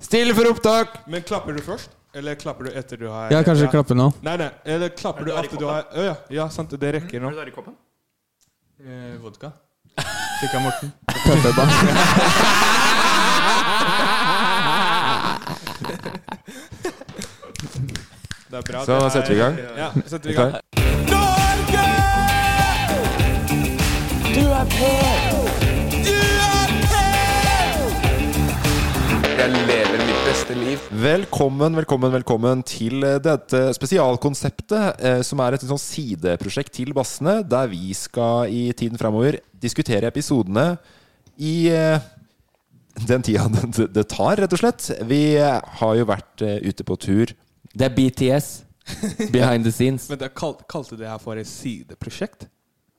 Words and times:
Stille 0.00 0.34
for 0.34 0.48
opptak! 0.50 0.88
Men 1.06 1.22
klapper 1.22 1.52
du 1.56 1.62
først? 1.64 1.90
Eller 2.14 2.34
klapper 2.34 2.64
du 2.66 2.70
etter 2.74 2.96
du 2.98 3.06
har 3.08 3.30
Ja, 3.30 3.42
kanskje 3.46 3.68
klappe 3.70 3.94
nå. 3.94 4.08
Nei, 4.26 4.36
nei. 4.40 4.48
Eller 4.64 4.88
klapper 4.88 5.24
du 5.28 5.32
etter 5.36 5.60
du 5.60 5.66
har 5.68 5.84
Å 5.94 6.06
ja. 6.08 6.14
ja, 6.40 6.48
sant. 6.50 6.72
Det 6.80 6.92
rekker 6.96 7.22
nå. 7.22 7.30
Er 7.30 7.38
du 7.38 7.40
der 7.44 7.52
i 7.52 7.76
Eh, 8.80 9.16
vodka. 9.20 9.52
Fikk 10.40 10.54
av 10.56 10.62
Morten. 10.64 10.90
Det 18.50 18.58
er 18.58 18.62
bra. 18.72 18.84
Så 18.84 18.92
er- 18.92 19.08
setter 19.10 19.28
vi 19.28 19.34
i 19.34 19.38
gang. 19.38 19.56
Ja, 19.76 19.90
setter 20.06 20.28
vi 20.28 20.34
i 20.34 20.36
gang. 20.36 20.52
Norge! 21.10 21.86
Du 24.34 24.40
er 24.60 24.64
på! 24.74 24.90
Du 26.06 26.16
er 26.56 26.70
på! 26.88 27.02
Jeg 29.38 29.48
lever 29.50 29.89
beste 30.50 30.64
liv. 30.64 30.78
Velkommen, 30.90 31.76
velkommen, 31.76 32.12
velkommen 32.12 32.62
til 32.66 33.04
eh, 33.06 33.18
dette 33.22 33.70
spesialkonseptet, 33.76 35.02
eh, 35.02 35.20
som 35.26 35.40
er 35.44 35.56
et 35.56 35.66
sånn 35.66 35.80
sideprosjekt 35.80 36.74
til 36.74 36.94
Bassene, 36.96 37.40
der 37.46 37.68
vi 37.70 37.92
skal 37.94 38.50
i 38.50 38.70
tiden 38.76 38.98
framover 38.98 39.40
diskutere 39.60 40.10
episodene 40.10 40.76
i 41.38 41.70
eh, 41.70 42.00
den 43.06 43.22
tida 43.22 43.46
det, 43.54 43.90
det 43.94 44.06
tar, 44.10 44.40
rett 44.42 44.56
og 44.56 44.62
slett. 44.62 44.90
Vi 45.08 45.38
har 45.38 45.98
jo 45.98 46.08
vært 46.08 46.46
eh, 46.46 46.58
ute 46.66 46.86
på 46.86 46.98
tur. 47.00 47.34
Det 47.70 47.86
er 47.86 47.94
BTS. 47.94 48.50
Behind 49.30 49.66
the 49.66 49.72
scenes. 49.72 50.08
Men 50.10 50.18
det 50.18 50.32
kal 50.34 50.56
kalte 50.70 50.96
du 50.96 51.04
det 51.04 51.12
her 51.12 51.20
for 51.22 51.38
et 51.38 51.48
sideprosjekt? 51.48 52.48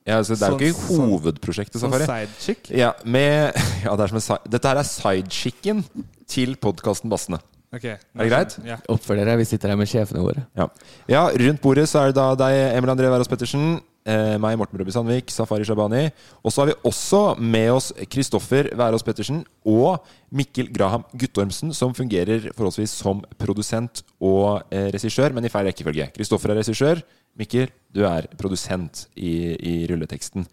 Ja, 0.02 0.16
altså, 0.18 0.34
det 0.34 0.48
er 0.48 0.56
jo 0.56 0.72
ikke 0.72 0.80
sånn- 0.80 1.10
hovedprosjektet, 1.12 1.78
Sånn 1.78 1.92
sidechick? 2.00 2.72
Ja, 2.74 2.90
med, 3.04 3.54
ja, 3.84 3.92
det 3.94 4.08
er 4.08 4.10
som 4.10 4.18
en, 4.18 4.48
dette 4.50 4.72
her 4.72 4.80
er 4.80 4.88
sidechicken 4.88 5.84
til 6.32 6.56
podkasten 6.60 7.12
Bassene. 7.12 7.40
Okay. 7.72 7.96
Er 7.96 8.26
det 8.26 8.28
greit? 8.28 8.58
Ja. 8.68 8.76
Oppfør 8.92 9.16
dere, 9.22 9.38
vi 9.40 9.46
sitter 9.48 9.72
her 9.72 9.78
med 9.80 9.88
sjefene 9.88 10.20
våre. 10.20 10.44
Ja. 10.58 10.66
ja, 11.08 11.22
rundt 11.40 11.62
bordet 11.64 11.86
så 11.88 12.02
er 12.02 12.10
det 12.10 12.18
da 12.18 12.26
deg, 12.36 12.56
Emil 12.76 12.92
André 12.92 13.08
Wærås 13.08 13.30
Pettersen, 13.32 13.78
eh, 14.04 14.34
meg, 14.42 14.58
Morten 14.60 14.76
Brøby 14.76 14.92
Sandvik, 14.92 15.32
Safari 15.32 15.64
Shabani. 15.64 16.02
Og 16.44 16.52
så 16.52 16.62
har 16.62 16.68
vi 16.68 16.76
også 16.90 17.22
med 17.40 17.70
oss 17.72 17.88
Kristoffer 18.12 18.68
Wærås 18.76 19.06
Pettersen 19.06 19.40
og 19.64 20.04
Mikkel 20.28 20.68
Graham 20.74 21.06
Guttormsen, 21.16 21.72
som 21.72 21.96
fungerer 21.96 22.50
forholdsvis 22.52 22.92
som 23.00 23.24
produsent 23.40 24.04
og 24.20 24.68
eh, 24.68 24.90
regissør, 24.92 25.32
men 25.32 25.48
i 25.48 25.52
feil 25.52 25.70
rekkefølge. 25.70 26.10
Kristoffer 26.12 26.52
er 26.52 26.60
regissør. 26.60 27.00
Mikkel, 27.40 27.70
du 27.92 28.02
er 28.04 28.26
produsent 28.40 29.06
i, 29.16 29.30
i 29.56 29.72
rulleteksten. 29.88 30.44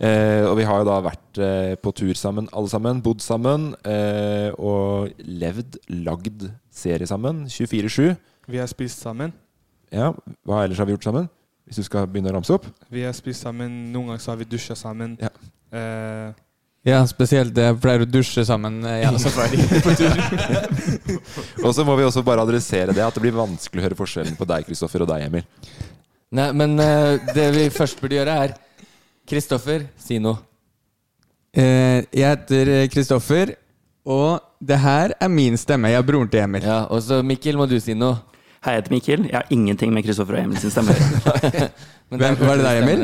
Eh, 0.00 0.44
og 0.48 0.54
vi 0.58 0.66
har 0.68 0.82
jo 0.82 0.86
da 0.88 0.98
vært 1.04 1.40
eh, 1.40 1.72
på 1.80 1.92
tur 1.96 2.12
sammen, 2.18 2.48
alle 2.52 2.68
sammen. 2.72 3.00
Bodd 3.04 3.22
sammen. 3.24 3.70
Eh, 3.88 4.50
og 4.60 5.12
levd, 5.24 5.78
lagd 6.04 6.48
serie 6.72 7.08
sammen. 7.08 7.46
24-7. 7.48 8.12
Vi 8.48 8.60
har 8.60 8.68
spist 8.70 9.00
sammen. 9.04 9.32
Ja, 9.92 10.10
Hva 10.44 10.64
ellers 10.66 10.80
har 10.82 10.88
vi 10.88 10.96
gjort 10.96 11.08
sammen? 11.08 11.30
Hvis 11.68 11.80
du 11.80 11.84
skal 11.84 12.06
begynne 12.08 12.30
å 12.32 12.36
ramse 12.38 12.52
opp? 12.56 12.68
Vi 12.92 13.02
har 13.04 13.16
spist 13.16 13.44
sammen. 13.44 13.88
Noen 13.92 14.12
ganger 14.12 14.24
så 14.24 14.32
har 14.34 14.40
vi 14.40 14.48
dusja 14.52 14.76
sammen. 14.76 15.16
Ja. 15.20 15.32
Eh, 15.72 16.44
Ja, 16.86 17.00
spesielt 17.10 17.50
det 17.56 17.64
jeg 17.66 17.76
pleier 17.82 18.04
å 18.04 18.06
dusje 18.08 18.44
sammen 18.48 18.78
eh, 18.86 19.00
gjennom 19.02 19.20
safari 19.20 19.58
på 19.84 19.92
tur. 19.98 20.20
Og 21.66 21.72
så 21.76 21.84
må 21.84 21.96
vi 21.98 22.06
også 22.06 22.22
bare 22.24 22.44
adressere 22.46 22.94
det 22.96 23.02
at 23.04 23.16
det 23.18 23.24
blir 23.26 23.34
vanskelig 23.36 23.82
å 23.82 23.86
høre 23.88 23.98
forskjellen 23.98 24.38
på 24.38 24.46
deg, 24.48 24.64
Kristoffer, 24.68 25.04
og 25.04 25.10
deg, 25.10 25.26
Emil. 25.26 25.44
Nei, 26.34 26.50
men 26.52 26.74
eh, 26.82 27.20
det 27.34 27.46
vi 27.54 27.68
først 27.72 28.00
burde 28.02 28.18
gjøre, 28.18 28.34
er 28.44 28.56
Kristoffer, 29.28 29.86
si 30.00 30.18
noe. 30.20 30.36
Eh, 31.56 32.04
jeg 32.12 32.28
heter 32.28 32.72
Kristoffer, 32.92 33.54
og 34.08 34.40
det 34.60 34.78
her 34.82 35.14
er 35.20 35.30
min 35.32 35.56
stemme. 35.60 35.90
Jeg 35.92 36.02
er 36.02 36.06
broren 36.08 36.28
til 36.32 36.42
Emil. 36.44 36.64
Ja, 36.68 36.82
Og 36.92 37.02
så 37.04 37.22
Mikkel, 37.24 37.56
må 37.56 37.66
du 37.68 37.78
si 37.80 37.96
noe. 37.96 38.20
Hei, 38.64 38.74
jeg 38.74 38.82
heter 38.82 38.94
Mikkel. 38.96 39.24
Jeg 39.30 39.36
har 39.38 39.52
ingenting 39.54 39.92
med 39.94 40.04
Kristoffer 40.04 40.36
og 40.36 40.44
Emil 40.44 40.60
sin 40.60 40.72
stemme 40.74 40.92
å 40.92 40.98
gjøre. 40.98 41.68
Men 42.10 42.22
Hvem, 42.22 42.36
der 42.40 42.48
var 42.48 42.56
det 42.56 42.64
deg, 42.64 42.78
Emil? 42.82 43.02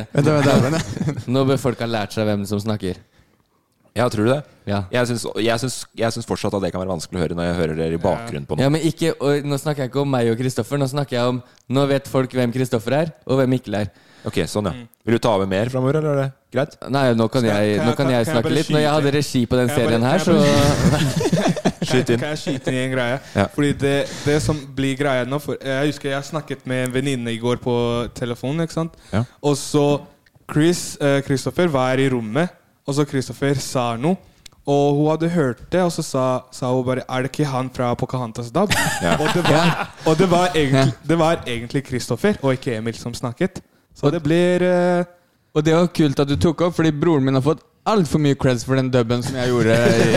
Nå 1.31 1.45
bør 1.49 1.61
folk 1.61 1.83
ha 1.85 1.89
lært 1.89 2.17
seg 2.17 2.27
hvem 2.29 2.45
som 2.49 2.61
snakker. 2.63 2.99
Ja, 3.95 4.09
tror 4.11 4.27
du 4.27 4.31
det? 4.33 4.41
Ja. 4.67 4.81
Jeg 4.91 5.07
syns, 5.07 5.23
jeg, 5.39 5.61
syns, 5.63 5.75
jeg 5.95 6.15
syns 6.17 6.27
fortsatt 6.27 6.55
at 6.57 6.63
det 6.65 6.73
kan 6.75 6.83
være 6.83 6.91
vanskelig 6.97 7.21
å 7.21 7.23
høre 7.23 7.37
når 7.39 7.47
jeg 7.47 7.57
hører 7.61 7.77
dere 7.79 7.95
i 7.95 8.01
bakgrunnen 8.03 8.47
på 8.49 8.57
Ja, 8.59 8.67
noe. 8.67 8.75
men 8.75 8.87
ikke, 8.89 9.13
og 9.23 9.45
Nå 9.47 9.59
snakker 9.61 9.85
jeg 9.85 9.93
ikke 9.93 10.01
om 10.03 10.11
meg 10.11 10.31
og 10.33 10.41
Kristoffer, 10.41 10.81
nå 10.83 10.89
snakker 10.91 11.15
jeg 11.19 11.35
om 11.35 11.39
Nå 11.77 11.85
vet 11.93 12.11
folk 12.11 12.35
hvem 12.35 12.55
Kristoffer 12.57 12.97
er, 13.05 13.13
og 13.29 13.39
hvem 13.39 13.53
Mikkel 13.55 13.77
er. 13.85 13.93
Ok, 14.25 14.41
sånn, 14.51 14.67
ja. 14.67 14.73
Vil 15.05 15.15
du 15.19 15.21
ta 15.23 15.35
over 15.37 15.47
mer 15.47 15.69
framover, 15.71 15.99
eller 16.01 16.11
er 16.11 16.21
det 16.23 16.57
greit? 16.57 16.75
Nei, 16.91 17.05
nå 17.15 17.27
kan 17.31 17.45
jeg, 17.47 17.77
nå 17.85 17.93
kan 17.93 18.07
kan- 18.07 18.13
jeg 18.17 18.27
snakke 18.33 18.53
litt. 18.57 18.71
Når 18.73 18.83
jeg 18.83 18.93
hadde 18.97 19.13
regi 19.15 19.43
på 19.47 19.59
den 19.61 19.69
serien 19.69 20.03
her, 20.09 20.19
så 20.25 20.37
Skyt 21.85 22.11
inn. 22.15 22.21
kan 22.23 22.31
jeg 22.33 22.41
skyte 22.41 22.73
inn 22.73 22.79
i 22.79 22.83
en 22.87 22.95
greie? 22.97 23.19
Ja. 23.37 23.47
Fordi 23.53 23.73
det, 23.79 23.95
det 24.25 24.39
som 24.43 24.59
blir 24.75 24.97
greia 24.97 25.27
nå 25.29 25.39
for 25.45 25.61
Jeg 25.61 25.91
husker 25.93 26.15
jeg 26.15 26.25
snakket 26.33 26.65
med 26.67 26.87
en 26.89 26.95
venninne 26.97 27.35
i 27.35 27.39
går 27.39 27.61
på 27.63 27.75
telefonen. 28.17 28.65
ikke 28.65 28.79
sant? 28.81 28.97
Ja. 29.13 29.23
Og 29.45 29.59
så 29.61 29.85
Chris, 30.51 30.97
Kristoffer, 31.29 31.69
uh, 31.69 31.75
var 31.77 32.01
i 32.01 32.09
rommet, 32.13 32.51
og 32.87 32.95
så 32.97 33.05
Christopher 33.09 33.59
sa 33.61 33.97
noe. 34.01 34.17
Og 34.65 34.97
hun 34.97 35.11
hadde 35.11 35.29
hørt 35.29 35.59
det, 35.73 35.83
og 35.85 35.93
så 35.93 36.03
sa, 36.03 36.25
sa 36.49 36.71
hun 36.73 36.87
bare 36.87 37.03
Er 37.05 37.23
det 37.23 37.29
ikke 37.29 37.45
han 37.51 37.69
fra 37.69 37.91
Pocahontas 38.01 38.49
DAB? 38.51 38.73
Og, 39.21 39.29
det 39.35 39.43
var, 39.45 39.91
og 40.09 40.17
det 40.19 40.31
var 40.31 40.57
egentlig, 40.57 40.95
det 41.09 41.19
var 41.21 41.43
egentlig 41.47 41.85
Christopher 41.85 42.39
og 42.41 42.53
ikke 42.57 42.79
Emil 42.79 42.97
som 42.97 43.15
snakket. 43.15 43.61
Så 43.95 44.11
det 44.11 44.23
blir 44.25 44.65
uh... 44.65 45.05
Og 45.55 45.63
det 45.65 45.75
var 45.77 45.87
kult 45.95 46.19
at 46.19 46.29
du 46.29 46.37
tok 46.41 46.65
opp, 46.67 46.75
fordi 46.75 46.91
broren 46.97 47.25
min 47.29 47.37
har 47.37 47.45
fått 47.45 47.61
altfor 47.87 48.19
mye 48.25 48.35
creds 48.41 48.65
for 48.67 48.75
den 48.81 48.89
dubben 48.91 49.23
som 49.23 49.37
jeg 49.37 49.53
gjorde. 49.53 49.77
I, 49.77 50.15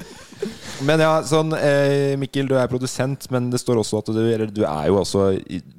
Men 0.86 1.00
ja, 1.02 1.12
sånn 1.28 1.52
eh, 1.56 2.16
Mikkel, 2.20 2.48
du 2.48 2.56
er 2.58 2.68
produsent, 2.70 3.26
men 3.32 3.50
det 3.52 3.60
står 3.60 3.80
også 3.82 4.00
at 4.00 4.10
du, 4.16 4.20
eller 4.24 4.48
du 4.52 4.62
er 4.64 4.86
jo 4.88 4.96
også 5.02 5.26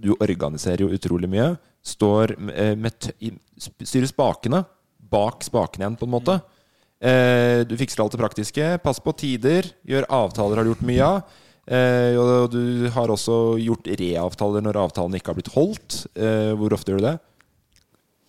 Du 0.01 0.13
organiserer 0.19 0.83
jo 0.85 0.91
utrolig 0.93 1.29
mye. 1.29 1.55
Står 1.81 2.35
eh, 2.53 2.75
med 2.77 3.09
Styrer 3.57 4.09
spakene. 4.09 4.63
Bak 5.11 5.45
spaken 5.45 5.83
igjen, 5.83 5.99
på 5.99 6.07
en 6.07 6.13
måte. 6.15 6.39
Eh, 7.01 7.61
du 7.67 7.73
fikser 7.79 8.03
alt 8.03 8.13
det 8.15 8.21
praktiske. 8.21 8.73
Pass 8.83 9.01
på 9.03 9.13
tider. 9.17 9.67
Gjør 9.87 10.09
avtaler, 10.21 10.59
har 10.59 10.67
du 10.67 10.73
gjort 10.73 10.85
mye 10.87 11.07
av. 11.07 11.39
Eh, 11.71 12.17
og 12.19 12.53
du 12.53 12.87
har 12.93 13.11
også 13.13 13.57
gjort 13.61 13.89
reavtaler 13.99 14.63
når 14.65 14.79
avtalen 14.81 15.17
ikke 15.17 15.33
har 15.33 15.37
blitt 15.37 15.53
holdt. 15.55 16.05
Eh, 16.15 16.53
hvor 16.57 16.73
ofte 16.77 16.93
gjør 16.93 17.03
du 17.03 17.09
det? 17.11 17.17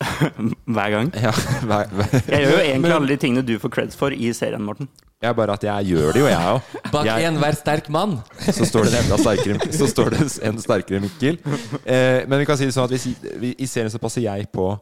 Hver 0.75 0.91
gang. 0.91 1.13
Ja, 1.15 1.31
hver, 1.63 1.91
hver. 1.97 2.15
Jeg 2.27 2.43
gjør 2.43 2.53
jo 2.57 2.63
egentlig 2.65 2.95
alle 2.97 3.11
de 3.13 3.17
tingene 3.23 3.47
du 3.47 3.55
får 3.63 3.73
creds 3.77 3.99
for 3.99 4.15
i 4.15 4.33
serien, 4.35 4.63
Morten. 4.67 4.91
Jeg 5.23 5.31
er 5.31 5.37
bare 5.39 5.55
at 5.55 5.63
jeg 5.63 5.93
gjør 5.93 6.17
det 6.17 6.23
jo, 6.25 6.27
jeg 6.27 6.51
òg. 6.51 6.71
Bak 6.95 7.11
enhver 7.13 7.55
sterk 7.55 7.91
mann. 7.95 8.17
Så 8.43 8.67
står 8.67 8.89
det 8.89 8.93
en 8.97 9.05
enda 9.05 9.19
sterkere 9.21 9.69
Så 9.71 9.87
står 9.87 10.17
det 10.17 10.25
en 10.49 10.59
sterkere 10.59 11.03
Mikkel. 11.05 11.39
Eh, 11.87 12.25
men 12.27 12.41
vi 12.43 12.49
kan 12.49 12.59
si 12.59 12.67
det 12.67 12.75
sånn 12.75 12.89
at 12.89 12.95
hvis, 12.97 13.07
i 13.55 13.69
serien 13.71 13.93
så 13.93 14.03
passer 14.03 14.27
jeg 14.27 14.49
på 14.51 14.73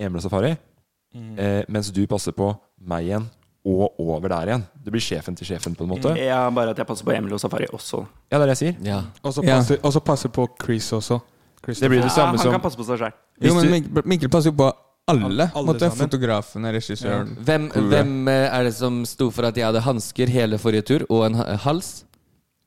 Emil 0.00 0.22
og 0.22 0.24
Safari, 0.24 0.54
eh, 1.14 1.62
mens 1.68 1.90
du 1.94 2.02
passer 2.10 2.34
på 2.36 2.50
meg 2.88 3.08
igjen. 3.08 3.28
Og 3.62 4.00
over 4.02 4.26
der 4.26 4.50
igjen. 4.50 4.62
Du 4.82 4.90
blir 4.90 5.02
sjefen 5.04 5.36
til 5.38 5.46
sjefen, 5.46 5.76
på 5.78 5.84
en 5.86 5.92
måte. 5.92 6.16
Ja, 6.18 6.48
bare 6.50 6.72
at 6.74 6.80
jeg 6.82 6.86
passer 6.88 7.06
på 7.06 7.12
Emil 7.14 7.36
og 7.36 7.38
Safari 7.38 7.68
også. 7.70 8.00
Ja, 8.26 8.40
det 8.40 8.40
er 8.40 8.50
det 8.50 8.56
jeg 8.56 8.62
sier. 8.62 8.80
Ja. 8.88 9.02
Og 9.22 9.36
så 9.36 9.44
passer, 9.46 9.78
ja. 9.78 10.00
passer 10.02 10.32
på 10.34 10.48
Chris 10.64 10.88
også. 10.92 11.20
Det 11.62 11.88
blir 11.88 12.00
det 12.02 12.08
Ja, 12.10 12.24
han 12.26 12.38
som 12.42 12.50
kan 12.56 12.62
passe 12.62 12.78
på 12.80 12.86
seg 12.88 12.98
sjøl. 12.98 13.12
Jo, 13.42 13.54
men 13.54 13.86
Mikkel, 14.02 14.30
passer 14.32 14.50
jo 14.50 14.56
på 14.58 14.72
alle. 15.06 15.46
Alle 15.54 15.66
Måtte. 15.66 15.90
Fotografen, 15.94 16.66
regissøren. 16.74 17.36
Hvem, 17.46 17.68
hvem 17.90 18.16
eh, 18.32 18.48
er 18.48 18.66
det 18.66 18.74
som 18.74 19.04
sto 19.06 19.30
for 19.34 19.46
at 19.46 19.58
jeg 19.58 19.68
hadde 19.68 19.82
hansker 19.84 20.30
hele 20.30 20.58
forrige 20.62 20.88
tur, 20.90 21.06
og 21.08 21.28
en 21.28 21.38
hals? 21.62 22.02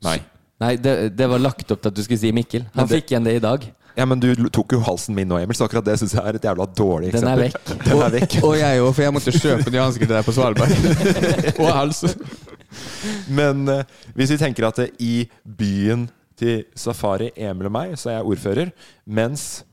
Nei. 0.06 0.22
Nei, 0.64 0.76
det, 0.80 0.96
det 1.20 1.28
var 1.28 1.44
lagt 1.44 1.68
opp 1.72 1.82
til 1.84 1.92
at 1.92 1.98
du 1.98 2.04
skulle 2.06 2.22
si 2.22 2.32
Mikkel. 2.36 2.70
Han 2.76 2.88
fikk 2.88 3.12
igjen 3.12 3.28
det 3.28 3.36
i 3.36 3.44
dag. 3.44 3.68
Ja, 3.96 4.06
men 4.06 4.20
du 4.20 4.28
tok 4.52 4.74
jo 4.76 4.82
halsen 4.84 5.16
min 5.16 5.30
nå, 5.30 5.38
Emil, 5.40 5.56
så 5.56 5.68
akkurat 5.70 5.86
det 5.88 5.96
syns 6.02 6.16
jeg 6.18 6.24
er 6.28 6.36
et 6.36 6.44
jævla 6.44 6.66
dårlig 6.76 7.14
eksempel. 7.14 7.24
Den 7.24 7.32
er 7.32 7.44
vekk. 7.46 7.86
Den 7.86 8.02
er 8.04 8.16
vekk. 8.18 8.34
Og 8.44 8.56
jeg 8.60 8.82
òg, 8.84 8.90
for 8.92 9.06
jeg 9.06 9.14
måtte 9.16 9.34
kjøpe 9.36 9.72
de 9.72 9.80
hanskene 9.80 10.10
til 10.10 10.16
deg 10.18 10.26
på 10.28 10.34
Svalbard. 10.36 10.74
og 11.64 11.70
hals. 11.72 12.02
Men 13.32 13.64
uh, 13.72 13.84
hvis 14.18 14.34
vi 14.36 14.40
tenker 14.42 14.68
at 14.68 14.82
det, 14.82 14.90
i 15.00 15.14
byen 15.48 16.10
til 16.36 16.66
Safari, 16.76 17.30
Emil 17.40 17.70
og 17.70 17.76
meg, 17.78 17.94
så 18.00 18.12
er 18.12 18.18
jeg 18.18 18.28
ordfører. 18.34 18.72
Mens 19.08 19.64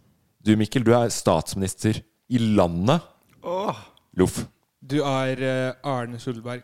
du, 0.46 0.54
Mikkel, 0.60 0.86
du 0.86 0.92
er 0.94 1.10
statsminister 1.10 1.98
i 2.30 2.38
landet. 2.38 3.02
Åh. 3.42 3.80
Loff. 4.22 4.44
Du 4.82 5.00
er 5.02 5.42
uh, 5.42 5.90
Arne 5.96 6.20
Solberg. 6.22 6.62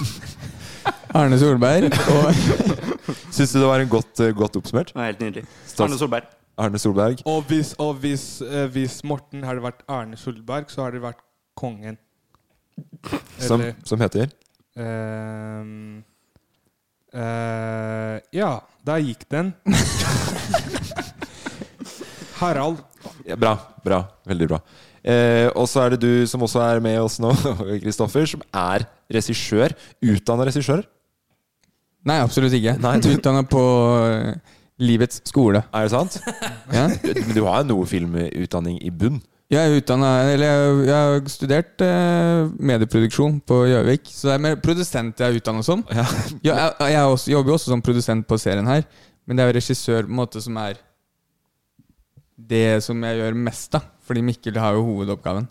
Arne 1.16 1.38
Solberg. 1.40 1.88
Og 2.12 2.34
Syns 3.34 3.54
du 3.54 3.58
det 3.62 3.66
var 3.66 3.80
en 3.82 3.88
godt, 3.90 4.12
uh, 4.20 4.28
godt 4.36 4.60
oppsummert? 4.60 4.92
Det 4.92 5.00
var 5.00 5.08
helt 5.08 5.24
nydelig. 5.24 5.46
Stats- 5.64 5.88
Arne 5.88 5.98
Solberg. 6.00 6.28
Arne 6.60 6.80
Solberg. 6.82 7.22
Og 7.30 7.40
hvis, 7.48 7.72
og 7.80 7.94
hvis, 8.02 8.24
eh, 8.44 8.66
hvis 8.74 8.98
Morten 9.08 9.44
hadde 9.48 9.64
vært 9.64 9.80
Erne 9.88 10.18
Solberg, 10.20 10.68
så 10.72 10.84
hadde 10.86 10.98
det 10.98 11.04
vært 11.08 11.22
kongen. 11.58 11.96
Som, 13.40 13.60
Eller- 13.60 13.74
som 13.84 14.00
heter 14.00 14.30
Ehm, 14.80 15.98
eh, 17.12 18.20
ja, 18.32 18.52
der 18.86 19.00
gikk 19.02 19.24
den. 19.32 19.50
Harald. 22.40 22.78
ja, 23.26 23.36
Bra. 23.36 23.56
bra, 23.84 24.04
Veldig 24.28 24.48
bra. 24.48 24.60
Eh, 25.02 25.48
og 25.56 25.66
så 25.68 25.80
er 25.86 25.94
det 25.94 26.00
du 26.02 26.26
som 26.28 26.42
også 26.44 26.60
er 26.62 26.80
med 26.84 26.98
oss 27.00 27.18
nå, 27.22 27.30
Kristoffer, 27.82 28.26
som 28.28 28.42
er 28.52 28.84
regissør. 29.12 29.72
Utdanna 30.04 30.44
regissør. 30.48 30.82
Nei, 32.08 32.18
absolutt 32.24 32.52
ikke. 32.56 32.76
Nei, 32.80 32.94
du- 33.00 33.10
Utdanna 33.14 33.42
på 33.48 33.62
eh, 34.06 34.56
Livets 34.80 35.20
skole. 35.28 35.60
Er 35.76 35.86
det 35.86 35.92
sant? 35.92 36.16
Ja. 36.76 36.86
Du- 36.88 37.20
Men 37.26 37.34
du 37.36 37.42
har 37.44 37.60
jo 37.62 37.68
noe 37.74 37.86
filmutdanning 37.90 38.78
i 38.86 38.90
bunn. 38.90 39.20
Jeg 39.50 39.66
er 39.66 39.80
utdannet, 39.80 40.28
Eller 40.36 40.46
jeg, 40.46 40.74
jeg 40.86 40.94
har 40.94 41.24
studert 41.32 41.82
eh, 41.82 42.44
medieproduksjon 42.70 43.40
på 43.50 43.56
Gjøvik. 43.66 44.06
Så 44.14 44.28
det 44.30 44.34
er 44.36 44.44
mer 44.44 44.60
produsent 44.62 45.18
jeg 45.18 45.26
er 45.34 45.40
utdanna 45.40 45.64
som. 45.66 45.82
Ja. 45.90 46.04
Jeg, 46.38 46.54
jeg, 46.54 46.92
jeg 46.94 47.02
også, 47.16 47.32
jobber 47.34 47.50
jo 47.50 47.56
også 47.58 47.72
som 47.74 47.82
produsent 47.82 48.28
på 48.30 48.38
serien 48.38 48.68
her, 48.70 48.84
men 49.26 49.36
det 49.36 49.42
er 49.44 49.50
jo 49.50 49.56
regissør 49.58 50.06
på 50.06 50.12
en 50.14 50.20
måte 50.20 50.42
som 50.44 50.56
er 50.62 50.78
det 52.50 52.80
som 52.86 53.02
jeg 53.04 53.18
gjør 53.20 53.36
mest 53.46 53.74
av. 53.78 53.88
Fordi 54.06 54.22
Mikkel 54.26 54.56
har 54.58 54.74
jo 54.78 54.86
hovedoppgaven. 54.86 55.48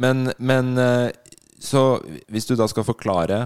Men, 0.00 0.24
men 0.42 0.72
eh, 0.80 1.10
Så 1.62 2.00
hvis 2.32 2.48
du 2.48 2.56
da 2.58 2.66
skal 2.68 2.84
forklare 2.88 3.44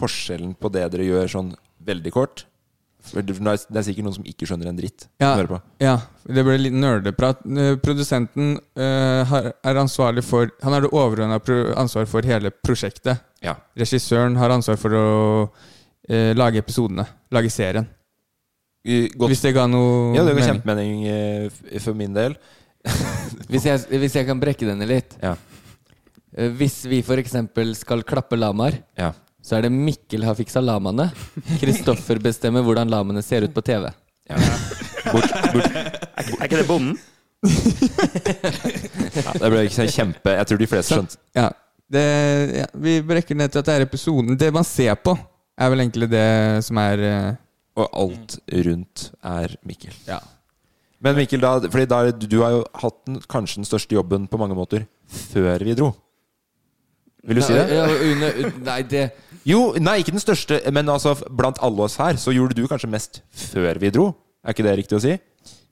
forskjellen 0.00 0.54
på 0.56 0.70
det 0.72 0.86
dere 0.94 1.04
gjør 1.04 1.28
sånn 1.28 1.50
veldig 1.84 2.12
kort 2.14 2.46
Det 3.10 3.22
er 3.22 3.26
det 3.26 3.80
er 3.80 3.84
sikkert 3.86 4.06
noen 4.06 4.16
som 4.18 4.26
ikke 4.28 4.46
skjønner 4.48 4.70
en 4.70 4.78
dritt. 4.78 5.06
Ja, 5.22 5.32
på. 5.48 5.58
ja 5.82 5.96
det 6.26 6.44
ble 6.46 6.58
litt 6.60 6.76
nerdeprat. 6.76 7.42
Eh, 7.48 7.74
Produsenten 7.82 8.54
uh, 8.78 9.22
har, 9.30 9.50
er 9.66 9.80
ansvarlig 9.80 10.24
for 10.26 10.52
Han 10.62 10.76
har 10.76 10.84
det 10.84 10.92
overordna 10.92 11.40
ansvar 11.80 12.06
for 12.10 12.26
hele 12.26 12.52
prosjektet. 12.52 13.22
Ja. 13.42 13.56
Regissøren 13.78 14.36
har 14.38 14.52
ansvar 14.54 14.78
for 14.80 14.94
å 14.94 15.06
uh, 15.48 16.32
lage 16.36 16.62
episodene. 16.62 17.08
Lage 17.34 17.50
serien. 17.50 17.88
Godt. 18.80 19.28
Hvis 19.28 19.42
det 19.44 19.52
ga 19.52 19.66
noe 19.68 20.14
Ja, 20.16 20.24
det 20.24 20.32
ga 20.32 20.40
mening. 20.40 20.48
kjempemening 20.54 21.00
uh, 21.10 21.80
for 21.84 21.98
min 21.98 22.16
del. 22.16 22.36
Hvis 23.50 23.66
jeg, 23.68 23.82
hvis 24.00 24.14
jeg 24.16 24.24
kan 24.24 24.38
brekke 24.40 24.64
denne 24.64 24.86
litt 24.88 25.18
Ja. 25.20 25.34
Eh, 26.32 26.48
Hvis 26.56 26.84
vi 26.88 27.02
f.eks. 27.02 27.34
skal 27.80 28.04
klappe 28.08 28.38
lamaer, 28.38 28.80
Ja. 28.98 29.12
Så 29.42 29.56
er 29.56 29.66
det 29.66 29.72
Mikkel 29.72 30.24
har 30.26 30.36
fiksa 30.38 30.60
lamaene. 30.62 31.08
Kristoffer 31.62 32.20
bestemmer 32.22 32.64
hvordan 32.66 32.90
lamaene 32.92 33.22
ser 33.24 33.46
ut 33.46 33.54
på 33.56 33.64
TV. 33.64 33.88
ja. 34.30 34.40
Bort, 35.10 35.32
bort. 35.54 35.72
Er, 35.74 36.26
er 36.36 36.44
ikke 36.44 36.60
det 36.60 36.68
bonden? 36.68 36.98
Ja, 39.10 39.32
det 39.32 39.48
ble 39.50 39.62
ikke 39.64 39.74
så 39.78 39.86
kjempe 39.90 40.32
Jeg 40.36 40.46
tror 40.48 40.58
de 40.60 40.66
fleste 40.70 40.96
skjønte. 40.96 41.16
Ja, 41.36 41.46
det, 41.90 42.02
ja, 42.60 42.66
vi 42.78 42.98
brekker 43.06 43.38
ned 43.38 43.50
til 43.50 43.62
at 43.62 43.70
det 43.70 43.74
er 43.78 43.84
episoden. 43.86 44.36
Det 44.38 44.50
man 44.54 44.66
ser 44.66 44.94
på, 45.02 45.16
er 45.58 45.72
vel 45.72 45.82
egentlig 45.82 46.10
det 46.12 46.26
som 46.66 46.78
er 46.82 47.02
eh, 47.08 47.40
Og 47.80 47.88
alt 48.04 48.36
rundt 48.68 49.08
er 49.32 49.56
Mikkel. 49.66 49.96
Ja. 50.06 50.20
Men 51.00 51.16
Mikkel, 51.16 51.40
da, 51.42 51.56
fordi 51.64 51.88
da, 51.90 52.02
du 52.12 52.38
har 52.44 52.54
jo 52.58 52.62
hatt 52.82 52.98
den, 53.08 53.18
kanskje 53.24 53.62
den 53.62 53.68
største 53.68 53.96
jobben 53.96 54.28
på 54.30 54.38
mange 54.40 54.56
måter 54.58 54.84
før 55.32 55.64
vi 55.66 55.74
dro. 55.78 55.90
Vil 57.26 57.40
du 57.40 57.44
si 57.44 57.56
det? 57.56 57.66
Ja, 57.72 57.88
under, 57.88 58.38
nei, 58.68 58.80
det 58.88 59.08
Jo, 59.48 59.60
nei, 59.80 59.98
ikke 60.02 60.12
den 60.12 60.20
største, 60.22 60.58
men 60.74 60.88
altså 60.92 61.14
blant 61.32 61.58
alle 61.64 61.86
oss 61.86 61.96
her, 62.00 62.18
så 62.20 62.32
gjorde 62.34 62.56
du 62.58 62.66
kanskje 62.68 62.90
mest 62.92 63.22
før 63.32 63.78
vi 63.80 63.90
dro. 63.94 64.10
Er 64.44 64.52
ikke 64.52 64.66
det 64.66 64.74
riktig 64.82 64.98
å 64.98 65.02
si? 65.04 65.14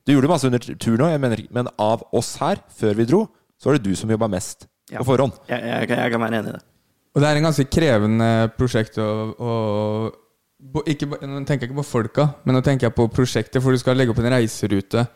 Du 0.07 0.13
gjorde 0.15 0.29
masse 0.31 0.47
under 0.49 0.59
tur 0.59 0.97
nå, 0.97 1.09
jeg 1.11 1.21
mener, 1.21 1.37
ikke- 1.43 1.53
men 1.53 1.67
av 1.77 2.01
oss 2.13 2.35
her, 2.41 2.57
før 2.79 2.95
vi 2.95 3.05
dro, 3.05 3.27
så 3.61 3.69
var 3.69 3.77
det 3.77 3.83
du 3.83 3.95
som 3.95 4.09
jobba 4.09 4.27
mest 4.29 4.67
Ja. 4.89 4.99
på 4.99 5.05
forhånd. 5.05 5.33
Jeg, 5.47 5.61
jeg, 5.61 5.89
jeg 5.89 6.11
kan 6.11 6.21
være 6.21 6.33
enig 6.39 6.49
i 6.49 6.51
det. 6.53 6.61
Og 7.15 7.21
det 7.21 7.27
er 7.29 7.35
en 7.37 7.43
ganske 7.43 7.65
krevende 7.69 8.51
prosjekt 8.57 8.97
å, 8.97 9.35
å 9.37 10.11
ikke, 10.87 11.05
Nå 11.21 11.45
tenker 11.45 11.61
jeg 11.67 11.69
ikke 11.71 11.79
på 11.81 11.85
folka, 11.85 12.35
men 12.45 12.55
nå 12.55 12.61
tenker 12.63 12.87
jeg 12.89 12.95
på 12.95 13.07
prosjektet, 13.11 13.61
for 13.61 13.71
du 13.71 13.77
skal 13.77 13.95
legge 13.95 14.09
opp 14.11 14.19
en 14.19 14.31
reiserute 14.33 15.07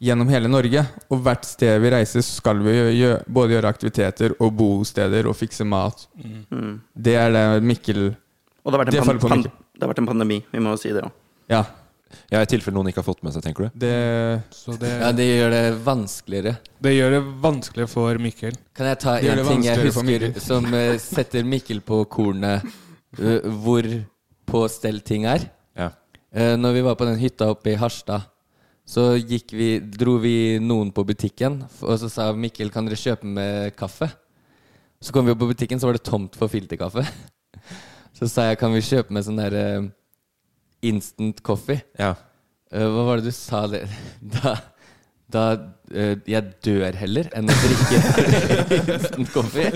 gjennom 0.00 0.30
hele 0.32 0.48
Norge. 0.50 0.84
Og 1.12 1.20
hvert 1.24 1.46
sted 1.48 1.80
vi 1.82 1.92
reiser, 1.92 2.24
skal 2.24 2.62
vi 2.64 2.76
gjøre, 3.00 3.20
både 3.28 3.56
gjøre 3.56 3.72
aktiviteter 3.74 4.36
og 4.38 4.54
bosteder 4.58 5.28
og 5.28 5.36
fikse 5.38 5.66
mat. 5.68 6.06
Mm. 6.16 6.78
Det 6.94 7.18
er 7.20 7.34
det 7.36 7.44
Mikkel 7.64 8.08
Og 8.08 8.72
det 8.72 8.78
har 8.78 8.84
vært 8.84 8.94
en, 8.94 9.00
det 9.00 9.06
pan 9.06 9.20
pan 9.28 9.44
det 9.80 9.86
har 9.86 9.94
vært 9.94 10.02
en 10.02 10.10
pandemi, 10.10 10.42
vi 10.52 10.60
må 10.60 10.74
jo 10.74 10.80
si 10.80 10.90
det 10.92 11.04
òg. 11.06 11.12
Ja. 11.48 11.64
Ja, 12.30 12.40
I 12.42 12.48
tilfelle 12.50 12.74
noen 12.74 12.90
ikke 12.90 13.00
har 13.00 13.06
fått 13.06 13.22
med 13.22 13.32
seg, 13.32 13.44
tenker 13.44 13.68
du? 13.68 13.76
Det 13.80 13.94
Så 14.54 14.74
det, 14.78 14.90
Ja, 14.98 15.12
det 15.14 15.26
gjør 15.28 15.52
det 15.54 15.62
vanskeligere. 15.86 16.56
det 16.82 16.92
gjør 16.96 17.10
det 17.14 17.20
vanskelig 17.42 17.86
for 17.88 18.18
Mikkel. 18.18 18.58
Kan 18.74 18.90
jeg 18.90 18.98
ta 18.98 19.16
en 19.18 19.44
ting 19.46 19.64
jeg 19.64 19.78
husker 19.86 20.40
som 20.42 20.66
uh, 20.74 20.98
setter 20.98 21.46
Mikkel 21.46 21.80
på 21.80 22.02
kornet, 22.10 22.66
uh, 23.18 23.40
hvor 23.62 23.86
på 24.50 24.64
stell 24.68 25.00
ting 25.00 25.24
er? 25.30 25.46
Ja. 25.78 25.92
Uh, 26.34 26.56
når 26.58 26.76
vi 26.76 26.84
var 26.88 26.98
på 26.98 27.06
den 27.08 27.18
hytta 27.22 27.50
oppe 27.54 27.72
i 27.72 27.78
Harstad, 27.78 28.26
så 28.90 29.12
gikk 29.18 29.52
vi, 29.54 29.68
dro 29.78 30.16
vi 30.18 30.58
noen 30.62 30.90
på 30.94 31.04
butikken, 31.06 31.60
og 31.86 31.94
så 32.00 32.08
sa 32.10 32.30
Mikkel 32.34 32.72
kan 32.74 32.88
dere 32.88 32.98
kjøpe 32.98 33.28
med 33.28 33.76
kaffe? 33.78 34.08
Så 35.00 35.14
kom 35.14 35.28
vi 35.28 35.32
opp 35.32 35.38
på 35.40 35.48
butikken, 35.52 35.78
så 35.78 35.86
var 35.86 35.96
det 35.96 36.02
tomt 36.08 36.34
for 36.36 36.50
filterkaffe. 36.50 37.04
Så 38.20 38.26
sa 38.28 38.50
jeg 38.50 38.58
kan 38.60 38.74
vi 38.74 38.82
kjøpe 38.84 39.14
med 39.16 39.24
sånn 39.24 39.38
der 39.40 39.54
eh, 39.56 39.84
instant 40.84 41.38
coffee? 41.46 41.80
Ja. 41.96 42.10
Eh, 42.68 42.84
hva 42.84 43.06
var 43.06 43.20
det 43.20 43.30
du 43.30 43.32
sa 43.32 43.62
det? 43.70 43.86
Da, 44.34 44.58
da 45.32 45.44
eh, 45.94 46.16
Jeg 46.28 46.52
dør 46.64 46.96
heller 47.00 47.28
enn 47.36 47.50
å 47.50 47.56
drikke 47.62 48.00
instant 48.96 49.32
coffee. 49.34 49.70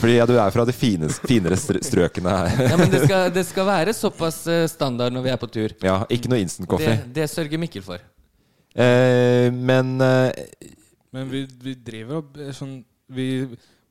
Fordi 0.00 0.16
ja, 0.16 0.26
du 0.28 0.34
er 0.38 0.54
fra 0.54 0.64
de 0.68 0.74
fines, 0.76 1.20
finere 1.24 1.58
strøkene 1.58 2.34
her. 2.38 2.64
Ja, 2.70 2.78
men 2.80 2.92
det 2.92 3.04
skal, 3.06 3.28
det 3.34 3.46
skal 3.48 3.68
være 3.68 3.94
såpass 3.96 4.42
eh, 4.50 4.64
standard 4.70 5.14
når 5.14 5.26
vi 5.28 5.34
er 5.34 5.40
på 5.40 5.50
tur. 5.52 5.76
Ja, 5.84 6.00
ikke 6.12 6.32
noe 6.32 6.42
instant 6.44 6.68
coffee. 6.70 6.98
Det, 7.04 7.12
det 7.22 7.30
sørger 7.32 7.60
Mikkel 7.62 7.84
for. 7.86 8.02
Eh, 8.74 9.52
men 9.54 10.00
eh, 10.02 10.32
Men 11.14 11.30
vi, 11.30 11.44
vi 11.62 11.76
driver 11.78 12.24
og 12.24 12.40
eh, 12.42 12.50
sånn 12.56 12.80
vi, 13.14 13.28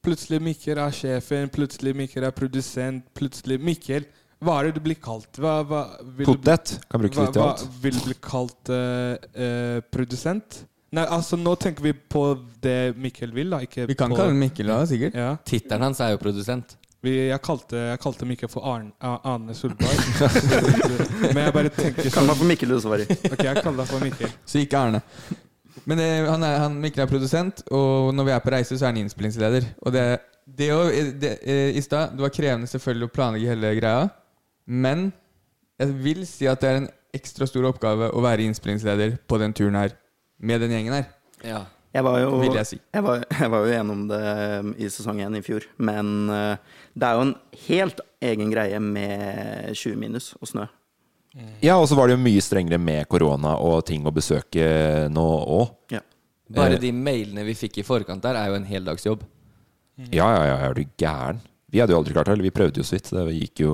Plutselig 0.04 0.42
Mikkel 0.44 0.82
er 0.84 0.92
sjefen, 0.92 1.48
plutselig 1.48 1.94
Mikkel 1.96 2.26
er 2.28 2.34
produsent, 2.36 3.06
plutselig 3.16 3.62
Mikkel 3.64 4.04
Hva 4.44 4.60
er 4.60 4.70
det 4.70 4.76
du 4.78 4.84
blir 4.86 5.00
kalt? 5.00 5.40
Hva, 5.40 5.56
hva, 5.68 5.82
vil 6.18 6.28
du- 6.28 6.32
potet 6.34 6.76
kan 6.92 7.02
brukes 7.02 7.18
litt 7.22 7.40
i 7.40 7.42
alt. 7.44 7.64
hva 7.64 7.82
vil 7.86 7.98
du 7.98 8.06
bli 8.10 8.18
kalt 8.28 8.72
uh, 8.74 9.16
uh, 9.40 9.80
produsent? 9.94 10.64
Nei, 10.94 11.08
altså 11.10 11.40
nå 11.42 11.56
tenker 11.58 11.82
vi 11.88 11.94
på 11.96 12.26
det 12.62 12.94
Mikkel 13.02 13.32
vil, 13.34 13.50
da. 13.50 13.64
Ikke 13.66 13.88
Vi 13.90 13.96
kan 13.98 14.12
på, 14.14 14.18
kalle 14.20 14.36
Mikkel 14.38 14.68
da, 14.70 14.82
sikkert. 14.86 15.16
ja. 15.18 15.32
Tittelen 15.48 15.88
hans 15.88 16.02
er 16.06 16.12
jo 16.14 16.20
produsent. 16.22 16.76
vi, 17.04 17.16
jeg, 17.32 17.40
kalte, 17.44 17.80
jeg 17.90 18.00
kalte 18.04 18.28
Mikkel 18.30 18.48
for 18.52 18.64
Arne, 18.70 18.92
Arne 19.02 19.56
Solberg. 19.58 19.98
Men 21.34 21.42
jeg 21.48 21.56
bare 21.56 21.72
tenker 21.74 22.06
sånn 22.06 22.14
Kall 22.20 22.30
meg 22.30 22.38
for 22.40 22.52
Mikkel 22.52 22.70
du, 22.76 22.78
Svari. 22.84 23.08
Ok, 23.10 23.42
jeg 23.44 23.64
kaller 23.64 23.82
deg 23.82 23.90
for 23.90 24.06
Mikkel. 24.06 24.36
Så 24.46 24.62
ikke 24.62 24.84
Arne. 24.86 25.02
Men 25.90 26.00
det, 26.00 26.08
han, 26.30 26.46
er, 26.48 26.60
han 26.62 26.78
Mikkel 26.80 27.04
er 27.04 27.10
produsent, 27.10 27.64
og 27.74 28.14
når 28.16 28.30
vi 28.30 28.36
er 28.36 28.44
på 28.46 28.54
reise, 28.54 28.78
så 28.78 28.86
er 28.86 28.94
han 28.94 29.02
innspillingsleder. 29.02 29.66
Og 29.84 29.96
det, 29.96 30.06
det, 30.46 30.70
det 31.20 31.32
eh, 31.42 31.72
I 31.76 31.82
stad 31.84 32.14
Det 32.16 32.24
var 32.24 32.32
krevende 32.36 32.70
selvfølgelig 32.70 33.10
å 33.10 33.14
planlegge 33.18 33.50
hele 33.52 33.74
greia, 33.82 34.06
men 34.66 35.12
jeg 35.80 35.96
vil 36.04 36.26
si 36.30 36.48
at 36.48 36.62
det 36.64 36.70
er 36.70 36.82
en 36.84 36.90
ekstra 37.14 37.46
stor 37.50 37.66
oppgave 37.70 38.10
å 38.16 38.22
være 38.24 38.46
innspillingsleder 38.48 39.18
på 39.30 39.38
den 39.42 39.54
turen 39.54 39.76
her, 39.78 39.94
med 40.40 40.62
den 40.64 40.72
gjengen 40.74 40.94
her. 40.98 41.08
Ja. 41.46 41.64
Jeg 41.94 42.02
var 42.08 42.16
jo, 42.24 42.30
Vil 42.42 42.56
jeg 42.58 42.66
si. 42.66 42.78
jeg 42.94 43.04
var, 43.06 43.22
jeg 43.30 43.50
var 43.54 43.66
jo 43.68 43.74
gjennom 43.76 44.00
det 44.10 44.22
i 44.82 44.88
sesong 44.90 45.20
én 45.22 45.36
i 45.38 45.44
fjor, 45.46 45.68
men 45.78 46.08
uh, 46.32 46.56
det 46.98 47.06
er 47.06 47.20
jo 47.20 47.26
en 47.28 47.36
helt 47.68 48.00
egen 48.26 48.50
greie 48.50 48.80
med 48.82 49.76
20 49.78 50.00
minus 50.02 50.32
og 50.42 50.50
snø. 50.50 50.66
Ja, 51.62 51.76
og 51.78 51.86
så 51.90 51.96
var 51.98 52.10
det 52.10 52.16
jo 52.18 52.24
mye 52.26 52.42
strengere 52.46 52.78
med 52.82 53.06
korona 53.10 53.56
og 53.62 53.84
ting 53.86 54.06
å 54.10 54.14
besøke 54.14 54.66
nå 55.14 55.28
òg. 55.60 55.70
Ja. 55.94 56.02
Bare 56.54 56.76
Eh. 56.80 56.82
de 56.82 56.92
mailene 56.94 57.46
vi 57.46 57.54
fikk 57.58 57.78
i 57.82 57.86
forkant 57.86 58.22
der, 58.26 58.38
er 58.42 58.50
jo 58.50 58.58
en 58.58 58.66
heldagsjobb. 58.70 59.22
Ja, 60.10 60.28
ja, 60.34 60.44
ja, 60.50 60.58
er 60.66 60.74
du 60.74 60.84
gæren? 60.98 61.40
Vi 61.74 61.82
hadde 61.82 61.96
jo 61.96 61.98
aldri 62.04 62.14
klart 62.14 62.28
det, 62.30 62.36
eller 62.38 62.46
vi 62.46 62.54
prøvde 62.54 62.82
jo 62.82 62.86
så 62.86 62.94
vidt. 62.96 63.08
Det 63.10 63.34
gikk 63.34 63.62
jo 63.64 63.74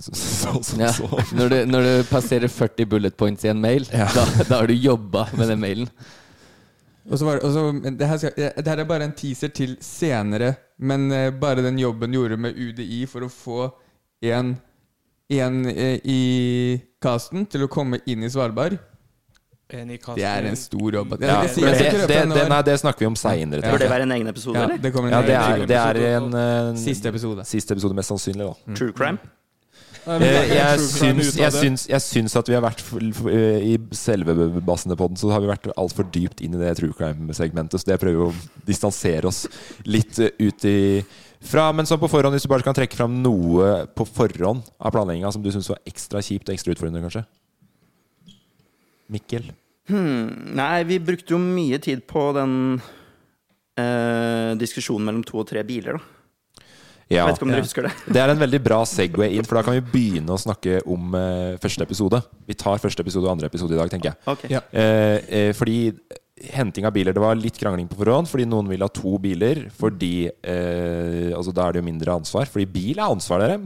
så, 0.00 0.14
så, 0.16 0.52
så, 0.64 0.78
Ja. 0.80 0.90
så. 0.96 1.08
Når, 1.36 1.52
du, 1.52 1.56
når 1.68 1.88
du 1.88 1.92
passerer 2.08 2.48
40 2.48 2.86
bullet 2.88 3.16
points 3.20 3.44
i 3.44 3.50
en 3.52 3.60
mail, 3.60 3.84
da, 3.92 4.06
da 4.48 4.62
har 4.62 4.70
du 4.70 4.72
jobba 4.74 5.26
med 5.36 5.52
den 5.52 5.60
mailen. 5.60 5.90
Og 7.04 7.18
så 7.20 7.26
var 7.28 7.36
det, 7.36 7.44
og 7.44 7.52
så, 7.52 7.64
det, 7.84 8.06
her 8.08 8.16
skal, 8.22 8.32
det 8.64 8.70
her 8.72 8.80
er 8.80 8.88
bare 8.88 9.04
en 9.04 9.12
teaser 9.12 9.50
til 9.52 9.74
senere, 9.84 10.54
men 10.80 11.04
eh, 11.12 11.26
bare 11.36 11.60
den 11.66 11.76
jobben 11.82 12.08
du 12.14 12.16
gjorde 12.16 12.38
med 12.40 12.56
UDI 12.56 13.02
for 13.12 13.26
å 13.26 13.28
få 13.28 13.66
en, 14.24 14.54
en 15.36 15.58
eh, 15.68 15.98
i 16.00 16.22
casten 17.04 17.44
til 17.52 17.66
å 17.66 17.68
komme 17.68 18.00
inn 18.08 18.24
i 18.24 18.30
Svalbard, 18.32 18.78
det 19.70 20.24
er 20.28 20.46
en 20.50 20.56
stor 20.56 20.92
jobb. 20.98 21.14
Jeg, 21.20 21.28
Ja, 21.28 21.42
det, 21.42 22.06
det, 22.06 22.08
det, 22.34 22.48
nei, 22.50 22.62
det 22.62 22.74
snakker 22.80 22.98
vi 23.00 23.06
om 23.06 23.16
seinere. 23.16 23.62
Ja. 23.64 23.72
Bør 23.72 23.78
det 23.80 23.90
være 23.90 24.02
en 24.02 24.12
egen 24.12 24.28
episode, 24.28 24.58
Ja, 24.58 24.64
eller? 24.64 24.78
det 24.78 24.92
en 24.94 25.10
Ja, 25.10 25.22
det 25.22 25.38
er, 25.38 25.64
det 25.66 25.78
er 26.04 26.16
en 26.18 26.34
og- 26.34 26.74
eh, 26.74 26.76
Siste 26.82 27.08
episode. 27.08 27.44
Siste 27.48 27.72
episode, 27.72 27.94
mest 27.94 28.12
sannsynlig, 28.12 28.44
da. 28.50 28.74
True 28.74 28.92
crime? 28.92 29.18
Eh, 30.06 30.20
jeg, 30.20 30.80
syns, 30.84 31.30
jeg, 31.38 31.52
syns, 31.52 31.86
jeg 31.88 32.00
syns 32.04 32.34
at 32.36 32.46
vi 32.50 32.52
har 32.52 32.60
vært 32.60 32.82
eh, 33.32 33.62
I 33.72 33.78
selve 33.96 34.34
Bassene-podden 34.60 35.16
så 35.16 35.30
har 35.32 35.40
vi 35.40 35.48
vært 35.48 35.70
altfor 35.80 36.04
dypt 36.12 36.42
inn 36.44 36.52
i 36.58 36.60
det 36.60 36.74
true 36.76 36.92
crime-segmentet. 36.92 37.80
Så 37.80 37.88
det 37.88 37.96
prøver 38.02 38.18
vi 38.20 38.26
å 38.28 38.66
distansere 38.68 39.24
oss 39.32 39.46
litt 39.88 40.18
eh, 40.20 40.28
ut 40.44 40.64
i 40.68 40.76
fra. 41.40 41.70
Men 41.72 41.88
sånn 41.88 42.02
på 42.02 42.10
forhånd, 42.12 42.36
hvis 42.36 42.44
du 42.44 42.52
bare 42.52 42.66
kan 42.66 42.76
trekke 42.76 42.98
fram 43.00 43.16
noe 43.24 43.86
på 43.96 44.04
forhånd 44.04 44.68
av 44.78 44.92
planlegginga 44.92 45.32
som 45.32 45.42
du 45.42 45.48
syns 45.54 45.72
var 45.72 45.80
ekstra 45.88 46.20
kjipt 46.20 46.52
og 46.52 46.58
ekstra 46.58 46.76
utfordrende, 46.76 47.00
kanskje? 47.08 47.24
Mikkel? 49.12 49.50
Hmm, 49.90 50.54
nei, 50.56 50.84
vi 50.88 51.00
brukte 51.02 51.34
jo 51.34 51.40
mye 51.42 51.78
tid 51.82 52.06
på 52.08 52.30
den 52.36 52.54
eh, 53.76 54.52
diskusjonen 54.60 55.10
mellom 55.10 55.24
to 55.26 55.42
og 55.42 55.48
tre 55.50 55.64
biler, 55.66 55.98
da. 55.98 56.10
Ja. 57.12 57.26
Vet 57.28 57.36
ikke 57.36 57.44
om 57.44 57.52
dere 57.52 57.64
husker 57.66 57.84
det? 57.84 57.92
Det 58.16 58.20
er 58.22 58.32
en 58.32 58.40
veldig 58.40 58.60
bra 58.64 58.80
Segway 58.88 59.36
inn, 59.36 59.44
for 59.46 59.58
da 59.58 59.62
kan 59.66 59.76
vi 59.76 59.82
begynne 59.92 60.32
å 60.34 60.40
snakke 60.40 60.80
om 60.90 61.12
eh, 61.18 61.56
første 61.62 61.84
episode. 61.84 62.20
Vi 62.48 62.56
tar 62.58 62.80
første 62.82 63.04
episode 63.04 63.28
og 63.28 63.34
andre 63.34 63.50
episode 63.50 63.76
i 63.76 63.80
dag, 63.80 63.92
tenker 63.92 64.12
jeg. 64.12 64.20
Okay. 64.32 64.52
Ja. 64.54 64.62
Eh, 64.72 65.18
eh, 65.28 65.50
fordi 65.56 65.78
henting 66.50 66.84
av 66.84 66.90
biler 66.96 67.14
Det 67.14 67.22
var 67.22 67.36
litt 67.38 67.58
krangling 67.60 67.86
på 67.88 67.98
forhånd, 68.00 68.26
fordi 68.30 68.46
noen 68.48 68.72
vil 68.72 68.82
ha 68.82 68.88
to 68.90 69.18
biler. 69.22 69.66
Fordi 69.76 70.14
eh, 70.32 71.28
Altså 71.36 71.54
Da 71.54 71.68
er 71.68 71.76
det 71.76 71.84
jo 71.84 71.90
mindre 71.90 72.16
ansvar. 72.16 72.48
Fordi 72.50 72.66
bil 72.72 72.98
er 72.98 73.06
ansvar, 73.06 73.44
dere. 73.44 73.60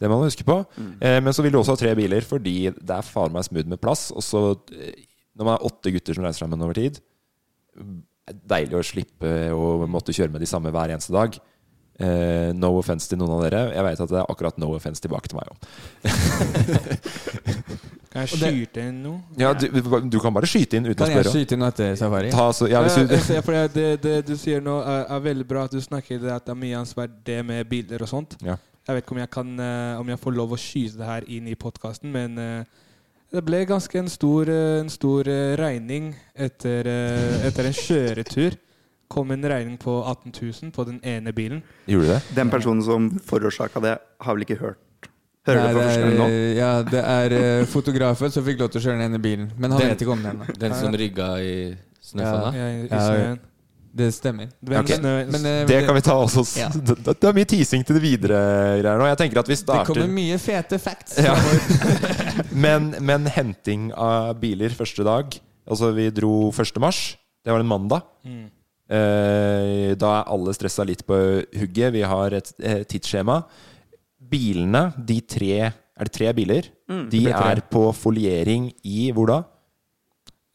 Det 0.00 0.08
må 0.10 0.18
man 0.20 0.28
huske 0.28 0.44
på. 0.44 0.58
Eh, 1.00 1.18
men 1.24 1.32
så 1.32 1.42
vil 1.44 1.54
du 1.54 1.58
også 1.60 1.72
ha 1.76 1.80
tre 1.80 1.94
biler, 1.96 2.20
fordi 2.26 2.56
det 2.76 2.96
er 2.98 3.06
faen 3.06 3.32
meg 3.32 3.46
smooth 3.48 3.68
med 3.72 3.80
plass. 3.80 4.10
Og 4.12 4.22
så, 4.24 4.42
eh, 4.76 4.92
når 5.36 5.44
man 5.48 5.54
er 5.56 5.66
åtte 5.70 5.92
gutter 5.94 6.16
som 6.16 6.24
reiser 6.26 6.44
sammen 6.44 6.62
over 6.64 6.76
tid 6.76 7.00
Deilig 8.26 8.74
å 8.74 8.82
slippe 8.82 9.30
å 9.54 9.86
måtte 9.86 10.10
kjøre 10.16 10.32
med 10.32 10.40
de 10.42 10.48
samme 10.50 10.72
hver 10.74 10.90
eneste 10.90 11.12
dag. 11.14 11.36
Eh, 11.96 12.50
no 12.56 12.72
offense 12.76 13.08
til 13.08 13.20
noen 13.20 13.36
av 13.36 13.42
dere. 13.46 13.60
Jeg 13.76 13.84
vet 13.86 14.00
at 14.02 14.10
det 14.10 14.18
er 14.18 14.32
akkurat 14.32 14.58
no 14.60 14.72
offense 14.74 15.00
tilbake 15.04 15.30
til 15.30 15.38
meg 15.38 15.52
òg. 15.52 15.58
Kan 18.16 18.24
jeg 18.24 18.32
skyte 18.32 18.80
inn 18.88 18.98
noe? 19.04 19.20
Ja, 19.36 19.52
du, 19.52 19.66
du 20.08 20.18
kan 20.24 20.32
bare 20.32 20.48
skyte 20.48 20.78
inn 20.78 20.86
uten 20.88 20.96
Kan 21.02 21.12
å 21.12 21.20
jeg 21.20 21.32
skyte 21.34 21.56
inn 21.56 21.64
etter 21.66 21.96
safari? 22.00 22.30
Ta, 22.32 22.46
så, 22.56 22.68
ja, 22.70 22.80
hvis 22.84 22.96
Eh, 22.96 23.10
du, 23.10 23.42
for 23.44 23.68
det, 23.74 23.88
det 24.04 24.14
du 24.28 24.32
sier 24.40 24.62
nå, 24.64 24.78
er, 24.80 25.02
er 25.12 25.20
veldig 25.26 25.46
bra. 25.48 25.66
At 25.68 25.76
du 25.76 25.82
snakker 25.84 26.20
det 26.22 26.32
at 26.32 26.46
det 26.48 26.54
er 26.54 26.60
mye 26.62 26.80
ansvar, 26.80 27.10
det 27.28 27.38
med 27.44 27.68
biler 27.68 28.02
og 28.06 28.10
sånt. 28.10 28.38
Ja. 28.44 28.56
Jeg 28.86 28.94
vet 28.94 29.02
ikke 29.04 29.14
om 29.16 29.18
jeg, 29.18 29.30
kan, 29.34 29.48
eh, 29.60 29.98
om 30.00 30.10
jeg 30.12 30.18
får 30.22 30.34
lov 30.36 30.52
å 30.54 30.58
skyte 30.60 31.00
det 31.00 31.06
her 31.08 31.24
inn 31.34 31.48
i 31.50 31.56
podkasten, 31.58 32.12
men 32.14 32.36
eh, 32.38 32.84
det 33.34 33.42
ble 33.44 33.64
ganske 33.66 33.98
en 33.98 34.08
stor, 34.12 34.46
eh, 34.52 34.76
en 34.84 34.90
stor 34.92 35.26
regning 35.58 36.12
etter, 36.38 36.86
etter 37.48 37.66
en 37.66 37.74
kjøretur. 37.74 38.54
Kom 39.10 39.30
en 39.30 39.42
regning 39.46 39.76
på 39.78 39.92
18 40.02 40.32
000 40.34 40.70
på 40.74 40.84
den 40.86 41.00
ene 41.06 41.32
bilen. 41.34 41.60
Gjorde 41.86 42.14
det? 42.16 42.20
Den 42.38 42.50
personen 42.50 42.82
som 42.82 43.10
forårsaka 43.26 43.82
det, 43.82 43.96
har 44.20 44.34
vel 44.34 44.42
ikke 44.46 44.58
hørt 44.62 44.82
Hører 45.46 45.60
Nei, 45.62 45.66
du 45.70 45.78
det 45.78 45.90
er, 45.94 46.14
nå? 46.18 46.24
ja, 46.58 46.70
det 46.82 47.02
er 47.06 47.64
fotografen 47.70 48.32
som 48.34 48.42
fikk 48.42 48.58
lov 48.64 48.72
til 48.74 48.80
å 48.80 48.82
kjøre 48.88 48.96
den 48.98 49.12
ene 49.12 49.20
bilen. 49.22 49.44
Men 49.54 49.70
han 49.70 49.78
Den- 49.78 49.92
vet 49.92 50.00
ikke 50.02 50.10
om 50.16 50.22
den. 50.24 50.40
da. 50.42 50.54
Den 50.58 50.74
som 50.74 50.90
rygga 50.98 51.28
i 51.38 51.52
snøfonna? 52.02 52.48
Ja, 52.56 52.64
i, 52.66 52.80
i 52.80 52.88
Ja, 52.90 52.98
snøen. 53.04 53.38
Det 53.96 54.10
stemmer. 54.12 54.50
Hvem 54.60 54.82
Ok. 54.82 54.90
snø, 54.98 55.12
Men, 55.32 55.46
eh, 55.48 55.62
Det 55.68 55.78
kan 55.86 55.94
vi 55.96 56.02
ta 56.04 56.16
også. 56.20 56.42
Ja. 56.60 56.68
Det, 56.88 56.96
det 57.04 57.24
er 57.30 57.32
mye 57.38 57.48
teasing 57.48 57.84
til 57.86 57.96
det 57.96 58.02
videre 58.04 58.40
greier 58.82 58.98
nå. 59.00 59.06
Jeg 59.08 59.18
tenker 59.22 59.40
at 59.40 59.48
vi 59.48 59.56
det 59.56 59.78
kommer 59.88 60.10
mye 60.12 60.36
fete 60.42 60.78
facts. 60.82 61.16
Ja. 61.24 61.32
men, 62.66 62.90
men 63.00 63.24
henting 63.32 63.88
av 63.96 64.34
biler 64.42 64.74
første 64.76 65.04
dag 65.06 65.38
Altså, 65.66 65.88
vi 65.96 66.04
dro 66.14 66.52
1. 66.54 66.76
mars. 66.78 67.16
Det 67.42 67.50
var 67.50 67.58
en 67.58 67.66
mandag. 67.66 68.04
Mm. 68.22 68.44
Eh, 68.86 69.94
da 69.98 70.10
er 70.20 70.28
alle 70.30 70.52
stressa 70.54 70.84
litt 70.86 71.02
på 71.08 71.16
hugget. 71.58 71.90
Vi 71.96 72.04
har 72.06 72.36
et 72.38 72.52
et 72.62 72.86
tidsskjema. 72.86 73.40
Bilene, 74.30 74.92
de 75.06 75.20
tre 75.26 75.50
Er 75.96 76.04
det 76.06 76.12
tre 76.12 76.30
biler? 76.36 76.68
Mm. 76.88 77.08
De 77.10 77.24
er 77.26 77.32
tre. 77.34 77.50
er 77.56 77.60
på 77.72 77.82
foliering 77.96 78.68
i 78.84 79.10
hvor 79.16 79.26
da? 79.26 79.40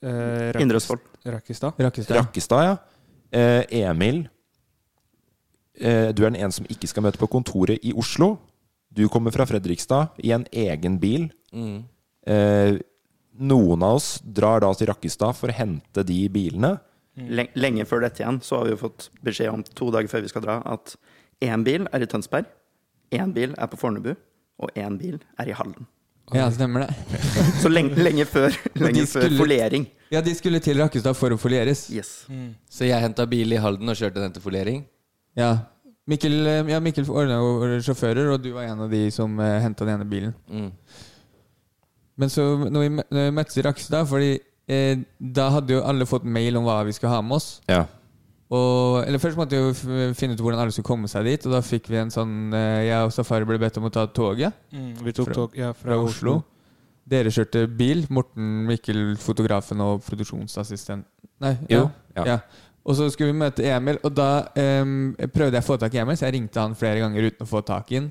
Eh, 0.03 0.53
Rakkes- 0.53 0.61
Indre 0.61 0.77
Østfold. 0.79 1.01
Rakkestad. 1.25 1.73
Rakkestad. 1.77 2.17
Rakkestad, 2.17 2.63
ja. 2.65 2.77
Eh, 3.31 3.63
Emil, 3.81 4.25
eh, 5.79 6.11
du 6.13 6.23
er 6.25 6.31
den 6.33 6.39
ene 6.41 6.51
som 6.55 6.67
ikke 6.71 6.89
skal 6.89 7.05
møte 7.05 7.19
på 7.21 7.29
kontoret 7.31 7.79
i 7.87 7.93
Oslo. 7.97 8.35
Du 8.91 9.05
kommer 9.09 9.31
fra 9.31 9.45
Fredrikstad 9.47 10.17
i 10.23 10.33
en 10.35 10.45
egen 10.51 10.97
bil. 10.99 11.29
Mm. 11.55 11.83
Eh, 12.27 12.77
noen 13.41 13.83
av 13.87 13.95
oss 14.01 14.09
drar 14.21 14.59
da 14.65 14.71
til 14.75 14.89
Rakkestad 14.91 15.37
for 15.37 15.47
å 15.51 15.55
hente 15.55 16.03
de 16.05 16.25
bilene. 16.29 16.73
Len- 17.17 17.51
Lenge 17.55 17.85
før 17.87 18.01
dette 18.05 18.21
igjen 18.23 18.41
så 18.43 18.57
har 18.59 18.65
vi 18.67 18.71
jo 18.75 18.81
fått 18.83 19.09
beskjed 19.23 19.51
om 19.53 19.63
to 19.63 19.89
dager 19.91 20.07
før 20.11 20.21
vi 20.25 20.31
skal 20.31 20.43
dra, 20.45 20.59
at 20.65 20.95
én 21.43 21.63
bil 21.63 21.87
er 21.91 22.03
i 22.03 22.07
Tønsberg, 22.11 22.45
én 23.11 23.33
bil 23.35 23.55
er 23.57 23.67
på 23.71 23.79
Fornebu, 23.79 24.13
og 24.61 24.69
én 24.75 24.97
bil 24.99 25.17
er 25.39 25.49
i 25.49 25.55
Halden. 25.55 25.87
Ja, 26.33 26.49
stemmer 26.51 26.85
det. 26.85 26.93
Så 27.63 27.67
lenge, 27.71 27.95
lenge 27.99 28.25
før, 28.29 28.51
lenge 28.79 29.01
de 29.01 29.07
skulle- 29.07 29.39
foliering. 29.39 29.87
Ja, 30.11 30.19
de 30.21 30.33
skulle 30.35 30.59
til 30.63 30.79
Rakkestad 30.81 31.15
for 31.15 31.31
å 31.31 31.37
folieres. 31.39 31.85
Yes. 31.93 32.25
Så 32.71 32.83
jeg 32.87 32.99
henta 32.99 33.23
bil 33.31 33.53
i 33.55 33.59
Halden 33.63 33.87
og 33.91 33.95
kjørte 33.95 34.19
den 34.19 34.33
til 34.35 34.43
foliering? 34.43 34.81
Ja. 35.39 35.53
Mikkel, 36.11 36.33
eh, 36.51 36.67
ja, 36.73 36.81
Mikkel 36.83 37.07
ordna 37.07 37.37
jo 37.39 37.77
sjåfører, 37.85 38.33
og 38.33 38.41
du 38.43 38.49
var 38.55 38.67
en 38.67 38.81
av 38.83 38.91
de 38.91 39.05
som 39.15 39.37
uh, 39.39 39.45
henta 39.63 39.85
den 39.87 39.95
ene 40.01 40.07
bilen. 40.09 40.33
Mm. 40.51 40.71
Men 42.19 42.29
så 42.33 42.43
når 42.67 42.83
vi, 42.83 42.89
når 42.99 43.23
vi 43.29 43.31
møttes 43.37 43.57
i 43.57 43.63
Rakkestad 43.65 44.05
Fordi 44.09 44.33
eh, 44.69 44.99
da 45.17 45.45
hadde 45.55 45.77
jo 45.77 45.85
alle 45.87 46.05
fått 46.05 46.27
mail 46.27 46.59
om 46.59 46.67
hva 46.67 46.81
vi 46.85 46.93
skulle 46.97 47.13
ha 47.15 47.21
med 47.23 47.37
oss. 47.39 47.47
Ja. 47.71 47.85
Og, 48.51 48.99
eller 49.07 49.21
Først 49.23 49.39
måtte 49.39 49.55
vi 49.55 49.63
jo 49.63 50.11
finne 50.17 50.35
ut 50.35 50.41
hvordan 50.43 50.59
alle 50.59 50.75
skulle 50.75 50.89
komme 50.91 51.07
seg 51.09 51.23
dit. 51.29 51.47
Og 51.47 51.55
da 51.55 51.61
fikk 51.63 51.87
vi 51.89 52.01
en 52.01 52.11
sånn 52.11 52.51
eh, 52.57 52.81
Jeg 52.89 53.07
og 53.07 53.13
Safari 53.15 53.47
ble 53.47 53.61
bedt 53.63 53.79
om 53.79 53.87
å 53.87 53.93
ta 53.95 54.03
toget 54.11 54.51
Mm, 54.75 54.91
vi 55.05 55.13
tok 55.15 55.31
Fra- 55.31 55.37
tog 55.39 55.55
ja, 55.57 55.71
fra, 55.71 55.93
fra 55.95 56.01
Oslo. 56.03 56.35
Dere 57.11 57.31
kjørte 57.33 57.65
bil. 57.77 58.05
Morten, 58.13 58.65
Mikkel, 58.69 59.15
fotografen 59.19 59.81
og 59.83 60.01
produksjonsassistent. 60.07 61.05
Nei, 61.41 61.55
Jo, 61.69 61.87
ja. 62.15 62.21
ja. 62.21 62.27
ja. 62.35 62.67
Og 62.81 62.95
så 62.97 63.11
skulle 63.13 63.29
vi 63.29 63.37
møte 63.37 63.65
Emil, 63.69 63.99
og 64.01 64.13
da 64.17 64.29
em, 64.57 65.11
prøvde 65.33 65.53
jeg 65.59 65.61
å 65.61 65.67
få 65.67 65.75
tak 65.77 65.93
i 65.93 65.99
Emil, 66.01 66.17
så 66.17 66.25
jeg 66.25 66.33
ringte 66.39 66.63
han 66.63 66.73
flere 66.77 67.03
ganger 67.03 67.27
uten 67.29 67.45
å 67.45 67.49
få 67.49 67.61
tak 67.67 67.91
i 67.93 67.99
han. 67.99 68.07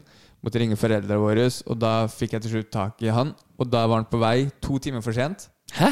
Måtte 0.46 0.60
ringe 0.62 0.76
foreldrene 0.78 1.18
våre, 1.20 1.48
og 1.68 1.80
da 1.82 1.94
fikk 2.08 2.36
jeg 2.36 2.44
til 2.44 2.52
slutt 2.54 2.70
tak 2.72 3.02
i 3.04 3.10
han. 3.12 3.32
Og 3.60 3.66
da 3.68 3.82
var 3.90 3.98
han 4.00 4.06
på 4.08 4.20
vei 4.22 4.46
to 4.62 4.78
timer 4.80 5.02
for 5.04 5.16
sent. 5.16 5.48
Hæ? 5.74 5.90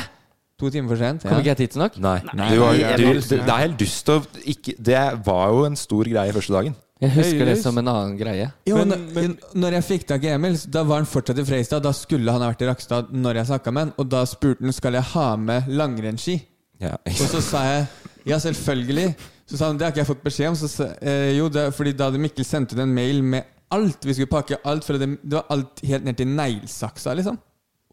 To 0.63 0.71
timer 0.75 0.91
for 0.95 1.01
sent. 1.03 1.27
Ja. 1.27 1.31
Kom 1.33 1.43
ikke 1.43 1.53
jeg 1.57 1.61
tidsnok? 1.65 1.99
Nei. 2.03 2.17
Nei, 2.33 2.49
Du, 2.55 2.63
du, 2.63 3.03
du, 3.03 3.21
det, 3.21 3.41
det 3.43 3.53
er 3.53 3.61
helt 3.67 3.77
dust 3.83 4.09
å 4.11 4.17
ikke 4.51 4.75
Det 4.79 5.03
var 5.27 5.53
jo 5.55 5.67
en 5.69 5.77
stor 5.79 6.09
greie 6.11 6.33
første 6.35 6.55
dagen. 6.55 6.79
Jeg 7.01 7.13
husker 7.15 7.45
det 7.47 7.57
som 7.63 7.77
en 7.79 7.87
annen 7.89 8.17
greie. 8.19 8.49
Jo, 8.67 8.77
Men- 8.81 8.89
når, 8.89 9.03
men- 9.15 9.39
når 9.55 9.73
jeg 9.77 9.85
fikk 9.85 10.07
tak 10.09 10.25
i 10.25 10.33
Emil, 10.35 10.57
da 10.67 10.83
var 10.83 10.97
han 10.97 11.07
fortsatt 11.07 11.39
i 11.39 11.45
Freistad. 11.45 11.81
Da 11.83 11.93
skulle 11.93 12.33
han 12.33 12.43
ha 12.43 12.49
vært 12.51 12.63
i 12.63 12.67
Rakstad 12.67 13.13
når 13.15 13.35
jeg 13.39 13.47
snakka 13.53 13.73
med 13.73 13.83
han. 13.85 13.93
Og 13.99 14.09
da 14.09 14.25
spurte 14.27 14.65
han 14.67 14.73
skal 14.73 14.93
jeg 14.99 15.03
ha 15.15 15.37
med 15.37 15.69
langrennsski. 15.69 16.41
Ja. 16.81 16.97
Og 17.07 17.29
så 17.31 17.41
sa 17.43 17.63
jeg 17.65 17.87
ja, 18.27 18.39
selvfølgelig. 18.39 19.15
Så 19.47 19.57
sa 19.57 19.67
han 19.71 19.79
det 19.79 19.87
har 19.87 19.93
ikke 19.93 20.03
jeg 20.03 20.11
fått 20.11 20.25
beskjed 20.25 20.49
om. 20.49 20.57
Så 20.59 20.69
sa, 20.69 20.89
eh, 21.01 21.37
jo, 21.39 21.49
det 21.49 21.69
fordi 21.75 21.93
da 21.97 22.11
hadde 22.11 22.19
Mikkel 22.19 22.45
sendt 22.45 22.73
ut 22.75 22.79
en 22.83 22.93
mail 22.95 23.23
med 23.23 23.45
alt 23.71 24.03
vi 24.05 24.15
skulle 24.15 24.27
pakke. 24.35 24.59
Alt 24.65 24.85
for 24.85 24.99
det, 24.99 25.09
det 25.23 25.39
var 25.39 25.47
alt 25.55 25.81
helt 25.87 26.05
ned 26.05 26.17
til 26.17 26.27
neglesaksa, 26.27 27.15
liksom. 27.15 27.39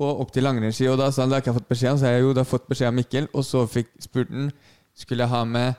og 0.02 0.20
opp 0.26 0.32
til 0.34 0.44
langrennsski. 0.44 0.90
Og 0.92 0.98
da 0.98 1.12
sa 1.12 1.22
han 1.22 1.30
det 1.30 1.36
har 1.38 1.42
ikke 1.46 1.54
jeg 1.54 1.62
fått 1.62 1.70
beskjed 1.70 1.92
om, 1.94 1.98
så 1.98 2.02
sa 2.02 2.10
jeg 2.12 2.22
jo, 2.26 2.34
det 2.34 2.42
har 2.42 2.50
fått 2.58 2.68
beskjed 2.68 2.88
av 2.88 2.94
Mikkel. 2.98 3.28
Og 3.34 3.46
så 3.46 3.68
fikk 3.70 3.88
spurte 4.02 4.34
han 4.34 4.52
skulle 4.98 5.24
jeg 5.24 5.30
ha 5.30 5.44
med 5.46 5.76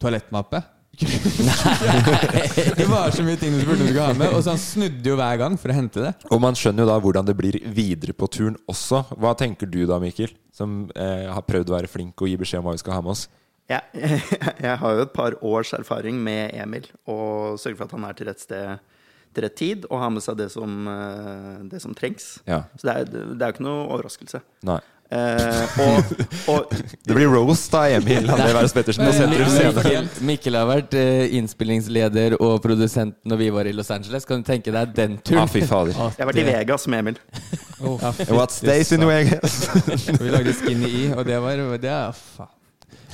toalettmappe. 0.00 0.62
det 2.76 2.86
var 2.90 3.10
så 3.14 3.24
mye 3.24 3.38
ting 3.40 3.54
du 3.54 3.62
spurte 3.62 3.80
om 3.80 3.86
du 3.86 3.90
skulle 3.90 4.06
ha 4.06 4.16
med, 4.16 4.34
og 4.34 4.42
så 4.44 4.54
han 4.54 4.60
snudde 4.60 5.12
jo 5.12 5.16
hver 5.20 5.40
gang 5.40 5.56
for 5.60 5.72
å 5.72 5.76
hente 5.76 6.04
det. 6.04 6.12
Og 6.28 6.42
man 6.42 6.58
skjønner 6.58 6.84
jo 6.84 6.90
da 6.90 6.98
hvordan 7.00 7.28
det 7.28 7.36
blir 7.38 7.56
videre 7.72 8.12
på 8.16 8.28
turen 8.32 8.58
også. 8.70 9.02
Hva 9.16 9.32
tenker 9.38 9.70
du 9.70 9.82
da, 9.88 10.00
Mikkel? 10.02 10.32
Som 10.56 10.84
eh, 10.94 11.26
har 11.32 11.46
prøvd 11.48 11.72
å 11.72 11.76
være 11.78 11.90
flink 11.90 12.20
og 12.20 12.30
gi 12.30 12.36
beskjed 12.40 12.60
om 12.60 12.68
hva 12.68 12.76
vi 12.76 12.82
skal 12.82 12.98
ha 12.98 13.02
med 13.06 13.14
oss. 13.14 13.26
Jeg, 13.70 13.82
jeg 14.66 14.76
har 14.82 14.96
jo 14.96 15.04
et 15.06 15.14
par 15.14 15.36
års 15.46 15.72
erfaring 15.78 16.20
med 16.20 16.54
Emil, 16.58 16.90
og 17.08 17.60
sørger 17.62 17.78
for 17.80 17.88
at 17.88 17.96
han 17.96 18.08
er 18.08 18.18
til 18.18 18.32
rett 18.32 18.42
sted 18.42 18.88
til 19.30 19.44
rett 19.46 19.54
tid, 19.58 19.84
og 19.90 20.00
har 20.02 20.10
med 20.10 20.24
seg 20.24 20.38
det 20.40 20.48
som, 20.50 20.72
eh, 20.90 21.58
det 21.70 21.78
som 21.82 21.94
trengs. 21.94 22.40
Ja. 22.50 22.64
Så 22.74 22.88
det 22.88 22.94
er, 22.96 23.04
det 23.10 23.38
er 23.38 23.52
jo 23.52 23.54
ikke 23.54 23.66
noe 23.66 23.84
overraskelse. 23.86 24.42
Nei. 24.66 24.80
Eh, 25.10 25.80
og, 25.82 26.10
og 26.52 26.74
Det 27.06 27.14
blir 27.16 27.26
roast 27.32 27.72
av 27.74 27.90
Emil 27.96 28.28
André 28.30 28.60
Pettersen 28.70 29.08
Sentrum 29.10 29.48
Scene. 29.50 29.72
Mikkel, 29.74 30.06
Mikkel 30.28 30.58
har 30.60 30.68
vært 30.70 30.94
eh, 30.98 31.34
innspillingsleder 31.40 32.36
og 32.38 32.60
produsent 32.62 33.16
når 33.26 33.40
vi 33.42 33.48
var 33.56 33.66
i 33.66 33.74
Los 33.74 33.90
Angeles. 33.90 34.28
Kan 34.28 34.44
du 34.44 34.46
tenke 34.46 34.70
deg 34.74 34.94
den 34.94 35.18
turen? 35.18 35.42
Ah, 35.42 35.50
fy 35.50 35.64
fader. 35.66 35.96
jeg 35.98 36.22
har 36.22 36.30
vært 36.30 36.42
i 36.44 36.46
Vegas 36.46 36.86
med 36.86 37.02
Emil. 37.02 37.20
Ja, 37.80 38.14
What 38.30 38.54
stays 38.54 38.92
in 38.94 39.06
Vegas? 39.08 39.64
Vi 40.20 40.30
lagde 40.30 40.54
Skinny 40.54 40.90
E, 40.90 41.04
og 41.16 41.24
det 41.26 41.42
var 41.42 41.66
det 41.80 41.90
er, 41.90 42.14
faen. 42.36 42.54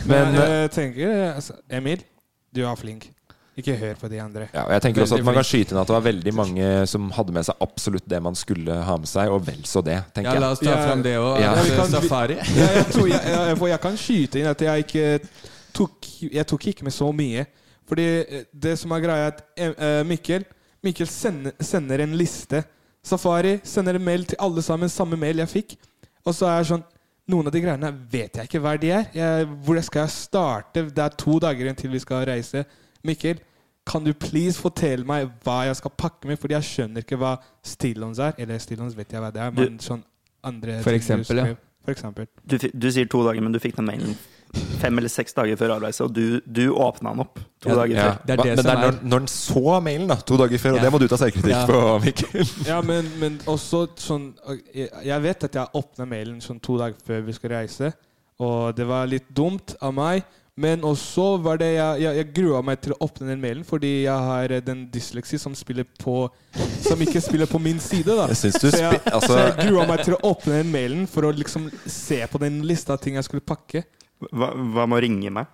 Men 0.05 0.35
Men, 0.35 0.41
jeg 0.43 0.71
tenker 0.75 1.13
altså, 1.33 1.57
Emil, 1.73 2.03
du 2.53 2.67
er 2.67 2.75
flink. 2.77 3.09
Ikke 3.57 3.73
hør 3.81 3.95
på 3.97 4.09
de 4.13 4.19
andre. 4.21 4.47
Ja, 4.53 4.67
og 4.67 4.73
jeg 4.75 4.83
tenker 4.85 5.03
også 5.03 5.17
at 5.17 5.25
Man 5.25 5.37
kan 5.39 5.47
skyte 5.49 5.73
inn 5.73 5.81
at 5.81 5.89
det 5.89 5.95
var 5.97 6.05
veldig 6.05 6.33
mange 6.37 6.71
som 6.91 7.07
hadde 7.17 7.33
med 7.33 7.47
seg 7.49 7.63
absolutt 7.65 8.05
det 8.13 8.19
man 8.23 8.37
skulle 8.37 8.75
ha 8.89 8.97
med 9.01 9.09
seg, 9.09 9.33
og 9.33 9.47
vel 9.47 9.63
så 9.65 9.81
det, 9.85 9.97
tenker 10.13 10.35
jeg. 10.35 10.41
Ja, 10.41 10.45
la 10.45 10.51
oss 10.53 10.61
ta 10.61 10.73
jeg, 10.75 10.89
fram 10.91 11.05
det 11.07 11.15
òg. 11.17 11.41
ja, 11.41 11.55
vi 11.57 11.87
Safari. 11.95 12.37
Ja, 12.37 12.67
jeg, 12.77 12.89
tror 12.93 13.09
jeg, 13.09 13.23
jeg, 13.33 13.57
for 13.63 13.73
jeg 13.73 13.83
kan 13.87 13.97
skyte 14.03 14.43
inn 14.43 14.51
at 14.51 14.67
jeg 14.67 14.85
ikke 14.87 15.07
tok 15.77 16.11
Jeg 16.27 16.47
tok 16.49 16.69
ikke 16.73 16.85
med 16.85 16.97
så 16.97 17.09
mye. 17.13 17.47
Fordi 17.87 18.07
eh, 18.21 18.45
det 18.53 18.77
som 18.81 18.93
er 18.93 19.03
greia, 19.05 19.31
er 19.31 19.33
at 19.33 19.43
eh, 19.57 20.03
Mikkel 20.09 20.45
Mikkel 20.85 21.09
sender, 21.11 21.57
sender 21.61 22.05
en 22.05 22.17
liste. 22.19 22.61
Safari 23.07 23.57
sender 23.65 23.97
en 23.97 24.05
mail 24.05 24.27
til 24.29 24.39
alle 24.43 24.63
sammen, 24.63 24.91
samme 24.93 25.17
mail 25.19 25.41
jeg 25.43 25.53
fikk. 25.53 25.77
Og 26.27 26.35
så 26.35 26.51
er 26.51 26.61
jeg 26.61 26.71
sånn 26.75 26.85
Noen 27.27 27.49
av 27.49 27.55
de 27.57 27.59
greiene 27.59 27.89
vet 28.07 28.37
jeg 28.39 28.47
ikke 28.47 28.61
hva 28.63 28.77
de 28.79 28.91
er. 28.95 29.07
Jeg, 29.11 29.47
hvor 29.67 29.81
skal 29.83 30.05
jeg 30.05 30.15
starte? 30.15 30.85
Det 30.95 31.03
er 31.03 31.17
to 31.19 31.41
dager 31.43 31.65
igjen 31.65 31.79
til 31.81 31.91
vi 31.91 31.99
skal 31.99 32.23
reise. 32.29 32.63
Mikkel, 33.07 33.41
kan 33.87 34.03
du 34.05 34.13
please 34.19 34.59
fortelle 34.59 35.07
meg 35.07 35.29
hva 35.47 35.61
jeg 35.69 35.77
skal 35.79 35.93
pakke 35.95 36.27
med? 36.31 36.41
Fordi 36.43 36.57
jeg 36.59 36.67
skjønner 36.73 37.05
ikke 37.07 37.19
hva 37.21 37.37
stillons 37.67 38.19
er. 38.23 38.35
Eller 38.43 38.59
stillons 38.63 38.97
vet 38.99 39.13
jeg 39.15 39.23
hva 39.23 39.31
det 39.35 39.43
er, 39.47 39.53
men 39.55 39.79
sånn 39.83 40.03
andre 40.47 40.81
For 40.83 40.91
ting 40.95 41.01
du 41.01 41.05
eksempel, 41.05 41.43
ja. 41.43 41.55
For 41.87 41.95
eksempel. 41.95 42.27
Du, 42.43 42.57
du 42.59 42.89
sier 42.91 43.07
to 43.11 43.21
dager, 43.23 43.45
men 43.47 43.55
du 43.55 43.61
fikk 43.63 43.77
den 43.79 43.87
mailen 43.87 44.17
fem 44.81 44.99
eller 44.99 45.11
seks 45.11 45.35
dager 45.37 45.59
før 45.59 45.73
avreise, 45.75 46.05
og 46.07 46.13
du, 46.17 46.39
du 46.47 46.71
åpna 46.73 47.11
den 47.13 47.23
opp 47.25 47.39
to 47.61 47.69
Ja, 47.71 47.75
dager 47.81 47.95
Ja. 47.97 48.05
før. 48.07 48.21
Det 48.27 48.33
er 48.33 48.37
det 48.43 48.47
Men 48.47 48.57
det 48.65 48.73
er 48.73 48.81
når, 48.81 48.99
når 49.11 49.19
den 49.25 49.29
så 49.29 49.81
mailen, 49.85 50.07
da, 50.09 50.17
to 50.17 50.37
dager 50.41 50.59
før, 50.63 50.77
og 50.79 50.81
det 50.87 50.93
må 50.95 51.01
du 51.03 51.07
ta 51.11 51.19
selvkritikk 51.21 51.53
Ja. 51.53 51.67
på, 51.67 51.81
Mikkel. 52.05 52.53
Ja, 52.71 52.79
men, 52.87 53.11
men 53.21 53.39
også 53.47 53.83
sånn 54.01 54.27
jeg, 54.75 55.23
vet 55.23 55.45
at 55.51 55.59
jeg 55.61 55.67
åpna 55.83 56.07
mailen 56.09 56.41
sånn 56.41 56.61
to 56.63 56.79
dager 56.81 56.97
før 57.07 57.21
vi 57.27 57.37
skal 57.37 57.51
reise, 57.57 57.93
og 58.43 58.75
det 58.79 58.87
var 58.89 59.07
litt 59.11 59.29
dumt 59.35 59.75
av 59.81 59.95
meg. 59.97 60.25
Men 60.57 60.81
også 60.89 61.25
var 61.45 61.59
det 61.61 61.67
jeg, 61.75 62.01
jeg, 62.01 62.17
jeg 62.17 62.29
grua 62.39 62.63
meg 62.65 62.79
til 62.81 62.95
å 62.95 62.97
åpne 63.05 63.27
den 63.29 63.43
mailen 63.43 63.65
fordi 63.69 63.91
jeg 64.07 64.29
har 64.29 64.55
eh, 64.57 64.63
den 64.65 64.87
dysleksi 64.93 65.37
som 65.41 65.53
spiller 65.59 65.85
på 66.01 66.15
Som 66.87 67.03
ikke 67.05 67.21
spiller 67.21 67.51
på 67.51 67.61
min 67.61 67.77
side, 67.83 68.09
da. 68.17 68.25
Jeg 68.33 68.55
du 68.57 68.71
Så 68.71 68.81
jeg, 68.81 69.03
altså- 69.05 69.35
så 69.35 69.43
jeg 69.43 69.69
grua 69.69 69.85
meg 69.91 70.05
til 70.07 70.17
å 70.17 70.23
åpne 70.31 70.63
den 70.63 70.73
mailen 70.73 71.05
for 71.13 71.29
å 71.29 71.35
liksom 71.37 71.69
se 71.85 72.23
på 72.33 72.41
den 72.41 72.63
lista 72.65 72.97
av 72.97 73.03
ting 73.05 73.19
jeg 73.21 73.29
skulle 73.29 73.45
pakke. 73.45 73.85
Hva, 74.33 74.49
hva 74.55 74.87
med 74.89 74.97
å 74.97 75.03
ringe 75.05 75.35
meg? 75.43 75.53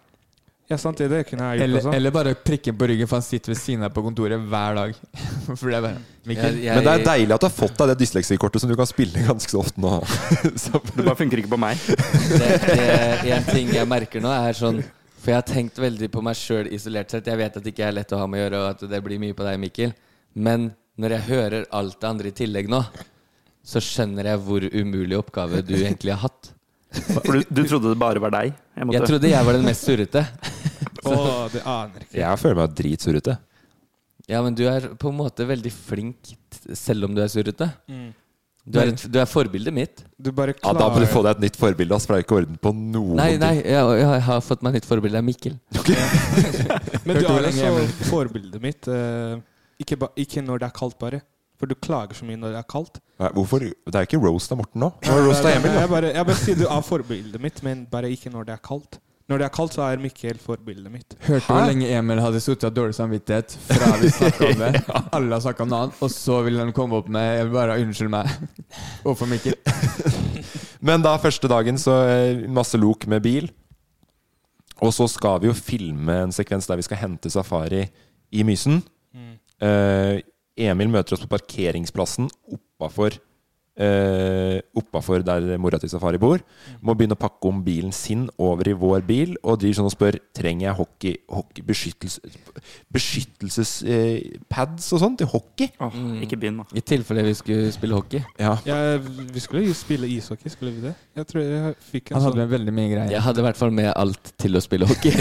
Ja, 0.72 0.78
sant 0.80 0.96
det, 1.02 1.08
det 1.12 1.20
kunne 1.28 1.50
jeg 1.50 1.58
gjort 1.60 1.64
Eller, 1.66 1.82
også. 1.82 1.92
eller 1.98 2.14
bare 2.14 2.32
prikke 2.48 2.72
på 2.80 2.86
ryggen, 2.88 3.08
for 3.10 3.18
han 3.20 3.26
sitter 3.26 3.52
ved 3.52 3.58
siden 3.60 3.84
av 3.84 3.92
på 3.92 4.02
kontoret 4.06 4.40
hver 4.48 4.78
dag. 4.78 4.94
For 5.58 5.68
det 5.68 5.76
er 5.78 5.84
bare 5.84 6.00
Mikkel. 6.30 6.54
Jeg- 6.56 6.64
jeg- 6.64 6.76
Men 6.78 6.86
det 6.86 6.92
er 6.94 7.04
deilig 7.10 7.34
at 7.36 7.42
du 7.44 7.46
har 7.48 7.54
fått 7.56 7.76
deg 7.82 7.90
det 7.92 7.96
dysleksikortet 8.04 8.62
som 8.64 8.70
du 8.70 8.76
kan 8.78 8.88
spille 8.88 9.24
ganske 9.26 9.52
så 9.52 9.60
ofte 9.60 9.82
nå. 9.82 9.92
Så- 10.64 10.80
Det 10.94 11.04
bare 11.04 11.18
funker 11.18 11.42
ikke 11.42 11.52
på 11.52 11.60
meg. 11.60 11.76
det, 12.40 12.50
det, 12.64 13.32
en 13.36 13.44
ting 13.52 13.68
jeg 13.74 13.88
merker 13.90 14.22
nå, 14.24 14.32
er 14.32 14.56
sånn 14.56 14.80
For 15.22 15.30
jeg 15.34 15.38
har 15.38 15.46
tenkt 15.52 15.76
veldig 15.78 16.08
på 16.10 16.22
meg 16.24 16.34
sjøl 16.40 16.66
isolert 16.74 17.12
sett. 17.14 17.28
Jeg 17.30 17.38
vet 17.38 17.56
at 17.60 17.62
det 17.62 17.74
ikke 17.74 17.84
er 17.90 17.98
lett 18.00 18.10
å 18.16 18.18
ha 18.22 18.26
med 18.26 18.40
å 18.40 18.42
gjøre, 18.46 18.62
og 18.64 18.70
at 18.72 18.88
det 18.90 19.02
blir 19.04 19.20
mye 19.22 19.36
på 19.38 19.44
deg, 19.46 19.60
Mikkel. 19.62 19.92
Men 20.34 20.70
når 20.98 21.14
jeg 21.18 21.26
hører 21.28 21.66
alt 21.70 22.00
det 22.02 22.08
andre 22.08 22.32
i 22.32 22.34
tillegg 22.40 22.66
nå, 22.72 22.80
så 23.62 23.78
skjønner 23.78 24.26
jeg 24.32 24.40
hvor 24.42 24.64
umulig 24.72 25.14
oppgave 25.20 25.60
du 25.62 25.76
egentlig 25.78 26.10
har 26.16 26.24
hatt. 26.24 26.50
For 26.92 27.38
du, 27.38 27.42
du 27.48 27.62
trodde 27.68 27.92
det 27.94 27.98
bare 28.00 28.20
var 28.22 28.30
deg? 28.34 28.52
Jeg 28.76 28.86
måtte- 28.86 28.98
Jeg 28.98 29.08
trodde 29.08 29.30
jeg 29.32 29.46
var 29.48 29.52
den 29.58 29.64
mest 29.68 29.86
surrete. 29.88 30.22
oh, 31.08 31.48
det 31.52 31.62
aner 31.64 32.04
ikke. 32.04 32.18
Jeg 32.20 32.38
føler 32.42 32.58
meg 32.62 32.74
dritsurrete. 32.80 33.38
Ja, 34.30 34.40
men 34.44 34.54
du 34.54 34.62
er 34.70 34.90
på 35.00 35.10
en 35.10 35.16
måte 35.18 35.46
veldig 35.48 35.72
flink 35.74 36.34
selv 36.78 37.08
om 37.08 37.14
du 37.16 37.22
er 37.24 37.30
surrete. 37.32 37.66
Mm. 37.90 38.10
Du 38.62 38.78
er, 38.78 38.92
et, 38.92 39.02
du 39.10 39.16
er 39.18 39.26
forbildet 39.26 39.74
mitt. 39.74 40.04
Du 40.22 40.28
bare 40.30 40.52
Ja, 40.54 40.70
Da 40.78 40.86
må 40.92 41.00
du 41.02 41.06
få 41.10 41.24
deg 41.26 41.32
et 41.34 41.40
nytt 41.48 41.56
forbilde, 41.58 41.96
Altså, 41.96 42.06
for 42.06 42.14
det 42.14 42.20
er 42.22 42.26
ikke 42.28 42.36
orden 42.44 42.58
på 42.62 42.70
noen 42.78 43.16
Nei, 43.18 43.32
nei, 43.42 43.56
jeg, 43.58 43.96
jeg 43.98 44.20
har 44.28 44.44
fått 44.46 44.62
meg 44.62 44.76
nytt 44.76 44.86
forbilde 44.86 45.16
Det 45.16 45.22
er 45.22 45.26
Mikkel. 45.26 45.56
Men 47.08 47.18
du 47.18 47.26
er 47.26 47.48
også 47.48 47.72
forbildet 48.06 48.62
mitt. 48.62 48.86
eh, 48.86 49.40
ikke, 49.82 49.98
ba, 49.98 50.12
ikke 50.14 50.44
når 50.46 50.62
det 50.62 50.68
er 50.68 50.76
kaldt, 50.78 50.94
bare. 51.00 51.18
For 51.62 51.70
du 51.70 51.76
klager 51.78 52.18
så 52.18 52.26
mye 52.26 52.34
når 52.42 52.56
det 52.56 52.58
er 52.58 52.66
kaldt. 52.72 52.96
Nei, 53.22 53.28
Hvorfor? 53.36 53.62
Det 53.62 53.94
er 53.94 54.08
ikke 54.08 54.18
roast 54.18 54.50
av 54.50 54.58
Morten 54.58 54.82
nå. 54.82 54.88
Nå 55.06 55.14
er 55.14 55.20
roast 55.28 55.46
av 55.46 55.52
Emil. 55.54 55.76
Jeg 55.78 55.90
bare, 55.92 56.08
jeg 56.16 56.26
bare 56.26 56.40
sier 56.40 56.56
du 56.58 56.64
er 56.66 56.80
forbildet 56.82 57.44
mitt, 57.44 57.60
men 57.62 57.84
bare 57.92 58.10
ikke 58.10 58.32
når 58.34 58.48
det 58.48 58.56
er 58.56 58.62
kaldt. 58.66 58.98
Når 59.30 59.38
det 59.38 59.46
er 59.46 59.52
kaldt, 59.54 59.76
så 59.78 59.84
er 59.86 60.00
Mikkel 60.02 60.40
forbildet 60.42 60.90
mitt. 60.90 61.14
Hørte 61.22 61.46
Hæ? 61.46 61.52
hvor 61.54 61.68
lenge 61.70 61.86
Emil 61.94 62.18
hadde 62.20 62.40
sittet 62.42 62.66
av 62.66 62.74
dårlig 62.74 62.96
samvittighet 62.98 63.54
fra 63.68 63.92
vi 64.02 64.10
snakka 64.10 64.48
om 64.48 64.64
det? 64.64 64.72
Alle 65.16 65.36
har 65.38 65.44
snakka 65.46 65.62
om 65.62 65.70
noe 65.70 65.84
annet, 65.86 66.02
og 66.02 66.10
så 66.10 66.40
vil 66.48 66.58
han 66.58 66.74
komme 66.74 66.98
opp 66.98 67.06
med 67.14 67.28
Jeg 67.38 67.46
vil 67.46 67.54
bare 67.54 67.78
unnskyld 67.84 68.10
meg 68.12 68.34
overfor 69.06 69.30
Mikkel. 69.30 69.54
Men 70.82 71.06
da 71.06 71.14
første 71.22 71.48
dagen 71.54 71.78
så 71.78 71.94
eh, 72.10 72.42
masse 72.50 72.82
lok 72.82 73.06
med 73.06 73.22
bil. 73.22 73.46
Og 74.82 74.90
så 74.98 75.06
skal 75.06 75.38
vi 75.44 75.52
jo 75.52 75.54
filme 75.54 76.18
en 76.26 76.34
sekvens 76.34 76.66
der 76.66 76.82
vi 76.82 76.88
skal 76.90 76.98
hente 77.04 77.30
Safari 77.30 77.84
i 78.34 78.42
Mysen. 78.50 78.82
Eh, 79.62 80.18
Emil 80.60 80.90
møter 80.92 81.16
oss 81.16 81.24
på 81.24 81.30
parkeringsplassen 81.32 82.28
oppafor 82.52 83.16
uh, 83.80 84.58
oppafor 84.78 85.24
der 85.24 85.56
mora 85.60 85.78
til 85.80 85.90
Safari 85.92 86.20
bor. 86.20 86.42
Må 86.84 86.94
begynne 86.96 87.16
å 87.16 87.20
pakke 87.20 87.48
om 87.48 87.62
bilen 87.64 87.92
sin 87.94 88.26
over 88.42 88.68
i 88.68 88.74
vår 88.76 89.04
bil, 89.08 89.34
og 89.42 89.60
driver 89.62 89.80
sånn 89.80 89.90
og 89.90 89.94
spør 89.94 90.18
trenger 90.36 90.68
jeg 90.68 90.78
hockey, 90.78 91.14
hockey 91.32 91.66
beskyttelse, 91.66 92.32
beskyttelsespads 92.92 94.90
og 94.92 95.02
sånn 95.04 95.18
til 95.20 95.30
hockey. 95.32 95.72
Åh, 95.82 95.98
ikke 96.26 96.38
begynn, 96.40 96.60
da. 96.62 96.68
I 96.76 96.84
tilfelle 96.92 97.24
vi 97.26 97.34
skulle 97.38 97.72
spille 97.74 97.98
hockey. 97.98 98.22
Ja. 98.40 98.54
Ja, 98.68 98.78
vi 99.00 99.42
skulle 99.42 99.64
jo 99.66 99.76
spille 99.76 100.10
ishockey, 100.10 100.52
skulle 100.52 100.74
vi 100.76 100.86
det? 100.88 100.94
Jeg 101.18 101.28
tror 101.30 101.44
jeg 101.44 101.76
fikk 101.92 102.10
en 102.10 102.18
Han 102.18 102.26
hadde 102.26 102.36
sånn 102.36 102.44
med 102.44 102.54
veldig 102.56 102.76
mye 102.76 102.92
greier. 102.92 103.14
Jeg 103.16 103.26
hadde 103.26 103.42
i 103.42 103.48
hvert 103.48 103.60
fall 103.60 103.76
med 103.76 103.92
alt 103.92 104.34
til 104.40 104.58
å 104.58 104.64
spille 104.64 104.88
hockey. 104.90 105.12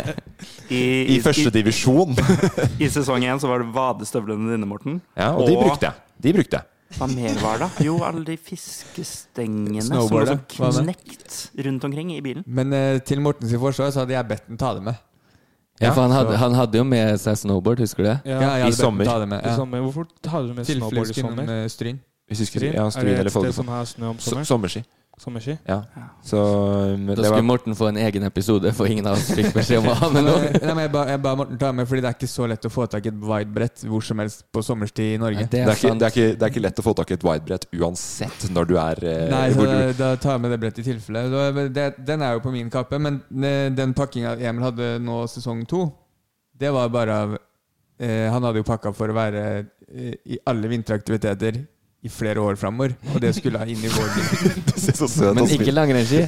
I, 0.70 0.82
I 1.16 1.20
første 1.24 1.52
divisjon. 1.54 2.14
I, 2.16 2.82
I 2.86 2.92
sesong 2.92 3.26
én 3.26 3.40
så 3.42 3.50
var 3.50 3.64
det 3.64 3.72
vadestøvlene 3.74 4.54
dine, 4.54 4.68
Morten. 4.70 5.00
Ja, 5.18 5.32
og 5.34 5.48
de 5.48 5.56
brukte 5.58 5.90
jeg. 5.90 6.06
De 6.20 6.36
brukte 6.36 6.60
jeg. 6.60 6.79
Hva 6.98 7.06
mer 7.06 7.36
var 7.42 7.60
det? 7.62 7.68
Jo, 7.86 7.98
alle 8.02 8.24
de 8.26 8.34
fiskestengene 8.36 9.82
som 9.82 9.94
var 9.96 10.08
Snowboardet, 10.08 10.40
så 10.56 10.64
var 10.66 10.72
det? 10.88 10.94
knekt 10.96 11.36
rundt 11.66 11.84
omkring 11.86 12.10
i 12.16 12.20
bilen. 12.24 12.44
Men 12.46 12.72
eh, 12.74 12.98
til 13.06 13.20
Mortens 13.22 13.54
forsvar 13.54 13.92
så 13.94 14.02
hadde 14.02 14.16
jeg 14.16 14.28
bedt 14.32 14.48
den 14.50 14.58
ta 14.60 14.72
det 14.74 14.82
med. 14.82 14.98
Ja, 15.80 15.94
for 15.96 16.02
han 16.04 16.12
hadde, 16.12 16.36
han 16.36 16.52
hadde 16.58 16.76
jo 16.76 16.84
med 16.84 17.14
seg 17.22 17.38
snowboard, 17.40 17.78
husker 17.80 18.04
du 18.04 18.08
det? 18.10 18.18
ja, 18.28 18.40
Ja, 18.42 18.48
jeg 18.66 18.68
I 18.68 18.76
sommer. 18.76 19.04
den 19.04 19.12
ta 19.12 19.18
det 19.22 19.28
med. 19.30 19.46
i 19.46 19.54
sommer. 19.56 19.80
Hvorfor 19.86 20.06
hadde 20.28 20.48
du 20.50 20.54
med 20.58 20.66
snowboard 20.68 21.10
i 21.10 21.14
sommer? 21.16 21.42
innom 21.42 21.54
eh, 21.54 21.68
Stryn. 21.72 22.00
Hvis 22.28 22.40
vi 22.40 22.44
skulle, 22.50 22.68
Stryn? 22.68 22.74
ja, 22.74 23.00
er 23.00 23.22
det 23.22 23.26
et 23.26 23.32
sted 23.32 23.52
som 23.56 23.68
har 23.72 23.84
snø 23.88 24.10
om 24.10 24.18
sommer? 24.18 24.44
S 24.44 24.48
Sommerski. 24.52 24.82
Sommerski? 25.20 25.58
Ja. 25.68 25.82
Så 26.24 26.38
um, 26.40 27.06
Da 27.06 27.16
skulle 27.16 27.30
var, 27.34 27.42
Morten 27.42 27.74
få 27.76 27.90
en 27.90 27.96
egen 28.00 28.22
episode, 28.24 28.72
for 28.72 28.88
ingen 28.88 29.06
av 29.06 29.18
oss 29.18 29.26
fikk 29.36 29.50
beskjed 29.52 29.82
om 29.82 29.90
å 29.92 29.96
ha 29.98 30.08
med 30.14 30.24
noe. 30.24 30.46
nei, 30.54 30.70
men 30.72 30.80
jeg 30.86 30.92
ba, 30.94 31.02
jeg 31.12 31.20
ba 31.26 31.34
Morten 31.36 31.58
ta 31.60 31.72
med, 31.76 31.88
fordi 31.90 32.04
det 32.04 32.08
er 32.08 32.16
ikke 32.16 32.28
så 32.32 32.46
lett 32.48 32.64
å 32.64 32.70
få 32.72 32.86
tak 32.88 33.04
i 33.04 33.10
et 33.12 33.18
widebrett 33.30 33.84
hvor 33.90 34.06
som 34.06 34.22
helst 34.22 34.46
på 34.48 34.62
sommerstid 34.64 35.16
i 35.16 35.18
Norge. 35.20 35.42
Nei, 35.42 35.50
det 35.52 35.58
det, 35.58 35.66
er 35.66 35.72
er 35.74 35.82
ikke, 35.82 35.92
det, 35.92 36.08
er 36.08 36.14
ikke, 36.14 36.28
det 36.38 36.46
er 36.46 36.54
ikke 36.54 36.62
lett 36.64 36.80
å 36.80 36.84
få 36.86 36.94
tak 37.00 37.12
i 37.12 37.16
et 37.18 37.26
widebrett 37.28 37.66
uansett 37.76 38.46
når 38.56 38.70
du 38.70 38.74
er 38.80 39.02
eh, 39.10 39.26
Nei, 39.34 39.42
så 39.52 39.58
hvor 39.58 39.68
da, 39.68 39.74
du, 39.76 39.92
da 39.98 40.08
tar 40.24 40.38
jeg 40.38 40.44
med 40.46 40.54
det 40.54 40.60
brettet 40.64 40.80
i 40.80 40.86
tilfelle. 40.88 41.66
Den 41.98 42.24
er 42.24 42.38
jo 42.38 42.44
på 42.46 42.54
min 42.54 42.72
kappe, 42.72 43.00
men 43.02 43.20
eh, 43.44 43.66
den 43.76 43.92
pakkinga 43.96 44.38
Emil 44.40 44.70
hadde 44.70 44.94
nå 45.04 45.20
sesong 45.28 45.66
to, 45.68 45.84
det 46.60 46.72
var 46.72 46.88
bare 46.92 47.20
av 47.26 47.36
eh, 47.36 48.26
Han 48.32 48.44
hadde 48.44 48.60
jo 48.60 48.68
pakka 48.68 48.92
for 48.96 49.12
å 49.12 49.16
være 49.16 49.44
eh, 49.60 50.16
i 50.32 50.40
alle 50.48 50.72
vinteraktiviteter 50.72 51.60
i 52.00 52.08
flere 52.08 52.40
år 52.40 52.56
framover, 52.56 52.94
og 53.12 53.20
det 53.20 53.34
skulle 53.36 53.60
ha 53.60 53.66
inn 53.68 53.82
i 53.84 53.90
vår 53.92 54.08
bil. 54.14 55.34
Men 55.36 55.50
ikke 55.52 55.74
langrennsski. 55.74 56.22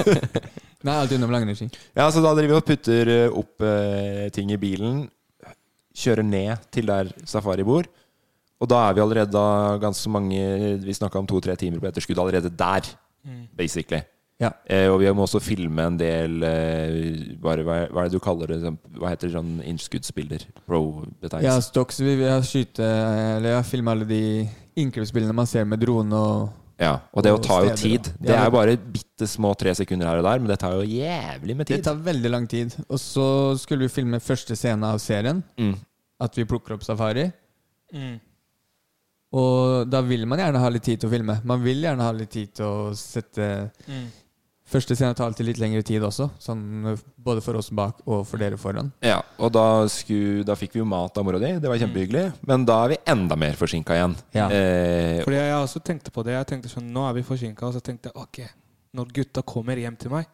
Nei, 0.86 0.94
alt 0.94 1.12
innom 1.16 1.32
langrennsski. 1.34 1.68
Ja, 1.96 2.06
så 2.12 2.22
da 2.24 2.32
driver 2.36 2.54
vi 2.54 2.58
og 2.60 2.66
putter 2.68 3.10
eh, 3.12 3.36
opp 3.42 3.64
eh, 3.66 4.26
ting 4.32 4.52
i 4.54 4.58
bilen. 4.60 5.04
Kjører 5.96 6.24
ned 6.24 6.64
til 6.72 6.88
der 6.88 7.10
Safari 7.28 7.64
bor. 7.66 7.88
Og 8.56 8.68
da 8.72 8.86
er 8.88 8.96
vi 8.96 9.02
allerede 9.04 9.32
da 9.34 9.76
ganske 9.82 10.08
mange 10.08 10.40
Vi 10.80 10.94
snakka 10.96 11.18
om 11.20 11.26
to-tre 11.28 11.56
timer 11.60 11.80
på 11.82 11.90
etterskudd 11.90 12.20
allerede 12.22 12.52
der, 12.52 12.94
Mm. 13.26 13.48
basically. 13.58 13.98
Ja. 14.38 14.50
Eh, 14.68 14.84
og 14.92 14.98
vi 15.00 15.08
må 15.16 15.24
også 15.24 15.40
filme 15.40 15.80
en 15.88 15.94
del 15.96 16.42
eh, 16.44 17.36
bare, 17.40 17.62
hva, 17.64 17.76
hva 17.88 18.02
er 18.02 18.10
det 18.10 18.18
du 18.18 18.20
kaller 18.20 18.50
det? 18.52 18.58
sånn- 18.66 18.76
Hva 19.00 19.08
heter 19.14 19.30
det 19.30 19.36
sånn 19.38 19.54
innskuddsbilder? 19.64 20.42
Ja, 20.44 20.60
Pro-betegnelse. 20.68 21.62
stocks, 21.70 22.00
vi, 22.04 22.16
vi 22.20 22.28
har 22.28 22.42
skyte 22.44 22.84
Eller 22.84 23.54
jeg 23.54 23.56
har 23.56 23.64
filma 23.70 23.94
alle 23.96 24.04
de 24.10 24.20
innklippsbildene 24.76 25.32
man 25.32 25.46
ser 25.48 25.64
med 25.64 25.80
drone 25.80 26.12
og 26.12 26.50
Ja, 26.78 26.98
og 27.16 27.22
det 27.24 27.32
og 27.32 27.40
tar 27.46 27.64
jo 27.64 27.72
tid. 27.80 28.10
Det 28.20 28.34
er 28.36 28.44
jo 28.44 28.50
bare 28.52 28.76
bitte 28.76 29.24
små 29.26 29.54
tre 29.56 29.72
sekunder 29.72 30.04
her 30.10 30.18
og 30.20 30.24
der, 30.28 30.38
men 30.44 30.50
det 30.52 30.58
tar 30.60 30.74
jo 30.76 30.82
jævlig 30.84 31.56
med 31.56 31.66
tid. 31.70 31.78
Det 31.80 31.84
tar 31.88 31.94
veldig 32.04 32.30
lang 32.34 32.44
tid. 32.46 32.74
Og 32.90 32.98
så 33.00 33.56
skulle 33.56 33.86
vi 33.88 33.94
filme 33.94 34.20
første 34.20 34.52
scene 34.54 34.84
av 34.84 34.98
serien. 35.00 35.40
Mm. 35.56 35.72
At 36.20 36.36
vi 36.36 36.44
plukker 36.44 36.74
opp 36.76 36.84
safari. 36.84 37.24
Mm. 37.96 38.20
Og 39.40 39.88
da 39.88 40.02
vil 40.04 40.26
man 40.28 40.38
gjerne 40.38 40.60
ha 40.60 40.68
litt 40.72 40.84
tid 40.86 41.00
til 41.00 41.08
å 41.08 41.14
filme. 41.16 41.38
Man 41.48 41.64
vil 41.64 41.80
gjerne 41.82 42.04
ha 42.04 42.12
litt 42.12 42.30
tid 42.36 42.52
til 42.60 42.66
å 42.68 42.92
sette 42.94 43.70
Mm. 43.88 44.06
Første 44.66 44.96
scene 44.98 45.14
tar 45.14 45.28
alltid 45.28 45.46
litt 45.46 45.60
lengre 45.62 45.84
tid 45.86 46.02
også, 46.02 46.26
sånn 46.42 46.96
både 47.22 47.42
for 47.44 47.54
oss 47.60 47.68
bak 47.70 48.00
og 48.02 48.24
for 48.26 48.42
dere 48.42 48.58
foran. 48.58 48.88
Ja, 49.04 49.20
og 49.38 49.52
da, 49.54 49.86
sku, 49.90 50.42
da 50.46 50.56
fikk 50.58 50.74
vi 50.74 50.80
jo 50.82 50.88
mat 50.90 51.14
av 51.20 51.26
mora 51.28 51.38
di. 51.38 51.52
Det 51.62 51.70
var 51.70 51.78
kjempehyggelig. 51.78 52.24
Men 52.50 52.64
da 52.66 52.80
er 52.82 52.96
vi 52.96 52.98
enda 53.14 53.38
mer 53.38 53.54
forsinka 53.58 53.94
igjen. 53.94 54.16
Ja. 54.34 54.48
Eh, 54.50 55.22
Fordi 55.22 55.38
jeg 55.38 55.54
også 55.60 55.82
tenkte 55.86 56.10
på 56.10 56.26
det. 56.26 56.34
Jeg 56.34 56.50
tenkte 56.50 56.72
sånn, 56.72 56.90
Nå 56.96 57.06
er 57.06 57.14
vi 57.14 57.22
forsinka, 57.28 57.68
og 57.68 57.76
så 57.76 57.82
tenkte 57.84 58.10
jeg 58.10 58.18
ok, 58.24 58.42
når 58.96 59.14
gutta 59.20 59.42
kommer 59.46 59.76
hjem 59.76 59.96
til 60.00 60.12
meg 60.14 60.24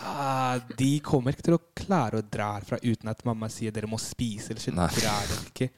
ja, 0.00 0.56
De 0.78 0.90
kommer 1.04 1.34
ikke 1.34 1.44
til 1.50 1.56
å 1.58 1.62
klare 1.76 2.22
å 2.22 2.24
dra 2.24 2.54
herfra 2.54 2.78
uten 2.80 3.10
at 3.12 3.20
mamma 3.28 3.50
sier 3.52 3.74
dere 3.74 3.90
må 3.90 4.00
spise. 4.02 4.50
Eller 4.50 4.64
så 4.64 4.74
drar 4.74 5.30
dere 5.30 5.42
ikke. 5.50 5.70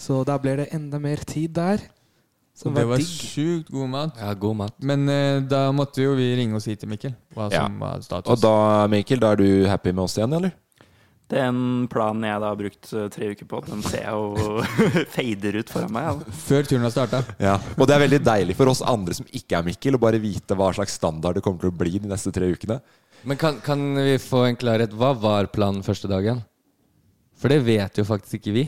Så 0.00 0.22
da 0.28 0.38
blir 0.40 0.62
det 0.62 0.70
enda 0.76 1.00
mer 1.02 1.22
tid 1.28 1.56
der. 1.58 1.82
Som 2.60 2.74
det 2.76 2.82
var 2.84 2.98
var 2.98 3.04
sjukt 3.08 3.70
god 3.72 3.88
mat. 3.88 4.18
Ja, 4.20 4.32
god 4.36 4.56
mat. 4.58 4.74
Men 4.84 5.08
eh, 5.08 5.38
da 5.48 5.62
måtte 5.72 6.02
jo 6.04 6.12
vi 6.18 6.26
ringe 6.36 6.58
og 6.58 6.64
si 6.64 6.74
til 6.76 6.90
Mikkel 6.92 7.14
hva 7.34 7.46
Ja. 7.52 7.62
som 7.64 7.78
var 7.80 8.02
status. 8.04 8.28
og 8.34 8.42
da, 8.42 8.86
Mikkel, 8.92 9.20
da 9.22 9.30
er 9.32 9.40
du 9.40 9.46
happy 9.70 9.94
med 9.96 10.04
oss 10.04 10.18
igjen, 10.18 10.34
eller? 10.36 10.52
Den 11.30 11.86
planen 11.86 12.24
jeg 12.26 12.40
da 12.42 12.48
har 12.50 12.56
brukt 12.58 12.88
eh, 12.92 13.06
tre 13.14 13.28
uker 13.32 13.46
på, 13.46 13.60
den 13.68 13.84
ser 13.86 14.02
jeg 14.02 14.12
jo 14.12 14.64
fader 15.14 15.58
ut 15.62 15.70
foran 15.70 15.92
meg. 15.94 16.08
Altså. 16.10 16.34
Før 16.48 16.66
turen 16.68 16.84
har 16.88 16.90
starta. 16.92 17.20
Ja, 17.38 17.54
og 17.78 17.86
det 17.86 17.94
er 17.96 18.02
veldig 18.04 18.20
deilig 18.26 18.56
for 18.58 18.72
oss 18.72 18.82
andre 18.82 19.14
som 19.16 19.28
ikke 19.30 19.60
er 19.60 19.68
Mikkel, 19.70 19.94
å 19.96 20.02
bare 20.02 20.18
vite 20.20 20.58
hva 20.58 20.72
slags 20.74 20.98
standard 20.98 21.38
det 21.38 21.44
kommer 21.46 21.62
til 21.62 21.70
å 21.72 21.78
bli 21.80 21.96
de 22.02 22.10
neste 22.10 22.32
tre 22.34 22.50
ukene. 22.50 22.80
Men 23.24 23.38
kan, 23.40 23.60
kan 23.64 23.78
vi 24.00 24.18
få 24.20 24.42
en 24.48 24.56
klarhet? 24.58 24.92
Hva 24.96 25.14
var 25.16 25.48
planen 25.54 25.84
første 25.86 26.08
dagen? 26.10 26.42
For 27.40 27.48
det 27.52 27.62
vet 27.64 27.96
jo 28.00 28.04
faktisk 28.04 28.40
ikke 28.42 28.52
vi. 28.58 28.66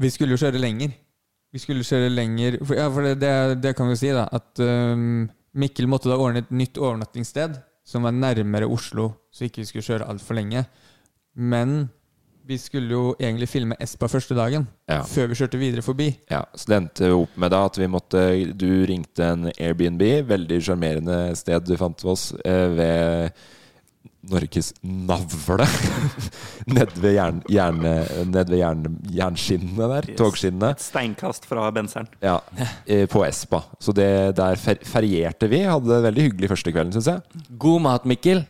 Vi 0.00 0.10
skulle 0.14 0.36
jo 0.36 0.40
kjøre 0.40 0.60
lenger. 0.62 0.94
Vi 1.52 1.60
skulle 1.60 1.84
kjøre 1.84 2.08
lenger 2.12 2.58
for, 2.64 2.76
Ja, 2.78 2.86
for 2.92 3.04
det, 3.04 3.16
det, 3.20 3.32
det 3.62 3.74
kan 3.76 3.90
vi 3.92 3.96
si, 4.00 4.08
da. 4.14 4.26
At 4.32 4.60
um, 4.64 5.26
Mikkel 5.60 5.88
måtte 5.90 6.08
da 6.08 6.16
ordne 6.16 6.40
et 6.46 6.50
nytt 6.54 6.78
overnattingssted 6.80 7.58
som 7.84 8.06
var 8.06 8.14
nærmere 8.14 8.68
Oslo, 8.70 9.10
så 9.34 9.44
ikke 9.48 9.60
vi 9.64 9.68
skulle 9.68 9.84
kjøre 9.84 10.06
altfor 10.08 10.38
lenge. 10.38 10.62
Men 11.36 11.88
vi 12.46 12.56
skulle 12.58 12.90
jo 12.90 13.02
egentlig 13.20 13.46
filme 13.50 13.76
Espa 13.82 14.08
første 14.10 14.34
dagen, 14.34 14.64
Ja. 14.90 15.02
før 15.06 15.28
vi 15.30 15.36
kjørte 15.38 15.58
videre 15.60 15.82
forbi. 15.84 16.08
Ja, 16.30 16.40
Så 16.56 16.66
det 16.72 16.76
endte 16.80 17.10
opp 17.14 17.36
med 17.38 17.50
da 17.54 17.60
at 17.68 17.76
vi 17.78 17.86
måtte 17.86 18.22
Du 18.58 18.66
ringte 18.88 19.22
en 19.28 19.44
Airbnb, 19.52 20.02
veldig 20.26 20.58
sjarmerende 20.62 21.36
sted 21.38 21.66
du 21.68 21.76
fant 21.76 22.04
oss, 22.04 22.32
eh, 22.44 22.68
ved 22.74 23.32
Norges 24.30 24.68
navle. 24.86 25.66
Nede 26.70 27.00
ved, 27.02 27.14
jern, 27.16 27.40
jerne, 27.50 27.94
ned 28.30 28.52
ved 28.52 28.58
jern, 28.60 28.84
jernskinnene 29.10 29.88
der. 29.96 30.06
Yes. 30.12 30.18
Togskinnene. 30.20 30.70
Et 30.76 30.84
steinkast 30.84 31.48
fra 31.50 31.66
benseren. 31.74 32.06
Ja, 32.22 32.36
eh, 32.86 33.06
på 33.10 33.24
Espa. 33.26 33.64
Så 33.82 33.90
det, 33.96 34.08
der 34.38 34.54
ferierte 34.62 35.50
vi. 35.50 35.64
Hadde 35.66 35.90
det 35.90 36.02
veldig 36.06 36.28
hyggelig 36.30 36.52
første 36.54 36.70
kvelden, 36.74 36.94
syns 36.94 37.10
jeg. 37.10 37.46
God 37.58 37.82
mat, 37.88 38.06
Mikkel. 38.06 38.44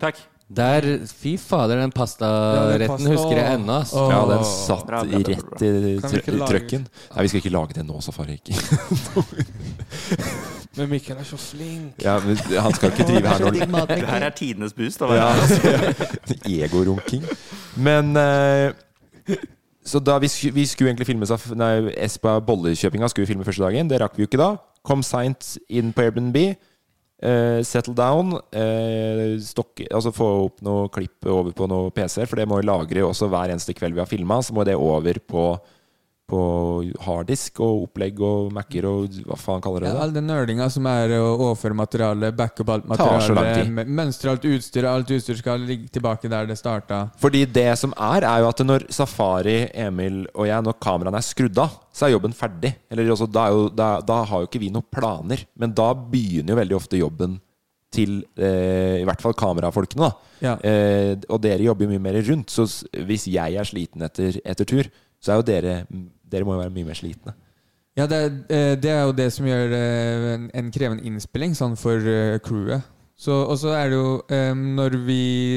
Takk. 0.00 0.16
Der, 0.50 0.82
Fy 1.06 1.36
fader, 1.38 1.78
den 1.78 1.92
pastaretten 1.94 2.88
pasta- 2.90 3.12
husker 3.12 3.36
jeg 3.38 3.58
ennå. 3.60 3.76
Oh. 3.94 4.08
Ja, 4.10 4.22
den 4.32 4.40
satt 4.48 4.82
Bra, 4.88 5.04
bra, 5.04 5.20
bra, 5.20 5.36
bra. 5.36 5.60
rett 5.60 6.26
i 6.26 6.32
lage- 6.34 6.48
trøkken. 6.50 6.88
Nei, 7.12 7.22
vi 7.22 7.28
skal 7.30 7.42
ikke 7.44 7.52
lage 7.54 7.76
det 7.76 7.84
nå, 7.86 8.00
Safari. 8.02 8.40
Men 10.78 10.86
Mikkel 10.92 11.18
er 11.18 11.26
så 11.26 11.36
flink. 11.40 11.98
Ja, 12.04 12.18
men 12.22 12.36
han 12.38 12.74
skal 12.76 12.92
ikke 12.92 13.06
drive 13.08 13.26
her 13.26 13.42
nå. 13.42 13.80
Det 13.90 14.04
her 14.06 14.26
er 14.28 14.34
tidenes 14.38 14.72
boost. 14.76 15.00
Da, 15.02 15.08
Ja, 15.18 15.32
Egorunking. 16.66 17.24
Men 17.76 18.12
eh, 18.16 18.70
Så 19.84 19.98
da 20.04 20.18
vi, 20.22 20.28
vi 20.54 20.66
skulle 20.70 20.92
egentlig 20.92 21.08
filme 21.08 21.26
Nei, 21.58 21.72
Espa 21.98 22.36
Bollekjøpinga 22.44 23.08
skulle 23.10 23.26
vi 23.26 23.32
filme 23.32 23.46
første 23.48 23.64
dagen. 23.64 23.90
Det 23.90 23.98
rakk 24.02 24.14
vi 24.18 24.22
jo 24.26 24.30
ikke 24.30 24.40
da. 24.42 24.52
Kom 24.86 25.02
seint 25.04 25.56
inn 25.68 25.90
på 25.96 26.06
Airbnb. 26.06 26.36
eh, 27.20 27.60
settle 27.66 27.94
down. 27.98 28.36
eh, 28.52 29.34
stokke, 29.44 29.88
altså 29.92 30.12
få 30.14 30.28
opp 30.46 30.62
noe 30.64 30.86
klipp 30.94 31.26
over 31.26 31.50
på 31.52 31.66
noe 31.68 31.90
PC-er, 31.90 32.28
for 32.30 32.36
det 32.40 32.46
må 32.48 32.60
jo 32.62 32.68
lagre 32.70 33.02
også 33.04 33.28
hver 33.28 33.50
eneste 33.52 33.74
kveld 33.76 33.94
vi 33.98 34.00
har 34.04 34.08
filma. 34.08 34.38
Så 34.42 34.54
må 34.54 34.64
det 34.64 34.76
over 34.78 35.18
på, 35.26 35.48
på 36.30 36.40
harddisk 37.04 37.60
og 37.64 37.86
opplegg 37.88 38.20
og 38.24 38.52
Mac-er 38.54 38.86
og 38.88 39.18
hva 39.26 39.38
faen 39.40 39.64
kaller 39.64 39.84
det 39.84 39.90
Ja, 39.90 40.04
all 40.04 40.14
den 40.14 40.28
nerdinga 40.30 40.68
som 40.72 40.86
er 40.90 41.16
å 41.18 41.32
overføre 41.34 41.76
materiale, 41.76 42.30
backup 42.36 42.70
alt 42.76 42.88
materiale, 42.90 43.84
mønstre 43.84 44.34
alt 44.34 44.46
utstyr, 44.48 44.86
alt 44.88 45.10
utstyr 45.16 45.40
skal 45.40 45.66
ligge 45.66 45.90
tilbake 45.92 46.30
der 46.30 46.48
det 46.50 46.58
starta. 46.60 47.02
Fordi 47.20 47.44
det 47.50 47.68
som 47.80 47.94
er, 47.96 48.26
er 48.28 48.44
jo 48.44 48.50
at 48.52 48.64
når 48.66 48.86
Safari, 48.94 49.58
Emil 49.74 50.22
og 50.34 50.46
jeg, 50.48 50.66
når 50.66 50.78
kameraene 50.82 51.20
er 51.20 51.26
skrudd 51.26 51.60
av, 51.60 51.76
så 51.92 52.06
er 52.06 52.14
jobben 52.14 52.34
ferdig. 52.36 52.72
Eller 52.90 53.10
også, 53.12 53.28
da, 53.30 53.48
jo, 53.52 53.68
da, 53.74 53.92
da 54.06 54.22
har 54.30 54.42
jo 54.44 54.50
ikke 54.50 54.62
vi 54.62 54.72
noen 54.72 54.86
planer. 54.92 55.44
Men 55.58 55.74
da 55.76 55.92
begynner 55.94 56.54
jo 56.54 56.60
veldig 56.60 56.78
ofte 56.78 57.00
jobben 57.00 57.38
til 57.90 58.20
eh, 58.38 59.00
i 59.00 59.06
hvert 59.08 59.22
fall 59.22 59.34
kamerafolkene. 59.38 60.06
da. 60.06 60.34
Ja. 60.44 60.54
Eh, 60.62 61.16
og 61.28 61.40
dere 61.42 61.66
jobber 61.66 61.86
jo 61.86 61.92
mye 61.92 62.02
mer 62.02 62.20
rundt. 62.28 62.52
Så 62.54 62.68
hvis 63.06 63.26
jeg 63.30 63.58
er 63.58 63.66
sliten 63.66 64.06
etter, 64.06 64.38
etter 64.44 64.68
tur, 64.68 64.90
så 65.20 65.34
er 65.34 65.40
jo 65.40 65.48
dere 65.50 65.74
Dere 66.30 66.46
må 66.46 66.54
jo 66.56 66.62
være 66.64 66.74
mye 66.74 66.88
mer 66.90 66.98
slitne. 66.98 67.34
Ja, 67.98 68.06
det, 68.06 68.16
er- 68.22 68.38
eh, 68.54 68.74
det 68.80 68.90
er 68.94 69.02
jo 69.08 69.12
det 69.18 69.28
som 69.34 69.46
gjør 69.48 69.72
eh, 69.76 70.26
en, 70.36 70.48
en 70.54 70.70
krevende 70.72 71.04
innspilling 71.10 71.56
sånn 71.58 71.76
for 71.80 71.98
eh, 72.06 72.38
crewet. 72.44 72.86
Så, 73.20 73.34
og 73.52 73.58
så 73.60 73.74
er 73.76 73.90
det 73.92 73.96
jo 73.98 74.12
Når 74.56 74.94
vi 75.04 75.16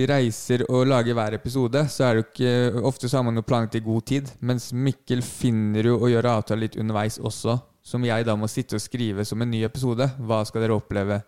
reiser 0.09 0.65
og 0.67 0.81
lager 0.91 1.15
hver 1.15 1.37
episode, 1.37 1.85
så 1.87 2.03
er 2.09 2.17
det 2.17 2.19
jo 2.19 2.25
ikke 2.27 2.81
Ofte 2.89 3.07
så 3.07 3.21
har 3.21 3.23
man 3.23 3.39
jo 3.39 3.43
planlagt 3.47 3.77
i 3.79 3.83
god 3.85 4.03
tid, 4.09 4.31
mens 4.43 4.65
Mikkel 4.75 5.21
finner 5.23 5.87
jo 5.87 5.93
å 6.03 6.09
gjøre 6.11 6.33
avtaler 6.41 6.65
litt 6.65 6.75
underveis 6.81 7.21
også, 7.23 7.55
som 7.79 8.03
jeg 8.03 8.25
da 8.27 8.35
må 8.35 8.49
sitte 8.51 8.75
og 8.75 8.83
skrive 8.83 9.23
som 9.23 9.39
en 9.45 9.53
ny 9.53 9.61
episode. 9.63 10.09
Hva 10.19 10.41
skal 10.49 10.65
dere 10.65 10.75
oppleve? 10.75 11.21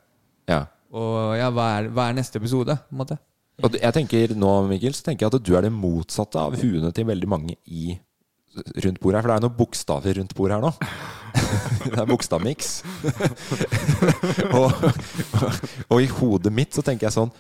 Ja. 0.51 0.65
Og 0.91 1.37
ja, 1.39 1.47
hva 1.55 1.69
er, 1.77 1.87
hva 1.95 2.09
er 2.11 2.19
neste 2.19 2.41
episode? 2.43 2.75
på 2.83 2.97
en 2.97 2.99
måte? 3.05 3.17
Og 3.63 3.79
jeg 3.79 3.95
tenker 3.95 4.35
nå, 4.35 4.51
Mikkel, 4.67 4.91
så 4.97 5.07
tenker 5.07 5.29
jeg 5.29 5.37
at 5.39 5.47
du 5.47 5.55
er 5.55 5.69
det 5.69 5.71
motsatte 5.71 6.35
av 6.43 6.59
huene 6.59 6.91
til 6.91 7.07
veldig 7.07 7.31
mange 7.31 7.55
i 7.71 7.93
rundt 8.55 9.01
bordet 9.01 9.19
her. 9.19 9.25
For 9.25 9.31
det 9.31 9.35
er 9.35 9.45
noen 9.45 9.57
bokstaver 9.57 10.19
rundt 10.19 10.35
bordet 10.37 10.57
her 10.57 10.63
nå. 10.65 10.71
det 11.91 11.99
er 11.99 12.09
bokstavmiks. 12.09 12.71
og, 14.59 14.71
og, 14.71 15.59
og 15.89 15.99
i 16.01 16.09
hodet 16.19 16.53
mitt 16.55 16.75
så 16.75 16.85
tenker 16.85 17.09
jeg 17.09 17.17
sånn 17.17 17.35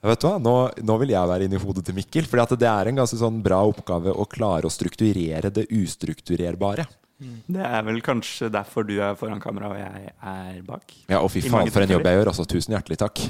Vet 0.00 0.22
du 0.22 0.30
hva, 0.30 0.38
nå, 0.40 0.52
nå 0.88 0.94
vil 1.02 1.10
jeg 1.12 1.28
være 1.28 1.44
inni 1.44 1.58
hodet 1.60 1.82
til 1.84 1.92
Mikkel. 1.98 2.24
For 2.24 2.40
det 2.56 2.68
er 2.70 2.88
en 2.88 3.02
ganske 3.02 3.18
sånn 3.20 3.42
bra 3.44 3.58
oppgave 3.68 4.14
å 4.16 4.24
klare 4.24 4.64
å 4.64 4.72
strukturere 4.72 5.50
det 5.52 5.66
ustrukturerbare. 5.76 6.86
Det 7.20 7.60
er 7.60 7.82
vel 7.84 8.00
kanskje 8.00 8.48
derfor 8.48 8.86
du 8.88 8.94
er 8.96 9.16
foran 9.20 9.42
kamera 9.42 9.68
og 9.74 9.76
jeg 9.76 10.08
er 10.08 10.60
bak. 10.64 10.94
Ja, 11.04 11.20
og 11.20 11.28
fy 11.34 11.42
faen 11.44 11.68
for 11.68 11.84
en 11.84 11.92
jobb 11.92 12.08
jeg 12.08 12.16
gjør. 12.16 12.30
Altså, 12.32 12.46
tusen 12.48 12.72
hjertelig 12.72 12.96
takk. 13.02 13.20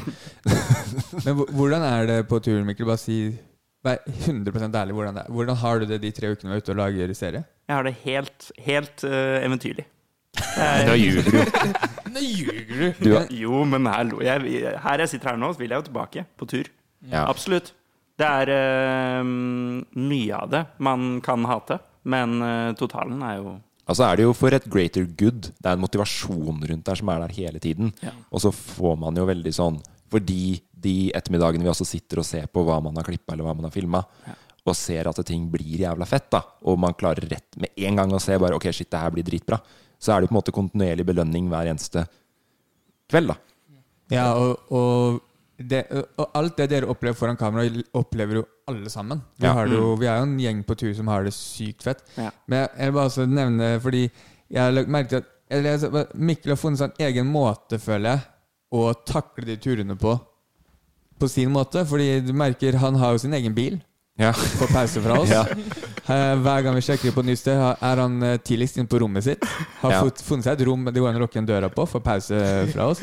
Men 1.25 1.41
hvordan 1.41 1.83
er 1.89 2.07
det 2.07 2.19
på 2.31 2.39
turen, 2.45 2.63
Mikkel? 2.69 2.87
Bare 2.87 3.03
si 3.03 3.19
Vær 3.87 4.03
100 4.05 4.77
ærlig. 4.77 4.93
Hvordan, 4.95 5.15
det 5.17 5.23
er. 5.25 5.33
hvordan 5.33 5.57
har 5.57 5.81
du 5.81 5.87
det 5.89 6.01
de 6.03 6.11
tre 6.13 6.33
ukene 6.35 6.51
vi 6.53 6.59
er 6.59 6.63
ute 6.65 6.75
og 6.75 6.77
lager 6.83 7.15
serie? 7.17 7.45
Jeg 7.69 7.77
har 7.77 7.87
det 7.87 7.95
helt, 8.05 8.51
helt 8.67 9.05
uh, 9.09 9.39
eventyrlig. 9.41 9.87
Da 10.37 10.95
ljuger 10.97 11.27
du. 11.27 11.39
Nå 12.15 12.21
ljuger 12.23 12.67
du! 12.69 13.05
Du 13.05 13.15
har- 13.15 13.31
Jo, 13.33 13.65
men 13.65 13.87
hallo. 13.87 14.21
Jeg, 14.25 14.77
her 14.85 15.05
jeg 15.05 15.09
sitter 15.15 15.33
her 15.33 15.41
nå, 15.41 15.53
så 15.55 15.63
vil 15.63 15.73
jeg 15.73 15.81
jo 15.81 15.89
tilbake 15.89 16.27
på 16.39 16.49
tur. 16.51 16.69
Ja. 17.09 17.25
Absolutt. 17.31 17.73
Det 18.21 18.29
er 18.29 18.53
uh, 18.53 19.25
mye 19.25 20.37
av 20.37 20.51
det 20.53 20.65
man 20.85 21.21
kan 21.25 21.47
hate, 21.49 21.81
men 22.05 22.37
uh, 22.45 22.71
totalen 22.77 23.23
er 23.25 23.41
jo 23.41 23.59
Altså 23.91 24.05
er 24.07 24.21
det 24.21 24.23
jo 24.23 24.35
for 24.37 24.55
et 24.55 24.67
greater 24.71 25.03
good. 25.19 25.49
Det 25.59 25.67
er 25.67 25.75
en 25.75 25.83
motivasjon 25.83 26.61
rundt 26.69 26.85
der 26.87 26.99
som 27.01 27.09
er 27.11 27.25
der 27.25 27.33
hele 27.35 27.59
tiden. 27.59 27.89
Ja. 28.05 28.13
Og 28.31 28.45
så 28.45 28.53
får 28.55 29.01
man 29.01 29.17
jo 29.19 29.25
veldig 29.27 29.51
sånn 29.57 29.81
Fordi 30.13 30.61
de 30.81 31.11
ettermiddagene 31.15 31.63
vi 31.67 31.71
også 31.73 31.87
sitter 31.89 32.23
og 32.23 32.27
ser 32.29 32.47
på 32.49 32.63
hva 32.65 32.79
man 32.83 32.97
har 32.97 33.05
klippa 33.05 33.35
eller 33.35 33.45
hva 33.49 33.55
man 33.59 33.69
har 33.69 33.75
filma, 33.75 34.01
og 34.67 34.77
ser 34.77 35.09
at 35.09 35.21
ting 35.27 35.47
blir 35.53 35.81
jævla 35.83 36.07
fett, 36.09 36.29
da, 36.33 36.43
og 36.69 36.79
man 36.79 36.95
klarer 36.95 37.27
rett 37.31 37.57
med 37.61 37.71
en 37.77 37.97
gang 37.97 38.13
å 38.13 38.21
se 38.21 38.37
bare 38.39 38.55
Ok, 38.57 38.69
shit, 38.73 38.91
det 38.93 39.01
her 39.01 39.11
blir 39.15 39.25
dritbra. 39.27 39.59
Så 40.01 40.13
er 40.15 40.21
det 40.21 40.29
på 40.31 40.35
en 40.35 40.39
måte 40.41 40.53
kontinuerlig 40.57 41.05
belønning 41.09 41.49
hver 41.51 41.69
eneste 41.73 42.07
kveld, 43.11 43.33
da. 43.33 43.37
Ja, 44.11 44.27
og, 44.35 44.61
og, 44.75 45.21
det, 45.61 45.85
og 46.19 46.31
alt 46.39 46.57
det 46.59 46.69
dere 46.73 46.89
opplever 46.91 47.17
foran 47.19 47.37
kamera, 47.41 47.69
opplever 47.99 48.41
jo 48.41 48.45
alle 48.71 48.91
sammen. 48.93 49.21
Vi, 49.39 49.47
Ja. 49.47 49.53
har 49.55 49.67
det 49.69 49.77
jo, 49.77 49.95
Mm. 49.95 50.01
vi 50.01 50.07
er 50.07 50.17
jo 50.17 50.23
en 50.23 50.39
gjeng 50.39 50.63
på 50.65 50.77
tur 50.79 50.95
som 50.95 51.07
har 51.09 51.25
det 51.25 51.33
sykt 51.35 51.83
fett. 51.83 52.03
Ja. 52.17 52.31
Men 52.47 52.63
jeg, 52.63 52.71
jeg 52.79 52.87
vil 52.93 52.95
bare 53.01 53.11
også 53.11 53.27
nevne, 53.29 53.81
fordi 53.81 54.03
jeg 54.51 54.61
har 54.63 54.73
lagt 54.73 54.89
merke 54.89 55.09
til 55.09 55.17
at 55.19 55.25
eller, 55.51 56.07
Mikkel 56.15 56.53
har 56.53 56.57
funnet 56.57 56.79
seg 56.79 56.93
en 57.01 57.07
egen 57.09 57.27
måte, 57.27 57.79
føler 57.83 58.13
jeg, 58.15 58.21
å 58.73 58.95
takle 59.05 59.45
de 59.45 59.57
turene 59.57 59.97
på. 59.99 60.13
På 61.21 61.29
sin 61.31 61.53
måte. 61.55 61.85
Fordi 61.87 62.09
du 62.25 62.33
merker 62.37 62.79
han 62.81 62.97
har 63.01 63.13
jo 63.17 63.23
sin 63.27 63.37
egen 63.37 63.55
bil. 63.57 63.79
Ja. 64.21 64.33
Får 64.37 64.73
pause 64.75 65.01
fra 65.05 65.21
oss. 65.23 65.31
Ja. 65.39 65.45
Eh, 66.11 66.35
Hver 66.43 66.65
gang 66.67 66.75
vi 66.75 66.81
sjekker 66.83 67.13
på 67.15 67.23
nytt 67.23 67.39
sted, 67.39 67.55
er 67.61 68.01
han 68.03 68.17
eh, 68.27 68.39
tidligst 68.43 68.81
inne 68.81 68.89
på 68.91 68.99
rommet 68.99 69.23
sitt. 69.29 69.45
Har 69.85 69.93
Ja. 69.95 70.01
funnet 70.27 70.43
seg 70.49 70.57
et 70.59 70.65
rom 70.67 70.83
det 70.89 70.99
går 70.99 71.13
an 71.13 71.21
å 71.21 71.23
lukke 71.23 71.43
døra 71.47 71.69
på, 71.71 71.85
får 71.87 72.03
pause 72.03 72.41
fra 72.73 72.89
oss. 72.91 73.03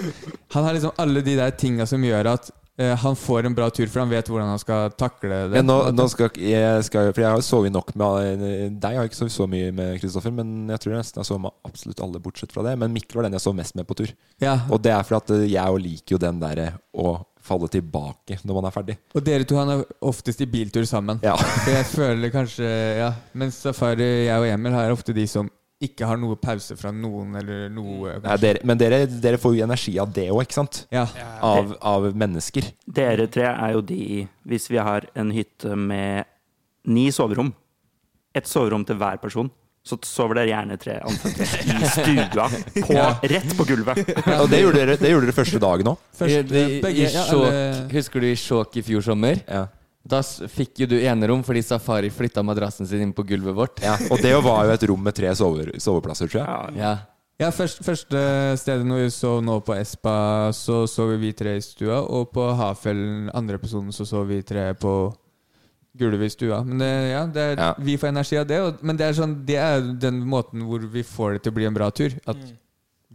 Han 0.57 0.65
har 0.67 0.75
liksom 0.75 0.91
alle 0.99 1.21
de 1.23 1.37
der 1.39 1.53
tinga 1.55 1.85
som 1.87 2.03
gjør 2.03 2.27
at 2.33 2.49
eh, 2.77 2.91
han 2.99 3.15
får 3.15 3.47
en 3.47 3.55
bra 3.55 3.69
tur, 3.71 3.87
for 3.87 4.03
han 4.03 4.11
vet 4.11 4.27
hvordan 4.27 4.51
han 4.51 4.59
skal 4.59 4.91
takle 4.99 5.29
det. 5.53 5.61
Ja, 5.61 5.63
nå, 5.63 5.77
nå 5.95 6.09
skal 6.11 6.35
jeg 6.35 6.83
skal, 6.89 7.13
For 7.15 7.23
jeg 7.23 7.31
har 7.37 7.45
sovet 7.47 7.71
nok 7.77 7.95
med 7.95 8.43
deg. 8.43 8.91
Jeg 8.91 8.99
har 8.99 9.07
ikke 9.07 9.21
sovet 9.21 9.37
så 9.37 9.47
mye 9.55 9.71
med 9.79 10.01
Kristoffer, 10.03 10.35
men 10.41 10.67
jeg 10.75 10.83
tror 10.83 10.97
jeg 10.97 11.05
nesten 11.05 11.23
jeg 11.23 11.31
sov 11.31 11.41
med 11.47 11.55
absolutt 11.69 12.03
alle, 12.03 12.19
bortsett 12.27 12.51
fra 12.51 12.65
det. 12.67 12.75
Men 12.83 12.91
Mikkel 12.97 13.21
var 13.21 13.29
den 13.29 13.39
jeg 13.39 13.45
sov 13.47 13.55
mest 13.55 13.79
med 13.79 13.87
på 13.87 13.95
tur. 14.03 14.11
Ja. 14.43 14.57
Og 14.67 14.83
det 14.83 14.91
er 14.97 15.07
fordi 15.07 15.23
at 15.23 15.49
jeg 15.55 15.81
liker 15.87 16.17
jo 16.17 16.23
den 16.27 16.43
derre 16.43 16.73
å 16.97 17.15
falle 17.47 17.69
tilbake 17.71 18.39
når 18.43 18.57
man 18.59 18.69
er 18.69 18.75
ferdig. 18.75 18.97
Og 19.15 19.23
dere 19.25 19.47
to 19.47 19.57
han 19.59 19.73
er 19.77 19.85
oftest 20.05 20.41
i 20.43 20.49
biltur 20.51 20.85
sammen. 20.89 21.21
Ja. 21.25 21.35
Så 21.63 21.73
jeg 21.73 21.87
føler 21.91 22.33
kanskje 22.33 22.73
Ja, 22.97 23.11
mens 23.37 23.61
Safari, 23.63 24.27
jeg 24.27 24.41
og 24.41 24.49
Emil 24.49 24.75
har 24.75 24.93
ofte 24.93 25.15
de 25.15 25.25
som 25.29 25.49
ikke 25.83 26.07
har 26.09 26.17
noe 26.17 26.33
pause 26.41 26.73
fra 26.77 26.89
noen, 26.89 27.35
eller 27.37 27.67
noe 27.69 28.15
Nei, 28.23 28.37
dere, 28.41 28.63
men 28.65 28.79
dere, 28.81 29.03
dere 29.21 29.37
får 29.37 29.53
jo 29.59 29.65
energi 29.67 29.93
av 30.01 30.09
det 30.13 30.25
òg, 30.33 30.41
ikke 30.47 30.57
sant? 30.57 30.79
Ja. 30.93 31.03
Av, 31.45 31.75
av 31.85 32.07
mennesker. 32.17 32.71
Dere 32.89 33.27
tre 33.29 33.45
er 33.51 33.75
jo 33.75 33.83
de 33.85 34.25
Hvis 34.47 34.71
vi 34.73 34.81
har 34.81 35.05
en 35.13 35.29
hytte 35.35 35.77
med 35.77 36.25
ni 36.89 37.09
soverom, 37.13 37.51
ett 38.33 38.47
soverom 38.49 38.85
til 38.87 38.97
hver 38.97 39.19
person, 39.21 39.51
så 39.87 39.97
sover 40.05 40.41
dere 40.41 40.51
gjerne 40.51 40.77
tre 40.81 40.97
ansatte 40.99 41.47
i 41.47 41.89
stua, 41.95 42.47
på, 42.83 42.93
Ja. 42.97 43.07
rett 43.23 43.53
på 43.57 43.65
gulvet. 43.69 44.03
Og 44.41 44.49
det 44.51 44.59
gjorde 44.65 44.81
dere, 44.83 44.97
det 44.99 45.11
gjorde 45.13 45.29
dere 45.29 45.37
første 45.37 45.61
dagen 45.63 45.91
òg. 45.93 45.97
Husker 47.91 48.19
du 48.23 48.27
i 48.31 48.35
Sjåk 48.37 48.77
i 48.77 48.85
fjor 48.85 49.01
sommer? 49.05 49.41
Ja. 49.47 49.65
Da 50.07 50.21
fikk 50.23 50.79
jo 50.83 50.87
du 50.87 50.95
enerom 51.03 51.41
fordi 51.43 51.61
Safari 51.67 52.09
flytta 52.13 52.43
madrassen 52.45 52.87
sin 52.87 53.01
inn 53.03 53.13
på 53.15 53.25
gulvet 53.27 53.55
vårt. 53.57 53.81
Ja, 53.83 53.97
og 54.11 54.21
det 54.23 54.31
var 54.43 54.63
jo 54.69 54.75
et 54.77 54.85
rom 54.87 55.03
med 55.03 55.15
tre 55.17 55.33
sover, 55.35 55.73
soveplasser, 55.83 56.29
tror 56.31 56.43
jeg. 56.43 56.77
Ja. 56.79 56.93
Ja, 57.37 57.51
først, 57.53 57.83
første 57.85 58.17
stedet 58.57 58.87
når 58.87 59.03
vi 59.03 59.09
sov 59.13 59.43
nå 59.45 59.59
på 59.61 59.75
Espa, 59.77 60.49
så 60.57 60.87
sov 60.89 61.11
vi 61.21 61.29
tre 61.37 61.57
i 61.59 61.61
stua, 61.61 61.99
og 62.01 62.31
på 62.33 62.47
Hafellen, 62.57 63.27
andre 63.37 63.59
episoden, 63.59 63.91
så 63.93 64.07
sov 64.09 64.25
vi 64.31 64.39
tre 64.47 64.71
på 64.79 64.93
gulvet 65.99 66.29
i 66.29 66.33
stua. 66.35 66.61
Men 66.67 66.81
det, 66.83 66.91
ja, 67.11 67.25
det 67.25 67.43
er, 67.51 67.57
Ja. 67.61 67.73
vi 67.79 67.97
får 67.97 68.11
energi 68.13 68.37
av 68.41 68.47
det, 68.49 68.61
og, 68.61 68.81
men 68.85 68.97
det 68.99 69.05
er, 69.09 69.17
sånn, 69.17 69.35
det 69.47 69.59
er 69.61 69.81
den 70.07 70.21
måten 70.25 70.63
hvor 70.67 70.79
vi 70.93 71.03
får 71.03 71.37
det 71.37 71.43
til 71.47 71.55
å 71.55 71.59
bli 71.59 71.65
en 71.69 71.77
bra 71.77 71.89
tur. 71.91 72.15
At 72.29 72.39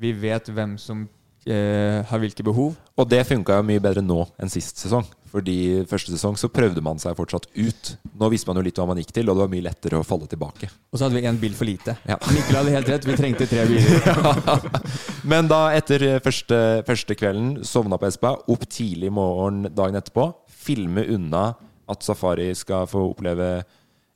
vi 0.02 0.12
vet 0.12 0.48
hvem 0.50 0.76
som 0.82 1.04
eh, 1.46 2.02
har 2.08 2.18
hvilke 2.22 2.44
behov. 2.46 2.76
Og 2.98 3.08
det 3.10 3.24
funka 3.28 3.56
jo 3.60 3.66
mye 3.66 3.82
bedre 3.82 4.02
nå 4.04 4.24
enn 4.38 4.50
sist 4.52 4.78
sesong. 4.82 5.06
Fordi 5.32 5.80
første 5.88 6.12
sesong 6.12 6.34
så 6.36 6.50
prøvde 6.52 6.82
man 6.84 6.98
seg 7.00 7.14
fortsatt 7.16 7.46
ut. 7.56 7.92
Nå 8.20 8.28
visste 8.28 8.50
man 8.50 8.58
jo 8.60 8.66
litt 8.66 8.76
hva 8.76 8.84
man 8.90 8.98
gikk 9.00 9.14
til, 9.16 9.30
og 9.30 9.38
det 9.38 9.44
var 9.46 9.52
mye 9.54 9.64
lettere 9.64 9.96
å 9.96 10.04
falle 10.04 10.28
tilbake. 10.28 10.68
Og 10.92 10.98
så 11.00 11.06
hadde 11.06 11.16
vi 11.16 11.24
én 11.24 11.38
bil 11.40 11.54
for 11.56 11.64
lite. 11.64 11.94
Ja. 12.04 12.18
Mikkel 12.34 12.58
hadde 12.60 12.74
helt 12.74 12.90
rett, 12.92 13.06
vi 13.08 13.16
trengte 13.16 13.48
tre 13.48 13.64
biler. 13.70 14.68
Men 15.32 15.48
da, 15.48 15.62
etter 15.72 16.04
første, 16.24 16.58
første 16.84 17.16
kvelden, 17.16 17.62
sovna 17.64 17.96
på 17.96 18.10
Espa, 18.10 18.34
opp 18.52 18.66
tidlig 18.68 19.08
morgen 19.16 19.64
dagen 19.72 19.96
etterpå, 20.02 20.28
filme 20.52 21.06
unna 21.16 21.54
at 21.92 22.04
Safari 22.06 22.50
skal 22.58 22.88
få 22.90 23.04
oppleve 23.12 23.48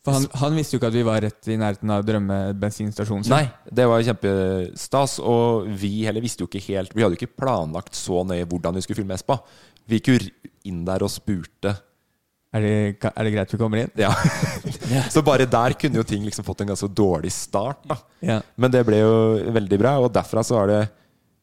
For 0.06 0.16
han, 0.16 0.26
han 0.42 0.56
visste 0.58 0.76
jo 0.76 0.80
ikke 0.80 0.90
at 0.92 0.98
vi 0.98 1.06
var 1.06 1.22
rett 1.24 1.48
i 1.50 1.56
nærheten 1.60 1.90
av 1.90 2.04
drømmebensinstasjonen. 2.06 3.24
sin. 3.26 3.34
Nei, 3.34 3.46
det 3.74 3.86
var 3.90 4.04
kjempestas. 4.06 5.18
Og 5.18 5.66
vi 5.80 6.04
heller 6.06 6.22
visste 6.24 6.44
jo 6.44 6.50
ikke 6.50 6.62
helt 6.68 6.94
Vi 6.94 7.02
hadde 7.02 7.16
jo 7.16 7.22
ikke 7.22 7.38
planlagt 7.42 7.98
så 7.98 8.22
nøye 8.26 8.46
hvordan 8.46 8.76
vi 8.78 8.84
skulle 8.86 9.02
filme 9.02 9.16
Espa. 9.18 9.40
Vi 9.86 9.98
gikk 10.00 10.12
jo 10.12 10.20
inn 10.70 10.84
der 10.86 11.02
og 11.06 11.10
spurte. 11.12 11.74
Er 12.56 12.62
det, 12.62 12.74
er 13.10 13.26
det 13.26 13.32
greit 13.34 13.52
vi 13.52 13.58
kommer 13.60 13.82
inn? 13.82 13.90
Ja. 14.86 15.02
så 15.10 15.18
bare 15.26 15.48
der 15.50 15.74
kunne 15.74 15.98
jo 15.98 16.04
ting 16.06 16.22
liksom 16.24 16.46
fått 16.46 16.62
en 16.62 16.70
ganske 16.70 16.88
dårlig 16.94 17.32
start. 17.34 17.82
Da. 17.90 17.96
Ja. 18.22 18.36
Men 18.54 18.70
det 18.70 18.84
ble 18.86 19.00
jo 19.02 19.16
veldig 19.56 19.78
bra, 19.82 19.96
og 19.98 20.12
derfra 20.14 20.44
så 20.46 20.60
var 20.60 20.70
det 20.70 20.80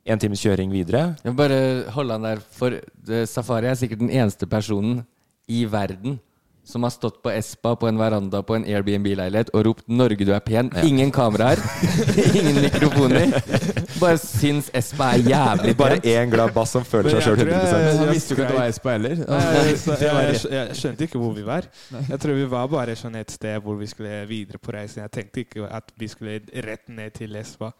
en 0.07 0.19
times 0.19 0.41
kjøring 0.43 0.71
videre. 0.71 1.09
Jeg 1.23 1.31
må 1.33 1.37
bare 1.39 1.59
holde 1.95 2.15
han 2.17 2.25
der, 2.27 2.41
for 2.55 2.75
eh, 2.75 3.25
Safari 3.29 3.69
er 3.71 3.77
sikkert 3.79 4.01
den 4.01 4.11
eneste 4.15 4.47
personen 4.51 5.03
i 5.47 5.65
verden 5.65 6.19
som 6.63 6.83
har 6.87 6.93
stått 6.95 7.17
på 7.21 7.27
Espa 7.27 7.73
på 7.75 7.89
en 7.89 7.97
veranda 7.99 8.39
på 8.47 8.55
en 8.55 8.63
Airbnb-leilighet 8.63 9.49
og 9.53 9.65
ropt 9.67 9.83
'Norge, 9.89 10.23
du 10.23 10.31
er 10.31 10.39
pen'. 10.39 10.69
Ingen 10.87 11.11
kameraer, 11.11 11.59
ingen 12.39 12.61
mikrofoner. 12.63 13.33
Bare 13.99 14.15
syns 14.17 14.69
Espa 14.73 15.09
er 15.17 15.25
jævlig 15.27 15.73
Bare 15.81 15.97
pent. 15.99 16.05
én 16.07 16.31
glad 16.31 16.53
bass 16.55 16.71
som 16.71 16.85
føler 16.87 17.09
seg 17.11 17.21
sjøl 17.25 17.37
jeg 17.37 17.47
tror 17.47 17.51
jeg- 17.51 17.67
100 17.67 17.97
Han 17.97 18.05
jeg 18.07 18.13
visste 18.15 18.31
jo 18.31 18.35
ikke 18.37 18.45
at 18.45 18.51
det 18.53 18.59
var 18.61 18.67
Espa 18.71 18.91
heller. 18.95 19.09
Jeg, 19.09 19.75
jeg, 19.87 19.99
jeg, 19.99 20.51
jeg 20.53 20.77
skjønte 20.79 21.03
ikke 21.03 21.19
hvor 21.19 21.33
vi 21.35 21.43
var. 21.45 21.67
Jeg 22.09 22.19
tror 22.23 22.33
vi 22.39 22.45
var 22.55 22.67
bare 22.71 22.95
sånn 22.95 23.15
et 23.19 23.31
sted 23.35 23.59
hvor 23.61 23.75
vi 23.75 23.85
skulle 23.91 24.25
videre 24.31 24.57
på 24.63 24.71
reisen. 24.71 25.01
Jeg 25.03 25.11
tenkte 25.11 25.43
ikke 25.43 25.67
at 25.67 25.91
vi 25.99 26.07
skulle 26.07 26.39
rett 26.63 26.87
ned 26.87 27.11
til 27.19 27.35
Espa. 27.35 27.73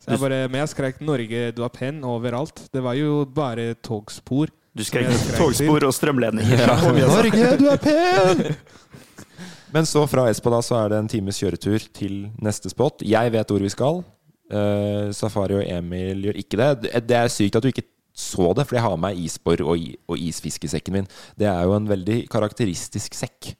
Så 0.00 0.14
jeg 0.14 0.18
bare, 0.24 0.48
men 0.48 0.62
jeg 0.62 0.68
skrek 0.72 1.00
'Norge, 1.04 1.52
du 1.52 1.60
er 1.62 1.68
pen' 1.68 2.00
overalt. 2.08 2.56
Det 2.72 2.80
var 2.82 2.94
jo 2.96 3.26
bare 3.28 3.74
togspor. 3.84 4.48
Du 4.76 4.84
skal 4.86 5.08
skrek 5.10 5.38
togspor 5.40 5.86
og 5.88 5.94
strømledninger. 5.96 6.62
Ja. 6.62 6.76
Norge, 7.10 7.56
du 7.58 7.66
er 7.72 7.80
pen! 7.82 8.44
Men 9.74 9.86
så 9.86 10.02
fra 10.10 10.26
Espa 10.30 10.50
da 10.50 10.58
så 10.66 10.76
er 10.80 10.92
det 10.92 10.98
en 10.98 11.10
times 11.10 11.38
kjøretur 11.38 11.84
til 11.94 12.24
neste 12.42 12.70
spot. 12.72 13.04
Jeg 13.06 13.32
vet 13.34 13.52
hvor 13.52 13.62
vi 13.62 13.70
skal. 13.70 14.02
Uh, 14.50 15.10
Safari 15.14 15.60
og 15.60 15.66
Emil 15.66 16.24
gjør 16.26 16.40
ikke 16.42 16.58
det. 16.58 16.92
Det- 17.06 17.18
er 17.18 17.30
sykt 17.30 17.58
at 17.58 17.62
du 17.66 17.70
ikke 17.70 17.86
så 18.14 18.50
det, 18.54 18.66
for 18.66 18.76
jeg 18.76 18.82
har 18.82 18.96
med 18.96 19.04
meg 19.06 19.20
isbor 19.22 19.62
og, 19.62 19.84
og 20.10 20.18
isfiskesekken 20.18 20.96
min. 20.98 21.06
Det 21.38 21.46
er 21.46 21.62
jo 21.62 21.76
en 21.76 21.86
veldig 21.88 22.24
karakteristisk 22.30 23.14
sekk. 23.14 23.52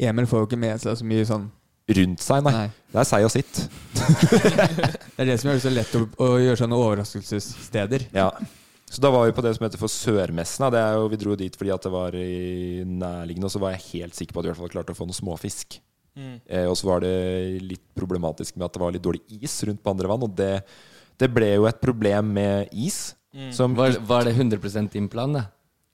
Emil 0.00 0.26
får 0.26 0.42
jo 0.42 0.48
ikke 0.48 0.58
med 0.58 0.80
seg 0.82 0.96
så 0.98 1.06
mye 1.06 1.28
sånn 1.28 1.50
Rundt 1.84 2.22
seg, 2.24 2.40
nei. 2.46 2.52
Nei. 2.56 2.68
Det 2.94 3.00
er 3.02 3.04
seg 3.04 3.24
og 3.26 3.32
sitt. 3.34 3.58
Det 5.14 5.20
er 5.20 5.26
det 5.28 5.34
som 5.36 5.50
gjør 5.50 5.58
det 5.58 5.64
så 5.66 5.72
lett 5.74 5.96
å, 5.98 6.00
å 6.24 6.28
gjøre 6.40 6.56
sånne 6.62 6.78
overraskelsessteder. 6.80 8.06
Ja. 8.16 8.30
Så 8.94 9.02
da 9.02 9.10
var 9.10 9.26
vi 9.26 9.34
på 9.34 9.42
det 9.42 9.56
som 9.56 9.64
heter 9.66 9.80
for 9.80 9.90
Sørmessen. 9.90 10.68
Det 10.70 10.78
er 10.78 10.94
jo, 10.94 11.08
vi 11.10 11.18
dro 11.18 11.34
dit 11.38 11.56
fordi 11.58 11.72
at 11.74 11.82
det 11.82 11.90
var 11.90 12.14
i 12.14 12.84
nærliggende, 12.86 13.48
og 13.48 13.54
så 13.54 13.62
var 13.62 13.74
jeg 13.74 13.88
helt 13.88 14.14
sikker 14.14 14.36
på 14.36 14.40
at 14.42 14.46
vi 14.46 14.52
i 14.52 14.52
hvert 14.52 14.62
fall 14.62 14.74
klarte 14.76 14.94
å 14.94 14.98
få 14.98 15.08
noe 15.08 15.18
småfisk. 15.18 15.80
Mm. 16.14 16.36
Eh, 16.46 16.66
og 16.70 16.76
så 16.78 16.86
var 16.86 17.02
det 17.02 17.14
litt 17.64 17.82
problematisk 17.98 18.54
med 18.54 18.68
at 18.68 18.76
det 18.76 18.82
var 18.84 18.94
litt 18.94 19.02
dårlig 19.02 19.24
is 19.42 19.56
rundt 19.66 19.82
på 19.82 19.90
andre 19.90 20.10
vann, 20.12 20.26
og 20.28 20.36
det, 20.38 20.52
det 21.18 21.30
ble 21.34 21.50
jo 21.56 21.66
et 21.66 21.80
problem 21.82 22.30
med 22.36 22.70
is. 22.70 23.16
Mm. 23.34 23.50
Som 23.56 23.74
Var, 23.74 23.98
var 24.06 24.28
det 24.28 24.36
100 24.38 24.86
din 24.94 25.10
plan, 25.10 25.34
da? 25.34 25.48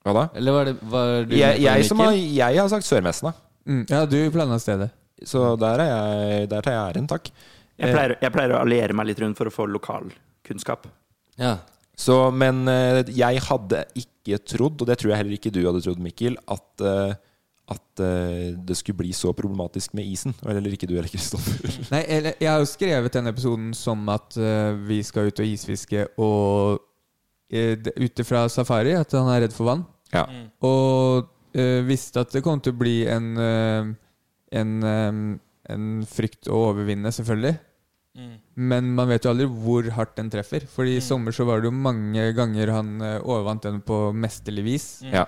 Hva 0.05 0.17
da? 0.17 0.27
Eller 0.37 0.57
var 0.57 0.69
det 0.69 0.75
var 0.93 1.25
du 1.29 1.33
Jeg, 1.37 1.61
jeg, 1.65 1.85
som 1.89 2.01
har, 2.05 2.13
jeg 2.17 2.61
har 2.61 2.69
sagt 2.73 2.89
Sørmessen, 2.89 3.31
da. 3.31 3.49
Mm. 3.65 3.83
Ja, 3.89 4.05
du 4.09 4.19
planla 4.33 4.61
stedet. 4.61 4.91
Så 5.25 5.55
der, 5.61 5.81
er 5.81 5.89
jeg, 5.89 6.47
der 6.53 6.65
tar 6.65 6.77
jeg 6.77 6.85
æren, 6.93 7.09
takk. 7.09 7.33
Jeg 7.81 7.97
pleier, 7.97 8.17
jeg 8.21 8.33
pleier 8.33 8.53
å 8.57 8.61
alliere 8.61 8.97
meg 8.97 9.09
litt 9.09 9.21
rundt 9.25 9.41
for 9.41 9.49
å 9.49 9.53
få 9.53 9.65
lokalkunnskap. 9.73 10.85
Ja. 11.41 11.57
Så, 12.01 12.17
men 12.33 12.65
eh, 12.71 13.03
jeg 13.13 13.43
hadde 13.45 13.83
ikke 13.99 14.41
trodd, 14.49 14.81
og 14.81 14.89
det 14.89 14.97
tror 15.01 15.13
jeg 15.13 15.21
heller 15.21 15.37
ikke 15.37 15.53
du 15.53 15.61
hadde 15.67 15.83
trodd, 15.85 16.01
Mikkel, 16.01 16.39
at, 16.49 16.85
eh, 16.87 17.13
at 17.75 18.03
eh, 18.05 18.47
det 18.57 18.77
skulle 18.79 19.03
bli 19.03 19.13
så 19.17 19.35
problematisk 19.37 19.95
med 19.99 20.09
isen. 20.09 20.35
Eller 20.49 20.73
ikke 20.73 20.89
du 20.89 20.95
heller, 20.97 21.11
Kristoffer. 21.13 21.61
Nei, 21.95 22.05
eller, 22.09 22.39
jeg 22.41 22.51
har 22.51 22.63
jo 22.63 22.71
skrevet 22.71 23.19
den 23.19 23.31
episoden 23.31 23.75
som 23.77 24.09
at 24.13 24.39
vi 24.87 25.03
skal 25.07 25.29
ut 25.29 25.43
og 25.43 25.53
isfiske, 25.53 26.07
og 26.17 26.81
uh, 26.81 27.93
ut 28.01 28.25
ifra 28.25 28.47
safari, 28.53 28.97
at 28.97 29.13
han 29.19 29.29
er 29.35 29.45
redd 29.45 29.57
for 29.57 29.69
vann. 29.69 29.85
Ja. 30.15 30.25
Og 30.67 31.29
eh, 31.55 31.85
visste 31.87 32.25
at 32.25 32.33
det 32.35 32.43
kom 32.47 32.63
til 32.65 32.75
å 32.75 32.81
bli 32.81 32.97
en, 33.11 33.35
en, 34.51 34.73
en 35.71 35.91
frykt 36.11 36.49
å 36.51 36.65
overvinne, 36.71 37.13
selvfølgelig. 37.15 37.59
Mm. 38.21 38.33
Men 38.71 38.89
man 38.95 39.09
vet 39.09 39.25
jo 39.25 39.33
aldri 39.33 39.47
hvor 39.49 39.87
hardt 39.97 40.17
den 40.19 40.31
treffer. 40.33 40.67
Fordi 40.69 40.99
i 40.99 41.05
sommer 41.05 41.33
så 41.33 41.47
var 41.49 41.61
det 41.61 41.71
jo 41.71 41.77
mange 41.77 42.27
ganger 42.37 42.75
han 42.77 42.97
eh, 43.01 43.19
overvant 43.21 43.65
den 43.65 43.81
på 43.87 44.11
mesterlig 44.13 44.67
vis. 44.67 44.89
Mm. 45.05 45.15
Ja. 45.17 45.27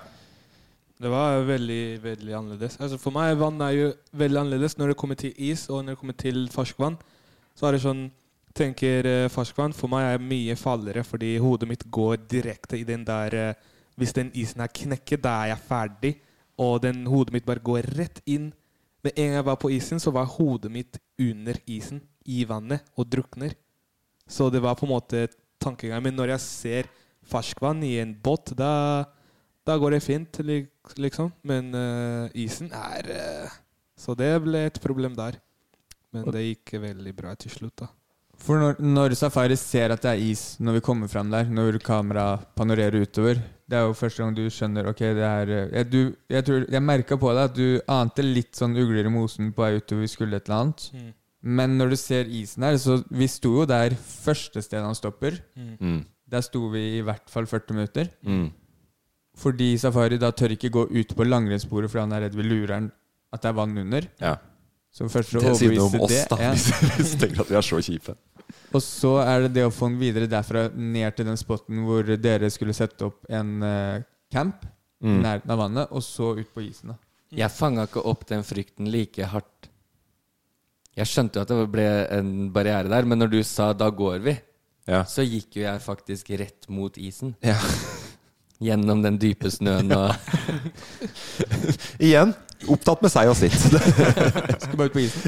Det 1.03 1.09
var 1.11 1.41
veldig 1.47 1.83
veldig 2.03 2.35
annerledes. 2.37 2.77
Altså 2.79 2.99
For 3.01 3.11
meg 3.15 3.35
vann 3.41 3.61
er 3.65 3.71
jo 3.75 3.87
veldig 4.15 4.43
annerledes 4.43 4.77
når 4.79 4.93
det 4.93 4.99
kommer 5.01 5.19
til 5.19 5.33
is 5.35 5.65
og 5.69 5.81
når 5.81 5.95
det 5.95 6.01
kommer 6.03 6.19
til 6.21 6.45
ferskvann. 6.53 6.99
Så 7.57 7.67
er 7.67 7.75
det 7.75 7.83
sånn 7.83 8.05
tenker 8.53 9.07
eh, 9.09 9.29
ferskvann 9.33 9.73
for 9.73 9.89
meg 9.91 10.05
er 10.11 10.21
mye 10.21 10.55
farligere 10.59 11.01
fordi 11.07 11.31
hodet 11.41 11.67
mitt 11.71 11.85
går 11.89 12.19
direkte 12.29 12.77
i 12.77 12.85
den 12.85 13.05
der 13.07 13.35
eh, 13.35 13.69
Hvis 13.97 14.13
den 14.13 14.31
isen 14.33 14.61
er 14.61 14.71
knekket, 14.73 15.21
da 15.21 15.29
er 15.43 15.51
jeg 15.51 15.65
ferdig. 15.67 16.11
Og 16.57 16.79
den 16.81 17.03
hodet 17.05 17.33
mitt 17.35 17.45
bare 17.45 17.61
går 17.61 17.85
rett 17.93 18.23
inn. 18.25 18.47
Med 19.03 19.11
en 19.13 19.27
gang 19.27 19.35
jeg 19.35 19.45
var 19.45 19.59
på 19.61 19.69
isen, 19.69 19.99
så 19.99 20.09
var 20.11 20.25
hodet 20.25 20.71
mitt 20.71 20.97
under 21.19 21.59
isen, 21.67 22.01
i 22.25 22.43
vannet, 22.47 22.85
og 22.97 23.09
drukner. 23.09 23.55
Så 24.27 24.49
det 24.49 24.61
var 24.63 24.77
på 24.79 24.87
en 24.87 24.93
måte 24.93 25.27
tankegang. 25.61 26.03
Men 26.03 26.15
når 26.17 26.35
jeg 26.35 26.45
ser 26.45 26.91
ferskvann 27.27 27.83
i 27.83 27.97
en 28.03 28.15
båt, 28.15 28.55
da 28.57 29.05
Da 29.63 29.77
går 29.79 29.91
det 29.91 30.03
fint, 30.03 30.39
liksom. 30.99 31.31
Men 31.41 31.71
uh, 31.71 32.27
isen 32.35 32.67
er 32.75 33.07
uh, 33.47 33.51
Så 33.95 34.11
det 34.13 34.41
ble 34.43 34.65
et 34.67 34.79
problem 34.83 35.15
der. 35.15 35.39
Men 36.11 36.27
det 36.35 36.41
gikk 36.43 36.73
veldig 36.83 37.13
bra 37.15 37.31
til 37.39 37.53
slutt, 37.53 37.77
da. 37.79 37.87
For 38.43 38.59
når, 38.59 38.79
når 38.81 39.15
Safari 39.15 39.55
ser 39.55 39.93
at 39.93 40.03
det 40.03 40.11
er 40.11 40.21
is 40.21 40.57
når 40.59 40.79
vi 40.79 40.83
kommer 40.83 41.07
fram 41.07 41.29
der, 41.31 41.47
når 41.47 41.77
kameraet 41.85 42.47
panorerer 42.57 43.05
utover 43.05 43.37
Det 43.69 43.77
er 43.77 43.85
jo 43.85 43.93
første 43.95 44.23
gang 44.23 44.33
du 44.35 44.43
skjønner 44.51 44.89
Ok, 44.89 45.03
det 45.15 45.23
er 45.27 45.51
eh, 45.53 45.67
Jeg, 45.77 45.89
du, 45.91 45.99
jeg, 46.29 46.45
tror, 46.47 46.65
jeg 46.75 46.83
merka 46.83 47.17
på 47.21 47.31
deg 47.31 47.43
at 47.43 47.55
du 47.55 47.93
ante 47.93 48.25
litt 48.25 48.57
sånn 48.57 48.75
ugler 48.75 49.07
i 49.07 49.13
mosen 49.13 49.53
på 49.53 49.63
vei 49.63 49.77
utover 49.77 50.03
vi 50.03 50.11
skulle 50.11 50.41
et 50.41 50.49
eller 50.49 50.59
annet. 50.59 50.87
Mm. 50.91 51.11
Men 51.43 51.77
når 51.77 51.89
du 51.93 51.95
ser 51.99 52.29
isen 52.31 52.63
her, 52.63 52.77
så 52.79 53.01
Vi 53.11 53.27
sto 53.27 53.49
jo 53.59 53.65
der 53.67 53.95
første 53.99 54.61
sted 54.63 54.81
han 54.83 54.95
stopper. 54.95 55.37
Mm. 55.55 56.05
Der 56.31 56.41
sto 56.41 56.67
vi 56.71 56.99
i 56.99 57.01
hvert 57.03 57.29
fall 57.29 57.45
40 57.45 57.75
minutter. 57.75 58.09
Mm. 58.23 58.47
Fordi 59.37 59.73
Safari 59.81 60.17
da 60.21 60.29
tør 60.31 60.53
ikke 60.55 60.69
gå 60.73 60.85
ut 60.93 61.15
på 61.17 61.25
langrennssporet 61.25 61.89
fordi 61.91 62.03
han 62.05 62.13
er 62.15 62.27
redd 62.27 62.35
vi 62.37 62.45
lurer 62.45 62.73
han 62.77 62.91
at 63.33 63.41
det 63.41 63.49
er 63.49 63.55
vann 63.57 63.77
under. 63.81 64.07
Ja. 64.21 64.35
Så 64.93 65.07
først 65.09 65.33
å 65.33 65.41
overbevise 65.41 65.57
Det 65.57 65.63
sier 65.63 65.79
noe 65.79 65.89
om 65.89 66.03
oss, 66.05 66.11
det 66.13 66.27
da. 66.29 67.15
Tenker 67.23 67.41
at 67.41 67.49
vi 67.49 67.57
er 67.57 67.65
så 67.65 67.79
kjipe. 67.81 68.13
Og 68.73 68.81
så 68.85 69.15
er 69.23 69.47
det 69.47 69.53
det 69.55 69.63
å 69.65 69.71
få 69.73 69.89
den 69.89 69.97
videre 70.01 70.29
derfra 70.29 70.67
ned 70.75 71.15
til 71.17 71.25
den 71.25 71.39
spotten 71.41 71.81
hvor 71.87 72.05
dere 72.21 72.49
skulle 72.53 72.75
sette 72.77 73.07
opp 73.09 73.25
en 73.29 73.55
uh, 73.65 74.03
camp 74.31 74.63
i 74.67 74.69
Mm. 75.03 75.17
nærheten 75.19 75.51
av 75.51 75.57
vannet, 75.59 75.89
og 75.91 75.99
så 75.99 76.29
ut 76.37 76.47
på 76.55 76.61
isen. 76.63 76.93
da 76.93 76.95
Jeg 77.35 77.51
fanga 77.51 77.83
ikke 77.89 78.05
opp 78.07 78.21
den 78.29 78.39
frykten 78.47 78.87
like 78.87 79.25
hardt. 79.33 79.67
Jeg 80.93 81.09
skjønte 81.09 81.39
jo 81.39 81.45
at 81.45 81.51
det 81.51 81.71
ble 81.73 81.85
en 82.13 82.33
barriere 82.53 82.91
der, 82.91 83.05
men 83.09 83.17
når 83.19 83.31
du 83.31 83.39
sa 83.43 83.73
'da 83.73 83.89
går 83.89 84.19
vi', 84.21 84.37
så 85.09 85.23
gikk 85.25 85.57
jo 85.57 85.63
jeg 85.63 85.81
faktisk 85.81 86.29
rett 86.37 86.69
mot 86.69 86.97
isen. 86.97 87.35
Ja. 87.41 87.57
Gjennom 88.63 89.01
den 89.03 89.17
dype 89.19 89.49
snøen 89.51 89.91
og 89.91 90.13
Igjen 92.07 92.31
opptatt 92.71 93.01
med 93.03 93.11
seg 93.11 93.27
og 93.27 93.35
sitt. 93.35 93.57
Skal 94.63 94.77
bare 94.79 94.87
ut 94.87 94.95
på 94.95 95.03
isen. 95.03 95.25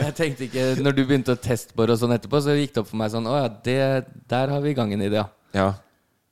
Jeg 0.00 0.14
tenkte 0.18 0.46
ikke 0.48 0.64
Når 0.82 0.96
du 0.96 1.02
begynte 1.04 1.36
å 1.36 1.38
testbore 1.38 1.94
og 1.94 2.00
sånn 2.00 2.14
etterpå, 2.16 2.40
så 2.42 2.56
gikk 2.56 2.74
det 2.74 2.82
opp 2.82 2.90
for 2.90 2.98
meg 3.00 3.12
sånn 3.12 3.28
Å 3.30 3.36
ja, 3.38 3.48
det, 3.68 3.78
der 4.26 4.50
har 4.50 4.64
vi 4.64 4.74
gangen 4.74 5.04
i 5.04 5.10
det, 5.12 5.20
ja. 5.20 5.28
Ja. 5.54 5.68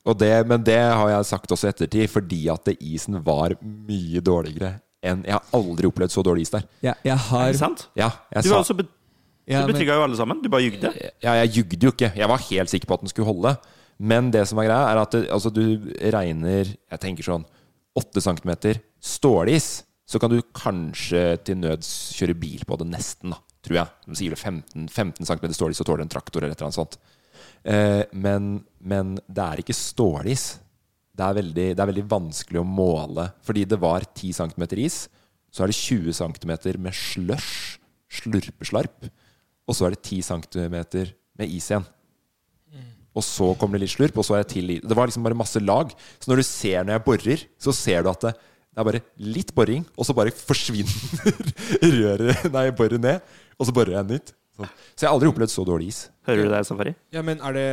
Og 0.05 0.17
det, 0.19 0.33
men 0.49 0.65
det 0.65 0.77
har 0.77 1.09
jeg 1.09 1.29
sagt 1.31 1.55
også 1.55 1.69
i 1.69 1.71
ettertid, 1.71 2.11
fordi 2.11 2.41
at 2.53 2.69
isen 2.75 3.21
var 3.25 3.55
mye 3.61 4.21
dårligere 4.21 4.75
enn 5.05 5.23
Jeg 5.27 5.33
har 5.37 5.43
aldri 5.53 5.87
opplevd 5.89 6.11
så 6.13 6.23
dårlig 6.25 6.41
is 6.47 6.53
der. 6.53 6.63
Ja, 6.83 6.93
jeg 7.05 7.17
har 7.29 7.47
Er 7.47 7.51
det 7.53 7.59
sant? 7.61 7.87
Ja, 7.95 8.09
jeg 8.33 8.43
Du, 8.43 8.49
var 8.49 8.63
sa- 8.67 8.73
be 8.73 8.87
Ja, 9.47 9.61
du 9.61 9.67
men- 9.67 9.75
betrygga 9.75 9.95
jo 9.99 10.03
alle 10.03 10.17
sammen. 10.17 10.41
Du 10.41 10.49
bare 10.49 10.61
jugde. 10.65 10.91
Ja, 11.21 11.33
jeg 11.43 11.51
jugde 11.59 11.79
jo 11.85 11.91
ikke. 11.93 12.11
Jeg 12.17 12.27
var 12.27 12.37
helt 12.49 12.69
sikker 12.69 12.87
på 12.87 12.93
at 12.95 13.01
den 13.05 13.09
skulle 13.13 13.27
holde. 13.29 13.57
Men 13.99 14.31
det 14.31 14.47
som 14.49 14.57
er 14.59 14.65
greia, 14.67 14.89
er 14.91 14.97
at 15.03 15.11
det, 15.11 15.29
altså, 15.29 15.51
du 15.53 15.93
regner 16.11 16.65
Jeg 16.91 16.99
tenker 16.99 17.23
sånn 17.23 17.45
8 17.95 18.19
cm 18.21 18.79
stålis. 18.99 19.83
Så 20.07 20.19
kan 20.19 20.29
du 20.29 20.41
kanskje 20.53 21.37
til 21.43 21.55
nøds 21.57 21.87
kjøre 22.17 22.35
bil 22.39 22.59
på 22.67 22.77
det, 22.77 22.87
nesten, 22.91 23.31
da, 23.31 23.37
tror 23.63 23.75
jeg. 23.79 23.87
De 24.07 24.15
sier 24.15 24.29
vel 24.29 24.37
15, 24.37 24.87
15 24.89 25.25
cm 25.25 25.53
stålis, 25.53 25.77
så 25.77 25.85
tåler 25.87 26.01
en 26.05 26.09
traktor 26.09 26.43
eller 26.43 26.51
et 26.53 26.59
eller 26.61 26.67
annet 26.69 26.77
sånt. 26.77 26.97
Eh, 27.65 28.03
men, 28.13 28.63
men 28.81 29.15
det 29.27 29.43
er 29.45 29.61
ikke 29.63 29.73
stålis. 29.73 30.59
Det 31.15 31.23
er, 31.23 31.35
veldig, 31.37 31.67
det 31.77 31.81
er 31.81 31.89
veldig 31.91 32.07
vanskelig 32.11 32.59
å 32.59 32.67
måle. 32.67 33.29
Fordi 33.47 33.63
det 33.71 33.77
var 33.79 34.03
10 34.09 34.33
cm 34.35 34.65
is, 34.83 35.05
så 35.53 35.63
er 35.63 35.71
det 35.71 35.77
20 35.79 36.15
cm 36.17 36.55
med 36.83 36.97
slush, 36.97 37.77
slurpeslarp. 38.19 39.07
Og 39.65 39.77
så 39.77 39.87
er 39.87 39.95
det 39.95 40.03
10 40.03 40.25
cm 40.27 40.75
med 41.39 41.47
is 41.47 41.69
igjen. 41.71 41.87
Og 43.15 43.23
så 43.23 43.53
kommer 43.55 43.79
det 43.79 43.85
litt 43.85 43.93
slurp, 43.93 44.17
og 44.19 44.27
så 44.27 44.35
er 44.35 44.43
det 44.43 44.51
til 44.51 44.73
is. 44.75 44.83
Det 44.83 44.97
var 44.97 45.07
liksom 45.07 45.23
bare 45.23 45.37
masse 45.39 45.61
lag. 45.63 45.93
Så 46.19 46.27
når 46.27 46.41
du 46.41 46.47
ser 46.47 46.83
når 46.83 46.97
jeg 46.97 47.05
borer, 47.05 47.45
så 47.63 47.71
ser 47.75 48.03
du 48.03 48.09
at 48.11 48.27
det, 48.27 48.33
det 48.75 48.81
er 48.83 48.87
bare 48.89 49.03
litt 49.23 49.53
boring, 49.55 49.85
og 49.95 50.03
så 50.03 50.15
bare 50.17 50.33
forsvinner 50.35 51.53
røret 51.95 52.49
Nei, 52.51 52.65
boret 52.75 52.99
ned. 52.99 53.23
Og 53.55 53.69
så 53.69 53.75
borer 53.75 53.95
jeg 53.95 54.09
nytt. 54.09 54.33
Så 54.59 55.03
jeg 55.03 55.07
har 55.07 55.15
aldri 55.15 55.31
opplevd 55.31 55.51
så 55.51 55.63
dårlig 55.67 55.93
is. 55.93 56.01
Hører 56.27 56.43
du 56.43 56.51
det, 56.51 56.61
Safari? 56.67 56.91
Ja, 57.15 57.23
men 57.23 57.39
er 57.43 57.55
det 57.55 57.67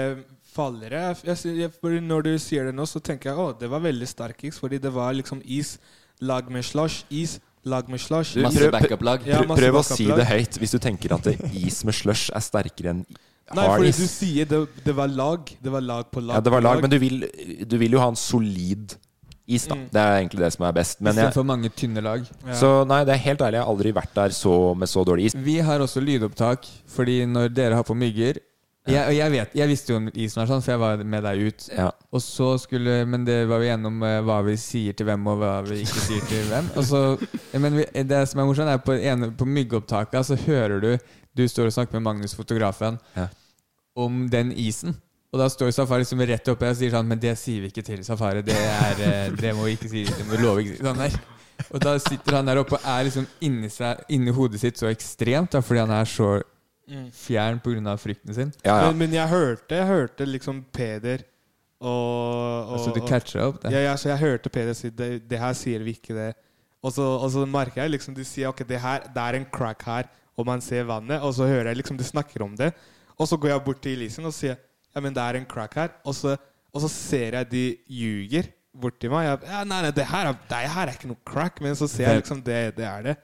fallere? 0.53 1.03
Jeg, 1.25 1.39
jeg, 1.59 1.73
fordi 1.81 2.03
når 2.05 2.29
du 2.29 2.33
sier 2.43 2.69
det 2.69 2.75
nå, 2.77 2.87
så 2.89 3.01
tenker 3.05 3.33
jeg 3.33 3.41
å, 3.41 3.49
det 3.59 3.71
var 3.73 3.83
veldig 3.85 4.09
sterk 4.09 4.45
is, 4.49 4.61
fordi 4.63 4.81
det 4.83 4.93
var 4.95 5.15
liksom 5.17 5.43
is, 5.45 5.77
lag 6.23 6.49
med 6.53 6.67
slush, 6.67 7.03
is, 7.11 7.39
lag 7.65 7.89
med 7.91 8.03
slush. 8.03 8.37
Du, 8.37 8.47
is. 8.47 8.59
prøv, 8.59 8.97
prøv, 8.99 9.29
Ja, 9.29 9.43
masse 9.47 9.61
prøv 9.63 9.81
å 9.81 9.85
si 9.87 10.09
det 10.11 10.27
høyt 10.29 10.59
hvis 10.61 10.75
du 10.75 10.81
tenker 10.83 11.17
at 11.17 11.29
det, 11.31 11.39
is 11.57 11.83
med 11.89 11.97
slush 11.97 12.33
er 12.35 12.45
sterkere 12.45 12.97
enn 12.97 13.05
Nei, 13.53 13.65
fordi 13.69 13.91
is. 13.93 13.99
du 14.01 14.09
sier 14.09 14.47
det, 14.49 14.59
det 14.87 14.93
var 14.97 15.11
lag. 15.13 15.51
Det 15.61 15.73
var 15.73 15.83
lag 15.85 16.07
på 16.09 16.23
lag. 16.23 16.39
Ja, 16.39 16.45
det 16.45 16.53
var 16.55 16.63
lag, 16.65 16.79
lag, 16.79 16.85
men 16.87 16.93
du 16.93 16.97
vil, 17.03 17.27
du 17.69 17.75
vil 17.77 17.99
jo 17.99 18.01
ha 18.01 18.07
en 18.09 18.17
solid 18.17 18.95
is, 19.45 19.67
da. 19.67 19.77
Mm. 19.77 19.83
Det 19.93 20.01
er 20.01 20.15
egentlig 20.21 20.45
det 20.45 20.51
som 20.55 20.65
er 20.69 20.77
best. 20.77 21.03
Men 21.03 21.13
Istedenfor 21.13 21.45
mange 21.51 21.73
tynne 21.77 22.05
lag. 22.05 22.25
så 22.57 22.71
nei, 22.89 23.03
det 23.09 23.17
er 23.17 23.21
helt 23.27 23.43
ærlig, 23.45 23.59
jeg 23.59 23.67
har 23.67 23.75
aldri 23.75 23.93
vært 23.99 24.15
der 24.17 24.37
så, 24.37 24.55
med 24.79 24.89
så 24.89 25.05
dårlig 25.05 25.29
is. 25.29 25.37
Vi 25.37 25.59
har 25.65 25.85
også 25.85 26.01
lydopptak, 26.01 26.69
fordi 26.95 27.23
når 27.29 27.53
dere 27.53 27.81
har 27.81 27.87
på 27.87 27.97
mygger 27.99 28.41
jeg, 28.91 29.15
jeg, 29.15 29.31
vet, 29.31 29.53
jeg 29.55 29.71
visste 29.71 29.93
jo 29.93 29.99
om 30.01 30.09
isen 30.11 30.41
var 30.41 30.49
sånn, 30.51 30.63
for 30.65 30.73
jeg 30.73 30.81
var 30.83 31.03
med 31.07 31.23
deg 31.23 31.43
ut. 31.47 31.67
Ja. 31.77 31.91
Og 32.11 32.23
så 32.25 32.49
skulle, 32.59 32.97
Men 33.07 33.25
det 33.29 33.37
var 33.51 33.63
jo 33.63 33.69
gjennom 33.69 34.03
eh, 34.09 34.19
hva 34.27 34.41
vi 34.47 34.57
sier 34.59 34.97
til 34.99 35.07
hvem, 35.07 35.27
og 35.31 35.39
hva 35.39 35.53
vi 35.69 35.83
ikke 35.85 36.03
sier 36.09 36.25
til 36.27 36.49
hvem. 36.51 36.71
Og 36.81 36.89
så, 36.89 37.03
men 37.63 37.79
det 38.11 38.23
som 38.31 38.43
er 38.43 38.49
morsomt, 38.49 38.73
er 38.73 38.83
på, 38.83 38.97
ene, 38.99 39.31
på 39.39 39.47
myggopptaket 39.47 40.27
så 40.33 40.39
hører 40.47 40.83
du 40.83 40.91
Du 41.33 41.47
står 41.49 41.71
og 41.71 41.73
snakker 41.73 41.97
med 41.97 42.03
Magnus, 42.11 42.35
fotografen, 42.37 42.99
Ja. 43.17 43.29
om 43.97 44.29
den 44.29 44.51
isen. 44.53 44.97
Og 45.33 45.39
da 45.41 45.47
står 45.49 45.71
Safari 45.73 46.05
som 46.05 46.21
er 46.21 46.35
rett 46.35 46.49
oppe 46.53 46.69
og 46.69 46.77
sier 46.77 46.91
sånn 46.93 47.07
Men 47.09 47.19
det 47.23 47.39
sier 47.41 47.63
vi 47.63 47.71
ikke 47.73 47.85
til 47.87 48.03
Safari. 48.05 48.43
Det, 48.45 48.53
er, 48.53 48.99
eh, 49.01 49.31
det 49.39 49.55
må 49.57 49.65
vi 49.65 49.79
ikke 49.79 49.89
si. 49.89 50.03
Det 50.05 50.27
må 50.27 50.37
vi 50.37 50.43
love 50.43 50.61
ikke. 50.67 50.83
Sånn 50.85 51.01
der. 51.01 51.17
Og 51.71 51.81
da 51.81 51.95
sitter 52.03 52.37
han 52.41 52.51
der 52.51 52.59
oppe 52.61 52.77
og 52.77 52.85
er 52.85 53.07
liksom 53.07 53.25
inni, 53.47 53.71
seg, 53.71 54.03
inni 54.13 54.33
hodet 54.35 54.61
sitt 54.61 54.81
så 54.81 54.91
ekstremt, 54.91 55.53
da, 55.55 55.61
fordi 55.65 55.81
han 55.87 55.95
er 55.95 56.05
så. 56.11 56.35
Fjern 57.17 57.61
pga. 57.63 57.97
frykten 58.01 58.35
sin. 58.37 58.55
Men, 58.65 58.97
men 58.99 59.15
jeg 59.17 59.29
hørte 59.29 59.77
Jeg 59.77 59.87
hørte 59.87 60.27
liksom 60.29 60.65
Peder 60.73 61.25
og, 61.83 62.73
og 62.73 62.81
Så 62.85 62.93
du 62.95 63.01
catcha 63.07 63.49
opp? 63.49 63.65
Ja, 63.67 63.81
ja, 63.83 63.95
så 63.99 64.13
jeg 64.13 64.23
hørte 64.23 64.51
Peder 64.53 64.77
si 64.79 64.91
det, 64.95 65.25
det 65.31 65.39
her 65.41 65.55
sier 65.59 65.83
vi 65.83 65.97
ikke 65.97 66.15
det. 66.15 66.31
Og 66.83 66.95
så, 66.95 67.03
og 67.03 67.31
så 67.31 67.43
merker 67.47 67.83
jeg 67.83 67.95
liksom 67.97 68.15
de 68.15 68.27
sier 68.27 68.51
ok, 68.51 68.65
det, 68.67 68.79
her, 68.83 69.07
det 69.15 69.23
er 69.23 69.39
en 69.39 69.47
crack 69.55 69.83
her, 69.87 70.09
og 70.39 70.47
man 70.47 70.63
ser 70.63 70.87
vannet. 70.87 71.23
Og 71.23 71.35
så 71.35 71.47
hører 71.47 71.73
jeg 71.73 71.83
liksom 71.83 71.99
de 71.99 72.07
snakker 72.07 72.43
om 72.47 72.55
det. 72.59 72.73
Og 73.19 73.29
så 73.29 73.39
går 73.39 73.53
jeg 73.53 73.65
bort 73.67 73.83
til 73.83 73.99
Elisen 73.99 74.27
og 74.27 74.35
sier 74.35 74.57
ja, 74.93 75.01
men 75.01 75.15
det 75.15 75.23
er 75.23 75.39
en 75.39 75.47
crack 75.49 75.75
her. 75.79 75.95
Og 76.07 76.15
så, 76.15 76.37
og 76.73 76.85
så 76.85 76.91
ser 76.93 77.39
jeg 77.39 77.51
de 77.51 77.65
ljuger 77.89 78.51
borti 78.73 79.11
meg. 79.13 79.27
Jeg, 79.27 79.39
ja, 79.51 79.63
nei, 79.69 79.81
nei, 79.87 79.93
det 79.95 80.07
her, 80.09 80.31
er, 80.31 80.39
det 80.49 80.61
her 80.75 80.87
er 80.87 80.95
ikke 80.97 81.11
noe 81.11 81.23
crack. 81.29 81.61
Men 81.65 81.77
så 81.79 81.89
ser 81.91 82.09
jeg 82.09 82.23
liksom 82.23 82.43
det, 82.45 82.61
det 82.79 82.87
er 82.89 83.09
det. 83.09 83.17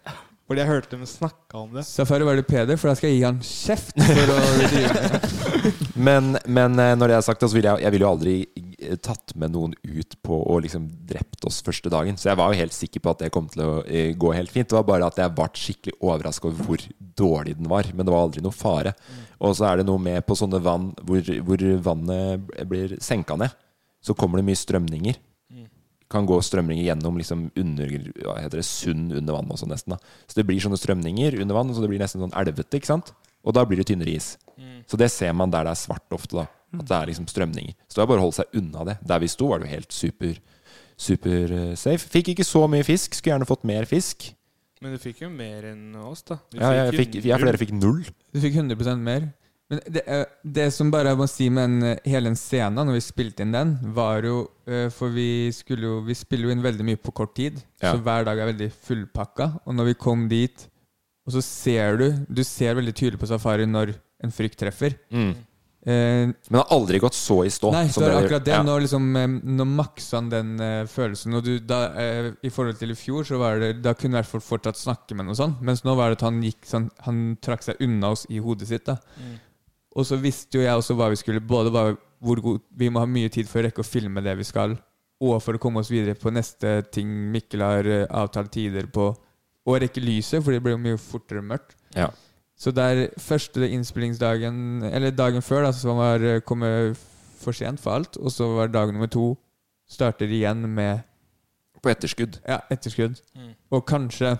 Fordi 0.49 0.63
jeg 0.63 0.71
hørte 0.71 0.95
dem 0.95 1.05
snakke 1.05 1.61
om 1.61 1.75
det. 1.77 1.83
Safari 1.85 2.25
var 2.25 2.39
det 2.39 2.47
Peder, 2.49 2.79
for 2.81 2.89
da 2.89 2.97
skal 2.97 3.11
jeg 3.11 3.19
gi 3.19 3.27
han 3.27 3.41
kjeft 3.45 3.99
for 4.01 4.31
å. 4.33 4.39
Men, 5.99 6.37
men 6.47 6.79
eh, 6.79 6.95
når 6.95 7.11
det 7.11 7.15
er 7.17 7.25
sagt, 7.27 7.43
så 7.43 7.57
vil 7.57 7.67
jeg, 7.67 7.83
jeg 7.83 7.91
ville 7.91 8.07
jo 8.07 8.11
aldri 8.13 8.35
eh, 8.79 8.95
tatt 9.03 9.33
med 9.35 9.51
noen 9.51 9.73
ut 9.83 10.15
på 10.23 10.37
og 10.39 10.61
liksom 10.63 10.85
drept 11.09 11.43
oss 11.49 11.59
første 11.67 11.91
dagen. 11.91 12.17
Så 12.17 12.31
jeg 12.31 12.39
var 12.39 12.53
jo 12.53 12.61
helt 12.61 12.77
sikker 12.77 13.03
på 13.03 13.13
at 13.13 13.25
det 13.25 13.33
kom 13.35 13.49
til 13.51 13.65
å 13.65 13.73
eh, 13.83 14.13
gå 14.15 14.31
helt 14.37 14.53
fint. 14.55 14.69
Det 14.71 14.79
var 14.79 14.87
bare 14.87 15.09
at 15.11 15.19
jeg 15.19 15.35
ble 15.35 15.49
skikkelig 15.59 15.97
overraska 15.99 16.53
over 16.53 16.69
hvor 16.69 16.85
dårlig 17.19 17.57
den 17.59 17.71
var. 17.73 17.91
Men 17.91 18.07
det 18.07 18.15
var 18.15 18.29
aldri 18.29 18.45
noe 18.47 18.55
fare. 18.55 18.95
Og 19.43 19.59
så 19.59 19.67
er 19.69 19.81
det 19.83 19.89
noe 19.91 20.03
med 20.03 20.23
på 20.27 20.39
sånne 20.39 20.63
vann 20.63 20.93
hvor, 21.03 21.33
hvor 21.51 21.67
vannet 21.91 22.47
blir 22.71 22.95
senka 23.03 23.37
ned. 23.41 23.59
Så 23.99 24.15
kommer 24.15 24.39
det 24.39 24.47
mye 24.47 24.63
strømninger. 24.63 25.19
Kan 26.09 26.27
gå 26.29 26.38
strømninger 26.40 26.87
gjennom 26.87 27.18
liksom 27.21 27.49
under 27.61 27.90
hva 28.25 28.38
heter 28.40 28.62
det, 28.62 28.66
sund 28.66 29.12
under 29.12 29.37
vann 29.37 29.51
også, 29.53 29.68
nesten. 29.68 29.92
da 29.92 29.99
Så 30.31 30.38
det 30.38 30.47
blir 30.49 30.62
sånne 30.62 30.81
strømninger 30.81 31.37
under 31.42 31.59
vann, 31.59 31.73
så 31.75 31.85
det 31.85 31.90
blir 31.92 32.01
nesten 32.01 32.23
sånn 32.25 32.37
elvete. 32.38 32.81
ikke 32.81 32.88
sant? 32.94 33.12
Og 33.44 33.55
da 33.55 33.64
blir 33.68 33.81
det 33.81 33.88
tynnere 33.90 34.14
is. 34.16 34.37
Så 34.88 34.97
det 34.97 35.11
ser 35.12 35.35
man 35.37 35.53
der 35.53 35.68
det 35.68 35.75
er 35.77 35.83
svart 35.83 36.16
ofte. 36.16 36.40
da 36.40 36.47
At 36.79 36.87
det 36.88 36.97
er 36.97 37.11
liksom 37.12 37.29
strømninger. 37.29 37.77
Så 37.88 37.99
det 37.99 38.03
er 38.05 38.11
bare 38.11 38.23
å 38.23 38.27
holde 38.29 38.40
seg 38.40 38.57
unna 38.61 38.85
det. 38.88 38.97
Der 39.05 39.21
vi 39.21 39.29
sto, 39.29 39.49
var 39.49 39.61
det 39.61 39.68
jo 39.68 39.77
helt 39.77 39.92
super 39.92 40.38
Super 40.99 41.53
eh, 41.55 41.75
safe. 41.79 42.09
Fikk 42.11 42.33
ikke 42.33 42.42
så 42.42 42.64
mye 42.66 42.83
fisk. 42.83 43.14
Skulle 43.14 43.37
gjerne 43.37 43.47
fått 43.47 43.62
mer 43.68 43.87
fisk. 43.87 44.33
Men 44.83 44.94
du 44.94 45.03
fikk 45.03 45.23
jo 45.25 45.29
mer 45.31 45.68
enn 45.71 45.94
oss, 46.03 46.25
da. 46.27 46.40
Vi 46.51 46.59
Ja, 46.59 46.73
jeg 46.75 46.97
fikk, 46.97 47.18
jeg, 47.23 47.38
flere 47.38 47.61
fikk 47.61 47.75
null. 47.75 48.03
Du 48.35 48.40
fikk 48.42 48.59
100 48.59 48.99
mer. 49.03 49.29
Men 49.71 49.81
det, 49.93 50.03
eh, 50.09 50.25
det 50.49 50.71
som 50.73 50.91
bare 50.91 51.11
jeg 51.13 51.19
må 51.21 51.27
si 51.29 51.49
med 51.53 51.65
en, 51.65 51.83
eh, 51.91 51.99
hele 52.09 52.31
den 52.31 52.39
scenen, 52.41 52.87
når 52.89 52.95
vi 52.97 53.01
spilte 53.05 53.45
inn 53.45 53.53
den, 53.53 53.75
var 53.93 54.23
jo 54.25 54.39
eh, 54.67 54.89
For 54.95 55.11
vi 55.13 55.51
skulle 55.53 55.83
jo 55.85 56.01
Vi 56.07 56.15
spiller 56.17 56.49
jo 56.49 56.55
inn 56.55 56.63
veldig 56.65 56.87
mye 56.89 56.97
på 56.97 57.13
kort 57.13 57.35
tid, 57.37 57.61
Ja. 57.83 57.93
så 57.93 58.01
hver 58.03 58.25
dag 58.25 58.39
er 58.39 58.53
veldig 58.53 58.71
fullpakka. 58.73 59.61
Og 59.66 59.75
når 59.77 59.85
vi 59.91 59.95
kom 59.95 60.27
dit, 60.29 60.69
og 61.27 61.33
så 61.37 61.43
ser 61.45 61.97
du 62.01 62.07
Du 62.33 62.43
ser 62.45 62.75
veldig 62.81 62.95
tydelig 62.95 63.19
på 63.21 63.29
safari 63.29 63.66
når 63.69 63.95
en 64.25 64.31
frykt 64.33 64.57
treffer. 64.59 64.97
Mm. 65.12 65.35
Eh, 65.87 66.25
Men 66.27 66.35
det 66.51 66.59
har 66.59 66.73
aldri 66.75 66.99
gått 66.99 67.14
så 67.14 67.45
i 67.47 67.51
stå. 67.53 67.71
Nei, 67.73 67.85
så 67.89 68.01
det 68.03 68.09
er 68.09 68.16
akkurat 68.25 68.45
det. 68.45 68.53
ja. 68.57 68.62
Nå, 68.66 68.75
liksom, 68.83 69.05
nå 69.57 69.64
maksa 69.69 70.16
han 70.19 70.29
den 70.33 70.59
eh, 70.61 70.85
følelsen. 70.91 71.35
Og 71.39 71.45
du, 71.45 71.59
da, 71.61 71.93
eh, 71.95 72.31
I 72.43 72.51
forhold 72.51 72.79
til 72.81 72.91
i 72.91 72.95
fjor, 72.99 73.23
så 73.25 73.39
var 73.39 73.61
det 73.61 73.83
Da 73.83 73.93
kunne 73.95 74.16
i 74.16 74.23
hvert 74.23 74.27
fall 74.33 74.41
fortsatt 74.41 74.77
snakke 74.81 75.14
med 75.14 75.27
noe 75.29 75.37
sånt. 75.39 75.61
Mens 75.62 75.85
nå 75.85 75.95
var 75.95 76.09
det 76.11 76.19
at 76.23 76.27
han 76.27 76.41
gikk 76.43 76.64
sånn 76.66 76.89
Han 77.07 77.37
trakk 77.41 77.62
seg 77.62 77.77
unna 77.81 78.11
oss 78.16 78.27
i 78.29 78.39
hodet 78.41 78.66
sitt. 78.69 78.85
da 78.89 78.97
Mm. 79.21 79.37
Og 79.99 80.07
så 80.07 80.18
visste 80.22 80.61
jo 80.61 80.62
jeg 80.62 80.78
også 80.78 80.94
hva 80.94 81.09
vi 81.11 81.18
skulle 81.18 81.42
Både 81.42 81.72
hva, 81.74 81.88
hvor 82.22 82.42
god 82.42 82.61
Vi 82.78 82.90
må 82.92 83.03
ha 83.03 83.09
mye 83.11 83.30
tid 83.34 83.49
for 83.51 83.61
å 83.61 83.66
rekke 83.66 83.82
å 83.82 83.88
filme 83.88 84.22
det 84.24 84.36
vi 84.38 84.46
skal. 84.46 84.76
og 85.18 85.40
for 85.42 85.59
å 85.59 85.59
komme 85.59 85.80
oss 85.82 85.90
videre 85.90 86.14
på 86.14 86.30
neste 86.30 86.76
ting 86.94 87.11
Mikkel 87.32 87.64
har 87.64 87.86
eh, 87.90 88.07
avtalt 88.07 88.53
tider 88.55 88.86
på. 88.86 89.11
Og 89.66 89.80
rekke 89.82 90.01
lyset, 90.01 90.44
for 90.44 90.55
det 90.55 90.62
blir 90.62 90.76
jo 90.76 90.82
mye 90.84 91.01
fortere 91.03 91.42
mørkt. 91.42 91.74
Ja. 91.96 92.07
Så 92.55 92.70
der 92.70 93.09
første 93.18 93.66
innspillingsdagen, 93.66 94.84
eller 94.86 95.11
dagen 95.11 95.42
før, 95.42 95.64
da, 95.66 95.72
som 95.74 95.99
var 95.99 96.22
eh, 96.22 96.38
kommet 96.40 96.94
for 97.38 97.51
sent 97.51 97.82
for 97.82 97.99
alt. 97.99 98.16
Og 98.16 98.30
så 98.30 98.46
var 98.55 98.70
dag 98.70 98.92
nummer 98.94 99.11
to 99.11 99.32
starter 99.90 100.30
igjen 100.30 100.68
med 100.70 101.05
På 101.82 101.90
etterskudd. 101.90 102.40
Ja, 102.46 102.61
etterskudd. 102.70 103.20
Mm. 103.34 103.53
Og 103.70 103.84
kanskje 103.86 104.36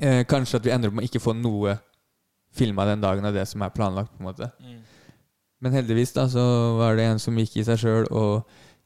eh, 0.00 0.24
Kanskje 0.26 0.58
at 0.58 0.64
vi 0.64 0.72
ender 0.74 0.90
opp 0.90 0.96
med 0.98 1.06
å 1.06 1.10
ikke 1.10 1.22
få 1.22 1.34
noe 1.38 1.76
filma 2.58 2.84
den 2.88 3.00
dagen 3.04 3.24
av 3.28 3.34
det 3.34 3.46
som 3.48 3.62
er 3.62 3.70
planlagt. 3.74 4.10
på 4.16 4.20
en 4.24 4.30
måte 4.32 4.50
Mm. 4.60 4.78
Men 5.60 5.72
heldigvis 5.74 6.12
da 6.14 6.28
så 6.30 6.42
var 6.78 6.94
det 6.96 7.04
en 7.10 7.18
som 7.18 7.34
gikk 7.34 7.56
i 7.58 7.64
seg 7.66 7.78
sjøl 7.82 8.04
og 8.14 8.44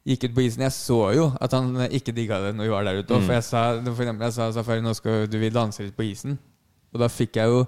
gikk 0.09 0.23
ut 0.25 0.33
på 0.35 0.41
isen. 0.47 0.63
Jeg 0.65 0.73
så 0.73 0.95
jo 1.15 1.27
at 1.39 1.51
han 1.53 1.67
eh, 1.85 1.91
ikke 1.99 2.13
digga 2.17 2.39
det 2.41 2.55
når 2.57 2.65
vi 2.65 2.71
var 2.73 2.83
der 2.87 2.97
ute. 3.03 3.13
Mm. 3.13 3.27
For 3.27 3.33
jeg 3.37 3.43
sa 3.45 3.61
for 3.83 4.01
eksempel, 4.03 4.25
jeg 4.25 4.33
sa 4.33 4.47
Safari, 4.55 4.81
nå 4.81 4.93
skal 4.97 5.27
du 5.29 5.37
vil 5.37 5.53
danse 5.53 5.83
litt 5.85 5.95
på 5.95 6.03
isen. 6.09 6.33
Og 6.93 6.99
da 7.03 7.07
fikk 7.13 7.37
jeg 7.37 7.47
jo 7.53 7.61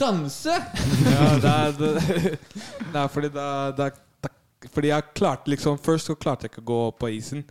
Danse! 0.00 0.54
Ja, 1.12 1.26
det 1.38 1.50
er, 1.52 1.74
det, 1.78 2.38
Nei, 2.94 3.04
fordi 3.12 3.28
da, 3.34 3.46
da, 3.76 3.90
da 4.24 4.30
Fordi 4.72 4.88
jeg 4.90 5.10
klarte 5.14 5.52
liksom 5.52 5.76
Først 5.84 6.08
så 6.08 6.16
klarte 6.16 6.46
jeg 6.48 6.54
ikke 6.54 6.64
å 6.64 6.70
gå 6.72 6.80
på 7.02 7.10
isen. 7.18 7.44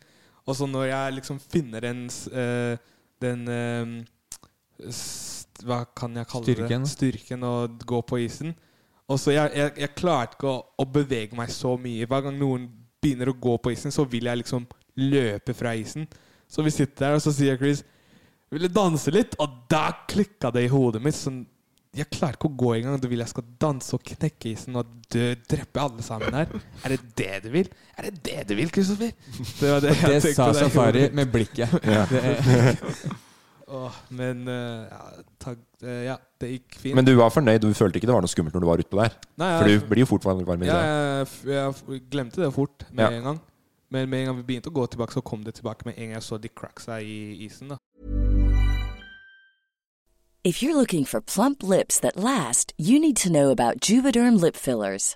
Og 0.50 0.58
så 0.58 0.66
når 0.68 0.90
jeg 0.90 1.14
liksom 1.20 1.38
finner 1.40 1.86
den 1.86 2.08
s- 2.10 2.28
eh, 2.34 2.76
Den 3.22 3.46
eh, 3.48 4.90
s- 4.90 5.43
Hva 5.64 5.84
kan 5.96 6.16
jeg 6.20 6.30
kalle 6.32 6.48
Styrken. 6.48 6.86
det? 6.86 6.92
Styrken 6.94 7.44
å 7.48 7.54
gå 7.88 8.02
på 8.10 8.20
isen. 8.24 8.54
Og 9.12 9.20
så 9.20 9.34
jeg, 9.36 9.52
jeg, 9.58 9.74
jeg 9.84 9.96
klarte 10.00 10.38
ikke 10.38 10.52
å, 10.52 10.60
å 10.80 10.86
bevege 10.88 11.36
meg 11.38 11.52
så 11.54 11.76
mye. 11.80 12.08
Hver 12.10 12.28
gang 12.28 12.38
noen 12.40 12.68
begynner 13.04 13.32
å 13.34 13.38
gå 13.40 13.58
på 13.60 13.74
isen, 13.74 13.92
så 13.92 14.06
vil 14.08 14.30
jeg 14.30 14.44
liksom 14.44 14.68
løpe 15.04 15.56
fra 15.58 15.74
isen. 15.76 16.08
Så 16.48 16.64
vi 16.64 16.72
sitter 16.72 17.08
der, 17.10 17.18
og 17.18 17.24
så 17.24 17.34
sier 17.34 17.58
Chris 17.58 17.82
Vil 18.54 18.68
du 18.68 18.70
danse 18.70 19.10
litt? 19.12 19.34
Og 19.42 19.64
da 19.72 19.88
klikka 20.10 20.52
det 20.54 20.68
i 20.68 20.72
hodet 20.72 21.02
mitt. 21.04 21.18
Sånn, 21.18 21.42
jeg 21.94 22.08
klarer 22.14 22.38
ikke 22.38 22.50
å 22.52 22.56
gå 22.58 22.72
engang. 22.78 23.00
Du 23.02 23.08
vil 23.10 23.22
jeg 23.24 23.32
skal 23.34 23.46
danse 23.62 23.94
og 23.98 24.06
knekke 24.06 24.52
isen 24.54 24.78
og 24.80 24.90
dø, 25.14 25.32
drepe 25.50 25.82
alle 25.82 26.06
sammen 26.06 26.38
her. 26.38 26.54
Er 26.86 26.94
det 26.96 27.02
det 27.18 27.34
du 27.44 27.50
vil? 27.58 27.70
Er 27.98 28.08
det 28.08 28.14
det 28.30 28.40
du 28.50 28.56
vil, 28.58 28.72
Kristoffer? 28.74 29.12
Det 29.60 29.74
var 29.76 29.84
det 29.84 29.94
jeg 29.98 30.10
det 30.16 30.24
tenkte 30.28 30.38
sa 30.38 30.48
Safari 30.58 31.08
med 31.14 31.34
blikket. 31.34 31.76
Ja. 31.86 32.06
Det, 32.10 32.24
Åh, 33.68 33.96
men 34.12 34.48
uh, 34.48 34.84
ja, 34.90 35.24
takk, 35.40 35.60
uh, 35.86 36.02
ja, 36.04 36.18
det 36.42 36.50
gikk 36.52 36.76
fint. 36.82 36.96
Men 36.98 37.06
du 37.08 37.14
var 37.16 37.32
fornøyd? 37.32 37.62
Du 37.64 37.72
følte 37.78 37.98
ikke 38.02 38.10
det 38.10 38.16
var 38.18 38.26
noe 38.26 38.32
skummelt 38.32 38.56
når 38.58 38.66
du 38.66 38.68
var 38.68 38.84
utpå 38.84 39.00
der? 39.00 39.16
Nei, 39.40 39.52
For 39.62 39.70
du 39.72 39.88
blir 39.88 40.04
jo 40.04 40.10
fort 40.10 40.26
varm 40.28 40.42
i 40.44 40.68
ja, 40.68 40.82
jeg, 41.24 41.30
jeg 41.48 42.02
glemte 42.12 42.44
det 42.44 42.52
fort 42.56 42.84
med 42.92 43.06
Ja. 43.06 43.12
en 43.18 43.24
gang. 43.30 43.40
Men 43.94 44.10
med 44.10 44.20
en 44.20 44.26
gang 44.32 44.38
vi 44.42 44.44
begynte 44.52 44.72
å 44.72 44.76
gå 44.76 44.88
tilbake, 44.90 45.14
så 45.16 45.22
kom 45.22 45.44
det 45.46 45.54
tilbake 45.62 45.86
med 45.86 45.96
en 45.98 46.10
gang 46.10 46.18
jeg 46.18 46.24
så 46.28 46.38
de 46.42 46.50
cracksa 46.50 47.00
i 47.00 47.46
isen. 47.46 47.70
da. 47.76 47.78
If 50.44 50.62
you're 50.62 50.76
looking 50.76 51.06
for 51.06 51.22
plump 51.22 51.64
lips 51.64 52.00
that 52.02 52.18
last, 52.18 52.74
you 52.78 53.00
need 53.00 53.16
to 53.18 53.30
know 53.30 53.50
about 53.50 53.80
Juvederm 53.80 54.42
lip 54.42 54.58
fillers. 54.58 55.16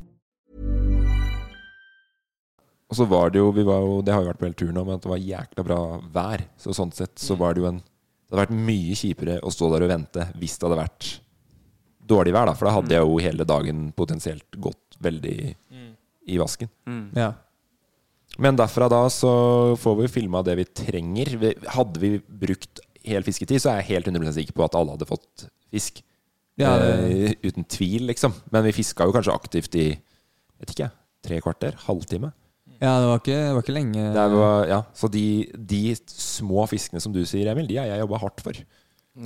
Og 2.91 2.97
så 2.99 3.05
var 3.07 3.31
det 3.31 3.39
jo, 3.39 3.51
vi 3.55 3.63
var 3.63 3.79
jo 3.85 4.01
Det 4.03 4.11
har 4.13 4.21
jo 4.25 4.27
vært 4.33 4.39
på 4.41 4.45
hele 4.49 4.57
turen 4.59 4.75
nå, 4.75 4.83
men 4.85 4.97
at 4.99 5.05
det 5.05 5.11
var 5.13 5.21
jækla 5.23 5.63
bra 5.63 5.77
vær. 6.11 6.41
Så 6.59 6.73
sånn 6.75 6.91
sett 6.93 7.15
så 7.23 7.37
var 7.39 7.53
det 7.55 7.63
jo 7.63 7.69
en 7.69 7.77
Det 7.79 8.35
hadde 8.35 8.41
vært 8.45 8.57
mye 8.67 8.95
kjipere 8.99 9.37
å 9.43 9.51
stå 9.51 9.69
der 9.73 9.85
og 9.87 9.91
vente 9.93 10.25
hvis 10.39 10.57
det 10.59 10.67
hadde 10.67 10.81
vært 10.81 11.07
dårlig 12.11 12.33
vær, 12.35 12.45
da. 12.49 12.53
For 12.59 12.67
da 12.67 12.73
hadde 12.75 12.95
jeg 12.97 13.05
jo 13.07 13.17
hele 13.23 13.45
dagen 13.47 13.85
potensielt 13.95 14.59
gått 14.59 14.97
veldig 15.01 15.55
i 16.31 16.37
vasken. 16.37 16.69
Ja. 17.15 17.31
Men 18.39 18.55
derfra 18.59 18.87
da 18.91 19.01
så 19.11 19.31
får 19.79 19.95
vi 20.01 20.07
filma 20.07 20.41
det 20.43 20.55
vi 20.59 20.65
trenger. 20.65 21.31
Hadde 21.75 21.99
vi 21.99 22.11
brukt 22.19 22.79
hel 23.03 23.23
fisketid, 23.23 23.59
så 23.63 23.71
er 23.73 23.81
jeg 23.81 23.89
helt 23.97 24.07
100 24.11 24.33
sikker 24.35 24.53
på 24.55 24.63
at 24.67 24.75
alle 24.77 24.93
hadde 24.95 25.07
fått 25.09 25.47
fisk. 25.71 26.01
Ja, 26.59 26.77
det- 26.77 27.31
eh, 27.31 27.35
uten 27.49 27.63
tvil, 27.65 28.05
liksom. 28.07 28.33
Men 28.51 28.63
vi 28.63 28.71
fiska 28.71 29.05
jo 29.07 29.11
kanskje 29.15 29.33
aktivt 29.33 29.75
i 29.75 29.87
vet 30.59 30.69
ikke, 30.75 30.91
tre 31.23 31.39
kvarter? 31.41 31.73
Halvtime? 31.87 32.31
Ja, 32.81 32.95
det 32.97 33.09
var 33.11 33.19
ikke, 33.21 33.37
det 33.37 33.53
var 33.53 33.61
ikke 33.61 33.75
lenge 33.75 34.03
Det 34.15 34.21
var, 34.33 34.63
ja, 34.65 34.79
så 34.97 35.07
de, 35.13 35.25
de 35.53 35.81
små 36.09 36.63
fiskene 36.69 37.01
som 37.03 37.13
du 37.13 37.21
sier, 37.29 37.51
Emil, 37.51 37.67
de 37.69 37.77
har 37.77 37.91
jeg 37.91 38.01
jobba 38.01 38.21
hardt 38.23 38.41
for. 38.41 38.57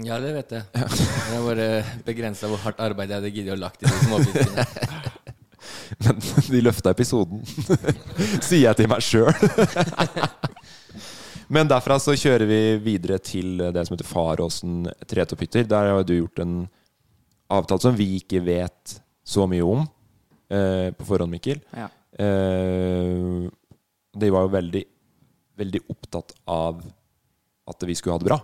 Ja, 0.03 0.17
det 0.19 0.33
vet 0.33 0.51
jeg. 0.57 0.65
Jeg 0.75 1.43
bare 1.45 1.67
begrensa 2.07 2.49
hvor 2.51 2.59
hardt 2.65 2.81
arbeid 2.83 3.13
jeg 3.13 3.21
hadde 3.21 3.31
giddet 3.31 3.53
å 3.55 3.59
lagt 3.61 3.83
i 3.83 3.87
de 3.87 3.99
småfiskene. 4.01 4.65
Men 6.03 6.19
de 6.49 6.61
løfta 6.65 6.91
episoden, 6.91 7.43
sier 8.47 8.65
jeg 8.65 8.79
til 8.81 8.89
meg 8.91 9.05
sjøl. 9.05 9.31
Men 11.55 11.69
derfra 11.69 11.99
så 12.01 12.15
kjører 12.17 12.49
vi 12.49 12.59
videre 12.81 13.19
til 13.21 13.61
det 13.61 13.83
som 13.85 13.93
heter 13.95 14.09
Faråsen 14.09 14.87
tretopphytter. 15.05 15.67
Der 15.69 15.91
har 15.93 16.03
du 16.03 16.15
gjort 16.17 16.41
en 16.41 16.55
avtale 17.53 17.85
som 17.85 17.95
vi 17.97 18.15
ikke 18.19 18.41
vet 18.45 18.97
så 19.25 19.45
mye 19.49 19.65
om 19.65 19.85
eh, 20.49 20.89
på 20.97 21.05
forhånd, 21.05 21.31
Mikkel. 21.37 21.61
Ja. 21.77 21.91
Eh, 22.15 23.47
de 24.15 24.31
var 24.31 24.45
jo 24.45 24.51
veldig, 24.53 24.83
veldig 25.59 25.81
opptatt 25.91 26.35
av 26.47 26.83
at 27.65 27.87
vi 27.87 27.95
skulle 27.97 28.15
ha 28.15 28.23
det 28.23 28.29
bra. 28.29 28.37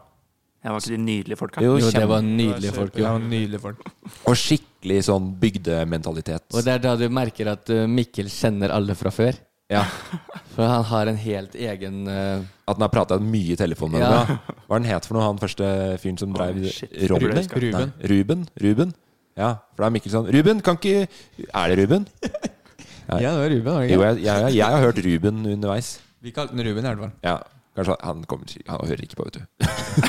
Det 0.62 0.70
var 0.70 0.84
ikke 0.84 0.94
de 0.94 0.98
nydelige 1.02 1.38
folka? 1.40 1.62
Jo, 1.66 1.78
det 1.82 2.08
var 2.10 2.22
nydelige 2.22 2.74
folk. 2.76 2.92
jo. 2.94 3.04
Det 3.04 3.12
var 3.12 3.24
nydelige 3.26 3.62
folk. 3.64 3.86
Og 4.30 4.36
skikkelig 4.38 5.00
sånn 5.08 5.32
bygdementalitet. 5.42 6.46
Og 6.54 6.68
det 6.68 6.76
er 6.76 6.84
da 6.84 6.92
du 7.00 7.08
merker 7.10 7.50
at 7.56 7.72
uh, 7.74 7.88
Mikkel 7.90 8.30
kjenner 8.30 8.74
alle 8.76 8.94
fra 8.98 9.10
før. 9.16 9.40
Ja. 9.72 9.86
For 10.54 10.68
han 10.68 10.86
har 10.92 11.10
en 11.10 11.18
helt 11.18 11.54
egen 11.56 12.02
uh, 12.04 12.44
At 12.68 12.76
han 12.76 12.84
har 12.84 12.92
prata 12.92 13.16
mye 13.24 13.54
i 13.54 13.58
telefonen 13.58 14.02
med 14.02 14.04
Ja. 14.04 14.36
Hva 14.68 14.76
er 14.76 14.82
han 14.82 14.88
het 14.90 15.08
for 15.08 15.16
noe, 15.16 15.30
han 15.30 15.40
første 15.40 15.70
fyren 16.04 16.18
som 16.20 16.34
drev 16.36 16.60
Oi, 16.60 16.74
shit. 16.76 16.92
Ronny? 17.08 17.30
Ruben. 17.32 17.48
Ruben. 17.56 17.94
Nei, 17.96 18.10
Ruben. 18.12 18.44
Ruben. 18.60 18.92
Ja, 19.40 19.54
for 19.72 19.86
da 19.86 19.88
er 19.88 19.96
Mikkel 19.96 20.12
sånn 20.12 20.28
Ruben, 20.36 20.60
kan 20.66 20.76
ikke 20.76 21.08
Er 21.08 21.72
det 21.72 21.80
Ruben? 21.80 22.10
Ja, 23.10 23.18
det 23.18 23.32
var 23.40 23.50
Ruben. 23.50 23.74
var 23.74 23.82
det 23.88 23.92
Jo, 23.96 24.04
jeg, 24.06 24.22
jeg, 24.26 24.54
jeg 24.60 24.76
har 24.76 24.86
hørt 24.86 25.02
Ruben 25.06 25.42
underveis. 25.56 25.96
Vi 26.22 26.32
kalte 26.36 26.56
den 26.56 26.66
Ruben, 26.68 26.86
i 26.86 26.88
hvert 26.92 27.02
fall. 27.02 27.14
Ja, 27.26 27.38
kanskje 27.76 27.96
Han 28.06 28.24
kommer 28.30 28.46
Han 28.68 28.88
hører 28.90 29.04
ikke 29.06 29.18
på, 29.20 29.26
vet 29.30 29.40
du. 29.40 29.44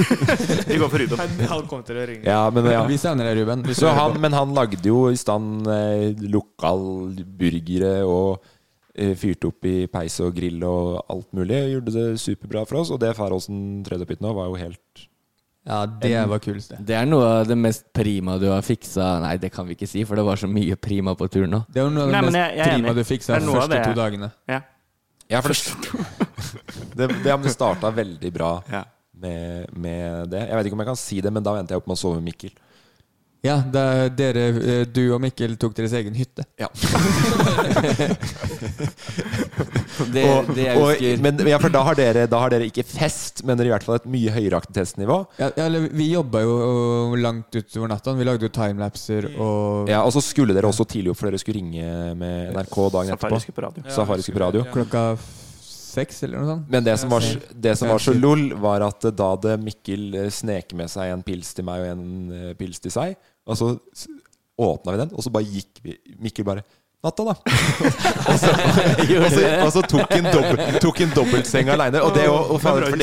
Vi 0.73 0.79
går 0.81 0.89
for 0.93 0.99
Ruben. 1.01 1.23
Han, 1.23 1.37
han 1.55 1.69
kommer 1.71 1.87
til 1.89 2.01
å 2.03 2.07
ringe. 2.11 2.27
Ja, 2.29 2.43
men, 2.53 2.69
ja. 2.71 2.83
Vi 2.89 2.99
savner 3.01 3.31
deg, 3.31 3.43
Ruben. 3.43 3.65
Så 3.75 3.93
han, 3.97 4.19
men 4.21 4.37
han 4.37 4.53
lagde 4.57 4.83
jo 4.85 5.07
i 5.11 5.17
stand 5.21 5.69
eh, 5.73 6.11
lokalburgere 6.35 7.95
og 8.09 8.43
eh, 8.95 9.15
fyrte 9.19 9.49
opp 9.53 9.69
i 9.69 9.87
peis 9.93 10.19
og 10.25 10.35
grill 10.37 10.61
og 10.69 11.01
alt 11.13 11.31
mulig. 11.37 11.63
Gjorde 11.75 11.97
det 11.97 12.07
superbra 12.23 12.67
for 12.69 12.83
oss. 12.83 12.93
Og 12.93 13.01
det 13.03 13.15
Faråsen 13.19 13.83
tredje 13.87 14.07
opp 14.07 14.15
hit 14.15 14.25
nå, 14.25 14.35
var 14.37 14.51
jo 14.53 14.61
helt 14.61 15.09
Ja, 15.65 15.87
det 15.87 16.17
var 16.27 16.41
kulest, 16.43 16.73
det. 16.75 16.79
Det 16.89 16.95
er 16.99 17.05
noe 17.07 17.27
av 17.39 17.47
det 17.47 17.55
mest 17.57 17.85
prima 17.95 18.35
du 18.43 18.49
har 18.51 18.63
fiksa 18.67 19.21
Nei, 19.23 19.37
det 19.39 19.53
kan 19.55 19.67
vi 19.69 19.77
ikke 19.77 19.87
si, 19.87 20.03
for 20.09 20.19
det 20.19 20.25
var 20.27 20.41
så 20.41 20.49
mye 20.51 20.75
prima 20.75 21.15
på 21.15 21.29
turen 21.31 21.53
nå. 21.55 21.61
Det 21.71 21.85
var 21.85 21.91
noe 21.95 22.03
av 22.03 22.11
det 22.11 22.17
Nei, 22.17 22.23
mest 22.27 22.35
jeg- 22.41 22.57
jeg 22.57 22.67
er 22.67 22.73
prima 22.75 22.95
du 22.99 23.03
fiksa 23.07 23.37
er 23.37 23.41
de 23.41 23.47
første 23.55 23.83
to 23.85 23.93
dagene. 24.01 24.31
Ja. 24.51 24.61
Ja, 25.31 25.41
for 25.41 25.55
det, 25.55 25.63
det, 26.99 27.09
det, 27.23 27.37
det 27.45 27.53
starta 27.55 27.91
veldig 27.95 28.33
bra 28.35 28.51
Ja. 28.73 28.83
med, 29.15 29.71
med 29.79 30.31
det. 30.35 30.49
Jeg 30.49 30.57
vet 30.59 30.67
ikke 30.67 30.73
om 30.81 30.83
jeg 30.83 30.91
kan 30.91 30.97
si 31.01 31.21
det, 31.21 31.33
men 31.33 31.43
da 31.47 31.55
venter 31.55 31.77
jeg 31.77 31.83
opp 31.85 31.87
med 31.87 31.97
å 31.97 32.01
sove 32.03 32.19
med 32.19 32.27
Mikkel. 32.33 32.51
Ja, 33.43 33.57
dere, 33.67 34.43
eh, 34.55 34.85
du 34.87 35.01
og 35.11 35.19
Mikkel 35.23 35.57
tok 35.59 35.73
deres 35.75 35.91
egen 35.99 36.15
hytte. 36.15 36.45
Ja. 36.63 36.69
Det, 40.13 40.23
og, 40.27 40.49
det 40.57 40.65
jeg 40.65 40.79
og, 40.81 40.89
husker 40.89 41.21
men, 41.23 41.41
ja, 41.47 41.59
for 41.61 41.73
da 41.73 41.83
har, 41.87 41.97
dere, 41.99 42.25
da 42.31 42.39
har 42.43 42.51
dere 42.51 42.67
ikke 42.67 42.83
fest, 42.87 43.43
men 43.47 43.59
dere 43.59 43.69
i 43.69 43.73
hvert 43.75 43.85
fall 43.87 43.99
et 44.01 44.07
mye 44.11 44.33
høyere 44.35 44.59
aktivitetsnivå. 44.59 45.19
Ja, 45.39 45.51
ja, 45.59 45.67
eller, 45.69 45.85
vi 45.95 46.09
jobba 46.11 46.43
jo 46.43 46.55
langt 47.21 47.55
utover 47.55 47.93
natta. 47.93 48.15
Vi 48.19 48.27
lagde 48.27 48.49
jo 48.49 48.53
timelapser 48.53 49.29
og 49.37 49.91
Ja, 49.93 50.03
Og 50.03 50.15
så 50.17 50.25
skulle 50.25 50.57
dere 50.57 50.71
også 50.71 50.87
tidlig 50.89 51.13
opp, 51.13 51.21
for 51.21 51.31
dere 51.31 51.41
skulle 51.43 51.61
ringe 51.61 52.17
med 52.19 52.57
NRK 52.57 52.77
dagen 52.97 53.13
Safari 53.15 53.37
etterpå. 53.37 53.41
skulle 53.45 53.59
på 53.61 53.67
radio. 53.69 53.87
Safari 53.93 54.27
skulle 54.27 54.41
på 54.41 54.45
radio. 54.47 54.67
klokka 54.73 55.05
seks, 55.93 56.23
eller 56.25 56.41
noe 56.41 56.49
sånt. 56.55 56.71
Men 56.73 56.87
det 56.87 56.97
som 57.01 57.13
var, 57.13 57.27
det 57.67 57.75
som 57.79 57.91
var 57.93 58.03
så 58.03 58.15
lol, 58.17 58.49
var 58.61 58.85
at 58.87 59.07
da 59.13 59.33
hadde 59.35 59.59
Mikkel 59.63 60.09
eh, 60.19 60.31
sneket 60.33 60.77
med 60.79 60.91
seg 60.93 61.13
en 61.13 61.25
pils 61.27 61.53
til 61.57 61.69
meg 61.69 61.85
og 61.85 61.93
en 61.93 62.07
eh, 62.39 62.55
pils 62.59 62.81
til 62.83 62.95
seg. 62.95 63.17
Og 63.47 63.59
så 63.59 63.73
åpna 64.63 64.93
vi 64.93 64.99
den, 65.03 65.11
og 65.17 65.25
så 65.25 65.33
bare 65.35 65.49
gikk 65.49 65.81
vi 65.83 65.97
Mikkel 66.23 66.45
bare 66.47 66.63
Natta, 67.03 67.25
da. 67.27 67.33
og, 68.31 68.37
så, 68.39 68.51
og, 69.25 69.25
så, 69.33 69.41
og 69.65 69.71
så 69.75 69.81
tok 69.91 70.13
en 70.15 70.27
dobbel, 70.31 70.61
tok 70.85 71.01
en 71.03 71.11
dobbeltseng 71.17 71.73
aleine. 71.75 71.99
Og 71.99 72.13
det, 72.15 72.29
og, 72.31 72.61
for 72.63 72.79
det, 72.79 73.01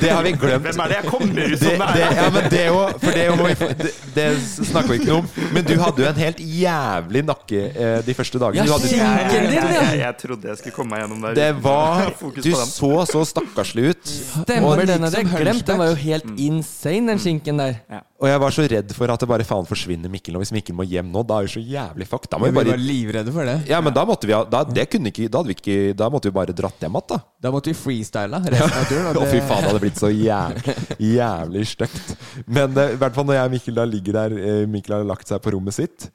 det 0.00 0.08
har 0.14 0.22
vi 0.24 0.32
glemt. 0.32 0.64
Hvem 0.64 0.80
er 0.80 0.88
det 0.88 0.96
jeg 0.96 1.10
kommer 1.12 1.42
ut 1.42 1.58
som 1.60 1.82
det, 1.92 2.06
er? 2.06 2.14
ja, 2.22 2.30
men 2.32 2.48
det, 2.48 2.62
jo, 2.70 2.78
for 3.02 3.18
det, 3.18 3.26
må 3.36 3.50
det, 3.52 3.90
det 4.16 4.26
snakker 4.70 4.94
vi 4.94 4.98
ikke 5.02 5.10
noe 5.10 5.20
om. 5.20 5.28
Men 5.58 5.68
du 5.68 5.74
hadde 5.82 6.06
jo 6.06 6.08
en 6.08 6.22
helt 6.24 6.40
jævlig 6.40 7.24
nakke 7.28 7.62
eh, 7.68 7.98
de 8.08 8.16
første 8.16 8.40
dagene. 8.46 8.64
Du 8.64 8.72
hadde. 8.78 8.94
Jeg, 8.96 9.28
jeg, 9.36 9.52
jeg, 9.58 10.00
jeg 10.06 10.18
trodde 10.24 10.48
jeg 10.54 10.62
skulle 10.62 10.76
komme 10.80 10.96
meg 10.96 11.04
gjennom 11.04 11.28
der. 11.28 11.36
det 11.36 11.50
var 11.68 12.08
Du 12.40 12.52
så 12.56 12.94
så 13.12 13.26
stakkarslig 13.28 13.90
ut. 13.92 14.14
Stemmer, 14.40 14.86
den 14.88 15.04
hadde 15.04 15.20
jeg 15.20 15.34
glemt. 15.36 15.66
Den 15.68 15.84
var 15.84 15.92
jo 15.92 16.00
helt 16.00 16.24
Mm. 16.32 16.40
insane, 16.48 17.12
den 17.12 17.20
skinken 17.20 17.60
der. 17.60 17.82
Og 18.18 18.26
jeg 18.26 18.38
var 18.42 18.50
så 18.54 18.64
redd 18.66 18.92
for 18.96 19.10
at 19.14 19.22
det 19.22 19.28
bare 19.30 19.44
faen 19.46 19.66
forsvinner 19.66 20.10
Mikkel 20.10 20.34
nå. 20.34 20.40
Hvis 20.42 20.50
Mikkel 20.50 20.74
må 20.74 20.82
hjem 20.90 21.06
nå, 21.14 21.20
da 21.22 21.36
er 21.38 21.46
vi 21.46 21.52
så 21.52 21.60
jævlig 21.62 22.06
fucked. 22.10 22.26
Da 22.32 22.40
må 22.42 22.48
vi 22.48 22.56
bare... 22.56 22.72
var 22.74 22.80
livredde 22.82 23.34
for 23.34 23.46
det. 23.46 23.54
Ja, 23.70 23.78
men 23.84 23.94
da 23.94 24.02
måtte 24.08 24.26
vi 24.26 24.34
ha 24.34 24.40
da, 24.42 24.64
det 24.66 24.88
kunne 24.90 25.12
ikke, 25.12 25.28
da, 25.30 25.38
hadde 25.38 25.52
vi 25.52 25.54
ikke, 25.54 25.76
da 25.98 26.08
måtte 26.10 26.26
vi 26.26 26.34
bare 26.34 26.54
dratt 26.56 26.82
hjem 26.82 26.98
igjen, 26.98 27.08
da. 27.12 27.18
Da 27.46 27.52
måtte 27.54 27.70
vi 27.70 27.76
freestyla 27.78 28.40
resten 28.42 28.78
av 28.80 28.88
turen. 28.90 29.10
Å, 29.12 29.22
Og 29.22 29.30
fy 29.30 29.38
det, 29.38 29.44
faen, 29.46 29.62
det 29.62 29.70
hadde 29.70 29.82
blitt 29.84 30.00
så 30.02 30.10
jævlig, 30.10 30.74
jævlig 31.14 31.62
stygt. 31.70 32.10
Men 32.50 32.74
eh, 32.74 32.96
i 32.96 32.98
hvert 32.98 33.14
fall 33.14 33.28
når 33.28 33.38
jeg 33.38 33.50
og 33.50 33.54
Mikkel 33.54 33.78
da 33.78 33.84
ligger 33.86 34.18
der 34.18 34.34
eh, 34.40 34.62
Mikkel 34.72 34.96
har 34.96 35.06
lagt 35.12 35.30
seg 35.30 35.44
på 35.44 35.52
rommet 35.54 35.76
sitt 35.78 36.08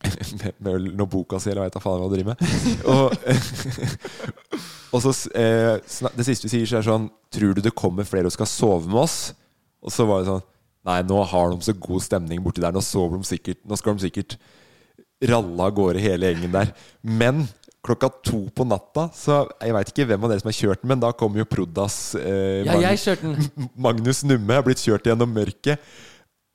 med, 0.40 0.54
med 0.64 0.86
noe 0.96 1.10
boka 1.12 1.36
si, 1.42 1.50
eller 1.52 1.68
jeg 1.68 1.74
vet 1.74 1.82
faen 1.84 2.00
hva 2.00 2.08
driver 2.14 2.32
med. 2.32 2.40
Og, 2.88 3.12
og 4.96 5.04
så 5.04 5.12
eh, 5.36 5.74
Det 6.16 6.24
siste 6.24 6.48
vi 6.48 6.54
sier, 6.54 6.64
så 6.72 6.80
er 6.80 6.88
sånn 6.88 7.10
Tror 7.28 7.52
du 7.52 7.60
det 7.68 7.76
kommer 7.76 8.08
flere 8.08 8.32
og 8.32 8.34
skal 8.34 8.48
sove 8.48 8.88
med 8.88 9.02
oss? 9.04 9.18
Og 9.84 9.92
så 9.92 10.08
var 10.08 10.24
det 10.24 10.32
sånn 10.32 10.46
Nei, 10.88 11.00
nå 11.04 11.20
har 11.28 11.52
de 11.52 11.60
så 11.66 11.74
god 11.76 12.04
stemning 12.04 12.40
borti 12.44 12.62
der. 12.64 12.72
Nå 12.72 12.80
de 12.80 13.26
sikkert 13.28 13.60
Nå 13.68 13.76
skal 13.76 13.96
de 13.98 14.06
sikkert 14.06 14.38
ralle 15.28 15.66
av 15.66 15.74
gårde 15.76 16.00
hele 16.00 16.30
gjengen 16.30 16.54
der. 16.54 16.70
Men 17.04 17.42
klokka 17.84 18.10
to 18.24 18.42
på 18.52 18.64
natta 18.68 19.06
Så 19.16 19.42
jeg 19.60 19.72
veit 19.72 19.92
ikke 19.92 20.06
hvem 20.10 20.24
av 20.24 20.32
dere 20.32 20.42
som 20.42 20.50
har 20.50 20.56
kjørt 20.58 20.82
den, 20.82 20.90
men 20.92 21.00
da 21.02 21.12
kommer 21.16 21.40
jo 21.42 21.48
Prodas 21.48 22.14
eh, 22.18 22.62
Ja, 22.64 22.74
jeg 22.76 22.80
Magnus- 22.80 23.04
kjørte 23.06 23.34
den. 23.34 23.68
Magnus 23.88 24.24
Numme 24.28 24.58
har 24.58 24.64
blitt 24.66 24.82
kjørt 24.84 25.08
gjennom 25.08 25.32
mørket. 25.36 25.92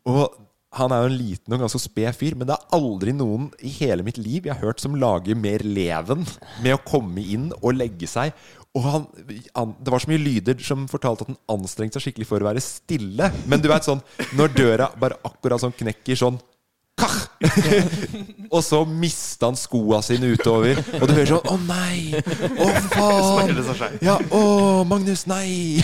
Og 0.09 0.41
han 0.75 0.91
er 0.91 1.05
jo 1.05 1.09
en 1.13 1.17
liten 1.17 1.55
og 1.55 1.61
ganske 1.63 1.79
sped 1.79 2.17
fyr, 2.17 2.35
men 2.35 2.49
det 2.49 2.55
er 2.57 2.75
aldri 2.75 3.13
noen 3.15 3.47
i 3.63 3.71
hele 3.77 4.03
mitt 4.05 4.17
liv 4.19 4.49
jeg 4.49 4.51
har 4.57 4.59
hørt 4.67 4.81
som 4.83 4.97
lager 4.99 5.37
mer 5.39 5.63
leven 5.63 6.25
med 6.65 6.75
å 6.75 6.81
komme 6.83 7.23
inn 7.23 7.47
og 7.61 7.77
legge 7.77 8.09
seg. 8.11 8.35
Og 8.75 8.83
han, 8.83 9.05
han, 9.55 9.75
Det 9.79 9.93
var 9.93 10.03
så 10.03 10.11
mye 10.11 10.21
lyder 10.21 10.59
som 10.63 10.87
fortalte 10.91 11.25
at 11.25 11.31
han 11.31 11.39
anstrengte 11.55 11.99
seg 11.99 12.09
skikkelig 12.09 12.27
for 12.29 12.43
å 12.43 12.49
være 12.49 12.63
stille. 12.63 13.31
Men 13.47 13.63
du 13.63 13.69
vet 13.71 13.87
sånn 13.87 14.03
når 14.35 14.57
døra 14.57 14.89
bare 14.99 15.19
akkurat 15.27 15.63
sånn 15.63 15.75
knekker 15.75 16.19
sånn 16.19 16.41
Kah! 16.95 17.15
og 18.55 18.61
så 18.63 18.85
mista 18.87 19.49
han 19.49 19.57
skoa 19.59 19.99
sine 20.05 20.29
utover. 20.31 20.79
Og 21.01 21.09
du 21.09 21.11
hører 21.11 21.31
sånn 21.33 21.49
Å 21.51 21.57
nei! 21.67 22.21
Å 22.55 22.69
faen! 22.93 23.97
Ja, 24.03 24.15
å 24.31 24.83
Magnus, 24.87 25.25
nei! 25.27 25.81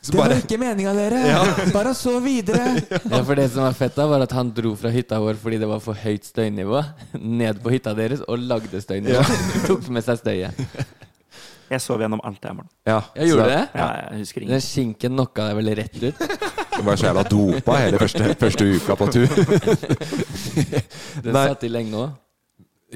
Så 0.00 0.14
det 0.14 0.16
var 0.16 0.30
bare 0.30 0.40
ikke 0.40 0.56
meninga, 0.56 0.94
dere! 0.96 1.66
Bare 1.74 1.90
så 1.94 2.14
videre! 2.24 2.80
Ja, 3.12 3.20
for 3.20 3.36
det 3.36 3.50
som 3.52 3.66
var 3.66 3.74
fett 3.76 3.98
da, 3.98 4.06
var 4.08 4.24
at 4.24 4.32
han 4.32 4.48
dro 4.56 4.72
fra 4.80 4.88
hytta 4.94 5.18
vår 5.20 5.36
fordi 5.42 5.58
det 5.60 5.68
var 5.68 5.82
for 5.84 5.98
høyt 6.00 6.24
støynivå, 6.24 6.80
ned 7.20 7.60
på 7.60 7.74
hytta 7.74 7.92
deres 7.98 8.24
og 8.24 8.40
lagde 8.40 8.80
støynivå. 8.80 9.20
Tok 9.68 9.90
med 9.92 10.06
seg 10.06 10.22
støyet. 10.22 10.96
Jeg 11.70 11.80
sov 11.84 12.00
gjennom 12.02 12.20
alt 12.26 12.40
det 12.42 12.50
i 12.50 12.54
morgen. 12.56 12.70
Ja, 12.88 13.00
Jeg 13.14 13.28
gjorde 13.30 13.44
så 13.44 13.50
det. 13.52 13.60
Ja, 13.78 13.88
jeg 14.10 14.18
husker 14.24 14.46
Den 14.48 14.60
skinken 14.64 15.12
knocka 15.14 15.44
deg 15.50 15.60
vel 15.60 15.74
rett 15.78 16.00
ut? 16.02 16.24
Du 16.80 16.84
var 16.86 16.96
så 16.96 17.10
jævla 17.10 17.22
dopa 17.28 17.74
hele 17.76 17.98
første, 18.00 18.28
første 18.40 18.64
uka 18.78 18.94
på 18.96 19.06
tur. 19.12 19.26
Den 21.24 21.34
Nei. 21.34 21.42
satt 21.50 21.64
i 21.66 21.70
lenge 21.70 21.98
òg. 22.00 22.10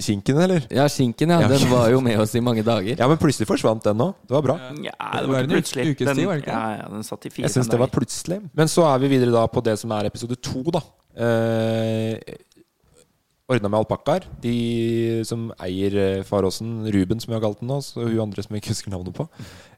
Kinken, 0.03 0.39
eller? 0.43 0.65
Ja, 0.75 0.89
skinken, 0.91 1.31
ja. 1.31 1.43
Ja. 1.45 1.49
Den 1.53 1.69
var 1.71 1.91
jo 1.93 2.01
med 2.03 2.19
oss 2.19 2.33
i 2.35 2.41
mange 2.43 2.65
dager. 2.67 2.97
Ja, 2.99 3.07
men 3.11 3.19
plutselig 3.21 3.47
forsvant 3.47 3.85
den 3.87 4.01
nå. 4.01 4.09
Det 4.27 4.35
var 4.35 4.43
bra. 4.43 4.57
Ja, 4.83 4.95
Det 5.21 5.29
var 5.29 5.29
var 5.29 5.37
en 5.39 5.45
ikke 5.51 5.59
plutselig. 5.61 5.85
ukes 5.93 6.09
Den, 6.09 6.17
tid, 6.19 6.27
var 6.27 6.41
det 6.41 6.43
ikke? 6.43 6.57
ja, 6.57 6.73
ja, 6.81 6.89
den 6.97 7.05
satt 7.07 7.29
i 7.29 7.31
fire 7.31 7.45
Jeg 7.47 7.55
syns 7.55 7.69
det 7.71 7.79
var 7.79 7.87
dager. 7.87 7.99
plutselig. 8.01 8.41
Men 8.59 8.73
så 8.73 8.89
er 8.89 8.99
vi 9.05 9.13
videre 9.13 9.31
da 9.37 9.45
på 9.47 9.63
det 9.69 9.77
som 9.79 9.93
er 9.95 10.09
episode 10.11 10.35
to, 10.43 10.65
da. 10.75 10.83
Eh, 11.15 12.35
Ordna 13.45 13.69
med 13.69 13.83
alpakkaer. 13.83 14.25
De 14.41 14.53
som 15.29 15.51
eier 15.61 15.95
eh, 16.01 16.23
Faråsen, 16.25 16.87
Ruben 16.89 17.19
som 17.21 17.29
vi 17.29 17.37
har 17.37 17.43
kalt 17.45 17.59
den 17.61 17.69
nå, 17.69 17.77
så 17.85 18.07
hun 18.07 18.23
andre 18.23 18.41
som 18.41 18.57
jeg 18.57 18.63
ikke 18.63 18.73
husker 18.73 18.93
navnet 18.95 19.13
på. 19.19 19.27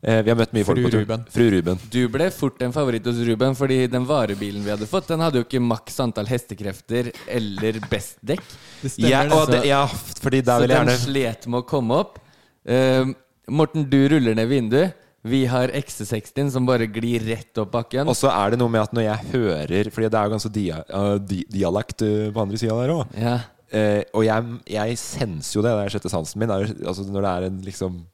Eh, 0.06 0.20
vi 0.22 0.30
har 0.30 0.36
møtt 0.38 0.52
mye 0.54 0.66
folk 0.68 0.78
Fru 0.78 0.84
på 0.86 0.92
tur. 0.94 1.00
Ruben. 1.02 1.24
Fru 1.34 1.46
Ruben. 1.50 1.80
Du 1.90 1.98
ble 2.14 2.28
fort 2.30 2.62
en 2.62 2.74
favoritt 2.76 3.08
hos 3.10 3.18
Ruben, 3.26 3.56
fordi 3.58 3.80
den 3.90 4.06
varebilen 4.06 4.62
vi 4.62 4.70
hadde 4.70 4.86
fått, 4.86 5.08
den 5.10 5.24
hadde 5.24 5.42
jo 5.42 5.46
ikke 5.48 5.62
maks 5.66 5.98
antall 6.04 6.30
hestekrefter 6.30 7.10
eller 7.26 7.80
best 7.90 8.20
dekk. 8.22 8.44
Det 8.84 8.92
stemmer, 8.94 9.10
Ja, 9.10 9.24
det. 9.26 9.58
og 9.58 9.66
ja, 9.66 9.80
fordi 10.22 10.44
der 10.46 10.62
Så 10.62 10.68
vil 10.68 10.76
jeg 10.76 10.90
den 10.92 11.02
slet 11.02 11.50
med 11.50 11.64
å 11.64 11.66
komme 11.66 11.98
opp. 12.04 12.22
Eh, 12.62 13.02
Morten, 13.50 13.88
du 13.90 13.98
ruller 14.14 14.38
ned 14.38 14.46
vinduet. 14.50 14.94
Vi 15.26 15.42
har 15.50 15.74
XC60 15.74 16.52
som 16.54 16.66
bare 16.70 16.86
glir 16.86 17.24
rett 17.26 17.58
opp 17.58 17.72
bakken. 17.74 18.06
Og 18.06 18.14
så 18.14 18.30
er 18.30 18.54
det 18.54 18.60
noe 18.62 18.70
med 18.70 18.84
at 18.84 18.94
når 18.94 19.08
jeg 19.08 19.30
hører 19.32 19.90
Fordi 19.90 20.06
det 20.12 20.18
er 20.20 20.28
jo 20.28 20.34
ganske 20.36 20.52
dia, 20.54 20.80
uh, 20.86 21.16
di, 21.18 21.42
dialekt 21.50 22.06
uh, 22.06 22.30
på 22.30 22.44
andre 22.46 22.60
sida 22.62 22.78
der 22.78 22.94
òg. 22.94 23.16
Ja. 23.18 23.36
Eh, 23.76 24.02
og 24.16 24.24
jeg, 24.26 24.58
jeg 24.72 24.98
senser 25.00 25.58
jo 25.58 25.64
det. 25.66 25.72
Det 25.76 25.86
er 25.86 25.94
sjette 25.96 26.12
sansen 26.12 26.40
min. 26.42 26.52
Er, 26.54 26.70
altså 26.86 27.04
når 27.08 27.26
det 27.26 27.32
er 27.36 27.48
en 27.50 27.58
liksom 27.66 28.04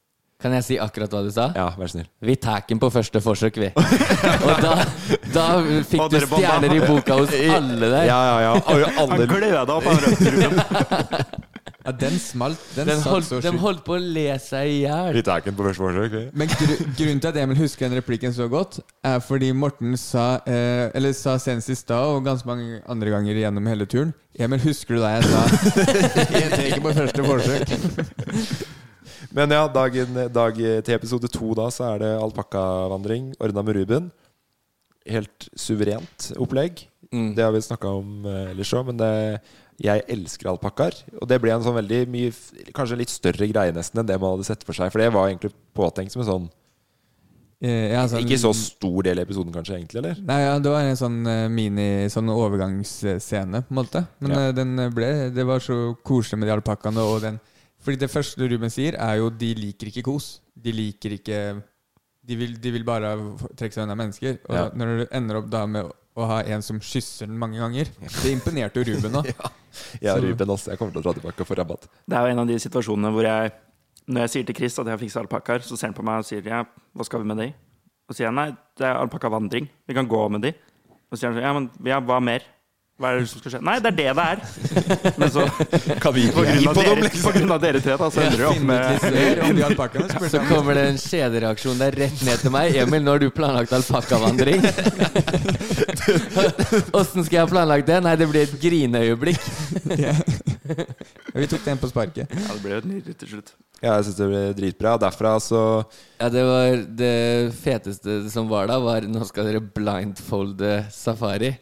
Kan 0.42 0.56
jeg 0.56 0.64
si 0.66 0.76
akkurat 0.82 1.12
hva 1.14 1.20
du 1.22 1.28
sa? 1.30 1.44
Ja, 1.54 1.68
vær 1.78 1.86
snill. 1.92 2.08
Vi 2.26 2.34
tar 2.42 2.64
den 2.66 2.80
på 2.82 2.88
første 2.90 3.20
forsøk, 3.22 3.60
vi. 3.62 3.68
Og 3.78 4.56
da, 4.64 4.72
da 5.30 5.44
fikk 5.86 6.08
du 6.10 6.18
stjerner 6.24 6.74
i 6.74 6.80
boka 6.82 7.20
hos 7.20 7.30
alle 7.36 7.78
der. 7.92 8.08
Ja, 8.08 8.18
ja, 8.26 8.40
ja. 8.48 8.52
Alle- 8.66 8.90
alle- 9.04 9.28
gløda 9.30 9.76
opp 9.76 9.86
av 9.86 10.02
Ja, 11.82 11.92
den 11.92 12.18
smalt. 12.18 12.60
Den, 12.76 12.86
Den 12.86 13.00
holdt, 13.02 13.26
så 13.26 13.40
den 13.42 13.58
holdt 13.58 13.82
på 13.86 13.96
å 13.96 14.00
le 14.00 14.28
seg 14.38 14.70
i 14.70 14.76
hjel. 14.84 15.16
Litt 15.16 15.26
tar 15.26 15.42
på 15.42 15.64
første 15.66 15.82
forsøk. 15.82 16.14
Men 16.38 16.50
gru, 16.52 16.74
grunnen 16.98 17.22
til 17.22 17.30
at 17.32 17.38
Emil 17.42 17.58
husker 17.58 17.88
den 17.88 17.98
replikken 17.98 18.34
så 18.36 18.46
godt, 18.50 18.78
er 19.02 19.18
fordi 19.24 19.50
Morten 19.56 19.96
sa 19.98 20.26
eh, 20.46 20.92
Eller 20.94 21.14
sa 21.16 21.34
senest 21.42 21.72
i 21.72 21.78
stad, 21.78 22.06
og 22.12 22.22
ganske 22.26 22.46
mange 22.46 22.78
andre 22.86 23.10
ganger 23.16 23.40
gjennom 23.42 23.66
hele 23.66 23.88
turen 23.90 24.12
Emil, 24.38 24.62
husker 24.62 24.96
du 24.96 25.02
da 25.02 25.16
jeg 25.16 25.26
sa 25.28 25.42
Jeg 26.38 26.52
tar 26.54 26.68
ikke 26.68 26.84
på 26.86 26.94
første 27.00 27.26
forsøk? 27.26 27.74
Men 29.32 29.52
ja, 29.54 29.66
dagen, 29.72 30.22
dag 30.32 30.56
til 30.56 30.94
episode 30.94 31.28
to 31.32 31.52
da, 31.56 31.66
så 31.72 31.92
er 31.94 32.02
det 32.04 32.12
alpakkavandring 32.20 33.32
ordna 33.40 33.64
med 33.64 33.78
Ruben. 33.78 34.10
Helt 35.08 35.48
suverent 35.58 36.30
opplegg. 36.38 36.84
Mm. 37.12 37.32
Det 37.36 37.44
har 37.44 37.52
vi 37.52 37.62
snakka 37.64 37.90
om 37.98 38.26
eh, 38.28 38.52
ellers 38.52 38.72
òg, 38.76 38.86
men 38.88 39.00
det, 39.00 39.12
jeg 39.80 40.02
elsker 40.08 40.48
alpakkaer. 40.50 40.94
Og 41.20 41.28
det 41.28 41.40
ble 41.40 41.50
en 41.50 41.62
sånn 41.62 41.74
veldig 41.78 42.08
mye 42.08 42.32
Kanskje 42.72 42.96
litt 42.98 43.08
større 43.10 43.48
greie 43.50 43.72
nesten 43.72 43.98
enn 44.00 44.06
det 44.06 44.18
man 44.20 44.36
hadde 44.36 44.44
sett 44.46 44.62
for 44.64 44.72
seg. 44.74 44.92
For 44.92 44.98
det 45.00 45.12
var 45.12 45.28
egentlig 45.30 45.52
påtenkt 45.74 46.12
som 46.12 46.22
en 46.22 46.28
sånn 46.28 46.50
Eh, 47.62 47.92
ja, 47.92 48.08
sånn- 48.08 48.24
Ikke 48.26 48.38
så 48.42 48.50
stor 48.52 49.04
del 49.04 49.18
i 49.20 49.22
episoden, 49.22 49.52
kanskje, 49.54 49.76
egentlig, 49.78 49.98
eller? 50.02 50.16
Nei, 50.26 50.40
ja, 50.42 50.58
det 50.58 50.68
var 50.68 50.80
en 50.82 50.96
sånn 50.96 51.24
eh, 51.30 51.46
mini 51.48 52.08
Sånn 52.10 52.26
overgangsscene, 52.28 53.62
på 53.62 53.70
en 53.70 53.76
måte. 53.78 54.08
Men 54.20 54.30
Ja. 54.32 54.48
eh, 54.48 54.52
den 54.52 54.76
ble 54.92 55.30
Det 55.30 55.44
var 55.46 55.60
så 55.60 55.96
koselig 56.02 56.38
med 56.40 56.48
de 56.48 56.56
alpakkaene 56.60 57.38
Fordi 57.80 57.98
det 57.98 58.10
første 58.10 58.48
Ruben 58.50 58.68
sier, 58.70 58.94
er 58.98 59.16
jo 59.18 59.30
de 59.30 59.54
liker 59.54 59.86
ikke 59.86 60.02
kos. 60.02 60.40
De 60.60 60.72
liker 60.72 61.10
ikke 61.18 61.62
De 62.24 62.36
vil, 62.36 62.54
de 62.54 62.70
vil 62.70 62.84
bare 62.84 63.16
trekke 63.56 63.72
seg 63.72 63.82
unna 63.82 63.94
mennesker. 63.96 64.38
Og 64.48 64.54
Ja. 64.54 64.70
når 64.70 64.98
du 64.98 65.06
ender 65.12 65.36
opp 65.36 65.50
da 65.50 65.66
med 65.66 65.90
å 66.12 66.26
ha 66.28 66.42
en 66.54 66.62
som 66.64 66.80
kysser 66.82 67.28
den 67.30 67.38
mange 67.40 67.56
ganger 67.56 67.88
Det 68.02 68.32
imponerte 68.32 68.80
jo 68.82 68.92
Ruben 68.92 69.20
òg. 69.22 69.30
Ja, 70.02 70.10
ja, 70.10 70.14
Ruben 70.20 70.50
også. 70.52 70.68
Jeg 70.74 70.76
kommer 70.76 70.92
til 70.92 71.00
å 71.00 71.04
dra 71.06 71.14
tilbake 71.16 71.40
og 71.40 71.48
få 71.48 71.56
rabatt. 71.56 71.86
Det 72.04 72.16
er 72.18 72.26
jo 72.26 72.32
en 72.34 72.42
av 72.42 72.48
de 72.50 72.58
situasjonene 72.60 73.12
hvor 73.14 73.24
jeg 73.24 73.52
Når 74.12 74.26
jeg 74.26 74.32
sier 74.34 74.48
til 74.50 74.58
Chris 74.58 74.76
at 74.76 74.90
jeg 74.90 74.92
har 74.92 75.00
fiksa 75.00 75.22
alpakkaer, 75.22 75.64
så 75.64 75.78
ser 75.78 75.88
han 75.88 75.96
på 75.96 76.04
meg 76.04 76.20
og 76.20 76.26
sier 76.28 76.44
ja, 76.44 76.64
hva 76.92 77.06
skal 77.08 77.22
vi 77.22 77.30
med 77.30 77.40
de? 77.40 77.46
Og 78.10 78.18
sier 78.18 78.26
jeg 78.26 78.36
nei, 78.36 78.50
det 78.76 78.84
er 78.84 78.98
alpakkavandring. 78.98 79.70
Vi 79.88 79.96
kan 79.96 80.10
gå 80.10 80.20
med 80.34 80.44
de. 80.44 80.50
Og 81.08 81.14
så 81.14 81.22
sier 81.22 81.32
han 81.32 81.40
ja, 81.40 81.52
men 81.56 81.70
ja, 81.88 82.00
hva 82.04 82.18
mer? 82.20 82.44
Hva 83.00 83.08
er 83.08 83.22
det 83.22 83.28
som 83.30 83.40
skal 83.40 83.54
skje? 83.54 83.58
Nei, 83.64 83.74
det 83.82 83.88
er 83.88 83.96
det 83.98 84.10
det 84.18 84.24
er. 84.32 84.40
Men 85.20 85.30
så 85.32 85.46
Kan 86.02 86.12
vi 86.14 86.26
på 86.30 86.42
grunn 86.44 86.58
gi 86.60 86.66
av 86.68 86.76
på 86.76 86.82
dem, 86.84 86.90
dere, 86.90 87.04
liksom? 87.06 87.24
på 87.24 87.32
grunn 87.38 87.54
av 87.54 87.62
dere 87.62 87.80
tre, 87.82 87.94
da, 87.98 88.08
så 88.12 88.20
ender 88.22 88.42
det 88.42 88.48
opp 88.50 88.60
med 88.68 90.28
Så 90.34 90.42
kommer 90.50 90.76
det 90.78 90.84
en 90.90 91.00
kjedereaksjon 91.00 91.80
der 91.80 91.96
rett 92.02 92.20
ned 92.28 92.44
til 92.44 92.52
meg. 92.54 92.76
Emil, 92.82 93.02
nå 93.06 93.14
har 93.16 93.22
du 93.22 93.30
planlagt 93.34 93.72
alpakkavandring. 93.78 94.60
Åssen 97.00 97.24
skal 97.24 97.38
jeg 97.38 97.42
ha 97.42 97.48
planlagt 97.50 97.88
det? 97.88 97.98
Nei, 98.04 98.12
det 98.20 98.28
blir 98.30 98.44
et 98.44 98.54
grineøyeblikk. 98.60 99.40
Vi 101.32 101.48
tok 101.48 101.64
den 101.64 101.80
på 101.80 101.90
sparket. 101.90 102.28
Ja, 102.28 102.52
det 102.52 102.60
ble 102.60 102.76
jo 102.76 102.82
nydelig 102.92 103.16
til 103.22 103.32
slutt. 103.34 103.54
Ja, 103.82 103.96
jeg 103.96 104.06
syns 104.06 104.20
det 104.20 104.28
ble 104.30 104.42
dritbra. 104.60 104.94
Derfra 105.00 105.32
så 105.42 105.62
Ja, 106.20 106.28
det 106.30 106.44
var 106.46 106.84
det 107.02 107.16
feteste 107.64 108.20
som 108.30 108.46
var 108.52 108.68
da, 108.70 108.78
var 108.84 109.08
nå 109.08 109.24
skal 109.26 109.48
dere 109.48 109.64
blindfolde 109.64 110.84
safari. 110.94 111.56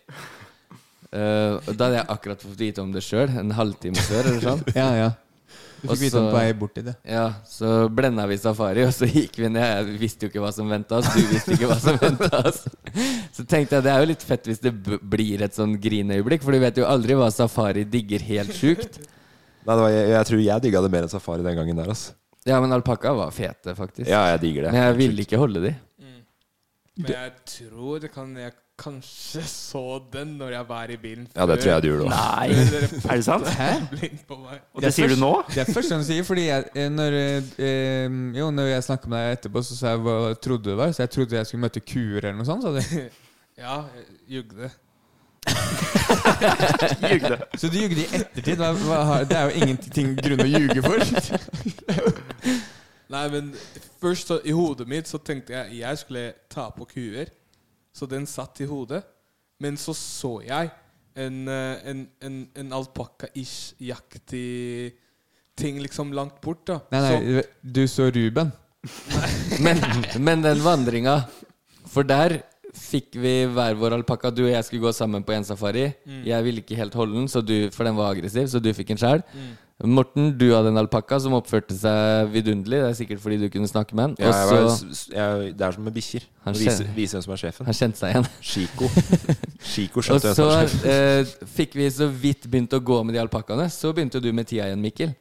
Eh, 1.10 1.56
og 1.58 1.72
da 1.74 1.88
hadde 1.88 1.96
jeg 1.98 2.08
akkurat 2.14 2.44
fått 2.44 2.60
vite 2.60 2.82
om 2.84 2.92
det 2.94 3.02
sjøl, 3.02 3.32
en 3.40 3.50
halvtime 3.56 3.98
før. 4.06 4.28
eller 4.30 4.44
sånn 4.44 4.62
Ja, 4.78 4.90
ja. 4.98 5.10
Du 5.80 5.88
fikk 5.88 6.02
vite 6.04 6.20
om 6.20 6.26
på 6.28 6.36
vei 6.36 6.50
bort 6.60 6.74
til 6.76 6.84
det. 6.90 6.92
Ja, 7.08 7.24
så 7.48 7.88
blenda 7.88 8.26
vi 8.28 8.36
safari, 8.38 8.82
og 8.84 8.92
så 8.92 9.08
gikk 9.08 9.38
vi 9.40 9.48
ned. 9.48 9.64
Jeg 9.64 9.96
visste 10.02 10.26
jo 10.26 10.30
ikke 10.30 10.42
hva 10.44 10.50
som 10.52 10.68
venta 10.68 10.98
oss, 10.98 11.08
du 11.14 11.22
visste 11.30 11.56
ikke 11.56 11.70
hva 11.70 11.78
som 11.80 11.96
venta 12.04 12.28
oss. 12.44 12.60
Så 13.32 13.46
tenkte 13.48 13.78
jeg 13.78 13.86
det 13.86 13.94
er 13.94 14.04
jo 14.04 14.10
litt 14.12 14.26
fett 14.28 14.50
hvis 14.50 14.60
det 14.60 14.74
b 14.76 14.98
blir 15.00 15.40
et 15.46 15.56
sånn 15.56 15.78
grinøyeblikk, 15.80 16.44
for 16.44 16.52
du 16.52 16.60
vet 16.60 16.82
jo 16.82 16.84
aldri 16.86 17.16
hva 17.16 17.30
safari 17.32 17.86
digger 17.88 18.26
helt 18.28 18.52
sjukt. 18.54 19.00
Nei, 19.00 19.72
det 19.72 19.80
var, 19.80 19.90
jeg, 19.94 20.10
jeg 20.12 20.28
tror 20.28 20.44
jeg 20.44 20.64
digga 20.66 20.84
det 20.84 20.92
mer 20.92 21.06
enn 21.08 21.14
safari 21.16 21.48
den 21.48 21.56
gangen 21.62 21.80
der, 21.80 21.94
altså. 21.96 22.12
Ja, 22.48 22.60
men 22.60 22.72
alpakka 22.76 23.12
var 23.16 23.32
fete, 23.36 23.74
faktisk. 23.76 24.08
Ja, 24.08 24.22
jeg 24.34 24.44
digger 24.44 24.68
det. 24.68 24.76
Men 24.76 24.84
jeg 24.84 25.00
ville 25.00 25.24
ikke 25.26 25.40
holde 25.40 25.64
de. 25.64 25.72
Men 27.00 27.12
jeg 27.14 27.32
tror 27.48 28.00
det 28.04 28.12
kan 28.12 28.32
jeg 28.36 28.52
kanskje 28.80 29.42
så 29.46 29.82
den 30.12 30.32
når 30.40 30.54
jeg 30.54 30.68
var 30.68 30.90
i 30.92 30.96
bilen 31.00 31.26
Før. 31.28 31.40
Ja, 31.40 31.46
det 31.50 31.56
tror 31.60 31.72
jeg 31.72 31.82
du 31.84 31.88
gjorde. 31.90 32.08
Nei, 32.10 32.48
er 32.50 33.16
det 33.20 33.24
sant? 33.26 33.48
Hæ? 33.60 33.70
Blind 33.92 34.20
på 34.28 34.38
meg. 34.40 34.60
Og 34.74 34.84
det 34.84 34.92
sier 34.96 35.12
du 35.12 35.20
nå? 35.20 35.32
Det 35.52 35.62
er 35.62 35.72
første 35.72 35.94
gang 35.94 36.04
du 36.04 36.08
sier, 36.08 36.26
fordi 36.26 36.46
jeg, 36.48 36.68
eh, 36.74 36.90
når, 36.92 37.18
eh, 37.20 38.20
jo, 38.40 38.50
når 38.56 38.70
jeg 38.72 38.86
snakka 38.88 39.12
med 39.12 39.26
deg 39.26 39.38
etterpå, 39.38 39.64
så 39.68 39.78
sa 39.78 39.94
jeg 39.94 40.04
hva 40.06 40.18
trodde 40.40 40.64
du 40.64 40.70
det 40.72 40.78
var. 40.80 40.94
Så 40.96 41.04
jeg 41.04 41.14
trodde 41.16 41.36
jeg 41.36 41.50
skulle 41.50 41.66
møte 41.66 41.82
kuer 41.84 42.22
eller 42.22 42.38
noe 42.40 42.48
sånt. 42.48 42.64
Sa 42.64 42.76
du. 42.76 42.80
Ja, 43.60 43.82
jeg 43.92 44.38
jugde. 44.38 44.70
Jugde. 47.12 47.36
Så 47.58 47.68
du 47.68 47.76
jugde 47.76 48.00
i 48.00 48.06
ettertid? 48.16 48.56
Hva, 48.56 48.70
hva, 48.72 49.18
det 49.28 49.36
er 49.36 49.50
jo 49.50 49.64
ingenting 49.64 50.14
grunn 50.16 50.40
å 50.40 50.48
ljuge 50.48 50.80
for. 50.84 50.96
Nei, 53.10 53.24
men 53.34 53.50
først 54.00 54.30
så, 54.30 54.38
i 54.48 54.54
hodet 54.56 54.88
mitt 54.88 55.10
så 55.10 55.20
tenkte 55.20 55.52
jeg 55.56 55.80
jeg 55.82 56.00
skulle 56.00 56.24
ta 56.52 56.70
på 56.72 56.86
kuer. 56.94 57.28
Så 57.92 58.06
den 58.06 58.26
satt 58.30 58.60
i 58.62 58.66
hodet. 58.70 59.02
Men 59.60 59.76
så 59.76 59.92
så 59.96 60.40
jeg 60.46 60.70
en, 61.20 61.48
eh, 61.48 61.76
en, 61.90 62.08
en, 62.24 62.48
en 62.56 62.72
alpakka-ish-jaktig 62.78 64.92
ting 65.60 65.80
liksom 65.82 66.12
langt 66.16 66.40
bort. 66.40 66.62
da 66.66 66.78
Nei, 66.94 67.00
nei, 67.04 67.42
du 67.60 67.86
så 67.90 68.10
Ruben. 68.14 68.52
Men, 69.64 69.76
men 70.24 70.40
den 70.40 70.62
vandringa 70.64 71.28
For 71.92 72.00
der 72.00 72.40
fikk 72.72 73.12
vi 73.20 73.44
hver 73.50 73.74
vår 73.76 73.92
alpakka. 73.98 74.30
Du 74.32 74.46
og 74.46 74.52
jeg 74.52 74.64
skulle 74.64 74.86
gå 74.86 74.92
sammen 74.96 75.24
på 75.26 75.34
en 75.34 75.44
safari. 75.44 75.92
Mm. 76.06 76.22
Jeg 76.24 76.44
ville 76.46 76.60
ikke 76.62 76.78
helt 76.78 76.94
holde 76.96 77.18
den, 77.18 77.28
så 77.28 77.42
du, 77.44 77.68
for 77.74 77.84
den 77.84 77.98
var 77.98 78.14
aggressiv, 78.14 78.46
så 78.48 78.58
du 78.62 78.70
fikk 78.72 78.90
en 78.94 79.02
sjæl. 79.02 79.20
Mm. 79.34 79.50
Morten, 79.80 80.34
du 80.36 80.50
hadde 80.52 80.68
en 80.74 80.76
alpakka 80.82 81.16
som 81.24 81.32
oppførte 81.38 81.72
seg 81.72 82.28
vidunderlig. 82.34 82.82
Det 82.82 82.88
er 82.90 82.96
sikkert 82.98 83.22
fordi 83.22 83.38
du 83.40 83.46
kunne 83.52 83.68
snakke 83.70 83.96
med 83.96 84.10
den. 84.10 84.26
Ja, 84.26 84.34
jeg 85.14 85.54
det 85.56 85.64
er 85.64 85.72
som 85.72 85.86
med 85.86 85.94
bikkjer. 85.96 86.26
Han 86.44 86.58
Vise, 86.58 86.84
vise 86.96 87.16
hvem 87.16 87.24
som 87.24 87.32
er 87.32 87.40
sjefen. 87.40 87.68
Han 87.70 87.78
kjente 87.78 88.02
seg 88.02 88.12
igjen. 88.12 88.28
Chico. 88.44 88.90
Chico 89.72 90.04
Og 90.04 90.20
så 90.36 90.50
eh, 90.84 91.24
fikk 91.56 91.78
vi 91.80 91.88
så 91.94 92.10
vidt 92.12 92.44
begynt 92.50 92.76
å 92.76 92.82
gå 92.84 93.00
med 93.06 93.16
de 93.16 93.22
alpakkaene. 93.24 93.70
Så 93.72 93.94
begynte 93.96 94.20
du 94.20 94.28
med 94.36 94.50
tida 94.50 94.68
igjen, 94.68 94.84
Mikkel. 94.84 95.16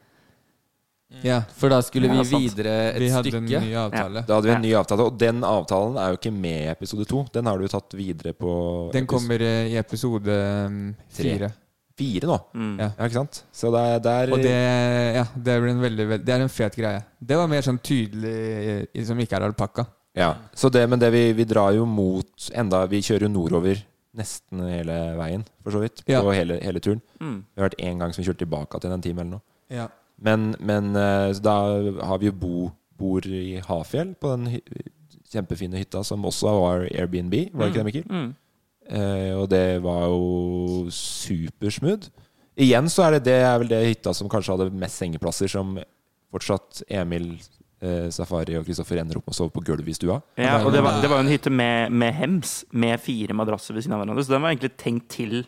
Ja. 1.24 1.40
For 1.58 1.72
da 1.74 1.80
skulle 1.82 2.06
Ja, 2.12 2.20
vi 2.20 2.28
sant. 2.30 2.44
videre 2.44 2.74
et 2.92 3.00
Vi 3.02 3.08
hadde 3.10 3.32
stykke. 3.32 3.56
en 3.58 3.64
ny 3.66 3.74
avtale. 3.82 4.26
Da 4.28 4.36
hadde 4.36 4.50
vi 4.52 4.54
en 4.54 4.62
ny 4.62 4.74
avtale, 4.78 5.08
og 5.10 5.16
den 5.18 5.40
avtalen 5.48 5.98
er 5.98 6.12
jo 6.12 6.20
ikke 6.20 6.34
med 6.36 6.60
i 6.68 6.70
episode 6.70 7.08
to. 7.10 7.24
Den 7.34 7.48
har 7.50 7.58
du 7.58 7.68
tatt 7.72 7.96
videre 7.98 8.36
på 8.38 8.92
Den 8.94 9.08
kommer 9.10 9.42
eh, 9.42 9.72
i 9.72 9.78
episode 9.80 10.36
mm, 10.70 10.96
Tre. 11.16 11.24
fire. 11.24 11.52
Fire 12.00 12.30
nå. 12.30 12.40
Mm. 12.56 12.74
Ja. 12.80 12.90
Ja, 12.96 13.08
ikke 13.10 13.20
sant? 13.20 13.42
Så 13.52 13.72
det 13.76 13.84
er 13.94 14.04
der 14.06 14.34
Og 14.34 14.44
det, 14.44 14.56
ja, 15.20 15.26
det, 15.36 15.60
blir 15.60 15.74
en 15.74 15.84
veldig, 15.84 16.10
veldig, 16.14 16.26
det 16.26 16.36
er 16.36 16.44
en 16.46 16.52
fet 16.54 16.78
greie. 16.80 17.04
Det 17.20 17.38
var 17.40 17.52
mer 17.52 17.66
sånn 17.66 17.80
tydelig 17.84 19.06
som 19.08 19.20
ikke 19.20 19.40
er 19.40 19.48
alpakka. 19.50 19.86
Ja, 20.18 20.34
så 20.58 20.72
det, 20.74 20.82
men 20.90 21.00
det 21.02 21.12
vi, 21.14 21.22
vi 21.38 21.46
drar 21.48 21.72
jo 21.76 21.84
mot 21.86 22.50
enda 22.58 22.82
Vi 22.90 23.00
kjører 23.06 23.28
jo 23.28 23.32
nordover 23.32 23.84
nesten 24.18 24.64
hele 24.66 24.96
veien, 25.20 25.46
for 25.64 25.76
så 25.76 25.84
vidt. 25.84 26.02
Ja. 26.10 26.24
På 26.26 26.34
hele, 26.34 26.58
hele 26.64 26.82
turen. 26.84 27.02
Mm. 27.22 27.38
Vi 27.46 27.62
har 27.62 27.70
vært 27.70 27.82
én 27.86 28.02
gang 28.02 28.14
som 28.14 28.24
vi 28.24 28.28
kjørte 28.28 28.44
tilbake 28.44 28.82
til 28.82 28.96
en 28.96 29.06
time 29.06 29.24
eller 29.24 29.38
noe. 29.38 29.46
Ja. 29.70 29.86
Men, 30.20 30.54
men 30.60 30.96
eh, 30.98 31.30
så 31.38 31.44
da 31.46 31.58
har 32.10 32.20
vi 32.20 32.32
jo 32.32 32.36
bo, 32.36 32.70
bor 33.00 33.28
i 33.28 33.62
Hafjell, 33.64 34.16
på 34.20 34.34
den 34.34 34.62
kjempefine 35.30 35.80
hytta 35.80 36.02
som 36.04 36.26
også 36.26 36.54
var 36.58 36.88
Airbnb. 36.90 37.36
Var 37.54 37.62
det 37.62 37.70
ikke 37.70 37.80
det, 37.80 37.88
Mikkel? 37.92 38.08
Mm. 38.10 38.30
Eh, 38.90 39.36
og 39.38 39.46
det 39.52 39.80
var 39.84 40.08
jo 40.10 40.88
supersmooth. 40.94 42.10
Igjen 42.60 42.90
så 42.92 43.06
er 43.08 43.18
det 43.18 43.24
det 43.30 43.38
er 43.46 43.60
vel 43.62 43.70
det 43.72 43.80
hytta 43.86 44.14
som 44.18 44.30
kanskje 44.32 44.56
hadde 44.58 44.74
mest 44.82 45.00
sengeplasser, 45.00 45.48
som 45.52 45.78
fortsatt 46.34 46.82
Emil, 46.92 47.32
eh, 47.82 48.10
Safari 48.14 48.58
og 48.60 48.66
Kristoffer 48.68 49.00
ender 49.00 49.20
opp 49.22 49.30
med 49.30 49.36
å 49.36 49.38
sove 49.38 49.54
på 49.56 49.64
gulvet 49.70 49.94
i 49.94 49.96
stua. 49.96 50.20
Ja, 50.38 50.58
og 50.66 50.74
det 50.76 50.82
var, 50.84 51.00
det 51.02 51.12
var 51.12 51.22
jo 51.22 51.28
en 51.28 51.32
hytte 51.32 51.54
med, 51.54 51.94
med 51.94 52.14
hems, 52.18 52.64
med 52.72 53.00
fire 53.02 53.38
madrasser 53.38 53.78
ved 53.78 53.86
siden 53.86 53.96
av 53.96 54.04
hverandre. 54.04 54.26
Så 54.28 54.36
den 54.36 54.44
var 54.44 54.52
egentlig 54.54 54.74
tenkt 54.82 55.08
til 55.16 55.40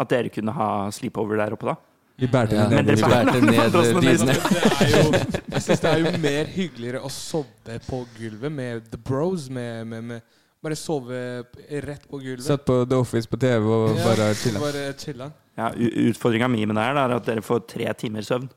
at 0.00 0.10
dere 0.12 0.32
kunne 0.32 0.54
ha 0.56 0.70
sleepover 0.92 1.42
der 1.42 1.54
oppe, 1.56 1.68
da. 1.74 1.76
Vi 2.16 2.30
bærte 2.32 2.56
Ja, 2.56 2.64
den 2.72 2.86
ned. 2.86 2.96
dere 2.96 3.10
bærte 3.12 3.40
ned 3.44 3.74
dynene. 4.00 4.34
Det 4.80 4.88
jo, 4.88 5.02
jeg 5.52 5.62
syns 5.66 5.82
det 5.82 5.90
er 5.90 5.98
jo 6.00 6.12
mer 6.22 6.48
hyggeligere 6.48 7.02
å 7.04 7.10
sove 7.12 7.76
på 7.84 7.98
gulvet 8.16 8.52
med 8.52 8.86
the 8.88 8.96
bros. 8.96 9.50
Med, 9.52 9.84
med, 9.90 10.04
med 10.14 10.35
Bare 10.64 10.76
sove 10.78 11.18
rett 11.84 12.06
på 12.08 12.18
gulvet. 12.18 12.44
Satt 12.46 12.64
på 12.66 12.80
The 12.88 12.96
Office 12.96 13.28
på 13.28 13.38
TV 13.40 13.66
og 13.68 13.96
Ja, 13.96 14.04
bare 14.04 14.28
chilla. 14.34 14.60
Bare 14.62 14.84
chilla. 14.98 15.30
Ja, 15.56 15.70
Utfordringa 15.72 16.48
mi 16.48 16.64
med 16.66 16.76
det 16.76 16.84
her 16.84 17.00
er 17.00 17.16
at 17.16 17.28
dere 17.28 17.44
får 17.44 17.66
tre 17.68 17.92
timer 17.96 18.24
søvn. 18.26 18.48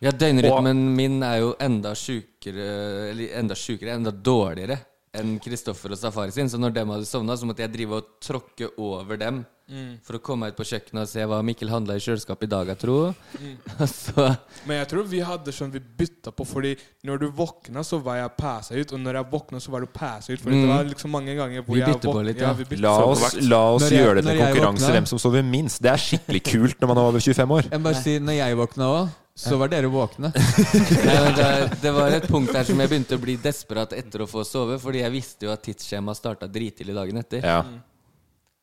Ja, 0.00 0.10
døgnrytmen 0.16 0.78
min 0.96 1.18
er 1.22 1.42
jo 1.42 1.50
enda 1.60 1.90
sjukere 1.98 3.10
Eller 3.10 3.34
enda 3.36 3.56
sjukere, 3.58 3.98
enda 3.98 4.10
dårligere 4.10 4.78
enn 5.12 5.34
Kristoffer 5.42 5.90
og 5.92 5.98
Safari 5.98 6.30
sin. 6.32 6.48
Så 6.48 6.58
når 6.60 6.72
dem 6.76 6.92
hadde 6.94 7.08
sovna, 7.08 7.34
så 7.36 7.48
måtte 7.48 7.64
jeg 7.64 7.72
drive 7.74 7.98
og 7.98 8.12
tråkke 8.22 8.70
over 8.78 9.18
dem 9.20 9.42
Mm. 9.70 9.90
For 10.02 10.16
å 10.18 10.20
komme 10.20 10.48
ut 10.50 10.56
på 10.58 10.64
kjøkkenet 10.66 11.04
og 11.04 11.08
se 11.08 11.22
hva 11.30 11.36
Mikkel 11.46 11.70
handla 11.70 11.94
i 11.94 12.02
kjøleskapet 12.02 12.42
i 12.48 12.50
dag, 12.50 12.66
jeg 12.72 12.78
tror. 12.82 13.14
Mm. 13.38 13.52
Så 13.86 14.24
Men 14.66 14.80
jeg 14.80 14.88
tror 14.90 15.04
vi 15.06 15.20
hadde 15.22 15.52
sånn 15.54 15.70
vi 15.70 15.78
bytta 15.78 16.32
på, 16.34 16.42
fordi 16.48 16.72
når 17.06 17.20
du 17.22 17.26
våkna, 17.38 17.84
så 17.86 18.00
var 18.02 18.16
jeg 18.18 18.32
passa 18.36 18.74
ut, 18.74 18.92
og 18.92 19.00
når 19.04 19.20
jeg 19.20 19.28
våkna, 19.30 19.60
så 19.62 19.70
var 19.70 19.86
du 19.86 19.86
passa 19.94 20.32
ut. 20.34 20.40
For 20.42 20.50
Mm. 20.50 20.60
det 20.64 20.68
var 20.74 20.84
liksom 20.90 21.10
mange 21.14 21.36
ganger 21.38 21.62
hvor 21.62 21.74
Vi 21.78 21.80
jeg 21.84 21.94
våkna. 21.94 22.12
på 22.12 22.24
litt, 22.26 22.40
ja. 22.42 22.50
Ja, 22.50 22.80
La 22.82 22.96
oss, 23.04 23.36
la 23.40 23.62
oss 23.76 23.86
jeg- 23.88 24.02
gjøre 24.02 24.14
det 24.22 24.24
til 24.26 24.42
konkurranse 24.42 24.90
hvem 24.90 25.06
som 25.06 25.18
sover 25.22 25.42
minst. 25.46 25.80
Det 25.80 25.90
er 25.92 25.96
skikkelig 26.02 26.42
kult 26.50 26.80
når 26.80 26.88
man 26.88 26.98
er 26.98 27.02
over 27.14 27.20
25 27.20 27.50
år. 27.50 27.70
Jeg 27.70 27.82
bare 27.82 27.94
si, 28.02 28.18
når 28.18 28.32
jeg 28.42 28.56
våkna 28.56 28.84
òg, 28.90 29.08
så 29.40 29.56
var 29.56 29.68
dere 29.72 29.88
våkne. 29.88 30.32
Det, 30.34 31.78
det 31.80 31.92
var 31.94 32.10
et 32.12 32.26
punkt 32.28 32.52
der 32.52 32.64
som 32.68 32.78
jeg 32.82 32.90
begynte 32.90 33.16
å 33.16 33.20
bli 33.22 33.36
desperat 33.40 33.92
etter 33.96 34.24
å 34.24 34.26
få 34.28 34.42
sove, 34.44 34.76
fordi 34.82 35.00
jeg 35.04 35.12
visste 35.14 35.46
jo 35.46 35.52
at 35.54 35.62
tidsskjemaet 35.64 36.18
starta 36.18 36.48
drittidlig 36.50 36.94
dagen 36.96 37.16
etter. 37.22 37.44
Ja. 37.46 37.62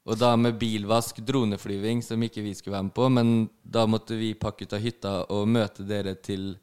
Og 0.08 0.16
da 0.16 0.32
med 0.40 0.56
bilvask, 0.60 1.20
droneflyving, 1.28 2.00
som 2.06 2.22
ikke 2.24 2.46
vi 2.46 2.54
skulle 2.56 2.78
være 2.78 2.88
med 2.88 2.96
på, 2.96 3.10
men 3.12 3.34
da 3.64 3.84
måtte 3.90 4.16
vi 4.16 4.32
pakke 4.40 4.64
ut 4.64 4.76
av 4.78 4.84
hytta 4.84 5.14
og 5.36 5.50
møte 5.52 5.84
dere 5.88 6.16
til 6.24 6.54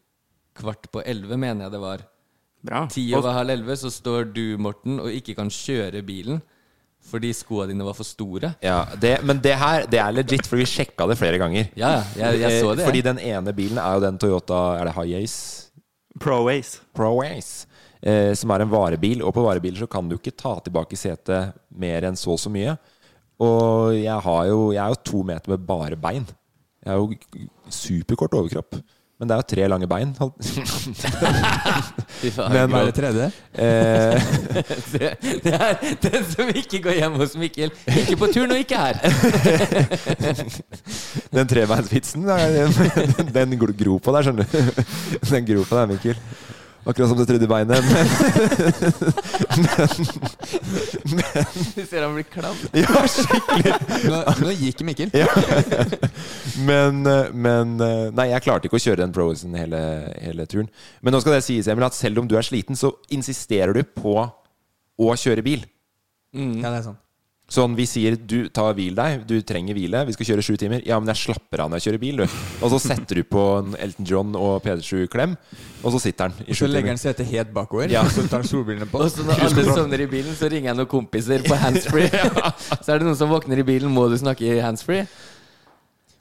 kvart 0.56 0.88
på 0.94 1.02
elleve, 1.04 1.36
mener 1.36 1.66
jeg 1.66 1.74
det 1.74 1.82
var. 1.82 2.06
Bra. 2.64 2.86
Ti 2.88 3.04
over 3.12 3.36
halv 3.36 3.52
elleve 3.52 3.76
så 3.76 3.90
står 3.92 4.30
du, 4.32 4.56
Morten, 4.56 4.96
og 5.02 5.12
ikke 5.12 5.36
kan 5.36 5.52
kjøre 5.52 6.00
bilen 6.06 6.40
fordi 7.04 7.34
skoene 7.36 7.68
dine 7.68 7.84
var 7.84 7.96
for 7.96 8.08
store. 8.08 8.54
Ja, 8.64 8.78
det, 8.96 9.18
men 9.28 9.42
det 9.44 9.52
her 9.60 9.84
det 9.92 10.00
er 10.00 10.14
legit, 10.14 10.46
for 10.48 10.56
vi 10.56 10.64
sjekka 10.68 11.04
det 11.10 11.18
flere 11.20 11.36
ganger. 11.36 11.68
Ja, 11.76 11.98
jeg, 12.16 12.40
jeg 12.40 12.62
så 12.62 12.72
det. 12.72 12.86
Fordi 12.86 13.02
den 13.04 13.20
ene 13.20 13.52
bilen 13.52 13.80
er 13.82 13.98
jo 13.98 14.04
den 14.06 14.16
Toyota 14.20 14.60
Er 14.78 14.88
det 14.88 14.94
Hiace? 14.96 15.68
Pro-Ace. 16.20 16.80
Pro-Ace. 16.96 17.66
Eh, 18.00 18.32
som 18.36 18.52
er 18.54 18.64
en 18.64 18.72
varebil. 18.72 19.20
Og 19.20 19.34
på 19.36 19.44
varebiler 19.44 19.84
så 19.84 19.90
kan 19.90 20.08
du 20.08 20.16
ikke 20.16 20.32
ta 20.32 20.56
tilbake 20.64 20.96
setet 20.96 21.52
mer 21.76 22.08
enn 22.08 22.16
så 22.16 22.32
og 22.38 22.40
så 22.40 22.52
mye. 22.52 22.78
Og 23.42 23.94
jeg, 23.98 24.18
har 24.26 24.44
jo, 24.50 24.58
jeg 24.72 24.82
er 24.84 24.88
jo 24.94 25.00
to 25.10 25.22
meter 25.26 25.50
med 25.54 25.64
bare 25.66 25.96
bein. 25.96 26.26
Jeg 26.84 26.92
er 26.92 26.98
jo 27.00 27.14
superkort 27.72 28.34
overkropp. 28.38 28.76
Men 29.18 29.28
det 29.30 29.34
er 29.34 29.40
jo 29.40 29.46
tre 29.54 29.66
lange 29.70 29.86
bein. 29.88 30.10
Men- 32.50 32.70
Hva 32.70 32.80
er 32.80 32.88
det 32.88 32.94
tredje? 32.96 33.26
Eh, 33.54 34.14
det, 34.92 35.10
det 35.44 35.52
er 35.54 35.74
den 36.02 36.24
som 36.32 36.50
ikke 36.50 36.80
går 36.82 36.96
hjem 36.98 37.14
hos 37.20 37.36
Mikkel. 37.38 37.70
Ikke 37.94 38.16
på 38.20 38.26
turn 38.34 38.50
og 38.54 38.58
ikke 38.58 38.78
her. 38.80 38.98
den 41.38 41.46
trebeinsvitsen, 41.50 42.26
den, 42.26 43.30
den 43.34 43.58
gro- 43.60 43.98
på 44.02 44.14
deg, 44.16 44.26
skjønner 44.26 44.44
du. 44.50 44.58
Den 45.30 45.46
gropa 45.48 45.74
deg, 45.84 45.94
Mikkel. 45.94 46.16
Akkurat 46.84 47.08
som 47.08 47.18
det 47.18 47.26
tredje 47.26 47.48
beinet. 47.48 47.80
Du 51.74 51.86
ser 51.86 52.02
han 52.04 52.14
blir 52.14 52.26
klam. 52.28 52.56
Ja, 52.84 53.04
skikkelig. 53.08 53.72
Nå, 54.10 54.18
nå 54.44 54.54
gikk 54.58 54.82
Mikkel. 54.86 55.14
Ja. 55.16 55.28
Men, 56.66 57.02
men 57.34 57.76
Nei, 58.14 58.28
jeg 58.32 58.44
klarte 58.44 58.68
ikke 58.68 58.78
å 58.78 58.84
kjøre 58.84 59.02
den 59.02 59.14
Pro-Acen 59.16 59.56
hele, 59.58 59.80
hele 60.20 60.46
turen. 60.50 60.68
Men 61.00 61.16
nå 61.16 61.22
skal 61.24 61.38
det 61.38 61.44
sies, 61.46 61.68
Emil, 61.72 61.86
at 61.88 61.96
selv 61.96 62.20
om 62.22 62.28
du 62.30 62.36
er 62.38 62.46
sliten, 62.46 62.76
så 62.78 62.92
insisterer 63.14 63.74
du 63.76 63.82
på 63.86 64.18
å 64.24 65.16
kjøre 65.18 65.44
bil. 65.46 65.64
Ja, 66.34 66.68
det 66.68 66.78
er 66.82 66.86
sånn. 66.90 67.00
Sånn, 67.44 67.74
Vi 67.76 67.84
sier 67.86 68.14
du 68.16 68.48
tar 68.48 68.72
hvil 68.74 68.94
deg, 68.96 69.26
du 69.28 69.34
trenger 69.44 69.76
hvile, 69.76 70.00
vi 70.08 70.14
skal 70.16 70.26
kjøre 70.30 70.42
sju 70.46 70.54
timer. 70.58 70.80
Ja, 70.88 70.96
men 70.98 71.10
jeg 71.12 71.20
slapper 71.26 71.60
av 71.60 71.68
når 71.70 71.76
jeg 71.82 71.84
kjører 71.90 72.00
bil, 72.00 72.22
du. 72.22 72.38
Og 72.64 72.72
så 72.72 72.78
setter 72.80 73.20
du 73.20 73.22
på 73.28 73.42
en 73.60 73.76
Elton 73.84 74.08
John 74.08 74.32
og 74.40 74.62
Pedersju-klem, 74.64 75.36
og 75.84 75.92
så 75.92 76.00
sitter 76.06 76.32
han 76.32 76.48
i 76.48 76.56
Så 76.56 76.66
legger 76.72 76.94
han 76.94 76.98
setet 77.02 77.28
helt 77.28 77.52
bakover, 77.54 77.92
Ja. 77.92 78.00
og 78.02 78.10
så 78.16 78.24
tar 78.26 78.40
han 78.40 78.48
solbrillene 78.48 78.88
på. 78.90 78.98
Og 79.04 79.12
så 79.12 79.22
når 79.28 79.44
alle 79.44 79.64
sovner 79.76 80.00
i 80.00 80.08
bilen, 80.08 80.34
så 80.34 80.48
ringer 80.48 80.70
jeg 80.72 80.80
noen 80.80 80.90
kompiser 80.96 81.44
på 81.44 81.54
handsfree. 81.60 82.08
Så 82.84 82.94
er 82.94 82.98
det 82.98 83.06
noen 83.10 83.20
som 83.20 83.28
våkner 83.30 83.60
i 83.60 83.68
bilen, 83.68 83.92
må 83.92 84.08
du 84.08 84.16
snakke 84.18 84.48
i 84.48 84.58
handsfree? 84.64 85.04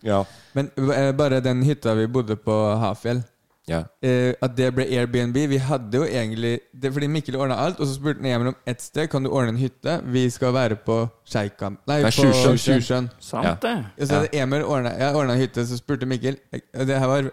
Ja. 0.04 0.26
Men 0.54 0.70
eh, 0.76 1.14
bare 1.16 1.40
den 1.42 1.64
hytta 1.64 1.96
vi 1.98 2.06
bodde 2.12 2.36
på 2.36 2.54
Hafjell 2.84 3.24
Ja. 3.70 3.78
eh, 4.04 4.34
At 4.44 4.58
det 4.58 4.74
ble 4.76 4.84
Airbnb 4.92 5.38
Vi 5.48 5.58
hadde 5.64 5.96
jo 5.96 6.04
egentlig 6.04 6.58
det, 6.76 6.90
Fordi 6.92 7.08
Mikkel 7.08 7.38
ordna 7.40 7.56
alt, 7.64 7.80
og 7.80 7.88
så 7.88 7.94
spurte 7.96 8.20
han 8.20 8.28
Emil 8.34 8.50
om 8.52 8.58
ett 8.68 8.82
sted 8.84 9.08
kan 9.10 9.24
du 9.24 9.30
ordne 9.32 9.54
en 9.54 9.62
hytte. 9.62 10.02
Vi 10.12 10.26
skal 10.36 10.52
være 10.54 10.76
på 10.84 10.98
Sjeikan 11.24 11.78
Nei, 11.88 12.02
Nei, 12.04 12.12
på 12.12 12.58
Sjusjøen. 12.60 13.08
Sant 13.24 13.46
Ja. 13.48 13.56
det. 13.62 13.78
Og 14.02 14.08
så 14.10 14.20
hadde 14.20 14.36
Emil 14.36 14.64
ordnet, 14.68 15.00
jeg 15.00 15.16
ordna 15.16 15.38
hytte, 15.40 15.64
så 15.66 15.78
spurte 15.80 16.06
Mikkel 16.06 16.36
og 16.54 16.88
Det 16.88 17.00
her 17.00 17.08
var 17.08 17.30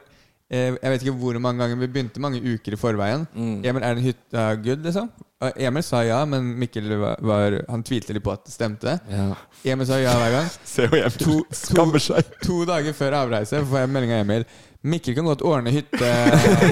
eh, 0.51 0.76
Jeg 0.78 0.93
vet 0.95 1.03
ikke 1.03 1.16
hvor 1.18 1.41
mange 1.43 1.59
ganger 1.64 1.83
Vi 1.83 1.87
begynte 1.97 2.20
mange 2.22 2.39
uker 2.43 2.72
i 2.74 2.76
forveien. 2.78 3.26
Mm. 3.35 3.64
Emil, 3.64 3.83
er 3.83 3.95
den 3.99 4.05
hytta 4.07 4.55
good, 4.62 4.87
liksom? 4.87 5.11
Og 5.41 5.53
Emil 5.57 5.83
sa 5.83 6.03
ja, 6.05 6.18
men 6.28 6.51
Mikkel 6.61 6.85
var, 7.01 7.16
var 7.24 7.55
Han 7.72 7.83
tvilte 7.83 8.12
litt 8.12 8.22
på 8.22 8.31
at 8.35 8.43
det 8.45 8.53
stemte. 8.53 8.99
Ja. 9.11 9.31
Emil 9.64 9.87
sa 9.89 9.97
ja 9.99 10.12
hver 10.14 10.35
gang. 10.37 10.51
Se 10.76 10.87
hvor 10.87 11.07
to, 11.16 11.24
To, 11.24 11.37
skammer 11.64 11.99
seg. 11.99 12.35
To 12.45 12.59
dager 12.68 12.93
før 12.93 13.16
avreise 13.24 13.62
får 13.64 13.78
jeg 13.87 13.91
melding 13.95 14.12
av 14.12 14.26
Emil. 14.26 14.45
Mikkel 14.83 15.14
kan 15.14 15.26
godt 15.28 15.43
ordne 15.45 15.72
hytte. 15.74 16.11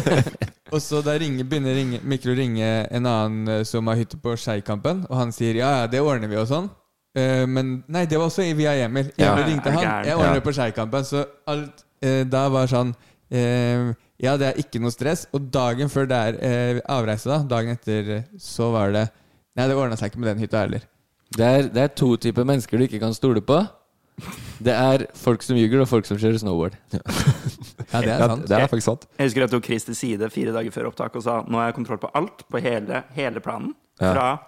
og 0.73 0.81
så 0.81 1.03
da 1.05 1.17
ringer, 1.21 1.45
begynner 1.45 1.77
ringe, 1.77 2.01
Mikkel 2.09 2.33
å 2.33 2.37
ringe 2.39 2.69
en 2.89 3.09
annen 3.09 3.51
eh, 3.59 3.65
som 3.69 3.89
har 3.91 3.99
hytte 4.01 4.17
på 4.23 4.33
Skeikampen, 4.41 5.03
og 5.11 5.17
han 5.21 5.33
sier 5.35 5.59
ja, 5.61 5.75
ja, 5.83 5.91
det 5.93 6.01
ordner 6.01 6.31
vi 6.31 6.39
og 6.41 6.49
sånn. 6.49 6.71
Uh, 7.19 7.45
men 7.51 7.79
nei, 7.91 8.05
det 8.07 8.19
var 8.21 8.29
også 8.29 8.45
via 8.55 8.75
Emil. 8.85 9.09
Emil 9.17 9.23
Ja. 9.25 9.33
ringte 9.47 9.73
han. 9.75 9.87
Jeg 10.07 10.17
ordner 10.17 10.39
Ja. 10.39 10.45
på 10.45 10.53
Skeikampen. 10.55 11.05
Så 11.09 11.25
alt 11.49 11.85
uh, 12.05 12.23
da 12.29 12.45
var 12.53 12.69
sånn 12.71 12.93
uh, 12.95 13.95
Ja, 14.23 14.37
det 14.39 14.47
er 14.49 14.61
ikke 14.61 14.81
noe 14.83 14.93
stress. 14.95 15.27
Og 15.35 15.49
dagen 15.53 15.91
før 15.91 16.07
det 16.11 16.21
er 16.47 16.81
avreise, 16.91 17.29
da, 17.29 17.41
dagen 17.49 17.75
etter, 17.75 18.25
så 18.39 18.71
var 18.75 18.93
det 18.95 19.09
Nei, 19.59 19.67
det 19.67 19.75
ordna 19.75 19.97
seg 19.99 20.13
ikke 20.13 20.21
med 20.23 20.29
den 20.31 20.45
hytta 20.45 20.61
heller. 20.63 20.85
Det 21.35 21.45
er, 21.45 21.67
det 21.73 21.83
er 21.83 21.91
to 21.99 22.13
typer 22.21 22.47
mennesker 22.47 22.79
du 22.79 22.85
ikke 22.87 23.01
kan 23.03 23.17
stole 23.17 23.43
på. 23.43 23.59
Det 24.63 24.75
er 24.75 25.05
folk 25.19 25.43
som 25.43 25.59
ljuger, 25.59 25.83
og 25.83 25.89
folk 25.91 26.07
som 26.07 26.19
kjører 26.19 26.39
snowboard. 26.39 26.77
Ja, 26.95 27.01
det 27.91 28.03
er 28.05 28.19
Ja, 28.21 28.27
sant. 28.29 28.47
det 28.49 28.57
er 28.59 28.67
faktisk 28.69 28.85
sant. 28.91 29.07
Jeg 29.19 29.29
husker 29.31 29.41
jeg 29.47 29.51
tok 29.55 29.65
Chris 29.65 29.85
til 29.89 29.95
side 29.97 30.31
fire 30.31 30.53
dager 30.53 30.71
før 30.75 30.89
opptak 30.91 31.17
og 31.17 31.23
sa 31.25 31.39
nå 31.49 31.59
har 31.61 31.71
jeg 31.71 31.79
kontroll 31.79 31.99
på 32.03 32.11
alt, 32.15 32.45
på 32.51 32.61
hele, 32.61 33.03
hele 33.17 33.41
planen. 33.41 33.75
Fra 33.99 34.39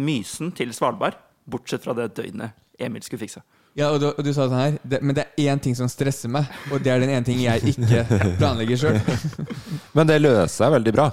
Mysen 0.00 0.52
til 0.56 0.72
Svalbard, 0.72 1.16
bortsett 1.50 1.82
fra 1.84 1.92
det 1.96 2.10
døgnet 2.16 2.52
Emil 2.80 3.02
skulle 3.04 3.20
fikse. 3.26 3.42
Ja, 3.76 3.90
og 3.94 4.00
du, 4.02 4.08
og 4.10 4.20
du 4.24 4.32
sa 4.34 4.48
sånn 4.48 4.56
her 4.58 4.76
det, 4.82 4.98
Men 5.02 5.14
det 5.14 5.24
er 5.38 5.52
én 5.52 5.60
ting 5.62 5.76
som 5.78 5.86
stresser 5.88 6.28
meg, 6.32 6.48
og 6.72 6.80
det 6.82 6.90
er 6.90 7.00
den 7.04 7.10
ene 7.12 7.24
ting 7.26 7.38
jeg 7.38 7.62
ikke 7.74 8.02
planlegger 8.40 8.80
sjøl. 8.80 8.98
Men 9.96 10.08
det 10.10 10.16
løser 10.22 10.50
seg 10.50 10.72
veldig 10.74 10.94
bra. 10.96 11.08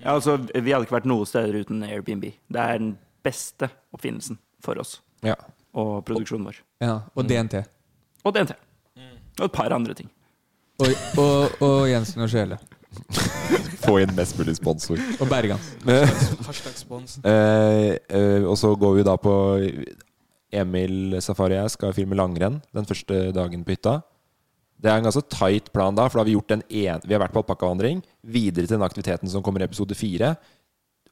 Ja, 0.00 0.14
altså, 0.16 0.38
vi 0.40 0.72
hadde 0.72 0.86
ikke 0.88 0.96
vært 0.96 1.06
noe 1.10 1.26
steder 1.28 1.60
uten 1.60 1.84
Airbnb. 1.86 2.24
Det 2.50 2.60
er 2.64 2.80
den 2.80 2.94
beste 3.22 3.68
oppfinnelsen 3.94 4.38
for 4.64 4.80
oss 4.80 4.96
Ja. 5.22 5.36
og 5.76 6.00
produksjonen 6.08 6.48
vår. 6.48 6.58
Ja, 6.82 6.96
og 7.14 7.28
DNT. 7.28 7.60
Og 8.24 8.34
DNT. 8.34 8.56
Og 9.38 9.44
et 9.46 9.52
par 9.54 9.72
andre 9.76 9.94
ting. 9.94 10.08
Og, 10.80 10.92
og, 11.20 11.56
og 11.60 11.80
Jensen 11.90 12.24
og 12.24 12.30
Sjele. 12.32 12.56
Få 13.84 13.98
inn 14.00 14.12
mest 14.16 14.38
mulig 14.38 14.54
sponsor. 14.56 15.00
Og. 15.20 15.58
Hashtag 16.46 16.78
spons. 16.78 17.18
Eh, 17.30 17.96
eh, 18.08 18.44
og 18.48 18.56
så 18.58 18.72
går 18.78 19.00
vi 19.00 19.04
da 19.06 19.16
på 19.20 19.34
Emil 20.50 21.18
Safari 21.22 21.58
og 21.58 21.66
jeg 21.66 21.74
skal 21.76 21.92
filme 21.94 22.16
langrenn 22.18 22.58
den 22.74 22.88
første 22.88 23.28
dagen 23.36 23.66
på 23.66 23.76
hytta. 23.76 24.00
Det 24.80 24.88
er 24.88 24.98
en 24.98 25.06
ganske 25.06 25.26
tight 25.28 25.68
plan 25.74 25.94
da, 25.96 26.06
for 26.08 26.18
da 26.18 26.24
har 26.24 26.30
vi 26.30 26.38
gjort 26.38 26.54
en 26.56 26.64
en, 26.64 27.04
Vi 27.04 27.12
har 27.12 27.20
vært 27.20 27.34
på 27.34 27.42
alpakkavandring, 27.42 28.00
videre 28.22 28.64
til 28.66 28.78
den 28.78 28.86
aktiviteten 28.86 29.28
som 29.28 29.44
kommer 29.44 29.60
i 29.60 29.68
episode 29.68 29.94
fire. 29.94 30.34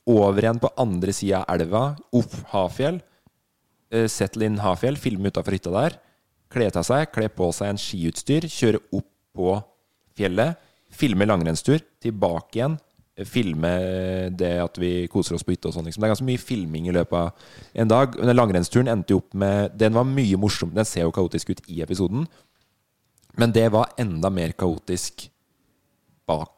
Over 0.08 0.40
igjen 0.40 0.62
på 0.62 0.72
andre 0.80 1.12
sida 1.12 1.44
av 1.44 1.60
elva, 1.60 1.84
opp 2.16 2.32
Hafjell. 2.54 3.02
Uh, 3.92 4.08
settle 4.08 4.48
in 4.48 4.58
Hafjell, 4.64 4.96
filme 4.96 5.28
utafor 5.28 5.52
hytta 5.52 5.74
der. 5.74 5.98
Kle 6.48 6.70
av 6.72 6.84
seg, 6.88 7.10
kle 7.12 7.28
på 7.28 7.50
seg 7.52 7.74
en 7.74 7.80
skiutstyr, 7.80 8.48
kjøre 8.48 8.80
opp 8.96 9.08
på 9.38 9.54
fjellet. 10.18 10.58
Filme 10.98 11.26
langrennstur, 11.28 11.78
tilbake 12.02 12.58
igjen. 12.58 12.76
eh, 13.18 13.24
Filme 13.28 13.70
det 14.34 14.52
at 14.62 14.78
vi 14.80 14.92
koser 15.12 15.34
oss 15.38 15.44
på 15.46 15.54
hytta 15.54 15.68
og 15.70 15.74
sånn. 15.78 15.86
Liksom. 15.88 16.00
Det 16.02 16.08
er 16.08 16.14
ganske 16.16 16.28
mye 16.28 16.42
filming 16.42 16.86
i 16.90 16.94
løpet 16.96 17.18
av 17.18 17.32
en 17.82 17.90
dag. 17.94 18.18
Men 18.18 18.30
den 18.32 18.38
langrennsturen 18.38 18.90
endte 18.92 19.14
jo 19.14 19.22
opp 19.22 19.34
med 19.38 19.74
Den 19.78 19.94
var 19.98 20.06
mye 20.08 20.38
morsom. 20.40 20.70
Den 20.74 20.86
ser 20.88 21.06
jo 21.06 21.14
kaotisk 21.14 21.50
ut 21.54 21.62
i 21.68 21.82
episoden. 21.84 22.26
Men 23.38 23.52
det 23.54 23.68
var 23.70 23.92
enda 24.00 24.30
mer 24.34 24.50
kaotisk 24.58 25.28
bak 26.26 26.54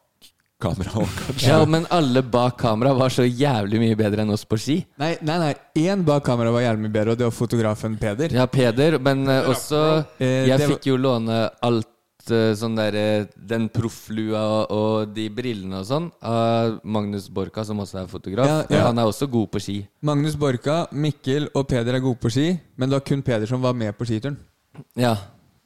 kamera, 0.61 0.91
kanskje. 1.25 1.47
Ja, 1.49 1.59
men 1.65 1.85
alle 1.93 2.21
bak 2.21 2.57
kamera 2.61 2.93
var 2.97 3.09
så 3.13 3.23
jævlig 3.25 3.79
mye 3.81 3.97
bedre 3.97 4.21
enn 4.23 4.33
oss 4.33 4.43
på 4.45 4.57
ski. 4.61 4.75
Nei, 5.01 5.15
nei, 5.25 5.37
nei. 5.41 5.51
Én 5.81 6.03
bak 6.05 6.23
kamera 6.27 6.51
var 6.53 6.61
jævlig 6.65 6.85
mye 6.87 6.93
bedre, 6.95 7.13
og 7.15 7.21
det 7.21 7.25
var 7.27 7.33
fotografen 7.37 7.97
Peder. 8.01 8.33
Ja, 8.37 8.45
Peder, 8.49 8.97
men 9.01 9.25
eh, 9.29 9.49
også 9.49 9.81
Eh, 10.21 10.47
Jeg 10.51 10.69
fikk 10.69 10.89
jo 10.91 10.97
låne 11.01 11.43
alt 11.65 11.90
sånn 12.29 12.75
der 12.77 12.95
eh, 12.99 13.25
Den 13.35 13.65
profflua 13.73 14.41
og, 14.41 14.71
og 14.75 15.13
de 15.15 15.25
brillene 15.33 15.79
og 15.81 15.87
sånn 15.89 16.11
av 16.21 16.77
Magnus 16.83 17.29
Borka, 17.33 17.63
som 17.65 17.79
også 17.81 18.03
er 18.03 18.07
fotograf. 18.11 18.45
Ja, 18.47 18.61
ja. 18.69 18.85
Han 18.89 18.99
er 19.01 19.09
også 19.09 19.27
god 19.31 19.49
på 19.55 19.59
ski. 19.63 19.77
Magnus 20.05 20.35
Borka, 20.39 20.87
Mikkel 20.91 21.49
og 21.55 21.67
Peder 21.71 21.97
er 21.97 22.03
gode 22.03 22.19
på 22.21 22.29
ski, 22.33 22.49
men 22.77 22.89
det 22.89 22.99
var 22.99 23.05
kun 23.07 23.21
Peder 23.25 23.47
som 23.49 23.61
var 23.61 23.73
med 23.73 23.95
på 23.97 24.05
skituren. 24.05 24.37
Ja. 24.95 25.15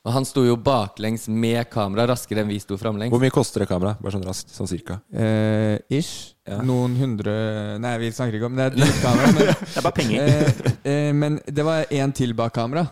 Og 0.06 0.14
han 0.14 0.26
sto 0.26 0.44
jo 0.46 0.54
baklengs 0.62 1.24
med 1.34 1.66
kamera 1.74 2.04
raskere 2.12 2.44
enn 2.44 2.50
vi 2.52 2.60
sto 2.62 2.78
framlengs. 2.78 3.10
Hvor 3.10 3.22
mye 3.24 3.34
koster 3.34 3.64
det 3.64 3.70
kamera? 3.72 3.96
Bare 3.98 4.14
sånn 4.14 4.26
raskt, 4.28 4.52
sånn 4.54 4.70
cirka. 4.70 5.00
Eh, 5.10 5.80
ish. 5.98 6.36
Ja. 6.46 6.60
Noen 6.62 6.94
hundre 7.00 7.34
Nei, 7.82 7.96
vi 8.04 8.12
snakker 8.14 8.38
ikke 8.38 8.46
om 8.52 8.60
det. 8.60 8.68
er 8.70 8.86
et 8.86 9.00
kamera. 9.02 9.32
Men, 9.34 9.50
Det 9.74 9.80
er 9.82 9.88
bare 9.88 9.98
penger. 9.98 10.28
eh, 10.30 10.76
eh, 10.92 11.10
men 11.18 11.40
det 11.50 11.66
var 11.66 11.90
én 11.90 12.14
til 12.14 12.36
bak 12.38 12.54
kamera. 12.54 12.86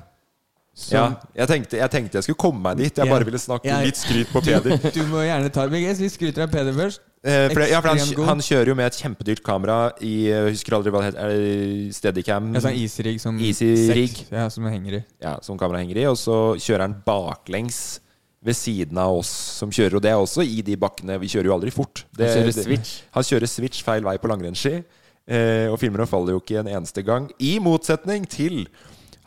Som- 0.76 0.98
Ja, 0.98 1.16
jeg 1.36 1.48
tenkte, 1.48 1.78
jeg 1.78 1.90
tenkte 1.92 2.14
jeg 2.18 2.24
skulle 2.24 2.38
komme 2.42 2.60
meg 2.62 2.78
dit. 2.78 2.96
Jeg 2.98 3.06
Ja. 3.06 3.12
bare 3.14 3.24
ville 3.26 3.38
snakke 3.38 3.64
Jeg- 3.70 3.86
litt 3.86 3.96
skryt 3.96 4.28
på 4.34 4.42
Peder. 4.42 4.78
Du, 4.82 4.90
du 5.00 5.04
må 5.08 5.22
gjerne 5.22 5.52
ta 5.54 5.68
VGS, 5.68 6.00
Vi 6.00 6.10
skryter 6.10 6.44
av 6.44 6.50
Peder 6.52 6.74
først. 6.74 7.00
Eh, 7.24 7.48
for 7.54 7.62
ja, 7.62 7.80
for 7.80 7.88
han, 7.94 8.26
han 8.28 8.40
kjører 8.40 8.68
jo 8.68 8.76
med 8.76 8.86
et 8.88 8.98
kjempedyrt 9.00 9.42
kamera 9.46 9.94
i 10.02 10.26
Jeg 10.28 10.50
husker 10.52 10.74
aldri 10.76 10.92
hva 10.92 11.00
det 11.04 11.14
heter. 11.14 11.30
Er 11.30 11.92
Steadicam? 11.94 12.54
Ja, 12.56 12.60
sånn 12.66 12.76
Easy-rig 12.76 13.22
som 13.22 13.38
Easy-rig. 13.40 14.10
seks- 14.10 14.32
Ja, 14.32 14.50
som 14.50 14.66
henger 14.66 14.94
i. 14.98 15.04
Ja, 15.22 15.38
som 15.42 15.58
kameraet 15.58 15.86
henger 15.88 15.98
i. 16.02 16.06
Og 16.10 16.18
så 16.18 16.56
kjører 16.58 16.82
han 16.82 16.98
baklengs 17.06 18.00
ved 18.44 18.56
siden 18.56 18.98
av 18.98 19.16
oss 19.22 19.30
som 19.30 19.70
kjører. 19.72 19.96
Og 19.96 20.02
det 20.02 20.12
er 20.12 20.16
også 20.20 20.44
i 20.44 20.62
de 20.62 20.76
bakkene. 20.76 21.18
Vi 21.22 21.28
kjører 21.28 21.46
jo 21.46 21.54
aldri 21.60 21.72
fort. 21.72 22.04
Det, 22.18 22.28
Han 22.28 22.44
kjører 22.52 22.66
det-. 22.68 23.02
Han 23.14 23.24
kjører 23.24 23.48
switch 23.48 23.84
feil 23.84 24.02
vei 24.04 24.18
på 24.18 24.28
langrennsski. 24.28 24.84
Eh, 25.26 25.70
og 25.72 25.80
filmer 25.80 26.02
og 26.02 26.10
faller 26.10 26.34
jo 26.34 26.42
ikke 26.42 26.60
en 26.60 26.68
eneste 26.82 27.06
gang. 27.06 27.30
I 27.40 27.58
motsetning 27.60 28.28
til 28.28 28.68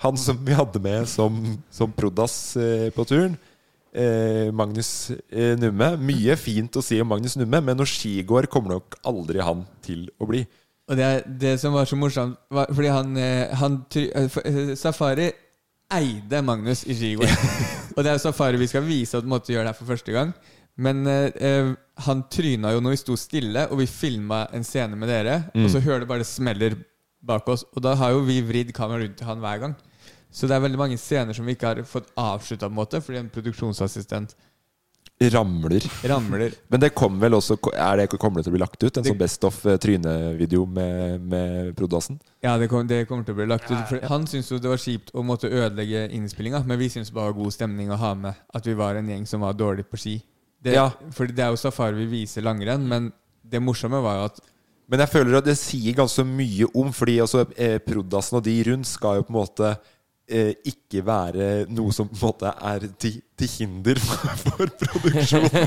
han 0.03 0.17
som 0.21 0.39
vi 0.45 0.53
hadde 0.57 0.81
med 0.85 1.07
som, 1.09 1.39
som 1.73 1.93
prodas 1.97 2.35
eh, 2.61 2.89
på 2.95 3.05
turen. 3.09 3.37
Eh, 3.97 4.51
Magnus 4.53 5.11
eh, 5.33 5.55
Numme. 5.57 5.95
Mye 5.97 6.37
fint 6.37 6.77
å 6.77 6.83
si 6.85 6.99
om 7.01 7.09
Magnus 7.09 7.37
Numme, 7.41 7.63
men 7.65 7.79
når 7.81 7.89
skigåer 7.89 8.49
kommer 8.53 8.77
nok 8.77 8.99
aldri 9.09 9.41
han 9.41 9.63
til 9.87 10.09
å 10.21 10.29
bli. 10.29 10.43
Og 10.87 10.99
det, 10.99 11.07
er- 11.07 11.25
det 11.41 11.55
som 11.63 11.73
var 11.75 11.89
så 11.89 11.97
morsomt, 11.99 12.37
var 12.53 12.69
fordi 12.71 12.93
han, 12.93 13.17
eh, 13.19 13.55
han 13.59 13.81
eh, 13.97 14.75
Safari 14.79 15.31
eide 15.97 16.43
Magnus 16.45 16.85
i 16.91 16.95
skigård. 16.99 17.33
og 17.97 18.05
det 18.05 18.13
er 18.13 18.21
Safari 18.23 18.61
vi 18.61 18.69
skal 18.71 18.85
vise 18.87 19.17
at 19.19 19.27
måtte 19.29 19.55
gjøre 19.55 19.65
det 19.69 19.73
her 19.75 19.81
for 19.81 19.95
første 19.95 20.13
gang. 20.15 20.35
Men 20.77 21.07
eh, 21.09 21.73
han 22.05 22.27
tryna 22.29 22.75
jo 22.75 22.83
når 22.85 22.93
vi 22.99 23.01
sto 23.01 23.17
stille, 23.17 23.65
og 23.73 23.81
vi 23.81 23.89
filma 23.89 24.43
en 24.53 24.67
scene 24.67 24.99
med 25.01 25.09
dere. 25.09 25.39
Mm. 25.55 25.65
Og 25.65 25.73
så 25.73 25.81
hører 25.81 26.05
det 26.05 26.11
bare 26.11 26.21
det 26.27 26.29
smeller 26.29 26.77
bak 27.23 27.49
oss. 27.49 27.65
Og 27.75 27.83
da 27.83 27.95
har 27.95 28.11
jo 28.13 28.25
vi 28.27 28.41
vridd 28.43 28.73
kameraet 28.77 29.07
rundt 29.09 29.17
til 29.19 29.27
han 29.27 29.41
hver 29.41 29.59
gang. 29.61 29.77
Så 30.31 30.47
det 30.49 30.57
er 30.57 30.61
veldig 30.67 30.79
mange 30.79 30.99
scener 31.01 31.33
som 31.33 31.47
vi 31.47 31.55
ikke 31.57 31.67
har 31.71 31.83
fått 31.89 32.11
avslutta, 32.19 32.69
fordi 33.01 33.19
en 33.19 33.31
produksjonsassistent 33.33 34.35
Ramler. 35.33 35.81
ramler. 36.05 36.53
Men 36.69 36.81
det 36.81 36.91
kommer 36.95 37.21
vel 37.25 37.33
også 37.39 37.57
Er 37.73 37.97
det 38.03 38.19
kommer 38.21 38.37
det 38.43 38.45
til 38.45 38.53
å 38.53 38.57
bli 38.57 38.61
lagt 38.61 38.83
ut? 38.83 38.97
En 38.99 39.03
Det- 39.03 39.13
sånn 39.15 39.19
Best 39.19 39.45
of 39.45 39.65
eh, 39.65 39.79
trynevideo 39.81 40.67
med, 40.67 41.21
med 41.23 41.75
prodassen? 41.77 42.19
Ja, 42.45 42.59
det, 42.59 42.69
kom, 42.69 42.87
det 42.87 43.07
kommer 43.09 43.25
til 43.25 43.33
å 43.33 43.39
bli 43.39 43.47
lagt 43.49 43.71
ut. 43.71 43.81
For 43.89 44.01
han 44.11 44.27
syntes 44.29 44.51
jo 44.53 44.59
det 44.61 44.69
var 44.69 44.77
kjipt 44.83 45.15
å 45.17 45.25
måtte 45.25 45.49
ødelegge 45.49 46.11
innspillinga, 46.13 46.61
men 46.67 46.79
vi 46.79 46.91
syntes 46.93 47.09
det 47.09 47.17
var 47.17 47.33
god 47.33 47.55
stemning 47.55 47.89
å 47.91 47.97
ha 47.97 48.13
med 48.15 48.35
at 48.53 48.67
vi 48.69 48.75
var 48.77 48.95
en 49.01 49.09
gjeng 49.09 49.25
som 49.27 49.41
var 49.41 49.55
dårlig 49.57 49.87
på 49.89 49.97
ski. 49.97 50.19
Det, 50.63 50.75
Ja. 50.75 50.91
For 51.13 51.27
det 51.27 51.39
er 51.47 51.49
jo 51.55 51.57
safari 51.57 51.97
vi 52.05 52.11
viser 52.27 52.43
langrenn, 52.45 52.85
men 52.87 53.09
det 53.43 53.63
morsomme 53.63 54.03
var 54.03 54.19
jo 54.21 54.25
at 54.29 54.41
Men 54.87 55.03
jeg 55.03 55.11
føler 55.11 55.41
at 55.41 55.47
det 55.49 55.59
sier 55.59 55.97
ganske 55.99 56.23
mye 56.27 56.69
om, 56.79 56.93
fordi 56.95 57.19
også 57.25 57.45
eh, 57.59 57.79
prodassen 57.83 58.39
og 58.39 58.47
de 58.47 58.57
rundt 58.69 58.89
skal 58.89 59.19
jo 59.19 59.27
på 59.27 59.33
en 59.35 59.39
måte 59.41 59.71
eh, 60.31 60.53
ikke 60.71 61.03
være 61.07 61.47
noe 61.75 61.95
som 61.95 62.07
på 62.11 62.15
en 62.15 62.23
måte 62.23 62.53
er 62.71 62.87
til, 63.03 63.17
til 63.39 63.51
hinder 63.51 63.99
for, 64.03 64.31
for 64.45 64.75
produksjonen. 64.83 65.67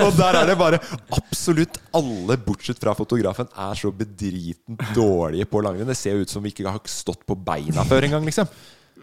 og, 0.04 0.10
der 0.16 0.40
er 0.40 0.48
det 0.48 0.56
bare 0.60 0.80
absolutt 1.16 1.80
alle, 1.96 2.38
bortsett 2.46 2.80
fra 2.80 2.96
fotografen, 2.96 3.50
er 3.52 3.76
så 3.80 3.92
bedritent 3.92 4.86
dårlige 4.96 5.48
på 5.50 5.60
langrenn. 5.64 5.90
Det 5.92 5.98
ser 6.00 6.16
jo 6.16 6.24
ut 6.24 6.32
som 6.32 6.44
vi 6.44 6.54
ikke 6.54 6.68
har 6.68 6.80
stått 6.88 7.26
på 7.28 7.36
beina 7.36 7.84
før 7.88 8.08
engang, 8.08 8.24
liksom. 8.28 8.48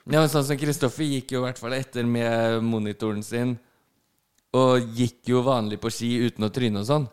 Ja, 0.09 0.17
men 0.17 0.31
sånn 0.31 0.47
som 0.47 0.57
Kristoffer 0.57 1.05
gikk 1.05 1.35
jo 1.35 1.43
i 1.43 1.45
hvert 1.45 1.61
fall 1.61 1.75
etter 1.77 2.07
med 2.09 2.63
monitoren 2.65 3.21
sin. 3.25 3.53
Og 4.57 4.97
gikk 4.97 5.29
jo 5.31 5.43
vanlig 5.45 5.77
på 5.79 5.91
ski 5.93 6.09
uten 6.25 6.43
å 6.43 6.51
tryne 6.51 6.81
og 6.81 6.89
sånn. 6.89 7.05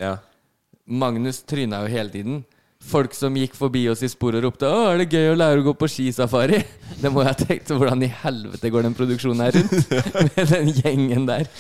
Magnus 0.89 1.43
tryna 1.45 1.83
jo 1.85 1.93
hele 1.93 2.11
tiden. 2.13 2.45
Folk 2.89 3.15
som 3.15 3.35
gikk 3.37 3.57
forbi 3.59 3.83
oss 3.91 4.05
i 4.07 4.09
sporet 4.09 4.39
og 4.39 4.49
ropte 4.49 4.69
'Å, 4.69 4.93
er 4.93 5.03
det 5.03 5.11
gøy 5.11 5.33
å 5.33 5.39
lære 5.39 5.61
å 5.61 5.67
gå 5.67 5.75
på 5.75 5.89
skisafari?' 5.91 6.63
Det 7.03 7.11
må 7.11 7.23
jeg 7.23 7.29
ha 7.29 7.35
tenkt 7.39 7.73
Hvordan 7.75 8.03
i 8.07 8.13
helvete 8.23 8.71
går 8.71 8.87
den 8.87 8.95
produksjonen 8.95 9.45
her 9.45 9.59
rundt? 9.59 9.93
Med 10.37 10.49
den 10.55 10.73
gjengen 10.73 11.27
der. 11.29 11.51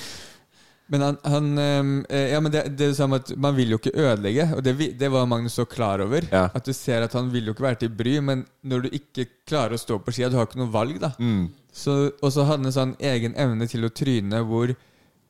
Men 0.88 1.04
han, 1.04 1.18
han 1.22 1.48
ehm, 1.58 1.92
eh, 2.08 2.30
Ja, 2.32 2.40
men 2.40 2.52
det, 2.52 2.62
det 2.78 2.86
er 2.86 2.92
jo 2.94 2.98
sånn 3.02 3.18
at 3.18 3.34
man 3.36 3.56
vil 3.58 3.74
jo 3.74 3.78
ikke 3.80 3.92
ødelegge, 3.92 4.46
og 4.56 4.62
det, 4.64 4.72
det 4.96 5.10
var 5.12 5.28
Magnus 5.28 5.58
så 5.58 5.66
klar 5.68 6.00
over. 6.00 6.24
At 6.32 6.64
du 6.64 6.72
ser 6.72 7.04
at 7.04 7.12
han 7.18 7.28
vil 7.34 7.50
jo 7.50 7.56
ikke 7.56 7.66
være 7.66 7.82
til 7.82 7.92
bry, 7.92 8.14
men 8.24 8.46
når 8.64 8.86
du 8.86 8.96
ikke 8.96 9.28
klarer 9.48 9.76
å 9.76 9.82
stå 9.82 9.98
på 10.00 10.14
skia, 10.14 10.30
du 10.32 10.38
har 10.38 10.48
ikke 10.48 10.62
noe 10.62 10.72
valg, 10.72 10.96
da. 11.02 11.12
Mm. 11.20 11.50
Så, 11.74 11.98
og 12.16 12.32
så 12.32 12.46
hadde 12.48 12.62
han 12.62 12.70
en 12.70 12.78
sånn 12.78 12.94
egen 13.10 13.36
evne 13.38 13.68
til 13.68 13.84
å 13.84 13.92
tryne 13.92 14.40
hvor 14.48 14.72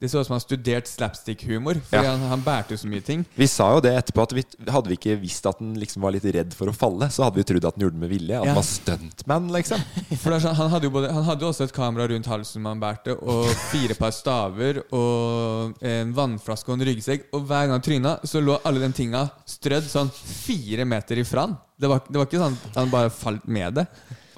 det 0.00 0.08
så 0.12 0.20
ut 0.22 0.26
som 0.28 0.34
han 0.36 0.42
studert 0.44 0.86
slapstick-humor. 0.86 1.80
Fordi 1.90 2.04
Ja. 2.04 2.12
han, 2.14 2.20
han 2.30 2.42
bærte 2.46 2.76
så 2.78 2.86
mye 2.86 3.02
ting. 3.02 3.24
Vi 3.34 3.46
sa 3.50 3.72
jo 3.74 3.80
det 3.82 3.92
etterpå, 3.98 4.22
at 4.22 4.32
vi, 4.36 4.44
hadde 4.70 4.88
vi 4.92 4.96
ikke 4.98 5.16
visst 5.20 5.46
at 5.50 5.58
han 5.58 5.72
liksom 5.80 6.02
var 6.04 6.12
litt 6.14 6.24
redd 6.24 6.54
for 6.54 6.70
å 6.70 6.74
falle, 6.76 7.08
så 7.10 7.24
hadde 7.26 7.40
vi 7.40 7.46
trodd 7.48 7.64
at 7.66 7.74
han 7.74 7.82
gjorde 7.86 7.96
det 7.98 8.02
med 8.04 8.12
vilje. 8.12 8.36
At 8.38 8.44
Ja. 8.46 8.52
han 8.52 8.60
var 8.60 8.68
stuntman, 8.68 9.48
liksom. 9.56 9.82
For 10.22 10.38
sånn, 10.38 10.54
han, 10.54 10.70
hadde 10.70 10.86
jo 10.86 10.94
både, 10.94 11.10
han 11.12 11.24
hadde 11.26 11.42
jo 11.46 11.50
også 11.50 11.66
et 11.66 11.74
kamera 11.74 12.06
rundt 12.12 12.26
halsen 12.30 12.62
man 12.62 12.78
bærte, 12.82 13.16
og 13.18 13.50
fire 13.72 13.94
par 13.98 14.14
staver, 14.14 14.82
og 14.94 15.74
en 15.82 16.14
vannflaske 16.14 16.70
og 16.70 16.78
en 16.78 16.86
ryggsekk. 16.92 17.28
Og 17.34 17.46
hver 17.48 17.66
gang 17.66 17.74
han 17.78 17.84
tryna, 17.84 18.14
så 18.28 18.40
lå 18.44 18.60
alle 18.64 18.80
de 18.86 18.92
tinga 18.94 19.24
strødd 19.48 19.88
sånn 19.90 20.10
fire 20.14 20.86
meter 20.88 21.18
ifra 21.24 21.46
han. 21.48 21.58
Det 21.78 21.86
var, 21.90 22.00
det 22.08 22.18
var 22.18 22.26
ikke 22.26 22.40
sånn 22.42 22.56
at 22.70 22.78
han 22.80 22.90
bare 22.90 23.10
falt 23.14 23.44
med 23.46 23.74
det. 23.78 23.84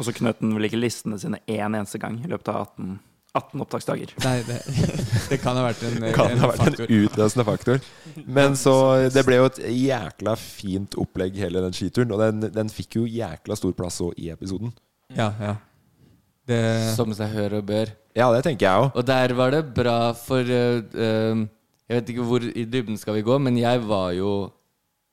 Og 0.00 0.04
så 0.08 0.12
knøt 0.16 0.40
han 0.40 0.52
vel 0.56 0.64
ikke 0.68 0.80
listene 0.80 1.18
sine 1.20 1.38
én 1.48 1.74
eneste 1.76 2.00
gang 2.00 2.18
i 2.24 2.28
løpet 2.28 2.48
av 2.52 2.62
18, 2.78 2.98
18 3.38 3.62
opptaksdager. 3.62 4.10
Nei, 4.24 4.36
det, 4.48 4.56
det 5.30 5.38
kan 5.42 5.54
ha 5.58 5.62
vært 5.68 5.82
en, 5.86 5.98
kan 6.16 6.32
en 6.34 6.40
ha 6.42 6.48
vært 6.50 6.62
faktor. 6.64 6.86
en 6.90 7.04
utløsende 7.06 7.44
faktor. 7.46 7.82
Men 8.26 8.56
så 8.58 8.74
Det 9.14 9.22
ble 9.28 9.38
jo 9.38 9.48
et 9.50 9.60
jækla 9.70 10.34
fint 10.40 10.96
opplegg, 10.98 11.36
hele 11.38 11.62
den 11.62 11.76
skituren. 11.76 12.10
Og 12.16 12.22
den, 12.24 12.48
den 12.54 12.72
fikk 12.74 12.98
jo 12.98 13.04
jækla 13.06 13.56
stor 13.58 13.74
plass 13.78 14.00
òg 14.02 14.18
i 14.18 14.30
episoden. 14.34 14.72
Ja, 15.14 15.30
ja. 15.38 15.54
Det, 16.50 16.60
Som 16.96 17.12
seg 17.14 17.30
hør 17.36 17.58
og 17.60 17.66
bør. 17.68 17.92
Ja, 18.18 18.26
det 18.34 18.42
tenker 18.48 18.66
jeg 18.66 18.82
òg. 18.86 18.88
Og 18.98 19.06
der 19.06 19.34
var 19.38 19.54
det 19.54 19.62
bra 19.76 19.98
for 20.18 20.42
eh, 20.42 21.44
Jeg 21.86 22.00
vet 22.00 22.10
ikke 22.10 22.24
hvor 22.26 22.42
i 22.50 22.64
dybden 22.66 22.98
skal 22.98 23.14
vi 23.20 23.22
gå, 23.26 23.36
men 23.38 23.58
jeg 23.60 23.84
var 23.86 24.10
jo 24.18 24.32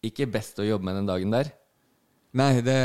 ikke 0.05 0.25
best 0.33 0.57
å 0.61 0.65
jobbe 0.65 0.87
med 0.89 0.97
den 1.01 1.09
dagen 1.09 1.33
der. 1.33 1.51
Nei, 2.37 2.55
det, 2.65 2.79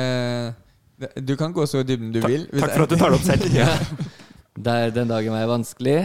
det 1.00 1.10
Du 1.24 1.32
kan 1.40 1.52
gå 1.56 1.64
så 1.68 1.80
i 1.80 1.88
dybden 1.88 2.12
du 2.12 2.20
Takk- 2.20 2.32
vil. 2.34 2.44
takk 2.52 2.74
for 2.76 2.84
at 2.84 2.92
du 2.92 2.96
tar 3.00 3.12
det 3.14 3.18
opp 3.20 3.26
selv. 3.30 3.48
ja. 3.62 3.70
Der 4.52 4.90
den 4.92 5.08
dagen 5.08 5.32
var 5.32 5.40
jeg 5.40 5.48
vanskelig. 5.48 5.96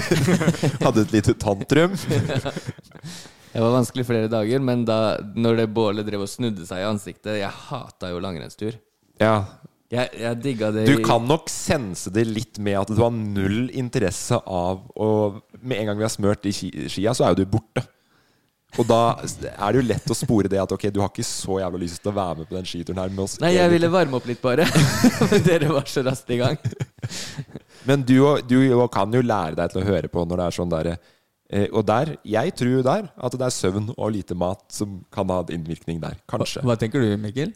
Hadde 0.84 1.04
et 1.06 1.14
lite 1.14 1.34
tantrum. 1.40 1.94
jeg 3.54 3.62
var 3.64 3.72
vanskelig 3.72 4.04
flere 4.04 4.28
dager, 4.28 4.60
men 4.60 4.84
da 4.88 5.16
når 5.32 5.62
det 5.62 5.70
bålet 5.72 6.08
drev 6.08 6.26
og 6.26 6.30
snudde 6.30 6.66
seg 6.68 6.82
i 6.82 6.88
ansiktet 6.90 7.40
Jeg 7.40 7.48
hata 7.70 8.12
jo 8.12 8.20
langrennstur. 8.20 8.76
Ja. 9.20 9.46
Jeg, 9.90 10.12
jeg 10.20 10.38
digga 10.44 10.68
det 10.70 10.84
Du 10.86 11.00
kan 11.02 11.24
nok 11.26 11.48
sense 11.50 12.12
det 12.14 12.22
litt 12.28 12.60
med 12.62 12.76
at 12.78 12.92
du 12.92 13.00
har 13.00 13.10
null 13.10 13.72
interesse 13.74 14.36
av 14.38 14.84
å 14.94 15.08
Med 15.58 15.80
en 15.80 15.90
gang 15.90 15.98
vi 15.98 16.06
har 16.06 16.12
smørt 16.14 16.44
de 16.44 16.52
skia, 16.54 17.16
så 17.16 17.26
er 17.26 17.34
jo 17.34 17.42
du 17.42 17.56
borte. 17.56 17.82
Og 18.78 18.86
da 18.86 19.00
er 19.18 19.72
det 19.72 19.80
jo 19.80 19.86
lett 19.88 20.12
å 20.12 20.14
spore 20.14 20.50
det 20.50 20.60
at 20.62 20.72
ok, 20.72 20.86
du 20.94 21.00
har 21.02 21.10
ikke 21.10 21.26
så 21.26 21.58
jævla 21.58 21.80
lyst 21.80 21.98
til 22.04 22.12
å 22.12 22.14
være 22.14 22.42
med 22.42 22.50
på 22.50 22.54
den 22.54 22.68
skituren 22.70 23.00
her 23.02 23.10
med 23.10 23.24
oss. 23.24 23.34
Nei, 23.42 23.56
jeg 23.56 23.72
ville 23.72 23.90
varme 23.90 24.20
opp 24.20 24.28
litt, 24.30 24.38
bare. 24.44 24.68
Men 25.32 25.42
dere 25.42 25.72
var 25.74 25.90
så 25.90 26.04
raskt 26.06 26.30
i 26.30 26.38
gang. 26.38 26.60
Men 27.88 28.04
du, 28.06 28.18
du 28.48 28.58
kan 28.92 29.14
jo 29.14 29.22
lære 29.24 29.56
deg 29.58 29.72
til 29.72 29.82
å 29.82 29.88
høre 29.88 30.10
på 30.12 30.26
når 30.26 30.42
det 30.42 30.46
er 30.46 30.56
sånn 30.58 30.72
der 30.72 30.90
eh, 30.92 31.66
Og 31.70 31.82
der, 31.88 32.14
jeg 32.28 32.54
tror 32.58 32.74
jo 32.74 32.84
der 32.86 33.08
at 33.16 33.36
det 33.38 33.46
er 33.46 33.56
søvn 33.56 33.90
og 33.96 34.12
lite 34.14 34.36
mat 34.38 34.66
som 34.74 35.00
kan 35.12 35.32
ha 35.32 35.40
en 35.44 35.54
innvirkning 35.60 36.00
der. 36.02 36.20
Kanskje. 36.30 36.64
Hva 36.66 36.76
tenker 36.80 37.02
du, 37.02 37.14
Mikkel? 37.20 37.54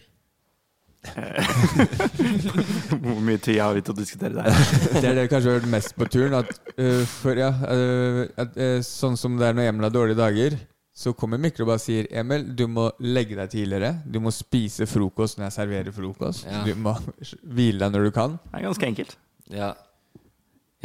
Hvor 3.05 3.21
mye 3.21 3.41
tid 3.43 3.59
har 3.61 3.75
vi 3.77 3.83
til 3.85 3.93
å 3.93 3.99
diskutere 3.99 4.35
det? 4.39 4.45
Det 5.01 5.05
er 5.05 5.17
det 5.19 5.25
jeg 5.27 5.33
kanskje 5.33 5.51
har 5.51 5.59
hørt 5.59 5.73
mest 5.75 5.97
på 5.99 6.09
turen. 6.09 6.37
At, 6.41 6.49
uh, 6.79 7.03
for, 7.21 7.37
ja, 7.39 7.51
uh, 7.53 8.23
at, 8.41 8.57
uh, 8.57 8.79
sånn 8.87 9.19
som 9.21 9.37
det 9.41 9.51
er 9.51 9.59
når 9.59 9.71
Emil 9.73 9.89
har 9.89 9.95
dårlige 9.95 10.21
dager, 10.23 10.57
så 10.95 11.11
kommer 11.19 11.41
Mikkel 11.43 11.67
og 11.67 11.73
bare 11.73 11.83
sier 11.83 12.07
Emil, 12.15 12.47
du 12.55 12.65
må 12.71 12.87
legge 13.03 13.37
deg 13.39 13.51
tidligere. 13.53 13.91
Du 14.07 14.21
må 14.23 14.31
spise 14.35 14.87
frokost 14.89 15.41
når 15.41 15.49
jeg 15.49 15.57
serverer 15.59 15.93
frokost. 15.95 16.47
Ja. 16.47 16.63
Du 16.67 16.73
må 16.79 16.95
hvile 17.43 17.83
deg 17.83 17.97
når 17.97 18.09
du 18.09 18.15
kan. 18.15 18.39
Det 18.53 18.61
er 18.61 18.69
ganske 18.69 18.89
enkelt. 18.93 19.17
Ja. 19.53 19.75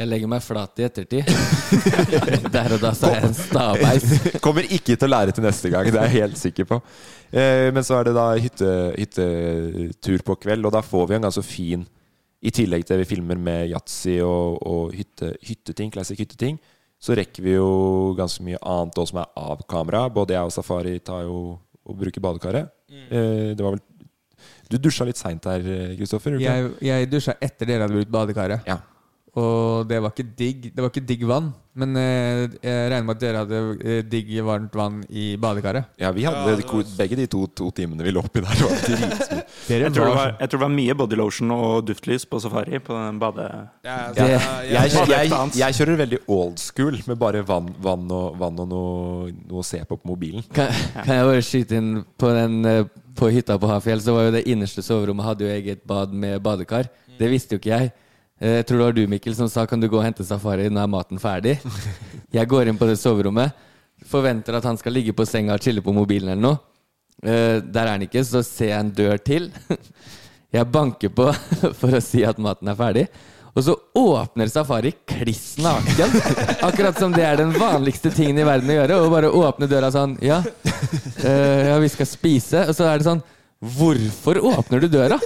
Jeg 0.00 0.08
legger 0.08 0.30
meg 0.32 0.40
flat 0.40 0.80
i 0.80 0.84
ettertid. 0.86 1.28
Der 2.54 2.72
og 2.72 2.80
da 2.80 2.94
så 2.96 3.10
er 3.10 3.18
jeg 3.18 3.28
en 3.28 3.34
stabeis. 3.36 4.06
Kommer 4.40 4.64
ikke 4.64 4.94
til 4.94 5.04
å 5.04 5.10
lære 5.12 5.34
til 5.36 5.44
neste 5.44 5.68
gang, 5.72 5.90
det 5.92 6.00
er 6.00 6.08
jeg 6.08 6.22
helt 6.24 6.38
sikker 6.40 6.68
på. 6.70 6.78
Eh, 7.28 7.68
men 7.76 7.84
så 7.84 7.98
er 7.98 8.08
det 8.08 8.14
da 8.16 8.24
hytte, 8.40 8.70
hyttetur 8.96 10.24
på 10.24 10.38
kveld, 10.46 10.64
og 10.64 10.72
da 10.72 10.80
får 10.80 11.04
vi 11.10 11.18
en 11.18 11.26
ganske 11.28 11.44
fin 11.44 11.84
I 12.40 12.48
tillegg 12.56 12.86
til 12.88 13.02
vi 13.02 13.10
filmer 13.10 13.36
med 13.36 13.68
yatzy 13.74 14.16
og, 14.24 14.56
og 14.64 14.94
hytte, 14.96 15.34
hytteting, 15.44 15.92
classic 15.92 16.22
hytteting, 16.22 16.56
så 16.96 17.12
rekker 17.18 17.44
vi 17.44 17.58
jo 17.58 17.68
ganske 18.16 18.44
mye 18.46 18.60
annet 18.64 18.96
òg 19.02 19.10
som 19.10 19.20
er 19.20 19.28
av 19.36 19.60
kamera. 19.68 20.06
Både 20.08 20.32
jeg 20.32 20.48
og 20.48 20.54
Safari 20.54 20.96
tar 21.04 21.26
jo 21.28 21.58
og 21.60 21.98
bruker 22.00 22.24
badekaret. 22.24 22.72
Eh, 22.88 23.52
det 23.52 23.60
var 23.60 23.76
vel 23.76 23.84
Du 24.70 24.78
dusja 24.80 25.04
litt 25.04 25.20
seint 25.20 25.44
her, 25.44 25.60
Kristoffer? 25.98 26.40
Jeg, 26.40 26.72
jeg 26.88 27.10
dusja 27.12 27.36
etter 27.36 27.68
dere 27.68 27.84
hadde 27.84 28.00
brukt 28.00 28.16
badekaret. 28.16 28.64
Ja. 28.64 28.78
Og 29.38 29.86
det 29.86 30.00
var 30.02 30.10
ikke 30.10 30.24
digg 30.36 30.64
Det 30.74 30.82
var 30.82 30.88
ikke 30.90 31.04
digg 31.06 31.20
vann. 31.28 31.52
Men 31.78 31.94
eh, 31.96 32.48
jeg 32.66 32.88
regner 32.90 33.04
med 33.06 33.14
at 33.14 33.20
dere 33.22 33.42
hadde 33.44 33.58
eh, 33.86 34.00
digg 34.10 34.32
varmt 34.42 34.74
vann 34.74 34.96
i 35.06 35.36
badekaret. 35.38 35.86
Ja, 36.02 36.10
vi 36.10 36.24
hadde 36.26 36.56
det 36.58 36.64
var- 36.66 36.88
begge 36.98 37.16
de 37.20 37.26
to, 37.30 37.44
to 37.46 37.68
timene 37.70 38.02
vi 38.02 38.10
lå 38.10 38.24
oppi 38.26 38.42
der. 38.42 38.58
Var. 38.58 38.74
Dere 39.70 39.84
Jeg 39.86 39.92
tror, 39.94 40.08
det 40.10 40.16
var 40.16 40.32
jeg 40.40 40.50
tror 40.50 40.58
det 40.58 40.64
var 40.64 40.72
mye 40.74 40.96
body 40.98 41.16
lotion 41.20 41.52
og 41.54 41.86
duftlys 41.86 42.26
på 42.26 42.40
safari 42.42 42.80
på 42.82 42.96
den 42.98 43.20
bade... 43.22 43.46
Ja, 43.86 43.96
altså, 44.08 44.26
jeg, 44.26 44.40
jeg- 44.74 44.90
jeg, 44.98 45.30
jeg, 45.30 45.54
jeg 45.62 45.78
kjører 45.78 46.00
veldig 46.02 46.20
old 46.26 46.58
school 46.58 46.98
med 47.06 47.20
bare 47.22 47.44
vann, 47.46 47.70
vann 47.86 48.10
og, 48.10 48.34
vann 48.42 48.58
og 48.66 48.68
noe, 48.74 49.30
noe 49.46 49.62
å 49.62 49.66
se 49.70 49.78
på 49.86 49.94
på 50.00 50.10
mobilen. 50.10 50.42
Kan, 50.50 50.74
kan 51.04 51.14
jeg 51.20 51.30
bare 51.30 51.46
skyte 51.46 51.78
inn 51.78 51.92
på, 52.18 52.34
den, 52.34 52.58
eh, 52.66 52.82
på 53.14 53.30
hytta 53.30 53.56
på 53.62 53.70
Hafjell, 53.70 54.02
så 54.02 54.18
var 54.18 54.26
jo 54.26 54.34
det 54.40 54.44
innerste 54.50 54.82
soverommet 54.82 55.30
hadde 55.30 55.46
jo 55.46 55.54
eget 55.54 55.86
bad 55.86 56.12
med 56.12 56.42
badekar. 56.42 56.90
Det 57.20 57.30
visste 57.30 57.54
jo 57.54 57.62
ikke 57.62 57.76
jeg. 57.78 57.92
Eh, 58.40 58.56
Jeg 58.60 58.66
tror 58.66 58.78
det 58.78 58.84
var 58.88 58.96
du, 58.96 59.02
Mikkel, 59.06 59.34
som 59.36 59.48
sa 59.48 59.66
'kan 59.66 59.80
du 59.80 59.88
gå 59.88 59.98
og 59.98 60.04
hente 60.04 60.24
safari, 60.24 60.68
nå 60.70 60.80
er 60.82 60.86
maten 60.88 61.18
ferdig'? 61.18 61.58
Jeg 62.32 62.48
går 62.48 62.68
inn 62.68 62.78
på 62.78 62.86
det 62.86 62.98
soverommet, 62.98 63.52
forventer 64.06 64.54
at 64.56 64.64
han 64.64 64.76
skal 64.78 64.92
ligge 64.92 65.12
på 65.12 65.26
senga 65.26 65.54
og 65.54 65.60
chille 65.60 65.82
på 65.82 65.92
mobilen 65.92 66.28
eller 66.30 66.42
noe. 66.42 66.58
Eh, 67.22 67.60
Der 67.60 67.84
er 67.86 67.90
han 67.98 68.02
ikke, 68.02 68.24
så 68.24 68.42
ser 68.44 68.68
jeg 68.72 68.80
en 68.80 68.90
dør 68.92 69.18
til. 69.22 69.50
Jeg 70.52 70.66
banker 70.72 71.08
på 71.10 71.32
for 71.80 71.90
å 71.94 72.00
si 72.02 72.24
at 72.24 72.38
maten 72.38 72.68
er 72.68 72.74
ferdig. 72.74 73.08
Og 73.54 73.64
så 73.64 73.74
åpner 73.98 74.46
Safari 74.48 74.92
kliss 75.06 75.56
naken. 75.58 76.10
Akkurat 76.62 76.96
som 76.98 77.12
det 77.12 77.24
er 77.26 77.36
den 77.36 77.52
vanligste 77.52 78.10
tingen 78.14 78.38
i 78.38 78.44
verden 78.46 78.70
å 78.70 78.76
gjøre. 78.78 78.98
Å 79.02 79.10
bare 79.10 79.30
åpne 79.30 79.66
døra 79.68 79.90
sånn 79.90 80.16
Ja, 80.22 80.40
eh, 81.24 81.66
ja 81.68 81.78
vi 81.82 81.88
skal 81.88 82.06
spise. 82.06 82.68
Og 82.68 82.74
så 82.78 82.86
er 82.86 82.98
det 82.98 83.06
sånn 83.08 83.22
Hvorfor 83.60 84.38
åpner 84.40 84.80
du 84.80 84.86
døra? 84.88 85.18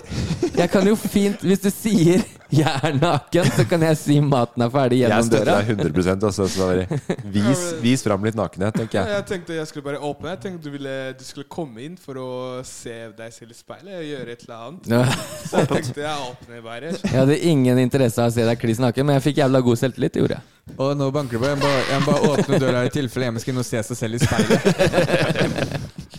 Jeg 0.56 0.66
kan 0.72 0.82
jo 0.88 0.96
fint 0.98 1.42
Hvis 1.46 1.60
du 1.62 1.68
sier 1.70 2.24
'jeg 2.54 2.80
er 2.86 2.92
naken', 2.94 3.50
så 3.56 3.64
kan 3.68 3.82
jeg 3.82 3.96
si 3.96 4.20
'maten 4.20 4.62
er 4.62 4.70
ferdig' 4.70 4.98
Jeg 5.00 5.10
gjennom 5.10 5.26
støtter 5.26 5.44
døra. 5.44 5.62
deg 5.62 5.94
100% 5.94 6.24
altså, 6.24 6.44
vis, 7.24 7.62
vis 7.82 8.02
fram 8.02 8.22
litt 8.22 8.36
nakenhet, 8.36 8.74
tenker 8.74 9.00
jeg. 9.00 9.08
jeg 9.08 9.26
tenkte 9.26 9.54
jeg 9.54 9.66
skulle 9.66 9.84
bare 9.84 9.98
åpne. 9.98 10.28
Jeg 10.28 10.40
tenkte 10.40 10.64
du, 10.64 10.70
ville, 10.70 11.14
du 11.18 11.24
skulle 11.24 11.48
komme 11.48 11.82
inn 11.82 11.96
for 11.96 12.14
å 12.14 12.62
se 12.62 13.10
deg 13.16 13.32
selv 13.32 13.50
i 13.50 13.54
speilet 13.54 13.98
og 13.98 14.04
gjøre 14.04 14.30
et 14.30 14.44
eller 14.46 14.56
annet. 14.68 14.86
Ja. 14.86 15.04
Så 15.50 15.58
jeg 15.58 15.68
tenkte 15.68 16.00
jeg 16.00 16.16
åpner 16.30 16.62
bare. 16.62 16.92
Jeg 17.02 17.18
hadde 17.18 17.38
ingen 17.38 17.78
interesse 17.78 18.22
av 18.22 18.30
å 18.30 18.34
se 18.34 18.44
deg 18.46 18.58
kliss 18.58 18.78
naken, 18.78 19.06
men 19.06 19.18
jeg 19.18 19.22
fikk 19.32 19.42
jævla 19.42 19.60
god 19.60 19.76
selvtillit. 19.76 20.14
Det 20.14 20.20
gjorde 20.22 20.38
jeg. 20.38 20.42
Og 20.78 20.96
nå 20.96 21.10
banker 21.10 21.38
det 21.38 21.40
på. 21.40 21.46
Jeg 21.48 21.58
må 21.58 21.62
bare, 21.66 21.82
jeg 21.90 22.00
må 22.00 22.06
bare 22.12 22.30
åpne 22.34 22.58
døra 22.60 22.84
i 22.84 22.88
tilfelle 22.88 23.26
Emil 23.26 23.40
skal 23.40 23.52
inn 23.52 23.58
og 23.58 23.66
se 23.66 23.82
seg 23.82 23.96
selv 23.96 24.14
i 24.14 24.18
speilet. 24.22 24.60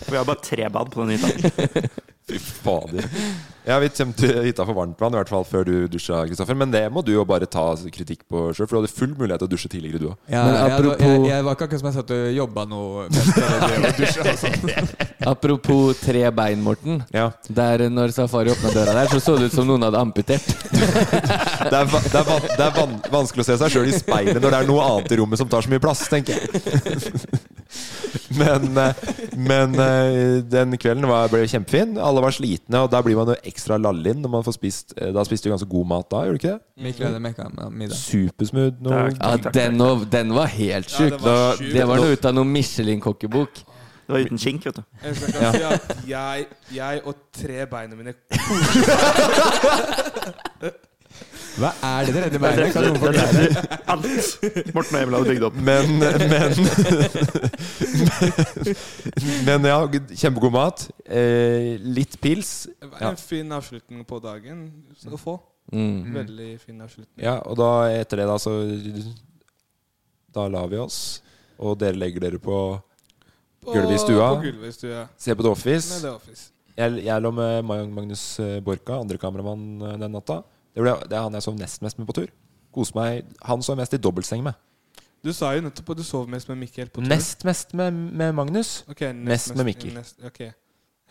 Vi 0.06 0.16
har 0.16 0.28
bare 0.28 0.42
tre 0.44 0.68
bad 0.72 0.92
på 0.92 1.04
den 1.04 1.18
hytta. 1.18 1.88
Fy 2.26 2.38
fader. 2.38 3.04
Ja, 3.66 3.76
vi 3.78 3.88
kommer 3.94 4.14
til 4.18 4.32
hytta 4.42 4.64
for 4.66 4.74
varmtvann, 4.74 5.14
i 5.14 5.18
hvert 5.20 5.30
fall 5.30 5.44
før 5.46 5.66
du 5.66 5.74
dusja, 5.90 6.24
Kristoffer. 6.26 6.56
Men 6.58 6.72
det 6.74 6.82
må 6.90 7.02
du 7.06 7.12
jo 7.12 7.22
bare 7.26 7.46
ta 7.50 7.68
kritikk 7.94 8.24
på 8.30 8.48
sjøl, 8.50 8.66
for 8.66 8.74
du 8.74 8.78
hadde 8.80 8.90
full 8.90 9.12
mulighet 9.14 9.42
til 9.42 9.46
å 9.46 9.52
dusje 9.52 9.70
tidligere, 9.70 10.00
du 10.02 10.08
òg. 10.10 10.16
Ja, 10.30 10.42
apropos... 10.64 11.02
jeg, 11.02 11.12
jeg, 11.20 11.28
jeg 11.30 11.46
var 11.46 11.54
ikke 11.54 11.68
akkurat 11.68 11.82
som 11.82 11.88
jeg 11.90 11.96
satt 11.96 12.12
og 12.16 12.24
jobba 12.34 12.64
noe 12.70 13.06
sånn. 14.42 14.96
Apropos 15.32 16.02
tre 16.02 16.24
bein, 16.34 16.62
Morten. 16.66 17.00
Ja. 17.14 17.28
Der 17.60 17.86
når 17.94 18.14
Safari 18.14 18.50
åpna 18.54 18.74
døra 18.74 18.94
der, 18.98 19.10
så 19.10 19.22
så 19.22 19.36
det 19.38 19.50
ut 19.50 19.58
som 19.58 19.70
noen 19.70 19.86
hadde 19.86 20.02
amputert. 20.02 20.46
Det 21.66 21.74
er, 21.74 21.88
det 21.90 22.14
er, 22.14 22.26
van, 22.28 22.44
det 22.46 22.62
er 22.62 22.74
van, 22.76 22.92
vanskelig 23.10 23.42
å 23.42 23.46
se 23.48 23.56
seg 23.58 23.72
sjøl 23.74 23.88
i 23.90 23.94
speilet 23.96 24.38
når 24.38 24.52
det 24.54 24.58
er 24.60 24.68
noe 24.68 24.84
annet 24.86 25.10
i 25.16 25.18
rommet 25.18 25.40
som 25.40 25.48
tar 25.50 25.66
så 25.66 25.72
mye 25.72 25.82
plass, 25.82 26.04
tenker 26.12 26.38
jeg. 26.38 27.55
Men, 28.36 28.78
eh, 28.78 28.94
men 29.36 29.74
eh, 29.80 30.42
den 30.50 30.76
kvelden 30.80 31.06
var, 31.08 31.28
ble 31.32 31.44
kjempefin. 31.48 31.96
Alle 32.02 32.20
var 32.24 32.32
slitne, 32.36 32.78
og 32.84 32.90
da 32.92 32.98
blir 33.06 33.16
man 33.18 33.28
jo 33.32 33.36
ekstra 33.46 33.78
lallinn 33.80 34.20
når 34.24 34.30
man 34.38 34.44
får 34.46 34.54
spist 34.58 34.86
eh, 34.96 35.12
Da 35.14 35.20
spiste 35.26 35.48
du 35.48 35.52
ganske 35.54 35.70
god 35.70 35.86
mat 35.92 36.06
da, 36.12 36.18
gjør 36.26 36.32
du 36.36 36.40
ikke 36.40 36.54
det? 36.56 36.62
Mikkel 36.88 37.04
hadde 37.08 37.20
middag. 37.76 37.96
Supersmooth. 38.00 38.76
Noe. 38.84 39.06
Ja, 39.16 39.30
den, 39.52 39.72
den 40.12 40.28
var 40.36 40.46
helt 40.52 40.88
Ja, 40.90 40.94
sjuk. 40.98 41.12
det 41.16 41.22
var 41.24 41.56
sjukt. 41.60 41.72
det 41.76 41.84
var 41.88 41.96
noe 42.02 42.12
ut 42.16 42.24
av 42.30 42.34
noen 42.36 42.50
Michelin-kokkebok. 42.56 43.52
Det 44.06 44.12
var 44.14 44.20
uten 44.22 44.38
kink, 44.38 44.62
vet 44.68 44.76
du. 44.76 44.82
Jeg 45.02 45.12
Ja. 45.42 45.48
si 45.50 45.62
at 45.66 45.82
jeg, 46.06 46.44
jeg 46.76 47.00
og 47.10 47.14
tre 47.34 47.64
beina 47.66 47.96
mine 47.98 48.12
Hva 51.56 51.70
er 51.88 52.04
det 52.08 52.12
dere 52.16 52.30
Det 52.34 52.40
beinet? 52.42 52.72
Kan 52.74 52.84
noen 52.84 53.00
forklare? 53.00 53.44
alt 53.92 54.06
Morten 54.76 54.96
og 54.96 55.00
Emil 55.00 55.14
hadde 55.16 55.30
bygd 55.30 55.44
opp. 55.48 55.56
Men, 55.56 55.84
men 56.30 56.52
Men 59.46 59.64
ja, 59.70 59.78
kjempegod 60.20 60.52
mat. 60.54 60.86
Eh, 61.06 61.76
litt 61.82 62.16
pils. 62.22 62.50
Ja. 62.82 63.10
en 63.12 63.16
fin 63.20 63.52
avslutning 63.56 64.04
på 64.08 64.18
dagen 64.24 64.66
å 65.08 65.18
få. 65.20 65.36
Mm. 65.72 66.12
Veldig 66.14 66.50
fin 66.62 66.82
avslutning. 66.84 67.18
ja, 67.24 67.38
og 67.42 67.56
da 67.58 67.70
etter 67.90 68.20
det, 68.22 68.26
da, 68.30 68.36
så 68.38 68.52
Da 70.36 70.44
la 70.52 70.60
vi 70.70 70.78
oss. 70.78 71.22
Og 71.58 71.78
dere 71.80 71.96
legger 71.96 72.20
dere 72.26 72.38
på 72.38 72.58
På- 73.64 73.72
Gulvet 73.72 73.96
i 73.96 73.98
stua. 73.98 74.28
På 74.36 74.42
gulvet 74.44 74.68
i 74.68 74.72
stua. 74.76 75.06
Se 75.18 75.34
på 75.34 75.42
The 75.42 75.50
Office. 75.50 75.88
Med 75.96 76.02
The 76.04 76.12
Office. 76.14 76.50
Jeg, 76.76 77.00
jeg 77.06 77.22
lå 77.24 77.30
med 77.32 77.64
Magnus 77.64 78.22
Borka, 78.62 78.98
andre 79.00 79.16
kameramann, 79.18 79.64
eh, 79.82 79.96
den 80.04 80.12
natta. 80.12 80.42
Det, 80.76 80.84
ble, 80.84 80.92
det 81.08 81.16
er 81.16 81.22
han 81.24 81.32
jeg 81.38 81.42
sov 81.46 81.56
nest 81.56 81.80
mest 81.82 81.98
med 81.98 82.06
på 82.10 82.14
tur. 82.18 82.28
Kose 82.76 82.92
meg. 82.98 83.24
Han 83.48 83.62
sov 83.64 83.78
mest 83.80 83.94
i 83.96 84.00
dobbeltseng 84.04 84.42
med. 84.44 84.54
Du 85.24 85.32
sa 85.34 85.54
jo 85.56 85.62
nettopp 85.64 85.88
at 85.94 86.02
du 86.02 86.04
sov 86.06 86.28
mest 86.30 86.50
med 86.52 86.60
Mikkel 86.60 86.90
på 86.92 87.00
tur. 87.00 87.08
Nest 87.08 87.42
mest 87.48 87.72
med, 87.74 87.96
med 88.20 88.34
Magnus. 88.36 88.82
Okay, 88.92 89.10
nest 89.16 89.48
mest 89.50 89.56
med 89.56 89.64
Mikkel. 89.70 89.94
Nest, 89.96 90.20
ok. 90.28 90.42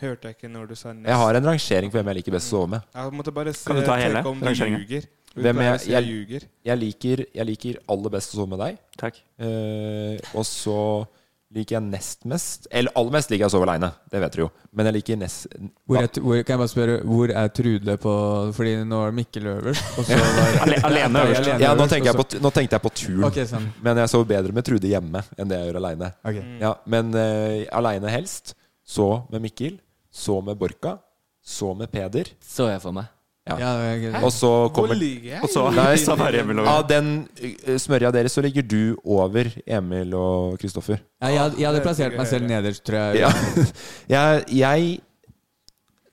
Hørte 0.04 0.30
jeg 0.30 0.36
ikke 0.38 0.52
når 0.52 0.70
du 0.70 0.76
sa 0.78 0.94
nest. 0.94 1.08
Jeg 1.10 1.18
har 1.18 1.40
en 1.40 1.46
rangering 1.50 1.90
for 1.92 1.98
hvem 2.02 2.12
jeg 2.14 2.20
liker 2.22 2.36
best 2.38 2.52
å 2.52 2.58
sove 2.60 2.70
med. 2.76 2.86
Jeg 2.94 3.18
måtte 3.18 3.34
bare 3.34 3.54
se, 3.56 3.66
Kan 3.68 3.80
du 3.82 3.86
ta 3.88 3.96
hele 3.98 4.22
rangeringen? 4.22 4.80
ljuger. 4.86 5.08
Hvem 5.36 5.58
jeg- 5.66 5.88
jeg 5.90 6.06
jeg- 6.08 6.48
Jeg 6.66 6.78
liker, 6.80 7.26
jeg 7.36 7.46
liker 7.46 7.76
aller 7.90 8.10
best 8.10 8.32
å 8.32 8.36
sove 8.40 8.50
med 8.54 8.60
deg. 8.60 8.78
Takk. 8.98 9.16
Eh, 9.40 10.20
og 10.36 10.46
så 10.46 11.08
liker 11.56 11.78
jeg 11.78 11.86
nest 11.88 12.26
mest 12.30 12.68
Eller 12.72 12.94
aller 13.00 13.14
mest 13.16 13.32
liker 13.32 13.46
jeg 13.46 13.52
å 13.52 13.54
sove 13.54 13.68
aleine. 13.68 13.92
Det 14.12 14.20
vet 14.22 14.36
dere 14.36 14.44
jo. 14.46 14.50
Men 14.76 14.90
jeg 14.90 14.98
liker 14.98 15.20
nest 15.22 15.48
Hvor 15.88 16.02
er, 16.02 16.10
hvor, 16.20 16.42
kan 16.42 16.56
jeg 16.56 16.62
bare 16.62 16.72
spørre, 16.74 16.98
hvor 17.08 17.34
er 17.42 17.54
Trude 17.56 17.96
på 18.04 18.16
Fordi 18.58 18.76
nå 18.90 19.02
er 19.08 19.16
Mikkel 19.16 19.50
øverst. 19.54 19.96
Og 19.96 20.10
så 20.10 20.20
var, 20.40 20.76
alene 20.92 21.24
øverst. 21.30 21.50
Ja, 21.64 21.74
nå, 21.78 21.88
tenkte 21.92 22.12
jeg 22.12 22.20
på, 22.20 22.28
nå 22.44 22.54
tenkte 22.56 22.80
jeg 22.80 22.86
på 22.86 22.94
turen. 23.00 23.26
Okay, 23.30 23.48
sånn. 23.50 23.70
Men 23.86 24.04
jeg 24.04 24.12
sover 24.12 24.30
bedre 24.36 24.56
med 24.56 24.68
Trude 24.68 24.92
hjemme 24.92 25.24
enn 25.40 25.52
det 25.52 25.62
jeg 25.62 25.72
gjør 25.72 25.82
aleine. 25.82 26.12
Okay. 26.26 26.46
Ja, 26.62 26.76
men 26.92 27.16
uh, 27.16 27.64
aleine 27.80 28.14
helst. 28.14 28.56
Så 28.86 29.10
med 29.32 29.48
Mikkel. 29.48 29.80
Så 30.14 30.40
med 30.46 30.60
Borka. 30.60 30.98
Så 31.46 31.74
med 31.78 31.92
Peder. 31.94 32.32
Så 32.42 32.70
jeg 32.72 32.82
for 32.84 32.96
meg. 32.96 33.15
Ja. 33.46 34.22
Og 34.26 34.32
så 34.34 34.50
kommer 34.74 34.96
Hvor 34.96 34.98
ligger 34.98 35.36
jeg? 35.36 35.42
Og 35.46 35.52
så 35.54 35.68
Nei, 35.70 36.32
Emil 36.40 36.64
og 36.64 36.70
Av 36.72 36.88
den 36.90 37.10
uh, 37.38 37.76
smørja 37.78 38.10
deres 38.16 38.34
så 38.34 38.42
ligger 38.42 38.66
du 38.66 38.96
over 39.04 39.52
Emil 39.68 40.16
og 40.18 40.56
Kristoffer. 40.62 40.98
ja, 41.22 41.30
jeg, 41.30 41.60
jeg 41.60 41.68
hadde 41.70 41.84
plassert 41.86 42.18
meg 42.18 42.26
selv 42.32 42.50
nederst, 42.50 42.82
tror 42.88 42.98
jeg. 43.14 43.22
Ja. 43.22 43.30
jeg, 44.16 44.44
jeg 44.50 44.88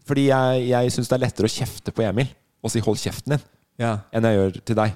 Fordi 0.04 0.26
jeg, 0.28 0.66
jeg 0.68 0.92
syns 0.92 1.08
det 1.08 1.16
er 1.16 1.24
lettere 1.24 1.48
å 1.48 1.54
kjefte 1.56 1.94
på 1.96 2.04
Emil 2.04 2.28
og 2.62 2.70
si 2.70 2.82
'hold 2.84 3.00
kjeften 3.00 3.34
din' 3.34 3.46
Ja. 3.80 3.96
enn 4.12 4.28
jeg 4.28 4.36
gjør 4.36 4.58
til 4.68 4.76
deg. 4.76 4.92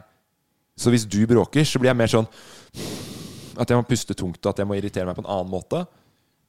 Så 0.76 0.92
hvis 0.92 1.06
du 1.08 1.18
bråker, 1.26 1.64
så 1.64 1.80
blir 1.80 1.88
jeg 1.88 1.96
mer 1.96 2.12
sånn 2.12 2.28
at 3.56 3.70
jeg 3.70 3.78
må 3.80 3.86
puste 3.88 4.14
tungt 4.14 4.44
og 4.44 4.52
at 4.52 4.60
jeg 4.60 4.68
må 4.68 4.76
irritere 4.76 5.08
meg 5.08 5.16
på 5.16 5.24
en 5.24 5.32
annen 5.32 5.50
måte. 5.50 5.86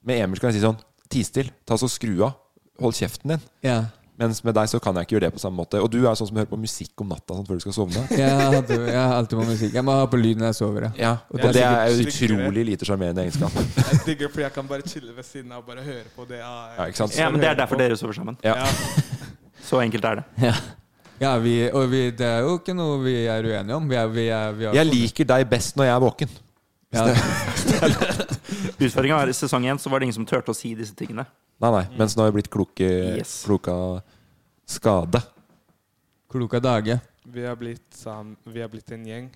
Med 0.04 0.20
Emil 0.20 0.40
kan 0.44 0.52
jeg 0.52 0.60
si 0.60 0.66
sånn 0.68 0.78
'ti 1.08 1.24
til', 1.24 1.54
ta 1.66 1.80
så 1.80 1.88
skru 1.88 2.26
av, 2.28 2.36
hold 2.78 2.94
kjeften 2.94 3.32
din'. 3.32 3.48
ja. 3.64 3.86
Mens 4.18 4.40
med 4.42 4.56
deg 4.58 4.70
så 4.72 4.80
kan 4.82 4.98
jeg 4.98 5.06
ikke 5.06 5.14
gjøre 5.14 5.28
det 5.28 5.34
på 5.36 5.42
samme 5.44 5.62
måte. 5.62 5.78
Og 5.84 5.92
du 5.94 6.00
er 6.02 6.16
sånn 6.18 6.30
som 6.32 6.38
hører 6.40 6.50
på 6.50 6.58
musikk 6.58 7.04
om 7.04 7.12
natta 7.14 7.36
sånn, 7.38 7.46
før 7.46 7.60
du 7.60 7.64
skal 7.68 7.76
sovne. 7.76 8.02
ja, 8.18 8.62
du, 8.66 8.74
jeg 8.74 8.98
har 8.98 9.14
alltid 9.20 9.38
på 9.38 9.46
musikk. 9.46 9.76
Jeg 9.78 9.86
må 9.86 9.94
ha 9.94 10.08
på 10.10 10.18
lyd 10.22 10.42
når 10.42 10.50
jeg 10.50 10.58
sover. 10.58 10.88
Ja. 10.88 10.94
Ja, 11.04 11.12
Og 11.30 11.38
Og 11.38 11.54
det 11.54 11.62
er 11.68 11.92
jo 11.92 12.08
utrolig 12.08 12.64
lite 12.72 12.88
sjarmerende 12.90 13.28
egenskap. 13.28 13.54
Jeg 13.92 14.02
digger 14.08 14.32
fordi 14.34 14.44
jeg 14.48 14.54
kan 14.56 14.68
bare 14.70 14.88
chille 14.88 15.14
ved 15.16 15.26
siden 15.28 15.52
av 15.54 15.62
og 15.62 15.70
bare 15.70 15.84
høre 15.86 16.10
på 16.16 16.26
det. 16.30 16.40
Ja, 16.42 16.88
ikke 16.88 17.04
sant? 17.04 17.16
Ja, 17.20 17.30
men 17.30 17.44
det 17.44 17.50
er 17.52 17.60
derfor 17.60 17.80
dere 17.80 17.98
sover 18.00 18.18
sammen. 18.18 18.38
Ja. 18.44 18.56
Ja. 18.58 18.68
Så 19.68 19.80
enkelt 19.84 20.06
er 20.08 20.22
det. 20.22 20.52
Ja, 21.22 21.32
vi, 21.42 21.54
og 21.74 21.88
vi, 21.92 22.02
det 22.18 22.26
er 22.28 22.44
jo 22.46 22.58
ikke 22.60 22.76
noe 22.78 23.00
vi 23.04 23.16
er 23.26 23.46
uenige 23.46 23.78
om. 23.78 23.88
Vi 23.90 23.98
er, 23.98 24.12
vi 24.14 24.28
er, 24.30 24.52
vi 24.58 24.68
har 24.70 24.78
Jeg 24.78 24.90
liker 24.90 25.30
deg 25.30 25.48
best 25.50 25.78
når 25.78 25.90
jeg 25.90 25.96
er 25.96 26.04
våken. 26.04 26.36
Ja. 26.92 27.08
Utfordringa 28.80 29.16
var 29.20 29.28
i 29.32 29.34
sesong 29.36 29.66
én, 29.68 29.80
så 29.82 29.90
var 29.92 30.00
det 30.00 30.08
ingen 30.10 30.18
som 30.20 30.26
turte 30.30 30.54
å 30.54 30.56
si 30.58 30.74
disse 30.78 30.96
tingene. 30.98 31.26
Nei, 31.62 31.72
nei. 31.74 31.84
Mens 31.98 32.16
nå 32.16 32.24
har 32.24 32.32
vi 32.32 32.38
blitt 32.42 32.52
kloke, 32.54 32.88
Yes. 33.18 33.42
kloka 33.48 33.74
skade. 34.70 35.22
Kloka 36.32 36.60
dage. 36.62 37.00
Vi 37.28 37.44
har 37.46 37.56
blitt, 37.60 37.84
sam, 37.96 38.36
vi 38.46 38.62
har 38.62 38.70
blitt 38.72 38.92
en 38.96 39.04
gjeng. 39.06 39.28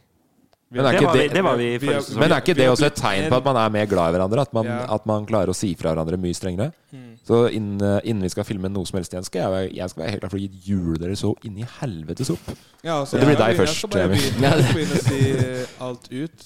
Vi 0.72 0.78
Men 0.80 0.86
er 0.86 0.92
Det 0.92 1.00
ikke 1.02 1.08
var 1.10 1.14
vi, 1.18 1.20
det- 1.28 1.34
det 1.36 1.42
var 1.44 1.58
vi 1.58 1.64
i 1.74 1.78
Vi 1.78 1.88
forrige 1.88 2.02
sesong. 2.06 2.20
Men 2.20 2.32
er 2.32 2.38
ikke 2.40 2.46
Vi 2.48 2.54
det 2.62 2.66
har 2.66 2.72
også 2.76 2.86
et 2.86 2.94
blitt 2.94 3.02
tegn 3.04 3.30
på 3.30 3.36
at 3.38 3.44
man 3.44 3.58
er 3.58 3.70
mer 3.70 3.86
glad 3.92 4.08
i 4.08 4.18
hverandre? 4.18 4.42
At 4.42 4.54
man, 4.54 4.66
Ja. 4.66 4.86
at 4.96 5.06
man 5.06 5.26
klarer 5.26 5.50
å 5.50 5.56
si 5.56 5.74
fra 5.76 5.92
hverandre 5.94 6.18
mye 6.18 6.34
strengere? 6.34 6.72
Mm. 6.94 7.18
Så 7.28 7.52
innen, 7.52 8.02
innen 8.06 8.22
vi 8.24 8.30
skal 8.30 8.44
filme 8.46 8.70
noe 8.72 8.86
som 8.86 8.96
helst 8.98 9.12
igjen, 9.12 9.26
skal 9.26 9.42
jeg, 9.42 9.52
være- 9.52 9.76
jeg 9.76 9.90
skal 9.90 10.04
være 10.04 10.10
helt 10.12 10.22
klar 10.22 10.30
for 10.30 10.38
å 10.38 10.40
gi 10.40 10.62
jule 10.64 10.98
dere 10.98 11.16
så 11.20 11.36
inn 11.44 11.58
i 11.60 11.68
helvetes 11.82 12.30
opp. 12.32 12.56
Ja, 12.84 13.02
altså, 13.04 13.20
Det 13.20 13.28
blir 13.28 13.36
jeg- 13.36 13.38
deg 13.38 13.58
jeg 13.58 13.60
først, 13.68 13.76
skal 13.76 13.90
bare 13.90 14.04
Emil. 14.04 14.18
begynne- 14.18 14.42
jeg 14.42 14.64
skal 14.64 14.76
begynne 14.80 14.96
å 14.96 15.68
si 15.68 15.74
alt 15.82 16.08
ut. 16.12 16.46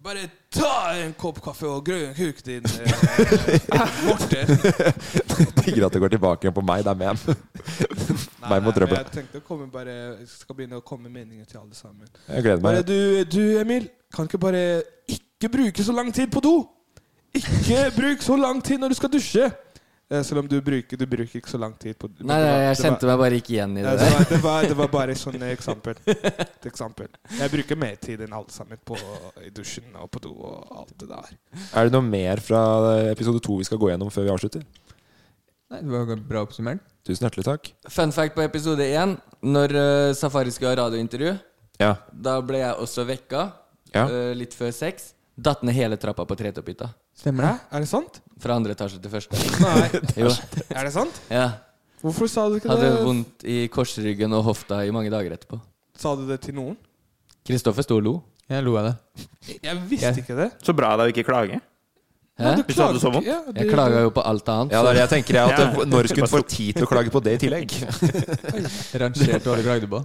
Bare 0.00 0.30
ta 0.48 0.94
en 0.96 1.10
kopp 1.12 1.42
kaffe 1.44 1.68
og 1.68 1.82
grønn 1.84 2.14
kuk, 2.16 2.38
din 2.46 2.64
eh, 2.64 3.98
Morten. 4.06 4.48
Digger 5.58 5.84
at 5.90 5.92
det 5.92 6.00
går 6.00 6.14
tilbake 6.14 6.46
igjen 6.46 6.54
på 6.56 6.64
meg. 6.64 6.86
Det 6.86 6.94
er 6.94 7.00
men. 7.02 7.20
Meg 8.50 8.64
mot 8.64 8.72
trøbbel. 8.72 8.96
jeg 8.96 9.12
tenkte 9.12 9.42
å 9.42 9.44
komme 9.44 9.66
bare 9.68 9.92
Jeg 9.92 10.30
skal 10.30 10.56
begynne 10.56 10.78
å 10.80 10.84
komme 10.86 11.10
med 11.10 11.18
meninger 11.18 11.44
til 11.44 11.60
alle 11.60 11.76
sammen. 11.76 12.08
Jeg 12.30 12.46
gleder 12.46 12.64
meg. 12.64 12.78
Bare 12.80 12.86
du, 12.88 13.28
du, 13.28 13.42
Emil, 13.60 13.90
kan 14.16 14.24
ikke 14.30 14.40
bare 14.40 14.62
ikke 15.04 15.52
bruke 15.52 15.84
så 15.84 15.92
lang 15.92 16.08
tid 16.16 16.32
på 16.32 16.40
do? 16.48 16.54
Ikke 17.36 17.90
bruk 17.92 18.24
så 18.24 18.40
lang 18.40 18.64
tid 18.64 18.80
når 18.80 18.94
du 18.94 19.00
skal 19.02 19.12
dusje! 19.12 19.50
Eh, 20.10 20.22
Selv 20.26 20.40
om 20.42 20.48
du 20.50 20.56
bruker, 20.60 20.96
du 20.98 21.06
bruker 21.06 21.38
ikke 21.38 21.50
så 21.52 21.58
lang 21.62 21.76
tid 21.78 21.94
på 21.98 22.08
Nei, 22.18 22.34
det 22.42 22.46
nei, 22.50 22.62
jeg 22.66 22.78
kjente 22.80 23.06
var- 23.06 23.12
meg 23.12 23.18
bare 23.22 23.36
ikke 23.38 23.52
igjen 23.54 23.76
i 23.78 23.82
det 23.84 23.92
det, 24.00 24.08
var, 24.10 24.24
det, 24.30 24.38
var, 24.42 24.62
det 24.72 24.76
var 24.80 24.88
bare 24.90 25.14
sånn 25.22 25.42
eksempel. 25.46 25.94
Et 26.06 26.66
eksempel. 26.66 27.08
Jeg 27.38 27.52
bruker 27.52 27.78
mer 27.78 27.94
tid 28.02 28.24
enn 28.26 28.32
alle 28.34 28.50
sammen 28.50 28.80
på, 28.84 28.98
i 29.46 29.50
dusjen 29.54 29.94
og 30.02 30.10
på 30.10 30.22
do 30.24 30.32
og 30.34 30.72
alt 30.82 30.96
det 30.98 31.08
der. 31.12 31.30
Er 31.78 31.86
det 31.86 31.94
noe 31.94 32.02
mer 32.02 32.42
fra 32.42 32.62
episode 33.12 33.38
to 33.46 33.60
vi 33.60 33.68
skal 33.70 33.78
gå 33.78 33.92
gjennom 33.92 34.10
før 34.10 34.26
vi 34.26 34.34
avslutter? 34.34 34.66
Nei, 35.70 35.78
det 35.86 35.92
var 35.94 36.16
bra 36.32 36.42
oppsummert. 36.42 36.82
Tusen 37.06 37.28
hjertelig 37.28 37.46
takk. 37.46 37.70
Fun 37.88 38.10
fact 38.12 38.34
på 38.34 38.42
episode 38.42 38.82
én. 38.90 39.14
Når 39.46 39.76
eh, 39.78 40.12
Safari 40.18 40.50
skulle 40.50 40.74
ha 40.74 40.80
radiointervju, 40.82 41.36
Ja. 41.80 41.94
da 42.12 42.40
ble 42.42 42.58
jeg 42.64 42.74
også 42.82 43.06
vekka 43.08 43.44
Ja. 43.94 44.08
eh, 44.10 44.34
litt 44.34 44.52
før 44.58 44.74
seks. 44.74 45.12
Datt 45.40 45.62
ned 45.64 45.72
hele 45.78 45.96
trappa 45.96 46.26
på 46.28 46.36
tretopphytta. 46.36 46.90
Stemmer 47.20 47.44
det? 47.46 47.54
Er 47.76 47.84
det 47.84 47.90
sant? 47.90 48.20
Fra 48.40 48.56
andre 48.56 48.72
etasje 48.72 49.00
til 49.02 49.12
første. 49.12 49.36
Nei. 49.60 49.88
Jo. 50.22 50.30
Er 50.72 50.86
det 50.88 50.92
sant? 50.94 51.20
Ja. 51.28 51.50
Hvorfor 52.00 52.30
sa 52.32 52.46
du 52.48 52.56
ikke 52.56 52.70
Hadde 52.72 52.86
det? 52.88 53.00
vondt 53.04 53.44
i 53.44 53.56
korsryggen 53.72 54.32
og 54.38 54.46
hofta 54.46 54.80
i 54.88 54.92
mange 54.94 55.12
dager 55.12 55.34
etterpå. 55.36 55.58
Sa 56.00 56.14
du 56.16 56.24
det 56.30 56.38
til 56.46 56.56
noen? 56.56 56.78
Kristoffer 57.44 57.84
sto 57.84 57.98
og 58.00 58.06
lo. 58.06 58.14
Jeg 58.50 58.64
lo 58.64 58.78
av 58.80 58.88
det. 58.88 59.26
Jeg 59.60 59.82
visste 59.90 60.14
ikke 60.22 60.38
det. 60.38 60.48
Så 60.64 60.72
bra 60.76 60.94
da 60.98 61.04
å 61.06 61.12
ikke 61.12 61.26
klage. 61.28 61.60
Du 62.40 62.62
Hvis 62.64 62.78
du 62.78 62.80
hadde 62.80 63.00
så 63.02 63.10
klager 63.10 63.18
vondt. 63.18 63.26
Ja, 63.28 63.38
Jeg 63.60 63.68
klaga 63.68 64.00
jo 64.00 64.12
på 64.16 64.22
alt 64.24 64.48
annet. 64.48 64.72
Ja, 64.72 64.80
det 64.80 64.90
er 64.90 64.96
det 64.96 65.02
jeg 65.02 65.10
tenker. 65.12 65.36
Jeg, 65.36 65.52
at 65.52 65.60
Ja. 65.60 65.84
Når 65.92 66.08
skulle 66.08 66.28
du 66.30 66.32
få 66.32 66.40
tid 66.48 66.78
til 66.78 66.86
å 66.86 66.88
klage 66.88 67.12
på 67.12 67.20
det 67.20 67.34
i 67.36 67.40
tillegg? 67.44 67.74
Rangert 69.02 69.44
hva 69.44 69.58
du 69.60 69.62
klagde 69.66 69.90
på. 69.92 70.00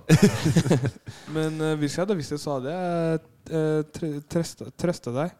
Men 1.38 1.63
uh, 1.63 1.72
hvis 1.80 1.95
jeg 1.95 2.03
hadde 2.03 2.18
visst 2.20 2.36
det, 2.36 2.41
så 2.43 2.57
hadde 2.57 2.76
jeg 2.76 3.24
uh, 3.55 4.20
trøsta, 4.28 4.68
trøsta 4.76 5.16
deg. 5.16 5.32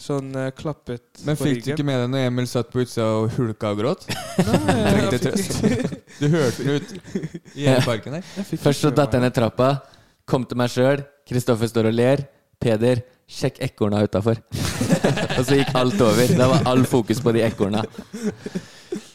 Sånn 0.00 0.32
uh, 0.34 0.48
klappet 0.56 1.20
Men 1.26 1.36
fikk 1.38 1.60
du 1.62 1.70
ikke 1.74 1.84
med 1.86 2.00
deg 2.00 2.08
når 2.10 2.24
Emil 2.30 2.46
satt 2.50 2.70
på 2.72 2.80
utsida 2.82 3.04
og 3.20 3.34
hulka 3.36 3.70
og 3.74 3.78
gråt? 3.82 4.06
Nei, 4.08 4.76
jeg 4.76 4.92
Trengte 4.96 5.18
fikk 5.18 5.24
trøst. 5.26 5.64
ikke- 5.68 5.98
Du 6.18 6.28
hørte 6.32 6.64
den 6.64 6.74
ut 6.74 7.54
i 7.54 7.66
hele 7.66 7.84
parken 7.84 8.16
her. 8.18 8.26
Først 8.62 8.82
så 8.86 8.90
datt 8.94 9.14
jeg 9.14 9.22
ned 9.22 9.34
trappa, 9.36 9.68
kom 10.28 10.44
til 10.48 10.58
meg 10.58 10.72
sjøl. 10.72 11.04
Kristoffer 11.28 11.70
står 11.70 11.90
og 11.92 11.96
ler. 11.98 12.24
Peder, 12.62 13.00
sjekk 13.30 13.56
ekorna 13.66 14.02
utafor. 14.06 14.38
og 15.38 15.42
så 15.46 15.56
gikk 15.60 15.72
alt 15.78 16.00
over. 16.04 16.34
Da 16.38 16.46
var 16.50 16.66
all 16.72 16.84
fokus 16.88 17.18
på 17.22 17.32
de 17.34 17.42
ekorna. 17.46 17.82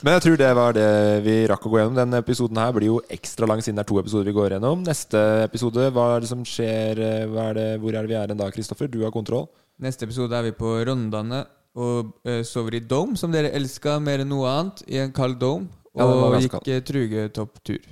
Men 0.03 0.17
jeg 0.17 0.23
tror 0.25 0.39
det 0.39 0.49
var 0.57 0.75
det 0.75 0.87
vi 1.25 1.35
rakk 1.49 1.63
å 1.67 1.71
gå 1.71 1.79
gjennom. 1.81 1.95
Denne 1.99 2.19
episoden 2.23 2.59
her 2.59 2.73
blir 2.75 2.91
jo 2.91 2.97
ekstra 3.11 3.47
lang 3.49 3.63
siden 3.63 3.79
det 3.79 3.85
er 3.85 3.91
to 3.91 3.99
episoder 4.01 4.27
vi 4.29 4.35
går 4.35 4.55
gjennom. 4.57 4.83
Neste 4.87 5.21
episode, 5.45 5.87
hva 5.95 6.09
er 6.15 6.23
det 6.25 6.29
som 6.31 6.43
skjer? 6.47 7.01
Hva 7.31 7.47
er 7.51 7.57
det, 7.59 7.69
hvor 7.83 7.95
er 7.95 8.03
det 8.07 8.11
vi 8.13 8.19
er 8.19 8.33
en 8.35 8.41
dag, 8.43 8.51
Kristoffer? 8.55 8.91
Du 8.91 8.99
har 9.05 9.15
kontroll. 9.15 9.47
Neste 9.83 10.07
episode 10.07 10.33
er 10.33 10.47
vi 10.47 10.53
på 10.57 10.71
Rondane 10.87 11.43
og 11.77 12.13
eh, 12.25 12.41
sover 12.47 12.79
i 12.79 12.81
dome, 12.89 13.17
som 13.19 13.29
dere 13.33 13.51
elska 13.53 13.99
mer 14.01 14.23
enn 14.23 14.31
noe 14.31 14.47
annet, 14.49 14.79
i 14.89 14.97
en 15.03 15.11
kald 15.13 15.37
dome. 15.41 15.67
Ja, 15.93 16.05
den 16.07 16.17
var 16.17 16.23
Og 16.31 16.33
ganske 16.33 16.47
gikk 16.47 16.55
kald. 16.55 16.71
eh, 16.73 16.81
Trugetopp-tur. 16.87 17.91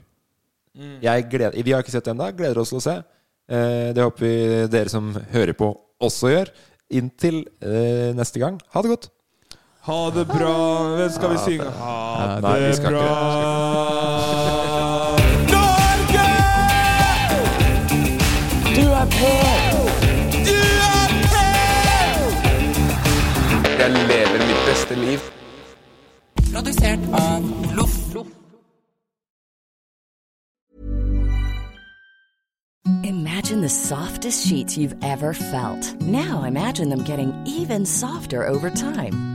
Jeg 1.05 1.27
gleder, 1.31 1.55
vi 1.63 1.71
har 1.71 1.83
ikke 1.85 1.93
sett 1.93 2.07
det 2.07 2.15
ennå. 2.15 2.25
Gleder 2.35 2.59
oss 2.63 2.73
til 2.73 2.81
å 2.81 2.83
se. 2.83 2.95
Eh, 3.47 3.91
det 3.95 4.01
håper 4.03 4.25
vi 4.25 4.33
dere 4.73 4.89
som 4.91 5.13
hører 5.31 5.53
på, 5.55 5.69
også 6.03 6.33
gjør. 6.33 6.51
Inntil 6.97 7.43
eh, 7.61 8.09
neste 8.17 8.41
gang. 8.41 8.57
Ha 8.73 8.81
det 8.85 8.91
godt. 8.95 9.07
Ha 9.85 9.99
det 10.17 10.25
bra. 10.33 10.53
Hvem 10.97 11.13
skal 11.13 11.35
vi 11.35 11.43
synge? 11.45 11.69
Ha 11.77 11.93
Ja, 12.17 12.25
det 12.33 12.41
nei, 12.49 12.55
vi 12.65 12.73
skal 12.79 12.97
ikke 12.97 13.05
bra. 13.05 13.94
Jeg 23.85 23.93
lever 23.93 24.39
mitt 24.47 24.61
beste 24.65 24.95
liv. 24.95 25.19
Produsert 26.53 26.99
av 27.13 27.43
Loff. 27.75 27.93
Imagine 33.03 33.61
the 33.61 33.69
softest 33.69 34.47
sheets 34.47 34.75
you've 34.75 34.95
ever 35.03 35.33
felt. 35.33 36.01
Now 36.01 36.45
imagine 36.45 36.89
them 36.89 37.03
getting 37.03 37.31
even 37.45 37.85
softer 37.85 38.47
over 38.47 38.71
time. 38.71 39.34